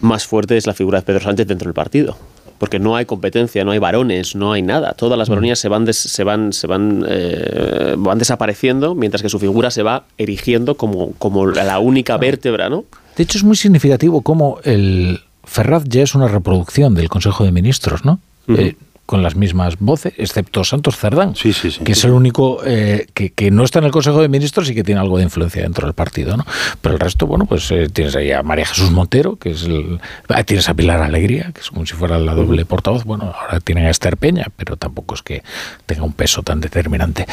más 0.00 0.26
fuerte 0.26 0.56
es 0.56 0.66
la 0.66 0.74
figura 0.74 1.00
de 1.00 1.06
Pedro 1.06 1.20
Sánchez 1.20 1.46
dentro 1.46 1.66
del 1.66 1.74
partido 1.74 2.16
porque 2.58 2.78
no 2.78 2.96
hay 2.96 3.06
competencia, 3.06 3.64
no 3.64 3.70
hay 3.70 3.78
varones, 3.78 4.34
no 4.34 4.52
hay 4.52 4.62
nada. 4.62 4.92
Todas 4.92 5.18
las 5.18 5.28
varonías 5.28 5.58
se 5.58 5.68
van, 5.68 5.84
des, 5.84 5.96
se 5.96 6.24
van, 6.24 6.52
se 6.52 6.66
van, 6.66 7.04
eh, 7.08 7.94
van 7.96 8.18
desapareciendo, 8.18 8.94
mientras 8.94 9.22
que 9.22 9.28
su 9.28 9.38
figura 9.38 9.70
se 9.70 9.82
va 9.82 10.04
erigiendo 10.18 10.76
como, 10.76 11.12
como 11.18 11.46
la 11.46 11.78
única 11.78 12.16
vértebra, 12.16 12.68
¿no? 12.68 12.84
De 13.16 13.22
hecho, 13.22 13.38
es 13.38 13.44
muy 13.44 13.56
significativo 13.56 14.22
cómo 14.22 14.58
el 14.64 15.20
Ferraz 15.44 15.84
ya 15.86 16.02
es 16.02 16.14
una 16.14 16.28
reproducción 16.28 16.94
del 16.94 17.08
Consejo 17.08 17.44
de 17.44 17.52
Ministros, 17.52 18.04
¿no? 18.04 18.20
Uh 18.46 18.52
-huh. 18.52 18.60
eh, 18.60 18.76
con 19.08 19.22
las 19.22 19.36
mismas 19.36 19.78
voces, 19.78 20.12
excepto 20.18 20.64
Santos 20.64 20.98
Cerdán, 20.98 21.34
sí, 21.34 21.54
sí, 21.54 21.70
sí. 21.70 21.82
que 21.82 21.92
es 21.92 22.04
el 22.04 22.10
único 22.10 22.60
eh, 22.66 23.06
que, 23.14 23.30
que, 23.30 23.50
no 23.50 23.64
está 23.64 23.78
en 23.78 23.86
el 23.86 23.90
Consejo 23.90 24.20
de 24.20 24.28
Ministros 24.28 24.68
y 24.68 24.74
que 24.74 24.84
tiene 24.84 25.00
algo 25.00 25.16
de 25.16 25.22
influencia 25.22 25.62
dentro 25.62 25.86
del 25.86 25.94
partido. 25.94 26.36
¿no? 26.36 26.44
Pero 26.82 26.96
el 26.96 27.00
resto, 27.00 27.26
bueno, 27.26 27.46
pues 27.46 27.70
eh, 27.70 27.88
tienes 27.88 28.14
ahí 28.16 28.32
a 28.32 28.42
María 28.42 28.66
Jesús 28.66 28.90
Montero, 28.90 29.36
que 29.36 29.52
es 29.52 29.62
el. 29.62 29.98
Ah, 30.28 30.44
tienes 30.44 30.68
a 30.68 30.74
Pilar 30.74 31.00
Alegría, 31.00 31.52
que 31.54 31.62
es 31.62 31.70
como 31.70 31.86
si 31.86 31.94
fuera 31.94 32.18
la 32.18 32.34
doble 32.34 32.66
portavoz. 32.66 33.04
Bueno, 33.04 33.32
ahora 33.34 33.60
tienen 33.60 33.86
a 33.86 33.90
Esther 33.90 34.18
Peña, 34.18 34.48
pero 34.54 34.76
tampoco 34.76 35.14
es 35.14 35.22
que 35.22 35.42
tenga 35.86 36.02
un 36.02 36.12
peso 36.12 36.42
tan 36.42 36.60
determinante. 36.60 37.24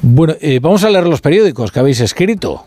Bueno, 0.00 0.36
eh, 0.40 0.58
vamos 0.58 0.84
a 0.84 0.88
leer 0.88 1.06
los 1.06 1.20
periódicos 1.20 1.70
que 1.70 1.80
habéis 1.80 2.00
escrito. 2.00 2.64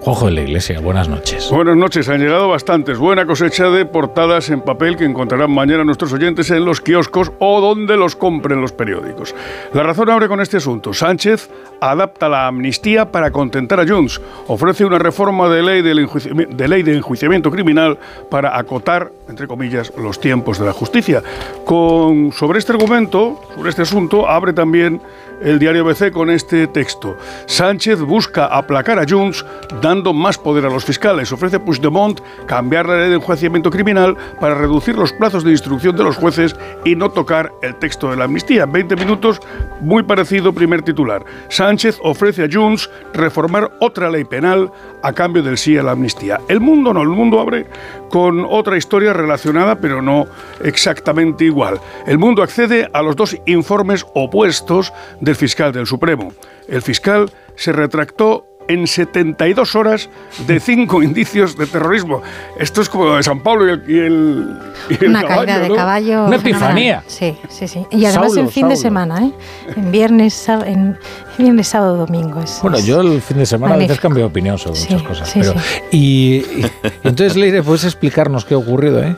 Juanjo 0.00 0.26
de 0.26 0.32
la 0.32 0.42
Iglesia, 0.42 0.78
buenas 0.80 1.08
noches. 1.08 1.50
Buenas 1.50 1.76
noches, 1.76 2.08
han 2.08 2.20
llegado 2.20 2.48
bastantes. 2.48 2.98
Buena 2.98 3.26
cosecha 3.26 3.68
de 3.68 3.84
portadas 3.84 4.48
en 4.48 4.60
papel 4.60 4.96
que 4.96 5.04
encontrarán 5.04 5.50
mañana 5.50 5.82
nuestros 5.82 6.12
oyentes 6.12 6.50
en 6.50 6.64
los 6.64 6.80
kioscos 6.80 7.32
o 7.40 7.60
donde 7.60 7.96
los 7.96 8.14
compren 8.14 8.60
los 8.60 8.72
periódicos. 8.72 9.34
La 9.74 9.82
razón 9.82 10.08
abre 10.08 10.28
con 10.28 10.40
este 10.40 10.58
asunto. 10.58 10.94
Sánchez 10.94 11.50
adapta 11.80 12.28
la 12.28 12.46
amnistía 12.46 13.10
para 13.10 13.32
contentar 13.32 13.80
a 13.80 13.86
Junts. 13.86 14.20
Ofrece 14.46 14.84
una 14.84 15.00
reforma 15.00 15.48
de 15.48 15.62
ley, 15.62 15.82
de 15.82 16.68
ley 16.68 16.82
de 16.82 16.96
enjuiciamiento 16.96 17.50
criminal 17.50 17.98
para 18.30 18.56
acotar, 18.56 19.10
entre 19.28 19.48
comillas, 19.48 19.92
los 19.98 20.20
tiempos 20.20 20.60
de 20.60 20.66
la 20.66 20.72
justicia. 20.72 21.22
Con, 21.64 22.32
sobre 22.32 22.60
este 22.60 22.72
argumento, 22.72 23.40
sobre 23.56 23.70
este 23.70 23.82
asunto, 23.82 24.28
abre 24.28 24.52
también 24.52 25.00
el 25.42 25.58
diario 25.58 25.84
BC 25.84 26.10
con 26.12 26.30
este 26.30 26.66
texto. 26.66 27.16
Sánchez 27.46 28.00
busca 28.00 28.46
aplacar 28.46 28.98
a 28.98 29.04
Junts 29.08 29.44
más 29.88 30.36
poder 30.36 30.66
a 30.66 30.68
los 30.68 30.84
fiscales. 30.84 31.32
Ofrece 31.32 31.60
Puigdemont 31.60 32.20
cambiar 32.46 32.86
la 32.86 33.00
ley 33.00 33.08
de 33.08 33.14
enjuiciamiento 33.16 33.70
criminal 33.70 34.16
para 34.38 34.54
reducir 34.54 34.96
los 34.96 35.14
plazos 35.14 35.44
de 35.44 35.50
instrucción 35.50 35.96
de 35.96 36.04
los 36.04 36.16
jueces 36.16 36.54
y 36.84 36.94
no 36.94 37.10
tocar 37.10 37.52
el 37.62 37.74
texto 37.76 38.10
de 38.10 38.16
la 38.16 38.24
amnistía. 38.24 38.66
20 38.66 38.96
minutos, 38.96 39.40
muy 39.80 40.02
parecido 40.02 40.52
primer 40.52 40.82
titular. 40.82 41.24
Sánchez 41.48 41.98
ofrece 42.02 42.44
a 42.44 42.48
Junts 42.52 42.90
reformar 43.14 43.70
otra 43.80 44.10
ley 44.10 44.24
penal 44.24 44.70
a 45.02 45.12
cambio 45.12 45.42
del 45.42 45.56
sí 45.56 45.78
a 45.78 45.82
la 45.82 45.92
amnistía. 45.92 46.38
El 46.48 46.60
mundo 46.60 46.92
no, 46.92 47.00
el 47.00 47.08
mundo 47.08 47.40
abre 47.40 47.66
con 48.10 48.44
otra 48.44 48.76
historia 48.76 49.14
relacionada, 49.14 49.76
pero 49.76 50.02
no 50.02 50.26
exactamente 50.62 51.46
igual. 51.46 51.80
El 52.06 52.18
mundo 52.18 52.42
accede 52.42 52.90
a 52.92 53.00
los 53.00 53.16
dos 53.16 53.36
informes 53.46 54.04
opuestos 54.14 54.92
del 55.20 55.34
fiscal 55.34 55.72
del 55.72 55.86
Supremo. 55.86 56.30
El 56.68 56.82
fiscal 56.82 57.30
se 57.56 57.72
retractó 57.72 58.44
en 58.68 58.86
72 58.86 59.74
horas 59.74 60.08
de 60.46 60.60
cinco 60.60 61.02
indicios 61.02 61.56
de 61.56 61.66
terrorismo. 61.66 62.22
Esto 62.58 62.80
es 62.82 62.88
como 62.88 63.04
lo 63.06 63.16
de 63.16 63.22
San 63.22 63.40
Pablo 63.40 63.66
y 63.66 63.70
el, 63.70 63.82
y 63.88 63.98
el- 63.98 64.58
y 64.90 65.04
el 65.04 65.10
Una 65.10 65.22
caballo, 65.22 65.46
caída 65.46 65.58
de 65.60 65.68
¿no? 65.68 65.74
caballo. 65.74 66.24
Una 66.26 66.36
epifanía. 66.36 67.02
Sí, 67.06 67.36
sí, 67.48 67.66
sí. 67.66 67.86
Y 67.90 68.04
además 68.04 68.28
Saulo, 68.28 68.40
en 68.42 68.50
fin 68.50 68.68
de 68.68 68.76
semana, 68.76 69.24
¿eh? 69.24 69.32
En 69.76 69.90
viernes, 69.90 70.48
en 70.48 70.96
viernes 71.38 71.68
sábado, 71.68 71.96
domingo. 71.96 72.40
Es, 72.42 72.60
Bueno, 72.62 72.78
yo 72.78 73.00
el 73.00 73.20
fin 73.22 73.38
de 73.38 73.46
semana 73.46 73.74
a 73.74 73.76
veces 73.78 73.88
magnífico. 73.88 74.02
cambio 74.02 74.24
de 74.24 74.28
opinión 74.30 74.58
sobre 74.58 74.76
Sí, 74.76 74.92
muchas 74.94 75.08
cosas. 75.08 75.28
sí, 75.30 75.40
pero, 75.40 75.54
y, 75.90 75.98
y- 76.36 76.66
entonces, 77.04 77.36
Leire, 77.36 77.62
¿puedes 77.62 77.84
explicarnos 77.84 78.44
qué 78.44 78.54
ha 78.54 78.58
ocurrido? 78.58 79.02
Eh? 79.02 79.16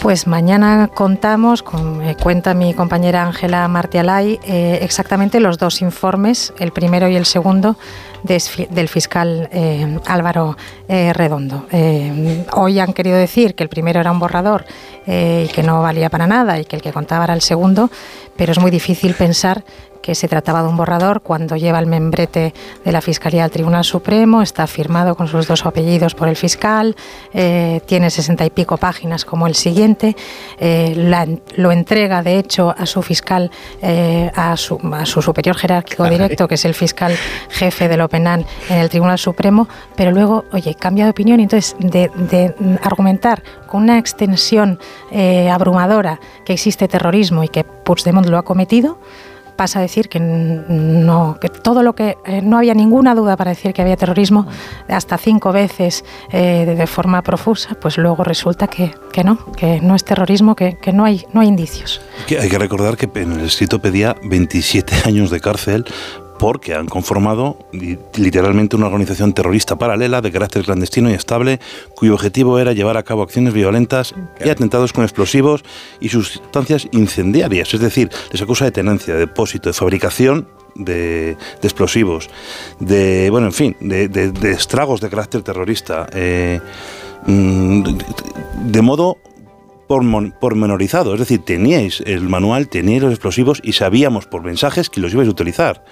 Pues 0.00 0.26
mañana 0.26 0.88
contamos, 0.92 1.62
con, 1.62 2.02
eh, 2.02 2.16
cuenta 2.22 2.52
mi 2.54 2.74
compañera 2.74 3.24
Ángela 3.24 3.66
Martialay, 3.66 4.38
eh, 4.44 4.78
exactamente 4.82 5.40
los 5.40 5.58
dos 5.58 5.80
informes, 5.80 6.52
el 6.58 6.70
primero 6.70 7.08
y 7.08 7.16
el 7.16 7.24
segundo, 7.24 7.76
des- 8.26 8.66
del 8.70 8.88
fiscal 8.88 9.48
eh, 9.52 9.98
Álvaro 10.06 10.56
eh, 10.88 11.12
Redondo. 11.12 11.66
Eh, 11.72 12.44
hoy 12.54 12.78
han 12.80 12.92
querido 12.92 13.16
decir 13.16 13.54
que 13.54 13.62
el 13.62 13.68
primero 13.68 14.00
era 14.00 14.10
un 14.12 14.18
borrador 14.18 14.64
y 15.08 15.46
que 15.48 15.62
no 15.62 15.82
valía 15.82 16.10
para 16.10 16.26
nada 16.26 16.58
y 16.58 16.64
que 16.64 16.74
el 16.76 16.82
que 16.82 16.92
contaba 16.92 17.24
era 17.24 17.34
el 17.34 17.40
segundo, 17.40 17.90
pero 18.36 18.50
es 18.50 18.58
muy 18.58 18.72
difícil 18.72 19.14
pensar 19.14 19.62
que 20.06 20.14
se 20.14 20.28
trataba 20.28 20.62
de 20.62 20.68
un 20.68 20.76
borrador 20.76 21.20
cuando 21.20 21.56
lleva 21.56 21.80
el 21.80 21.86
membrete 21.86 22.54
de 22.84 22.92
la 22.92 23.00
Fiscalía 23.00 23.42
al 23.42 23.50
Tribunal 23.50 23.82
Supremo, 23.82 24.40
está 24.40 24.68
firmado 24.68 25.16
con 25.16 25.26
sus 25.26 25.48
dos 25.48 25.66
apellidos 25.66 26.14
por 26.14 26.28
el 26.28 26.36
fiscal, 26.36 26.94
eh, 27.34 27.80
tiene 27.86 28.08
sesenta 28.10 28.46
y 28.46 28.50
pico 28.50 28.76
páginas 28.76 29.24
como 29.24 29.48
el 29.48 29.56
siguiente, 29.56 30.14
eh, 30.60 30.94
la- 30.96 31.26
lo 31.56 31.72
entrega 31.72 32.22
de 32.22 32.38
hecho 32.38 32.72
a 32.78 32.86
su 32.86 33.02
fiscal, 33.02 33.50
eh, 33.82 34.30
a, 34.36 34.56
su, 34.56 34.78
a 34.94 35.04
su 35.06 35.20
superior 35.22 35.56
jerárquico 35.56 36.04
directo, 36.08 36.46
que 36.46 36.54
es 36.54 36.64
el 36.64 36.74
fiscal 36.74 37.12
jefe 37.50 37.88
del 37.88 38.00
OPENAN 38.02 38.46
en 38.70 38.78
el 38.78 38.88
Tribunal 38.88 39.18
Supremo, 39.18 39.66
pero 39.96 40.12
luego, 40.12 40.44
oye, 40.52 40.76
cambia 40.76 41.02
de 41.06 41.10
opinión 41.10 41.40
y 41.40 41.42
entonces 41.42 41.74
de, 41.80 42.12
de 42.14 42.54
argumentar 42.80 43.42
con 43.66 43.82
una 43.82 43.98
extensión 43.98 44.78
abrumadora 45.52 46.20
que 46.44 46.52
existe 46.52 46.86
terrorismo 46.86 47.42
y 47.42 47.48
que 47.48 47.64
Puigdemont 47.64 48.28
lo 48.28 48.38
ha 48.38 48.42
cometido, 48.44 48.98
pasa 49.56 49.80
a 49.80 49.82
decir 49.82 50.08
que 50.08 50.20
no 50.20 51.38
que 51.40 51.48
todo 51.48 51.82
lo 51.82 51.94
que 51.94 52.16
eh, 52.24 52.42
no 52.42 52.58
había 52.58 52.74
ninguna 52.74 53.14
duda 53.14 53.36
para 53.36 53.50
decir 53.50 53.72
que 53.72 53.82
había 53.82 53.96
terrorismo 53.96 54.46
hasta 54.88 55.18
cinco 55.18 55.52
veces 55.52 56.04
eh, 56.30 56.74
de, 56.76 56.86
forma 56.86 57.22
profusa 57.22 57.76
pues 57.80 57.98
luego 57.98 58.22
resulta 58.22 58.68
que, 58.68 58.94
que 59.12 59.24
no 59.24 59.38
que 59.56 59.80
no 59.80 59.94
es 59.94 60.04
terrorismo 60.04 60.54
que, 60.54 60.76
que 60.78 60.92
no 60.92 61.04
hay 61.04 61.26
no 61.32 61.40
hay 61.40 61.48
indicios. 61.48 62.00
Hay 62.28 62.48
que 62.48 62.58
recordar 62.58 62.96
que 62.96 63.10
en 63.20 63.32
el 63.32 63.46
escrito 63.46 63.80
pedía 63.80 64.16
27 64.22 64.94
años 65.04 65.30
de 65.30 65.40
cárcel 65.40 65.84
porque 66.38 66.74
han 66.74 66.86
conformado 66.86 67.58
li- 67.72 67.98
literalmente 68.16 68.76
una 68.76 68.86
organización 68.86 69.32
terrorista 69.32 69.76
paralela 69.76 70.20
de 70.20 70.30
carácter 70.32 70.64
clandestino 70.64 71.10
y 71.10 71.14
estable 71.14 71.60
cuyo 71.94 72.14
objetivo 72.14 72.58
era 72.58 72.72
llevar 72.72 72.96
a 72.96 73.02
cabo 73.02 73.22
acciones 73.22 73.54
violentas 73.54 74.14
y 74.44 74.48
atentados 74.48 74.92
con 74.92 75.04
explosivos 75.04 75.64
y 76.00 76.08
sustancias 76.10 76.88
incendiarias. 76.92 77.72
Es 77.72 77.80
decir, 77.80 78.10
les 78.32 78.42
acusa 78.42 78.64
de 78.66 78.70
tenencia, 78.72 79.14
de 79.14 79.20
depósito, 79.20 79.68
de 79.68 79.72
fabricación 79.74 80.48
de, 80.74 81.36
explosivos, 81.62 82.28
de, 82.80 83.28
bueno, 83.30 83.46
en 83.46 83.52
fin, 83.54 83.76
de, 83.80 84.08
de- 84.08 84.30
de 84.30 84.50
estragos 84.52 85.00
de 85.00 85.08
carácter 85.08 85.40
terrorista, 85.42 86.06
eh, 86.12 86.60
mm, 87.26 87.82
de- 88.72 88.82
modo 88.82 89.16
pormenorizado. 89.88 91.14
Es 91.14 91.20
decir, 91.20 91.44
teníais 91.44 92.02
el 92.06 92.28
manual, 92.28 92.68
teníais 92.68 93.02
los 93.02 93.12
explosivos 93.12 93.60
y 93.64 93.72
sabíamos 93.72 94.26
por 94.26 94.42
mensajes 94.42 94.90
que 94.90 95.00
los 95.00 95.12
ibais 95.12 95.28
a 95.28 95.30
utilizar. 95.30 95.84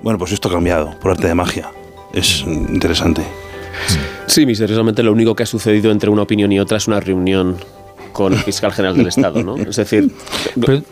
Bueno, 0.00 0.18
pues 0.18 0.32
esto 0.32 0.48
ha 0.48 0.52
cambiado 0.52 0.98
por 1.00 1.10
arte 1.10 1.26
de 1.26 1.34
magia. 1.34 1.70
Es 2.12 2.40
interesante. 2.46 3.22
Sí, 4.26 4.46
misteriosamente 4.46 5.02
lo 5.02 5.12
único 5.12 5.34
que 5.34 5.42
ha 5.42 5.46
sucedido 5.46 5.90
entre 5.90 6.10
una 6.10 6.22
opinión 6.22 6.52
y 6.52 6.60
otra 6.60 6.76
es 6.76 6.86
una 6.86 7.00
reunión 7.00 7.56
con 8.18 8.32
el 8.32 8.40
fiscal 8.40 8.72
general 8.72 8.96
del 8.96 9.06
Estado, 9.06 9.44
¿no? 9.44 9.56
Es 9.56 9.76
decir, 9.76 10.10
Pero, 10.60 10.82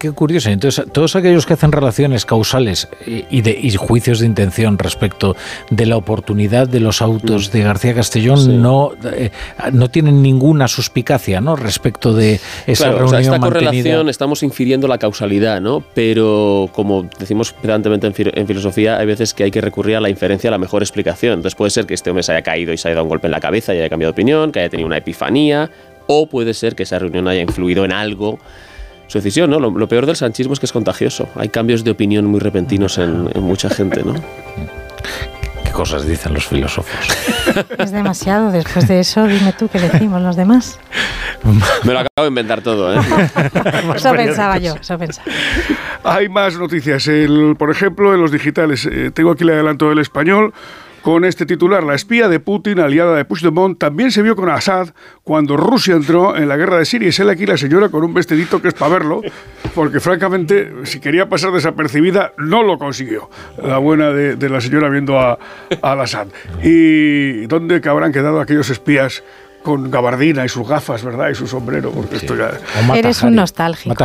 qué, 0.00 0.10
curioso. 0.10 0.50
Entonces, 0.50 0.84
todos 0.92 1.14
aquellos 1.14 1.46
que 1.46 1.52
hacen 1.52 1.70
relaciones 1.70 2.26
causales 2.26 2.88
y, 3.06 3.40
de, 3.42 3.56
y 3.62 3.70
juicios 3.76 4.18
de 4.18 4.26
intención 4.26 4.76
respecto 4.76 5.36
de 5.70 5.86
la 5.86 5.96
oportunidad 5.96 6.66
de 6.68 6.80
los 6.80 7.02
autos 7.02 7.52
de 7.52 7.62
García 7.62 7.94
Castellón 7.94 8.38
Sí. 8.38 8.48
no, 8.48 8.90
eh, 9.12 9.30
no 9.72 9.88
tienen 9.88 10.22
ninguna 10.22 10.66
suspicacia 10.66 11.40
¿no? 11.40 11.54
respecto 11.54 12.12
de 12.12 12.40
esa 12.66 12.84
Claro, 12.90 12.96
o 12.96 12.98
reunión 12.98 13.10
sea, 13.10 13.20
esta 13.20 13.30
mantenida. 13.38 13.68
correlación 13.70 14.08
estamos 14.08 14.42
infiriendo 14.42 14.88
la 14.88 14.98
causalidad, 14.98 15.60
¿no? 15.60 15.84
Pero 15.94 16.68
como 16.72 17.08
decimos 17.20 17.52
pedantemente 17.52 18.08
en, 18.08 18.14
en 18.34 18.46
filosofía, 18.48 18.98
hay 18.98 19.06
veces 19.06 19.34
que 19.34 19.44
hay 19.44 19.52
que 19.52 19.60
recurrir 19.60 19.94
a 19.94 20.00
la 20.00 20.10
inferencia 20.10 20.48
a 20.48 20.50
la 20.50 20.58
mejor 20.58 20.82
explicación. 20.82 21.34
Entonces 21.34 21.54
puede 21.54 21.70
ser 21.70 21.86
que 21.86 21.94
este 21.94 22.10
hombre 22.10 22.24
se 22.24 22.32
haya 22.32 22.42
caído 22.42 22.72
y 22.72 22.76
se 22.76 22.88
haya 22.88 22.96
dado 22.96 23.04
un 23.04 23.10
golpe 23.10 23.28
en 23.28 23.30
la 23.32 23.40
cabeza 23.40 23.72
y 23.72 23.78
haya 23.78 23.88
cambiado 23.88 24.10
de 24.12 24.16
opinión, 24.16 24.50
que 24.50 24.58
haya 24.60 24.68
tenido 24.68 24.86
una 24.88 24.96
epifanía, 24.98 25.70
o 26.06 26.28
puede 26.28 26.54
ser 26.54 26.74
que 26.74 26.84
esa 26.84 26.98
reunión 26.98 27.28
haya 27.28 27.40
influido 27.42 27.84
en 27.84 27.92
algo 27.92 28.38
su 29.08 29.18
decisión, 29.18 29.50
¿no? 29.50 29.60
Lo, 29.60 29.70
lo 29.70 29.88
peor 29.88 30.06
del 30.06 30.16
sanchismo 30.16 30.52
es 30.52 30.58
que 30.60 30.66
es 30.66 30.72
contagioso. 30.72 31.28
Hay 31.36 31.48
cambios 31.48 31.84
de 31.84 31.92
opinión 31.92 32.26
muy 32.26 32.40
repentinos 32.40 32.98
en, 32.98 33.30
en 33.34 33.42
mucha 33.42 33.68
gente, 33.70 34.02
¿no? 34.02 34.14
¿Qué 35.64 35.70
cosas 35.70 36.06
dicen 36.06 36.34
los 36.34 36.46
filósofos? 36.46 36.98
es 37.78 37.92
demasiado 37.92 38.50
después 38.50 38.88
de 38.88 39.00
eso 39.00 39.26
dime 39.26 39.52
tú 39.52 39.68
qué 39.68 39.78
decimos 39.78 40.22
los 40.22 40.34
demás 40.34 40.78
Me 41.84 41.92
lo 41.92 42.00
acabo 42.00 42.22
de 42.22 42.28
inventar 42.28 42.62
todo, 42.62 42.94
¿eh? 42.94 42.98
eso 43.96 44.12
pensaba 44.12 44.58
yo 44.58 44.74
eso 44.80 44.98
pensaba 44.98 45.26
Hay 46.02 46.28
más 46.28 46.56
noticias. 46.56 47.06
El, 47.08 47.56
por 47.58 47.70
ejemplo, 47.70 48.14
en 48.14 48.20
los 48.20 48.30
digitales. 48.32 48.86
eh, 48.90 49.10
tengo 49.12 49.32
aquí 49.32 49.44
el 49.44 49.50
adelanto 49.50 49.88
del 49.88 49.98
español. 49.98 50.52
Con 51.06 51.24
este 51.24 51.46
titular, 51.46 51.84
la 51.84 51.94
espía 51.94 52.28
de 52.28 52.40
Putin, 52.40 52.80
aliada 52.80 53.14
de 53.14 53.24
Puigdemont, 53.24 53.78
también 53.78 54.10
se 54.10 54.22
vio 54.22 54.34
con 54.34 54.50
Assad 54.50 54.88
cuando 55.22 55.56
Rusia 55.56 55.94
entró 55.94 56.36
en 56.36 56.48
la 56.48 56.56
guerra 56.56 56.78
de 56.78 56.84
Siria. 56.84 57.10
Y 57.10 57.12
sale 57.12 57.30
aquí 57.30 57.46
la 57.46 57.56
señora 57.56 57.90
con 57.90 58.02
un 58.02 58.12
vestidito 58.12 58.60
que 58.60 58.66
es 58.66 58.74
para 58.74 58.94
verlo, 58.94 59.20
porque 59.72 60.00
francamente, 60.00 60.68
si 60.82 60.98
quería 60.98 61.28
pasar 61.28 61.52
desapercibida, 61.52 62.32
no 62.38 62.64
lo 62.64 62.76
consiguió. 62.76 63.30
La 63.62 63.78
buena 63.78 64.10
de, 64.10 64.48
la 64.48 64.60
señora 64.60 64.88
viendo 64.88 65.20
a, 65.20 65.38
a 65.80 65.92
Assad. 65.92 66.26
¿Y 66.64 67.46
dónde 67.46 67.80
habrán 67.88 68.12
quedado 68.12 68.40
aquellos 68.40 68.68
espías 68.70 69.22
con 69.66 69.90
gabardina 69.90 70.44
y 70.44 70.48
sus 70.48 70.68
gafas, 70.68 71.02
verdad? 71.02 71.28
Y 71.28 71.34
su 71.34 71.48
sombrero, 71.48 71.90
porque 71.90 72.18
esto 72.18 72.36
ya... 72.36 72.52
eres 72.94 73.20
un 73.24 73.34
nostálgico 73.34 73.96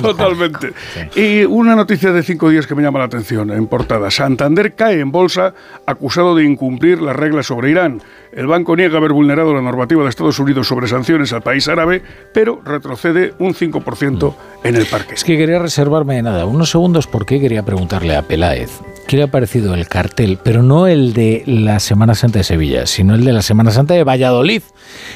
Totalmente. 0.00 0.72
Y 1.14 1.44
una 1.44 1.76
noticia 1.76 2.12
de 2.12 2.22
cinco 2.22 2.48
días 2.48 2.66
que 2.66 2.74
me 2.74 2.82
llama 2.82 2.98
la 2.98 3.04
atención 3.04 3.50
en 3.50 3.66
portada. 3.66 4.10
Santander 4.10 4.74
cae 4.74 5.00
en 5.00 5.12
bolsa 5.12 5.52
acusado 5.84 6.34
de 6.34 6.44
incumplir 6.44 7.02
las 7.02 7.14
reglas 7.14 7.44
sobre 7.44 7.72
Irán. 7.72 8.00
El 8.32 8.46
banco 8.46 8.74
niega 8.74 8.96
haber 8.96 9.12
vulnerado 9.12 9.52
la 9.52 9.60
normativa 9.60 10.02
de 10.02 10.08
Estados 10.08 10.38
Unidos 10.38 10.66
sobre 10.66 10.88
sanciones 10.88 11.30
al 11.34 11.42
país 11.42 11.68
árabe, 11.68 12.02
pero 12.32 12.62
retrocede 12.64 13.34
un 13.38 13.52
5% 13.52 14.34
en 14.64 14.76
el 14.76 14.86
parque. 14.86 15.12
Es 15.12 15.24
que 15.24 15.36
quería 15.36 15.58
reservarme 15.58 16.14
de 16.14 16.22
nada 16.22 16.46
unos 16.46 16.70
segundos 16.70 17.06
porque 17.06 17.38
quería 17.38 17.62
preguntarle 17.64 18.16
a 18.16 18.22
Peláez 18.22 18.70
¿qué 19.06 19.16
le 19.16 19.24
ha 19.24 19.30
parecido 19.30 19.74
el 19.74 19.88
cartel? 19.88 20.38
Pero 20.42 20.62
no 20.62 20.86
el 20.86 21.12
de 21.12 21.42
la 21.46 21.80
Semana 21.80 22.14
Santa 22.14 22.38
de 22.38 22.44
Sevilla, 22.44 22.86
sino 22.86 23.14
el 23.14 23.24
de 23.24 23.32
la 23.32 23.42
Semana 23.42 23.70
Santa 23.70 23.94
de 23.94 24.04
Valladolid. 24.04 24.62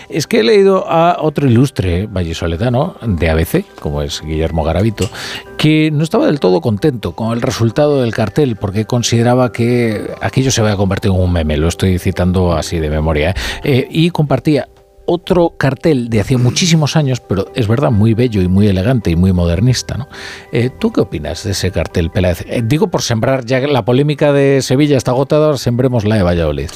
Es 0.09 0.27
que 0.27 0.41
he 0.41 0.43
leído 0.43 0.89
a 0.89 1.19
otro 1.21 1.49
ilustre 1.49 2.07
vallisoletano 2.07 2.97
de 3.03 3.31
ABC, 3.31 3.65
como 3.81 4.03
es 4.03 4.23
Guillermo 4.23 4.65
Garavito, 4.65 5.09
que 5.57 5.91
no 5.91 6.05
estaba 6.05 6.27
del 6.27 6.41
todo 6.41 6.61
contento 6.61 7.13
con 7.13 7.33
el 7.33 7.43
resultado 7.43 8.03
del 8.03 8.15
cartel 8.15 8.57
porque 8.57 8.85
consideraba 8.85 9.53
que 9.53 10.11
aquello 10.21 10.51
se 10.51 10.63
va 10.63 10.73
a 10.73 10.77
convertir 10.77 11.11
en 11.11 11.19
un 11.19 11.33
meme, 11.33 11.57
lo 11.57 11.69
estoy 11.69 11.99
citando 11.99 12.53
así 12.53 12.79
de 12.79 12.91
memoria, 12.91 13.31
¿eh? 13.31 13.35
Eh, 13.65 13.89
y 13.91 14.11
compartía 14.11 14.69
otro 15.07 15.55
cartel 15.57 16.09
de 16.11 16.21
hace 16.21 16.37
muchísimos 16.37 16.97
años, 16.97 17.21
pero 17.21 17.47
es 17.55 17.69
verdad, 17.69 17.91
muy 17.91 18.15
bello 18.15 18.43
y 18.43 18.49
muy 18.49 18.67
elegante 18.67 19.11
y 19.11 19.17
muy 19.17 19.33
modernista. 19.33 19.97
¿no? 19.97 20.09
Eh, 20.53 20.71
¿Tú 20.79 20.93
qué 20.93 21.01
opinas 21.01 21.45
de 21.45 21.53
ese 21.53 21.71
cartel, 21.71 22.11
Peláez? 22.11 22.45
Eh, 22.47 22.63
digo 22.65 22.89
por 22.89 23.03
sembrar, 23.03 23.45
ya 23.45 23.61
que 23.61 23.69
la 23.69 23.85
polémica 23.85 24.33
de 24.33 24.61
Sevilla 24.63 24.97
está 24.97 25.13
agotada, 25.13 25.47
ahora 25.47 25.59
sembremos 25.59 26.05
la 26.05 26.17
de 26.17 26.23
Valladolid. 26.23 26.71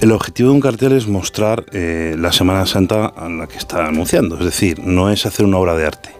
El 0.00 0.12
objetivo 0.12 0.50
de 0.50 0.54
un 0.56 0.60
cartel 0.60 0.92
es 0.92 1.06
mostrar 1.08 1.64
eh, 1.72 2.14
la 2.18 2.32
Semana 2.32 2.66
Santa 2.66 3.06
a 3.06 3.28
la 3.28 3.46
que 3.46 3.56
está 3.56 3.86
anunciando. 3.86 4.38
Es 4.38 4.44
decir, 4.44 4.78
no 4.80 5.10
es 5.10 5.24
hacer 5.24 5.46
una 5.46 5.58
obra 5.58 5.74
de 5.76 5.86
arte. 5.86 6.10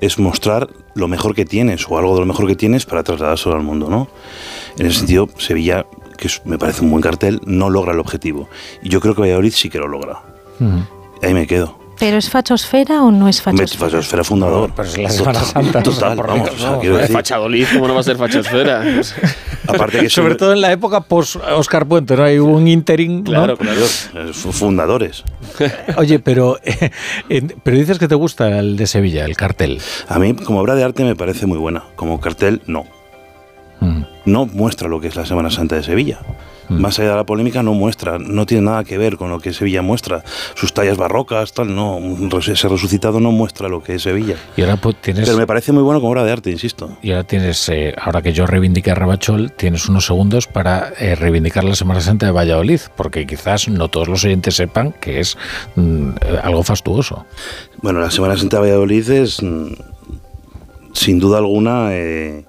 Es 0.00 0.18
mostrar 0.18 0.68
lo 0.94 1.08
mejor 1.08 1.34
que 1.34 1.44
tienes 1.44 1.88
o 1.88 1.98
algo 1.98 2.14
de 2.14 2.20
lo 2.20 2.26
mejor 2.26 2.46
que 2.46 2.54
tienes 2.54 2.86
para 2.86 3.02
trasladárselo 3.02 3.56
al 3.56 3.62
mundo, 3.62 3.88
¿no? 3.88 4.08
En 4.78 4.86
ese 4.86 4.98
sentido, 4.98 5.28
Sevilla, 5.38 5.86
que 6.16 6.28
me 6.44 6.58
parece 6.58 6.82
un 6.82 6.90
buen 6.90 7.02
cartel, 7.02 7.40
no 7.46 7.70
logra 7.70 7.92
el 7.92 8.00
objetivo. 8.00 8.48
Y 8.82 8.88
yo 8.88 9.00
creo 9.00 9.14
que 9.14 9.20
Valladolid 9.22 9.52
sí 9.52 9.68
que 9.70 9.78
lo 9.78 9.88
logra. 9.88 10.20
Ahí 11.22 11.34
me 11.34 11.46
quedo. 11.46 11.78
¿Pero 11.98 12.18
es 12.18 12.28
fachosfera 12.28 13.02
o 13.02 13.10
no 13.10 13.26
es 13.26 13.40
fachosfera? 13.40 13.86
Fachosfera 13.90 14.22
fundador. 14.22 14.70
Pero 14.76 14.86
es 14.86 14.98
la 14.98 15.08
Semana 15.10 15.40
Santa. 15.40 15.82
Total, 15.82 16.14
vamos. 16.14 16.44
Dios, 16.50 16.54
o 16.56 16.58
sea, 16.58 16.70
no. 16.72 16.80
quiero 16.80 16.96
decir, 16.98 17.12
Fachadolid, 17.16 17.66
¿cómo 17.72 17.88
no 17.88 17.94
va 17.94 18.00
a 18.00 18.02
ser 18.02 18.18
fachosfera? 18.18 18.84
aparte 19.66 20.00
que 20.00 20.10
Sobre 20.10 20.34
todo 20.34 20.52
en 20.52 20.60
la 20.60 20.70
época 20.72 21.00
post 21.00 21.36
Oscar 21.36 21.86
Puente, 21.86 22.14
¿no? 22.14 22.24
Hay 22.24 22.38
un 22.38 22.68
interín. 22.68 23.18
¿no? 23.24 23.30
Claro, 23.30 23.56
claro. 23.56 23.80
eh, 23.80 24.30
fu- 24.34 24.52
fundadores. 24.52 25.24
Oye, 25.96 26.18
pero, 26.18 26.58
eh, 26.64 26.90
pero 27.62 27.76
dices 27.78 27.98
que 27.98 28.08
te 28.08 28.14
gusta 28.14 28.58
el 28.58 28.76
de 28.76 28.86
Sevilla, 28.86 29.24
el 29.24 29.34
cartel. 29.34 29.80
A 30.06 30.18
mí, 30.18 30.34
como 30.34 30.60
obra 30.60 30.74
de 30.74 30.84
arte, 30.84 31.02
me 31.02 31.16
parece 31.16 31.46
muy 31.46 31.56
buena. 31.56 31.84
Como 31.96 32.20
cartel, 32.20 32.60
no. 32.66 32.84
Mm. 33.80 34.02
No 34.24 34.46
muestra 34.46 34.88
lo 34.88 35.00
que 35.00 35.08
es 35.08 35.16
la 35.16 35.26
Semana 35.26 35.50
Santa 35.50 35.76
de 35.76 35.82
Sevilla. 35.82 36.20
Más 36.68 36.98
allá 36.98 37.10
de 37.10 37.16
la 37.16 37.26
polémica, 37.26 37.62
no 37.62 37.74
muestra, 37.74 38.18
no 38.18 38.44
tiene 38.44 38.64
nada 38.64 38.84
que 38.84 38.98
ver 38.98 39.16
con 39.16 39.30
lo 39.30 39.38
que 39.38 39.52
Sevilla 39.52 39.82
muestra. 39.82 40.24
Sus 40.54 40.72
tallas 40.72 40.96
barrocas, 40.96 41.52
tal, 41.52 41.74
no. 41.74 42.00
Ese 42.38 42.68
resucitado 42.68 43.20
no 43.20 43.30
muestra 43.30 43.68
lo 43.68 43.82
que 43.82 43.94
es 43.94 44.02
Sevilla. 44.02 44.36
Y 44.56 44.62
ahora 44.62 44.76
pues, 44.76 44.96
tienes... 45.00 45.26
Pero 45.26 45.38
me 45.38 45.46
parece 45.46 45.72
muy 45.72 45.82
bueno 45.82 46.00
como 46.00 46.10
obra 46.10 46.24
de 46.24 46.32
arte, 46.32 46.50
insisto. 46.50 46.96
Y 47.02 47.12
ahora 47.12 47.24
tienes, 47.24 47.68
eh, 47.68 47.94
ahora 48.00 48.22
que 48.22 48.32
yo 48.32 48.46
reivindiqué 48.46 48.90
a 48.90 48.94
Rabachol, 48.94 49.52
tienes 49.52 49.88
unos 49.88 50.06
segundos 50.06 50.46
para 50.46 50.92
eh, 50.98 51.14
reivindicar 51.14 51.64
la 51.64 51.74
Semana 51.74 52.00
Santa 52.00 52.26
de 52.26 52.32
Valladolid, 52.32 52.80
porque 52.96 53.26
quizás 53.26 53.68
no 53.68 53.88
todos 53.88 54.08
los 54.08 54.24
oyentes 54.24 54.56
sepan 54.56 54.92
que 54.92 55.20
es 55.20 55.36
mm, 55.76 56.10
algo 56.42 56.62
fastuoso. 56.62 57.26
Bueno, 57.80 58.00
la 58.00 58.10
Semana 58.10 58.36
Santa 58.36 58.56
de 58.56 58.62
Valladolid 58.62 59.08
es, 59.10 59.42
mm, 59.42 59.68
sin 60.92 61.20
duda 61.20 61.38
alguna, 61.38 61.90
eh, 61.92 62.44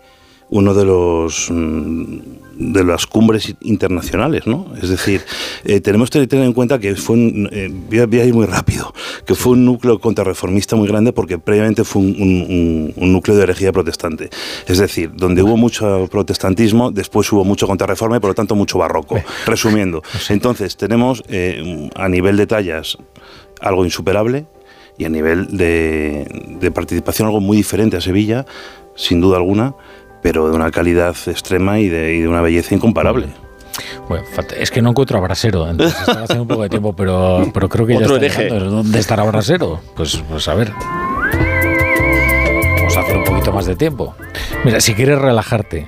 uno 0.50 0.74
de 0.74 0.86
los 0.86 1.50
mm, 1.52 2.18
de 2.60 2.84
las 2.84 3.06
cumbres 3.06 3.54
internacionales, 3.62 4.48
¿no? 4.48 4.74
Es 4.82 4.90
decir, 4.90 5.22
eh, 5.64 5.80
tenemos 5.80 6.10
que 6.10 6.26
tener 6.26 6.44
en 6.46 6.54
cuenta 6.54 6.80
que 6.80 6.96
fue 6.96 7.16
un, 7.16 7.48
eh, 7.52 7.70
voy, 7.72 8.00
a, 8.00 8.08
voy 8.08 8.20
a 8.20 8.26
ir 8.26 8.34
muy 8.34 8.48
rápido, 8.48 8.96
que 9.28 9.36
fue 9.36 9.52
un 9.52 9.64
núcleo 9.66 10.00
contrarreformista 10.00 10.76
muy 10.76 10.88
grande 10.88 11.14
porque 11.14 11.38
previamente 11.38 11.84
fue 11.84 12.02
un, 12.02 12.16
un- 12.20 12.42
un- 12.50 12.94
un 12.96 13.14
núcleo 13.14 13.38
de 13.38 13.44
herejía 13.44 13.72
protestante. 13.72 14.32
Es 14.68 14.80
decir, 14.80 15.12
donde 15.14 15.44
hubo 15.44 15.56
mucho 15.56 16.08
protestantismo, 16.10 16.90
después 16.90 17.32
hubo 17.32 17.44
mucho 17.46 17.68
contrarreforma 17.68 18.18
y 18.18 18.20
por 18.22 18.32
lo 18.32 18.36
tanto 18.36 18.56
mucho 18.56 18.80
barroco. 18.80 19.22
Resumiendo, 19.46 20.02
entonces 20.30 20.78
tenemos 20.78 21.24
eh, 21.30 21.90
a 21.96 22.10
nivel 22.10 22.38
de 22.38 22.48
tallas 22.48 22.98
algo 23.62 23.86
insuperable 23.86 24.48
y 24.98 25.06
a 25.06 25.10
nivel 25.10 25.56
de, 25.56 26.26
de 26.60 26.72
participación 26.72 27.28
algo 27.28 27.40
muy 27.40 27.58
diferente 27.58 27.98
a 27.98 28.02
Sevilla, 28.02 28.48
sin 28.96 29.22
duda 29.22 29.38
alguna, 29.38 29.76
pero 30.28 30.50
de 30.50 30.56
una 30.58 30.72
calidad 30.72 31.16
extrema 31.28 31.80
y 31.80 31.88
de, 31.88 32.16
y 32.16 32.20
de 32.20 32.28
una 32.28 32.42
belleza 32.42 32.76
incomparable. 32.76 33.28
Bueno, 34.10 34.26
es 34.60 34.72
que 34.72 34.82
no 34.82 34.90
encuentro 34.90 35.20
a 35.20 35.22
Brasero, 35.22 35.70
entonces 35.70 35.98
estaba 35.98 36.24
haciendo 36.24 36.42
un 36.42 36.50
poco 36.50 36.64
de 36.64 36.70
tiempo, 36.70 36.92
pero, 36.92 37.50
pero 37.54 37.70
creo 37.70 37.88
que 37.88 37.94
ya 37.94 38.00
Otro 38.00 38.18
está. 38.18 38.44
¿Dónde 38.60 39.00
estará 39.00 39.24
Brasero? 39.24 39.80
Pues, 39.96 40.22
pues 40.30 40.46
a 40.50 40.54
ver. 40.54 40.74
Vamos 42.78 42.98
a 42.98 43.00
hacer 43.00 43.16
un 43.16 43.24
poquito 43.24 43.54
más 43.54 43.68
de 43.68 43.78
tiempo. 43.78 44.16
Mira, 44.66 44.82
si 44.82 44.96
quieres 44.96 45.18
relajarte, 45.18 45.88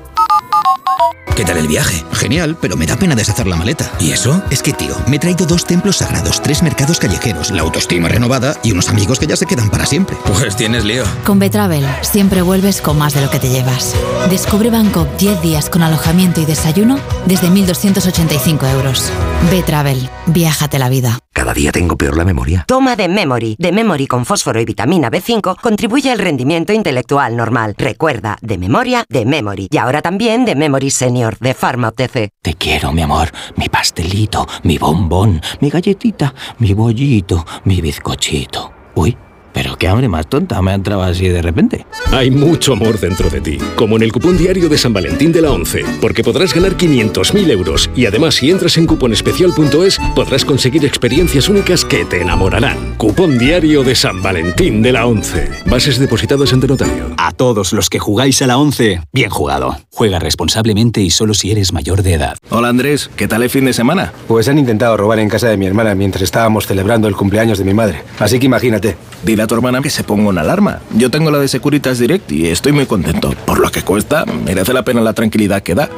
¿Qué 1.35 1.45
tal 1.45 1.57
el 1.57 1.67
viaje? 1.67 2.03
Genial, 2.11 2.55
pero 2.61 2.75
me 2.77 2.85
da 2.85 2.97
pena 2.97 3.15
deshacer 3.15 3.47
la 3.47 3.55
maleta. 3.55 3.89
¿Y 3.99 4.11
eso? 4.11 4.43
Es 4.51 4.61
que, 4.61 4.73
tío, 4.73 4.95
me 5.07 5.15
he 5.15 5.19
traído 5.19 5.45
dos 5.45 5.65
templos 5.65 5.97
sagrados, 5.97 6.39
tres 6.41 6.61
mercados 6.61 6.99
callejeros, 6.99 7.49
la 7.49 7.63
autoestima 7.63 8.09
renovada 8.09 8.55
y 8.63 8.71
unos 8.71 8.89
amigos 8.89 9.17
que 9.17 9.25
ya 9.25 9.35
se 9.35 9.47
quedan 9.47 9.71
para 9.71 9.87
siempre. 9.87 10.15
Pues 10.25 10.55
tienes 10.55 10.85
lío. 10.85 11.03
Con 11.25 11.39
Betravel 11.39 11.85
siempre 12.01 12.43
vuelves 12.43 12.81
con 12.81 12.97
más 12.97 13.15
de 13.15 13.21
lo 13.21 13.31
que 13.31 13.39
te 13.39 13.49
llevas. 13.49 13.95
Descubre 14.29 14.69
Bangkok 14.69 15.07
10 15.17 15.41
días 15.41 15.69
con 15.69 15.81
alojamiento 15.81 16.41
y 16.41 16.45
desayuno 16.45 16.99
desde 17.25 17.47
1.285 17.47 18.71
euros. 18.73 19.11
Betravel, 19.49 20.09
viájate 20.27 20.77
la 20.77 20.89
vida. 20.89 21.19
Cada 21.33 21.53
día 21.53 21.71
tengo 21.71 21.97
peor 21.97 22.17
la 22.17 22.25
memoria. 22.25 22.65
Toma 22.67 22.95
de 22.95 23.07
Memory. 23.07 23.55
De 23.57 23.71
Memory 23.71 24.05
con 24.05 24.25
fósforo 24.25 24.59
y 24.59 24.65
vitamina 24.65 25.09
B5 25.09 25.59
contribuye 25.61 26.11
al 26.11 26.19
rendimiento 26.19 26.73
intelectual 26.73 27.35
normal. 27.37 27.73
Recuerda, 27.77 28.37
de 28.41 28.57
memoria, 28.57 29.05
de 29.09 29.25
Memory. 29.25 29.69
Y 29.71 29.77
ahora 29.77 30.01
también 30.01 30.43
de 30.43 30.50
Memory 30.55 30.89
Senior, 30.89 31.37
de 31.39 31.53
Pharma 31.53 31.89
OTC. 31.89 32.29
Te 32.41 32.53
quiero, 32.55 32.91
mi 32.91 33.01
amor. 33.01 33.31
Mi 33.55 33.69
pastelito, 33.69 34.47
mi 34.63 34.77
bombón, 34.77 35.41
mi 35.59 35.69
galletita, 35.69 36.33
mi 36.59 36.73
bollito, 36.73 37.45
mi 37.65 37.81
bizcochito. 37.81 38.73
Uy, 38.95 39.17
pero 39.53 39.77
qué 39.77 39.87
hambre 39.87 40.07
más 40.07 40.27
tonta 40.27 40.61
me 40.61 40.71
ha 40.71 40.75
entrado 40.75 41.03
así 41.03 41.27
de 41.27 41.41
repente. 41.41 41.85
Hay 42.11 42.31
mucho 42.31 42.73
amor 42.73 42.99
dentro 42.99 43.29
de 43.29 43.41
ti, 43.41 43.57
como 43.75 43.97
en 43.97 44.03
el 44.03 44.11
cupón 44.11 44.37
diario 44.37 44.69
de 44.69 44.77
San 44.77 44.93
Valentín 44.93 45.31
de 45.31 45.41
la 45.41 45.51
11, 45.51 45.83
porque 46.01 46.23
podrás 46.23 46.53
ganar 46.53 46.77
500.000 46.77 47.49
euros 47.49 47.89
y 47.95 48.05
además 48.05 48.35
si 48.35 48.51
entras 48.51 48.77
en 48.77 48.85
cuponespecial.es 48.85 49.99
podrás 50.15 50.45
conseguir 50.45 50.85
experiencias 50.85 51.49
únicas 51.49 51.85
que 51.85 52.05
te 52.05 52.21
enamorarán. 52.21 52.95
Cupón 52.97 53.37
diario 53.37 53.83
de 53.83 53.95
San 53.95 54.21
Valentín 54.21 54.81
de 54.81 54.91
la 54.91 55.05
11. 55.05 55.49
Bases 55.65 55.99
depositadas 55.99 56.53
ante 56.53 56.67
notario. 56.67 57.13
A 57.17 57.31
todos 57.31 57.73
los 57.73 57.89
que 57.89 57.99
jugáis 57.99 58.41
a 58.41 58.47
la 58.47 58.57
11, 58.57 59.01
bien 59.13 59.29
jugado. 59.29 59.77
Juega 59.91 60.19
responsablemente 60.19 61.01
y 61.01 61.09
solo 61.09 61.33
si 61.33 61.51
eres 61.51 61.73
mayor 61.73 62.03
de 62.03 62.13
edad. 62.13 62.37
Hola 62.49 62.69
Andrés, 62.69 63.09
¿qué 63.15 63.27
tal 63.27 63.43
el 63.43 63.49
fin 63.49 63.65
de 63.65 63.73
semana? 63.73 64.13
Pues 64.27 64.47
han 64.47 64.57
intentado 64.57 64.97
robar 64.97 65.19
en 65.19 65.29
casa 65.29 65.47
de 65.47 65.57
mi 65.57 65.65
hermana 65.65 65.95
mientras 65.95 66.23
estábamos 66.23 66.67
celebrando 66.67 67.07
el 67.07 67.15
cumpleaños 67.15 67.57
de 67.57 67.65
mi 67.65 67.73
madre. 67.73 68.03
Así 68.19 68.39
que 68.39 68.45
imagínate. 68.45 68.97
Dile 69.41 69.45
a 69.45 69.47
tu 69.47 69.55
hermana 69.55 69.81
que 69.81 69.89
se 69.89 70.03
ponga 70.03 70.29
una 70.29 70.41
alarma. 70.41 70.81
Yo 70.91 71.09
tengo 71.09 71.31
la 71.31 71.39
de 71.39 71.47
Securitas 71.47 71.97
Direct 71.97 72.31
y 72.31 72.49
estoy 72.49 72.73
muy 72.73 72.85
contento. 72.85 73.33
Por 73.47 73.57
lo 73.57 73.71
que 73.71 73.81
cuesta, 73.81 74.23
merece 74.23 74.71
la 74.71 74.83
pena 74.83 75.01
la 75.01 75.13
tranquilidad 75.13 75.63
que 75.63 75.73
da. 75.73 75.89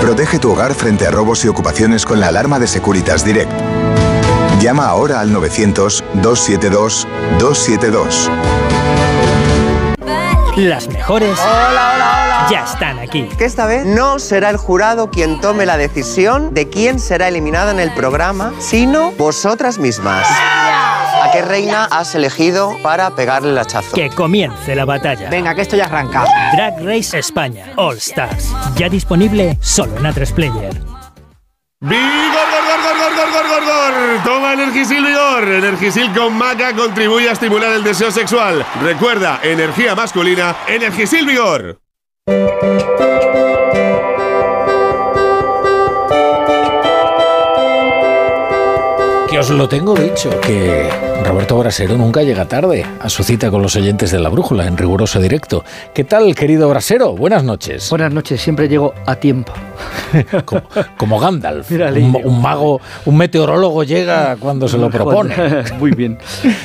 Protege 0.00 0.40
tu 0.40 0.50
hogar 0.50 0.74
frente 0.74 1.06
a 1.06 1.12
robos 1.12 1.44
y 1.44 1.48
ocupaciones 1.48 2.04
con 2.04 2.18
la 2.18 2.26
alarma 2.26 2.58
de 2.58 2.66
Securitas 2.66 3.24
Direct. 3.24 3.52
Llama 4.60 4.88
ahora 4.88 5.20
al 5.20 5.30
900-272-272. 5.30 8.28
Las 10.56 10.88
mejores 10.88 11.38
ya 12.50 12.64
están 12.64 12.98
aquí. 12.98 13.28
Que 13.38 13.44
esta 13.44 13.66
vez 13.66 13.86
no 13.86 14.18
será 14.18 14.50
el 14.50 14.56
jurado 14.56 15.10
quien 15.10 15.40
tome 15.40 15.64
la 15.64 15.76
decisión 15.76 16.54
de 16.54 16.68
quién 16.68 16.98
será 16.98 17.28
eliminada 17.28 17.70
en 17.70 17.78
el 17.78 17.94
programa, 17.94 18.52
sino 18.58 19.12
vosotras 19.12 19.78
mismas. 19.78 20.26
¿A 21.24 21.30
qué 21.30 21.40
reina 21.40 21.84
has 21.86 22.14
elegido 22.14 22.76
para 22.82 23.16
pegarle 23.16 23.48
el 23.48 23.56
hachazo? 23.56 23.96
Que 23.96 24.10
comience 24.10 24.76
la 24.76 24.84
batalla. 24.84 25.30
Venga, 25.30 25.54
que 25.54 25.62
esto 25.62 25.74
ya 25.74 25.86
arranca. 25.86 26.26
Drag 26.52 26.84
Race 26.84 27.18
España 27.18 27.72
All 27.76 27.96
Stars. 27.96 28.52
Ya 28.76 28.90
disponible 28.90 29.56
solo 29.62 29.96
en 29.96 30.04
A3 30.04 30.34
Player. 30.34 30.74
¡Vigor, 31.80 32.02
gor, 32.30 32.62
gor, 32.66 32.96
gor, 32.98 33.16
gor, 33.16 33.32
gor, 33.32 33.48
gor, 33.48 33.64
gor! 33.64 34.22
Toma 34.22 34.52
Energisil 34.52 35.02
Vigor. 35.02 35.48
Energisil 35.48 36.12
con 36.12 36.36
maca 36.36 36.74
contribuye 36.74 37.30
a 37.30 37.32
estimular 37.32 37.72
el 37.72 37.82
deseo 37.82 38.10
sexual. 38.10 38.62
Recuerda, 38.82 39.40
energía 39.42 39.94
masculina, 39.94 40.54
Energisil 40.68 41.24
Vigor. 41.24 41.78
Os 49.44 49.50
lo 49.50 49.68
tengo 49.68 49.94
dicho, 49.94 50.30
que 50.40 50.88
Roberto 51.22 51.58
Brasero 51.58 51.98
nunca 51.98 52.22
llega 52.22 52.46
tarde 52.46 52.86
a 52.98 53.10
su 53.10 53.22
cita 53.22 53.50
con 53.50 53.60
los 53.60 53.76
oyentes 53.76 54.10
de 54.10 54.18
la 54.18 54.30
brújula 54.30 54.66
en 54.66 54.78
riguroso 54.78 55.20
directo. 55.20 55.64
¿Qué 55.92 56.02
tal, 56.02 56.34
querido 56.34 56.66
Brasero? 56.70 57.14
Buenas 57.14 57.44
noches. 57.44 57.90
Buenas 57.90 58.10
noches, 58.10 58.40
siempre 58.40 58.68
llego 58.68 58.94
a 59.04 59.16
tiempo. 59.16 59.52
como, 60.46 60.62
como 60.96 61.20
Gandalf, 61.20 61.70
un, 61.70 62.20
un, 62.24 62.40
mago, 62.40 62.80
un 63.04 63.18
meteorólogo 63.18 63.84
llega 63.84 64.36
cuando 64.36 64.66
se 64.66 64.78
lo 64.78 64.88
propone. 64.88 65.34
Muy 65.78 65.90
bien. 65.90 66.16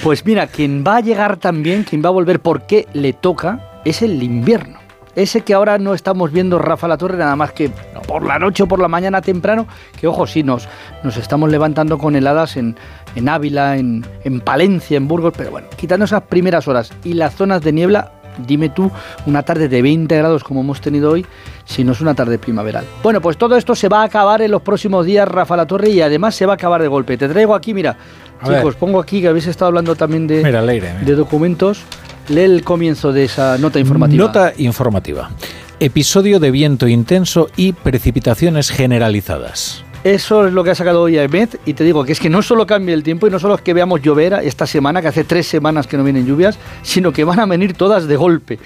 Pues 0.02 0.26
mira, 0.26 0.48
quien 0.48 0.82
va 0.88 0.98
a 0.98 1.02
llegar 1.02 1.36
también, 1.36 1.84
quien 1.84 2.02
va 2.02 2.08
a 2.08 2.14
volver 2.14 2.40
porque 2.40 2.88
le 2.94 3.12
toca, 3.12 3.82
es 3.84 4.02
el 4.04 4.24
invierno. 4.24 4.79
Ese 5.20 5.42
que 5.42 5.54
ahora 5.54 5.78
no 5.78 5.94
estamos 5.94 6.32
viendo 6.32 6.58
Rafa 6.60 6.88
La 6.88 6.98
Torre 6.98 7.18
nada 7.18 7.36
más 7.36 7.52
que 7.52 7.70
por 8.08 8.26
la 8.26 8.40
noche 8.40 8.64
o 8.64 8.68
por 8.68 8.80
la 8.80 8.88
mañana 8.88 9.22
temprano, 9.22 9.68
que 10.00 10.08
ojo, 10.08 10.26
sí, 10.26 10.44
nos, 10.44 10.68
nos 11.04 11.18
estamos 11.18 11.50
levantando 11.52 11.98
con 11.98 12.16
heladas 12.16 12.58
en, 12.58 12.76
en 13.16 13.30
Ávila, 13.30 13.78
en, 13.78 14.06
en 14.24 14.40
Palencia, 14.40 14.98
en 14.98 15.08
Burgos, 15.08 15.34
pero 15.38 15.52
bueno, 15.52 15.68
quitando 15.76 16.06
esas 16.06 16.24
primeras 16.24 16.68
horas 16.68 16.92
y 17.04 17.14
las 17.14 17.36
zonas 17.36 17.62
de 17.62 17.74
niebla, 17.74 18.12
dime 18.48 18.70
tú, 18.70 18.90
una 19.26 19.44
tarde 19.44 19.68
de 19.68 19.82
20 19.82 20.16
grados 20.18 20.44
como 20.46 20.62
hemos 20.62 20.80
tenido 20.80 21.12
hoy, 21.12 21.26
si 21.66 21.84
no 21.84 21.92
es 21.92 22.00
una 22.02 22.16
tarde 22.16 22.40
primaveral. 22.40 22.86
Bueno, 23.04 23.20
pues 23.20 23.38
todo 23.38 23.58
esto 23.58 23.76
se 23.76 23.90
va 23.90 24.02
a 24.02 24.06
acabar 24.06 24.42
en 24.42 24.52
los 24.52 24.62
próximos 24.62 25.06
días, 25.06 25.28
Rafa 25.28 25.58
La 25.58 25.68
Torre, 25.68 25.90
y 25.90 26.02
además 26.02 26.34
se 26.36 26.46
va 26.46 26.54
a 26.54 26.56
acabar 26.56 26.82
de 26.82 26.88
golpe. 26.88 27.18
Te 27.18 27.28
traigo 27.28 27.54
aquí, 27.54 27.74
mira, 27.74 27.98
A 28.40 28.46
chicos, 28.48 28.64
ver. 28.64 28.76
pongo 28.76 29.00
aquí 29.02 29.22
que 29.22 29.28
habéis 29.28 29.48
estado 29.48 29.68
hablando 29.68 29.96
también 29.96 30.26
de, 30.28 30.44
Mira, 30.44 30.62
Leire, 30.62 30.94
mira. 30.94 31.06
de 31.06 31.16
documentos. 31.16 31.84
Lee 32.30 32.42
el 32.42 32.64
comienzo 32.64 33.12
de 33.12 33.26
esa 33.26 33.58
nota 33.58 33.80
informativa. 33.80 34.26
Nota 34.26 34.54
informativa. 34.58 35.32
Episodio 35.80 36.40
de 36.40 36.52
viento 36.52 36.88
intenso 36.88 37.50
y 37.56 37.74
precipitaciones 37.74 38.70
generalizadas. 38.70 39.84
Eso 40.06 40.48
es 40.48 40.54
lo 40.54 40.64
que 40.64 40.70
ha 40.72 40.76
sacado 40.76 41.02
hoy 41.02 41.18
Ahmed 41.18 41.50
y 41.66 41.74
te 41.74 41.84
digo 41.84 42.06
que 42.06 42.14
es 42.14 42.22
que 42.22 42.30
no 42.30 42.42
solo 42.42 42.66
cambia 42.66 42.96
el 42.96 43.04
tiempo 43.04 43.28
y 43.28 43.30
no 43.30 43.38
solo 43.38 43.56
es 43.56 43.62
que 43.62 43.74
veamos 43.74 44.02
llover 44.02 44.34
esta 44.44 44.66
semana, 44.66 45.02
que 45.02 45.10
hace 45.10 45.26
tres 45.26 45.46
semanas 45.46 45.88
que 45.88 45.98
no 45.98 46.06
vienen 46.06 46.26
lluvias, 46.26 46.58
sino 46.84 47.12
que 47.12 47.26
van 47.26 47.38
a 47.42 47.46
venir 47.46 47.74
todas 47.74 48.08
de 48.08 48.16
golpe. 48.16 48.60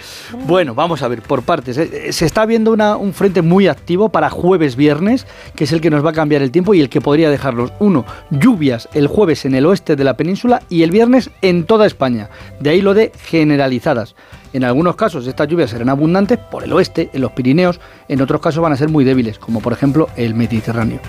Bueno, 0.45 0.75
vamos 0.75 1.01
a 1.01 1.07
ver, 1.07 1.23
por 1.23 1.41
partes. 1.41 1.75
Eh, 1.79 2.13
Se 2.13 2.27
está 2.27 2.45
viendo 2.45 2.73
un 2.73 3.13
frente 3.13 3.41
muy 3.41 3.67
activo 3.67 4.09
para 4.09 4.29
jueves-viernes, 4.29 5.25
que 5.55 5.63
es 5.63 5.71
el 5.71 5.81
que 5.81 5.89
nos 5.89 6.05
va 6.05 6.11
a 6.11 6.13
cambiar 6.13 6.43
el 6.43 6.51
tiempo 6.51 6.75
y 6.75 6.81
el 6.81 6.89
que 6.89 7.01
podría 7.01 7.31
dejarlos. 7.31 7.73
Uno, 7.79 8.05
lluvias 8.29 8.87
el 8.93 9.07
jueves 9.07 9.45
en 9.45 9.55
el 9.55 9.65
oeste 9.65 9.95
de 9.95 10.03
la 10.03 10.15
península 10.15 10.61
y 10.69 10.83
el 10.83 10.91
viernes 10.91 11.31
en 11.41 11.63
toda 11.63 11.87
España. 11.87 12.29
De 12.59 12.69
ahí 12.69 12.81
lo 12.81 12.93
de 12.93 13.11
generalizadas. 13.25 14.13
En 14.53 14.63
algunos 14.63 14.95
casos 14.95 15.25
estas 15.25 15.47
lluvias 15.47 15.71
serán 15.71 15.89
abundantes 15.89 16.37
por 16.37 16.63
el 16.63 16.71
oeste, 16.73 17.09
en 17.11 17.21
los 17.21 17.31
Pirineos, 17.31 17.79
en 18.07 18.21
otros 18.21 18.39
casos 18.39 18.61
van 18.61 18.71
a 18.71 18.77
ser 18.77 18.89
muy 18.89 19.03
débiles, 19.03 19.39
como 19.39 19.61
por 19.61 19.73
ejemplo 19.73 20.09
el 20.15 20.35
Mediterráneo. 20.35 20.99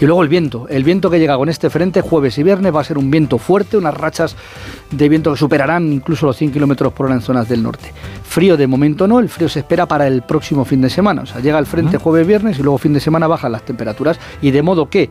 Y 0.00 0.06
luego 0.06 0.22
el 0.22 0.28
viento, 0.28 0.66
el 0.68 0.84
viento 0.84 1.10
que 1.10 1.18
llega 1.18 1.36
con 1.36 1.48
este 1.48 1.70
frente 1.70 2.00
jueves 2.00 2.38
y 2.38 2.42
viernes 2.42 2.74
va 2.74 2.80
a 2.80 2.84
ser 2.84 2.98
un 2.98 3.10
viento 3.10 3.38
fuerte, 3.38 3.76
unas 3.76 3.94
rachas 3.94 4.36
de 4.90 5.08
viento 5.08 5.32
que 5.32 5.38
superarán 5.38 5.92
incluso 5.92 6.26
los 6.26 6.36
100 6.36 6.52
kilómetros 6.52 6.92
por 6.92 7.06
hora 7.06 7.14
en 7.16 7.20
zonas 7.20 7.48
del 7.48 7.62
norte. 7.62 7.92
Frío 8.22 8.56
de 8.56 8.66
momento 8.66 9.06
no, 9.06 9.18
el 9.18 9.28
frío 9.28 9.48
se 9.48 9.60
espera 9.60 9.86
para 9.86 10.06
el 10.06 10.22
próximo 10.22 10.64
fin 10.64 10.80
de 10.80 10.90
semana. 10.90 11.22
O 11.22 11.26
sea, 11.26 11.40
llega 11.40 11.58
el 11.58 11.66
frente 11.66 11.98
jueves 11.98 12.26
viernes 12.26 12.58
y 12.58 12.62
luego 12.62 12.78
fin 12.78 12.94
de 12.94 13.00
semana 13.00 13.26
bajan 13.26 13.52
las 13.52 13.62
temperaturas 13.62 14.18
y 14.40 14.50
de 14.50 14.62
modo 14.62 14.88
que 14.88 15.10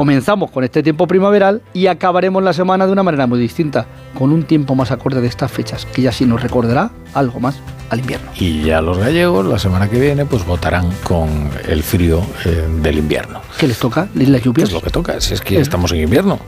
comenzamos 0.00 0.50
con 0.50 0.62
este 0.62 0.82
tiempo 0.82 1.06
primaveral 1.06 1.62
y 1.72 1.86
acabaremos 1.86 2.42
la 2.42 2.52
semana 2.52 2.84
de 2.84 2.92
una 2.92 3.02
manera 3.02 3.26
muy 3.26 3.38
distinta, 3.38 3.86
con 4.12 4.30
un 4.30 4.42
tiempo 4.42 4.74
más 4.74 4.90
acorde 4.90 5.22
de 5.22 5.26
estas 5.26 5.50
fechas, 5.50 5.86
que 5.86 6.02
ya 6.02 6.12
sí 6.12 6.26
nos 6.26 6.42
recordará 6.42 6.90
algo 7.14 7.40
más 7.40 7.58
al 7.88 8.00
invierno. 8.00 8.30
Y 8.38 8.60
ya 8.60 8.82
los 8.82 8.98
gallegos 8.98 9.46
la 9.46 9.58
semana 9.58 9.88
que 9.88 9.98
viene 9.98 10.26
pues 10.26 10.44
votarán 10.44 10.90
con 11.02 11.30
el 11.66 11.82
frío 11.82 12.20
eh, 12.44 12.68
del 12.82 12.98
invierno. 12.98 13.40
¿Qué 13.58 13.66
les 13.68 13.78
toca? 13.78 14.06
¿Las 14.14 14.42
lluvias? 14.42 14.68
Es 14.68 14.74
lo 14.74 14.82
que 14.82 14.90
toca, 14.90 15.18
si 15.18 15.32
es 15.32 15.40
que 15.40 15.56
Eh. 15.56 15.60
estamos 15.62 15.90
en 15.92 16.00
invierno. 16.02 16.38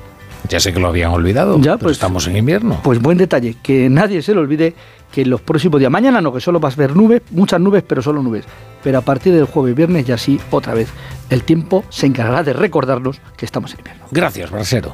Ya 0.47 0.61
sé 0.61 0.75
que 0.75 0.79
lo 0.81 0.89
habían 0.89 1.11
olvidado, 1.13 1.57
Ya, 1.59 1.73
pero 1.79 1.85
pues- 1.85 1.93
estamos 1.97 2.27
en 2.27 2.37
invierno. 2.37 2.81
Pues 2.83 3.01
buen 3.01 3.17
detalle, 3.17 3.57
que 3.63 3.89
nadie 3.89 4.21
se 4.21 4.35
le 4.35 4.41
olvide 4.41 4.75
que 5.13 5.25
los 5.25 5.41
próximos 5.41 5.81
días, 5.81 5.91
mañana 5.91 6.21
no, 6.21 6.33
que 6.33 6.41
solo 6.41 6.61
vas 6.61 6.75
a 6.75 6.77
ver 6.77 6.97
nubes, 6.97 7.23
muchas 7.31 7.61
nubes, 7.61 7.83
pero 7.87 8.03
solo 8.03 8.23
nubes. 8.23 8.45
Pero 8.83 8.99
a 8.99 9.03
partir 9.03 9.35
del 9.35 9.45
jueves 9.45 9.75
viernes 9.75 10.07
ya 10.07 10.19
sí, 10.19 10.41
otra 10.51 10.75
vez, 10.75 10.89
el 11.31 11.43
tiempo 11.43 11.85
se 11.89 12.07
encargará 12.07 12.43
de 12.43 12.53
recordarnos 12.53 13.21
que 13.37 13.45
estamos 13.45 13.73
en 13.73 13.81
invierno. 13.81 14.07
Gracias, 14.11 14.51
Brasero. 14.51 14.93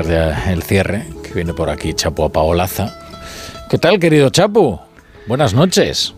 Ya 0.00 0.50
el 0.50 0.62
cierre, 0.62 1.04
que 1.22 1.34
viene 1.34 1.52
por 1.52 1.68
aquí 1.68 1.92
Chapo 1.92 2.24
a 2.24 2.28
Paolaza. 2.30 2.94
¿Qué 3.68 3.76
tal, 3.78 3.98
querido 3.98 4.30
Chapo? 4.30 4.80
Buenas 5.26 5.52
noches. 5.54 6.14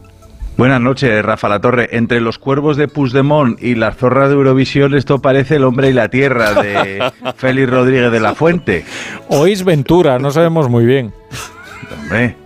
Buenas 0.56 0.80
noches, 0.80 1.24
Rafa 1.24 1.48
La 1.48 1.60
Torre. 1.60 1.88
Entre 1.96 2.20
los 2.20 2.38
cuervos 2.38 2.76
de 2.76 2.86
Puigdemont 2.86 3.60
y 3.60 3.74
las 3.74 3.96
zorras 3.96 4.28
de 4.28 4.36
Eurovisión, 4.36 4.94
esto 4.94 5.18
parece 5.20 5.56
el 5.56 5.64
hombre 5.64 5.90
y 5.90 5.92
la 5.92 6.09
tierra 6.09 6.55
de 6.62 7.02
Félix 7.36 7.68
Rodríguez 7.68 8.12
de 8.12 8.20
la 8.20 8.34
Fuente. 8.36 8.84
Oís 9.28 9.64
Ventura, 9.64 10.20
no 10.20 10.30
sabemos 10.30 10.68
muy 10.68 10.84
bien. 10.86 11.12
Hombre, 12.02 12.36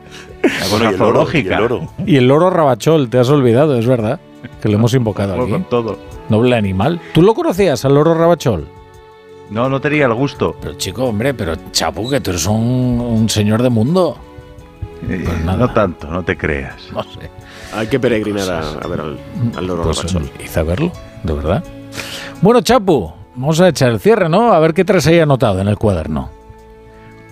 una 0.42 0.68
Bueno, 0.70 0.78
cosa 0.78 0.84
y 0.84 0.88
el 0.94 0.98
loro, 0.98 1.28
y 1.34 1.38
el 1.38 1.48
loro. 1.50 1.92
Y 2.06 2.16
el 2.16 2.28
loro 2.28 2.50
Rabachol, 2.50 3.10
te 3.10 3.18
has 3.18 3.28
olvidado, 3.28 3.78
es 3.78 3.86
verdad, 3.86 4.18
que 4.62 4.70
lo 4.70 4.76
hemos 4.76 4.94
invocado 4.94 5.34
aquí. 5.40 5.50
con 5.50 5.64
todo. 5.64 5.98
Noble 6.30 6.56
animal. 6.56 7.00
¿Tú 7.12 7.20
lo 7.20 7.34
conocías 7.34 7.84
al 7.84 7.94
loro 7.94 8.14
Rabachol? 8.14 8.66
No, 9.50 9.68
no 9.68 9.80
tenía 9.80 10.06
el 10.06 10.14
gusto. 10.14 10.56
Pero 10.60 10.74
chico, 10.74 11.04
hombre, 11.04 11.32
pero 11.34 11.54
Chapu, 11.72 12.08
que 12.10 12.20
tú 12.20 12.30
eres 12.30 12.46
un, 12.46 13.00
un 13.00 13.28
señor 13.28 13.62
de 13.62 13.70
mundo. 13.70 14.18
Eh, 15.08 15.22
Pues 15.24 15.44
nada. 15.44 15.58
no 15.58 15.72
tanto, 15.72 16.08
no 16.08 16.22
te 16.22 16.36
creas. 16.36 16.76
No 16.92 17.02
sé. 17.04 17.30
Hay 17.74 17.86
que 17.86 17.98
peregrinar 18.00 18.50
a, 18.50 18.60
a 18.84 18.86
ver 18.86 19.00
al, 19.00 19.18
al 19.56 19.66
loro 19.66 19.82
Pues 19.84 20.04
hice 20.42 20.60
a 20.60 20.62
verlo, 20.62 20.90
de 21.22 21.32
verdad. 21.32 21.64
Bueno, 22.42 22.60
Chapu, 22.62 23.12
vamos 23.34 23.60
a 23.60 23.68
echar 23.68 23.90
el 23.90 24.00
cierre, 24.00 24.28
¿no? 24.28 24.52
A 24.52 24.58
ver 24.58 24.74
qué 24.74 24.84
traes 24.84 25.06
ahí 25.06 25.20
anotado 25.20 25.60
en 25.60 25.68
el 25.68 25.76
cuaderno. 25.78 26.30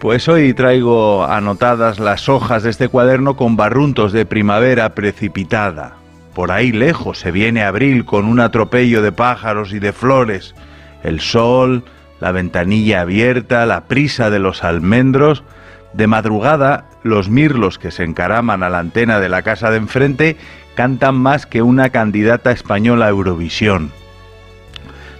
Pues 0.00 0.28
hoy 0.28 0.52
traigo 0.54 1.24
anotadas 1.24 1.98
las 1.98 2.28
hojas 2.28 2.62
de 2.62 2.70
este 2.70 2.88
cuaderno 2.88 3.36
con 3.36 3.56
barruntos 3.56 4.12
de 4.12 4.26
primavera 4.26 4.94
precipitada. 4.94 5.96
Por 6.34 6.52
ahí 6.52 6.70
lejos 6.70 7.18
se 7.18 7.30
viene 7.30 7.62
abril 7.64 8.04
con 8.04 8.26
un 8.26 8.40
atropello 8.40 9.00
de 9.00 9.10
pájaros 9.12 9.72
y 9.72 9.78
de 9.78 9.94
flores. 9.94 10.54
El 11.02 11.20
sol, 11.20 11.82
la 12.20 12.32
ventanilla 12.32 13.02
abierta, 13.02 13.66
la 13.66 13.84
prisa 13.84 14.30
de 14.30 14.38
los 14.38 14.64
almendros. 14.64 15.44
De 15.92 16.06
madrugada, 16.06 16.84
los 17.02 17.28
mirlos 17.28 17.78
que 17.78 17.90
se 17.90 18.04
encaraman 18.04 18.62
a 18.62 18.68
la 18.68 18.78
antena 18.78 19.20
de 19.20 19.28
la 19.28 19.42
casa 19.42 19.70
de 19.70 19.78
enfrente 19.78 20.36
cantan 20.74 21.16
más 21.16 21.46
que 21.46 21.62
una 21.62 21.90
candidata 21.90 22.52
española 22.52 23.06
a 23.06 23.10
Eurovisión. 23.10 23.92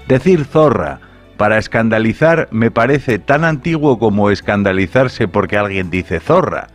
Decir 0.07 0.45
zorra 0.45 1.01
para 1.37 1.59
escandalizar 1.59 2.49
me 2.51 2.71
parece 2.71 3.19
tan 3.19 3.45
antiguo 3.45 3.99
como 3.99 4.31
escandalizarse 4.31 5.29
porque 5.29 5.57
alguien 5.57 5.91
dice 5.91 6.21
zorra. 6.21 6.69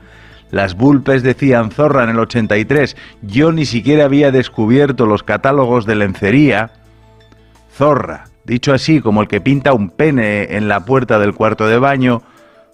Las 0.51 0.75
Bulpes 0.75 1.23
decían 1.23 1.71
zorra 1.71 2.03
en 2.03 2.09
el 2.09 2.19
83, 2.19 2.97
yo 3.21 3.51
ni 3.51 3.65
siquiera 3.65 4.05
había 4.05 4.31
descubierto 4.31 5.05
los 5.05 5.23
catálogos 5.23 5.85
de 5.85 5.95
lencería. 5.95 6.71
Zorra, 7.73 8.25
dicho 8.51 8.73
así 8.73 8.99
como 8.99 9.21
el 9.21 9.29
que 9.29 9.39
pinta 9.39 9.71
un 9.71 9.89
pene 9.89 10.57
en 10.57 10.67
la 10.67 10.83
puerta 10.83 11.19
del 11.19 11.33
cuarto 11.33 11.67
de 11.67 11.79
baño, 11.79 12.21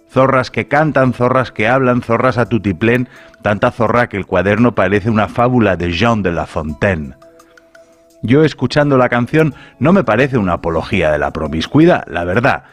zorras 0.10 0.49
que 0.49 0.68
cantan, 0.68 1.14
zorras 1.14 1.52
que 1.52 1.68
hablan, 1.68 2.02
zorras 2.02 2.40
a 2.40 2.49
tutiplén, 2.49 3.10
tanta 3.44 3.70
zorra 3.70 4.10
que 4.10 4.18
el 4.18 4.26
cuaderno 4.26 4.74
parece 4.74 5.12
una 5.12 5.28
fábula 5.28 5.76
de 5.76 5.91
Jean 5.91 6.24
de 6.24 6.32
La 6.32 6.48
Fontaine. 6.48 7.14
Yo 8.24 8.44
escuchando 8.44 8.98
la 8.98 9.08
canción 9.08 9.54
no 9.78 9.94
me 9.94 10.04
parece 10.04 10.40
una 10.40 10.54
apología 10.54 11.12
de 11.12 11.20
la 11.20 11.30
promiscuidad, 11.30 12.06
la 12.08 12.24
verdad. 12.24 12.64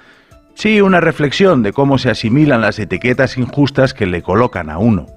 Sí, 0.54 0.80
una 0.80 1.00
reflexión 1.00 1.62
de 1.62 1.74
cómo 1.74 1.98
se 1.98 2.08
asimilan 2.08 2.62
las 2.62 2.78
etiquetas 2.78 3.36
injustas 3.36 3.92
que 3.92 4.06
le 4.06 4.22
colocan 4.22 4.70
a 4.70 4.78
uno. 4.78 5.08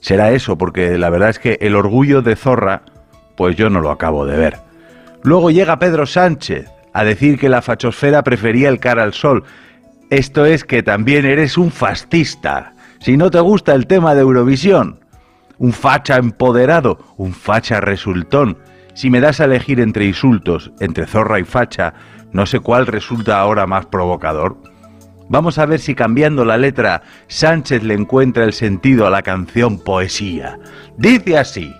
Será 0.00 0.32
eso, 0.32 0.58
porque 0.58 0.98
la 0.98 1.08
verdad 1.08 1.30
es 1.30 1.38
que 1.38 1.56
el 1.62 1.74
orgullo 1.74 2.20
de 2.20 2.36
zorra 2.36 2.82
pues 3.38 3.56
yo 3.56 3.70
no 3.70 3.80
lo 3.80 3.90
acabo 3.90 4.26
de 4.26 4.36
ver. 4.36 4.67
Luego 5.22 5.50
llega 5.50 5.78
Pedro 5.78 6.06
Sánchez 6.06 6.70
a 6.92 7.04
decir 7.04 7.38
que 7.38 7.48
la 7.48 7.62
fachosfera 7.62 8.22
prefería 8.22 8.68
el 8.68 8.80
cara 8.80 9.02
al 9.02 9.12
sol. 9.12 9.44
Esto 10.10 10.46
es 10.46 10.64
que 10.64 10.82
también 10.82 11.26
eres 11.26 11.58
un 11.58 11.70
fascista. 11.70 12.74
Si 13.00 13.16
no 13.16 13.30
te 13.30 13.40
gusta 13.40 13.74
el 13.74 13.86
tema 13.86 14.14
de 14.14 14.22
Eurovisión, 14.22 15.00
un 15.58 15.72
facha 15.72 16.16
empoderado, 16.16 16.98
un 17.16 17.32
facha 17.32 17.80
resultón. 17.80 18.58
Si 18.94 19.10
me 19.10 19.20
das 19.20 19.40
a 19.40 19.44
elegir 19.44 19.80
entre 19.80 20.06
insultos, 20.06 20.72
entre 20.80 21.06
zorra 21.06 21.38
y 21.38 21.44
facha, 21.44 21.94
no 22.32 22.46
sé 22.46 22.60
cuál 22.60 22.86
resulta 22.86 23.38
ahora 23.38 23.66
más 23.66 23.86
provocador. 23.86 24.56
Vamos 25.28 25.58
a 25.58 25.66
ver 25.66 25.78
si 25.78 25.94
cambiando 25.94 26.44
la 26.44 26.56
letra 26.56 27.02
Sánchez 27.26 27.82
le 27.82 27.94
encuentra 27.94 28.44
el 28.44 28.52
sentido 28.52 29.06
a 29.06 29.10
la 29.10 29.22
canción 29.22 29.78
Poesía. 29.78 30.58
Dice 30.96 31.36
así, 31.36 31.74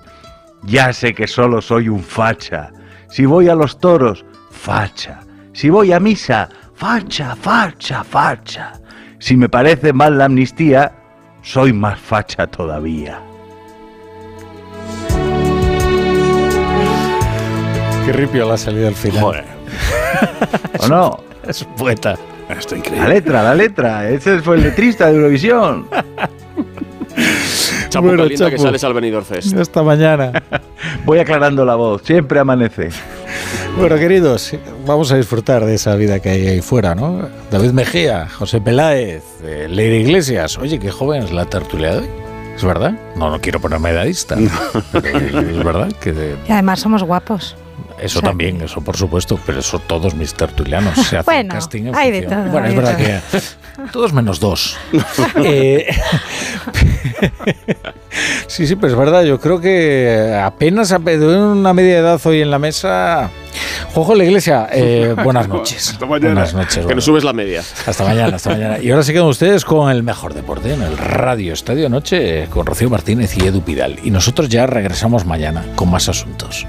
ya 0.64 0.92
sé 0.92 1.14
que 1.14 1.26
solo 1.26 1.62
soy 1.62 1.88
un 1.88 2.02
facha. 2.02 2.70
Si 3.10 3.24
voy 3.26 3.48
a 3.48 3.54
los 3.54 3.78
toros, 3.78 4.24
facha. 4.50 5.20
Si 5.52 5.70
voy 5.70 5.92
a 5.92 6.00
misa, 6.00 6.48
facha, 6.74 7.34
facha, 7.36 8.04
facha. 8.04 8.72
Si 9.18 9.36
me 9.36 9.48
parece 9.48 9.92
mal 9.92 10.18
la 10.18 10.26
amnistía, 10.26 10.92
soy 11.42 11.72
más 11.72 11.98
facha 11.98 12.46
todavía. 12.46 13.20
Qué 18.06 18.12
ripio 18.12 18.46
la 18.46 18.54
ha 18.54 18.58
salido 18.58 18.88
al 18.88 18.94
final. 18.94 19.44
¿O 20.80 20.88
no? 20.88 21.20
Es 21.46 21.64
poeta. 21.76 22.16
Está 22.48 22.72
La 22.74 22.78
increíble. 22.78 23.08
letra, 23.08 23.42
la 23.42 23.54
letra. 23.54 24.08
Ese 24.08 24.40
fue 24.40 24.56
el 24.56 24.62
letrista 24.62 25.06
de 25.08 25.16
Eurovisión. 25.16 25.86
Chapo 27.88 28.06
Bueno, 28.08 28.22
calienta 28.24 28.46
que 28.50 28.56
Chapo. 28.56 28.62
sales 28.64 28.84
al 28.84 28.92
Benidorm 28.94 29.24
Fest. 29.24 29.56
Hasta 29.56 29.82
mañana. 29.82 30.32
Voy 31.04 31.18
aclarando 31.18 31.64
la 31.64 31.74
voz. 31.74 32.02
Siempre 32.04 32.38
amanece. 32.38 32.90
Bueno, 33.78 33.96
queridos, 33.96 34.54
vamos 34.86 35.10
a 35.12 35.16
disfrutar 35.16 35.64
de 35.64 35.74
esa 35.74 35.94
vida 35.96 36.20
que 36.20 36.28
hay 36.30 36.46
ahí 36.48 36.60
fuera, 36.60 36.94
¿no? 36.94 37.28
David 37.50 37.70
Mejía, 37.70 38.28
José 38.28 38.60
Peláez, 38.60 39.22
eh, 39.42 39.68
Leire 39.70 40.00
Iglesias. 40.00 40.58
Oye, 40.58 40.78
qué 40.78 40.90
joven 40.90 41.22
es 41.22 41.32
la 41.32 41.44
tertulia 41.46 41.92
de 41.92 41.98
hoy. 42.00 42.08
¿Es 42.56 42.64
verdad? 42.64 42.92
No, 43.16 43.30
no 43.30 43.40
quiero 43.40 43.60
ponerme 43.60 43.90
edadista. 43.90 44.36
Pero 44.92 45.18
es 45.40 45.64
verdad 45.64 45.92
que 46.00 46.12
de- 46.12 46.36
Y 46.48 46.52
además 46.52 46.80
somos 46.80 47.02
guapos. 47.04 47.56
Eso 48.02 48.18
O 48.18 48.22
sea- 48.22 48.30
también, 48.30 48.60
eso 48.62 48.80
por 48.80 48.96
supuesto, 48.96 49.38
pero 49.46 49.60
eso 49.60 49.78
todos 49.80 50.14
mis 50.14 50.34
tertulianos 50.34 50.94
se 50.94 51.18
hacen 51.18 51.24
Bueno, 51.24 51.54
casting 51.54 51.86
en 51.86 51.94
hay 51.94 52.10
de 52.10 52.22
todo, 52.22 52.42
Bueno, 52.44 52.58
hay 52.58 52.64
es 52.64 52.70
de 52.70 52.76
verdad 52.82 53.20
todo. 53.30 53.40
que 53.86 53.92
todos 53.92 54.12
menos 54.12 54.40
dos. 54.40 54.76
Eh, 55.44 55.86
sí, 58.46 58.66
sí, 58.66 58.76
pero 58.76 58.88
es 58.92 58.98
verdad, 58.98 59.22
yo 59.24 59.40
creo 59.40 59.60
que 59.60 60.38
apenas 60.42 60.90
una 60.92 61.72
media 61.74 61.98
edad 61.98 62.20
hoy 62.24 62.40
en 62.42 62.50
la 62.50 62.58
mesa. 62.58 63.30
Juanjo 63.92 64.14
la 64.14 64.24
Iglesia, 64.24 64.68
eh, 64.72 65.14
buenas 65.24 65.48
noches. 65.48 65.90
Hasta 65.90 66.06
mañana. 66.06 66.34
Buenas 66.34 66.54
noches. 66.54 66.86
Que 66.86 66.94
nos 66.94 67.04
subes 67.04 67.24
la 67.24 67.32
media. 67.32 67.62
hasta 67.86 68.04
mañana, 68.04 68.36
hasta 68.36 68.50
mañana. 68.50 68.78
Y 68.78 68.90
ahora 68.90 69.02
se 69.02 69.12
quedan 69.12 69.26
ustedes 69.26 69.64
con 69.64 69.90
el 69.90 70.02
mejor 70.02 70.34
deporte 70.34 70.72
en 70.72 70.82
el 70.82 70.96
Radio 70.98 71.52
Estadio 71.52 71.88
Noche 71.88 72.46
con 72.50 72.66
Rocío 72.66 72.90
Martínez 72.90 73.36
y 73.36 73.46
Edu 73.46 73.62
Pidal. 73.62 73.98
Y 74.02 74.10
nosotros 74.10 74.48
ya 74.48 74.66
regresamos 74.66 75.24
mañana 75.24 75.64
con 75.74 75.90
más 75.90 76.08
asuntos. 76.08 76.66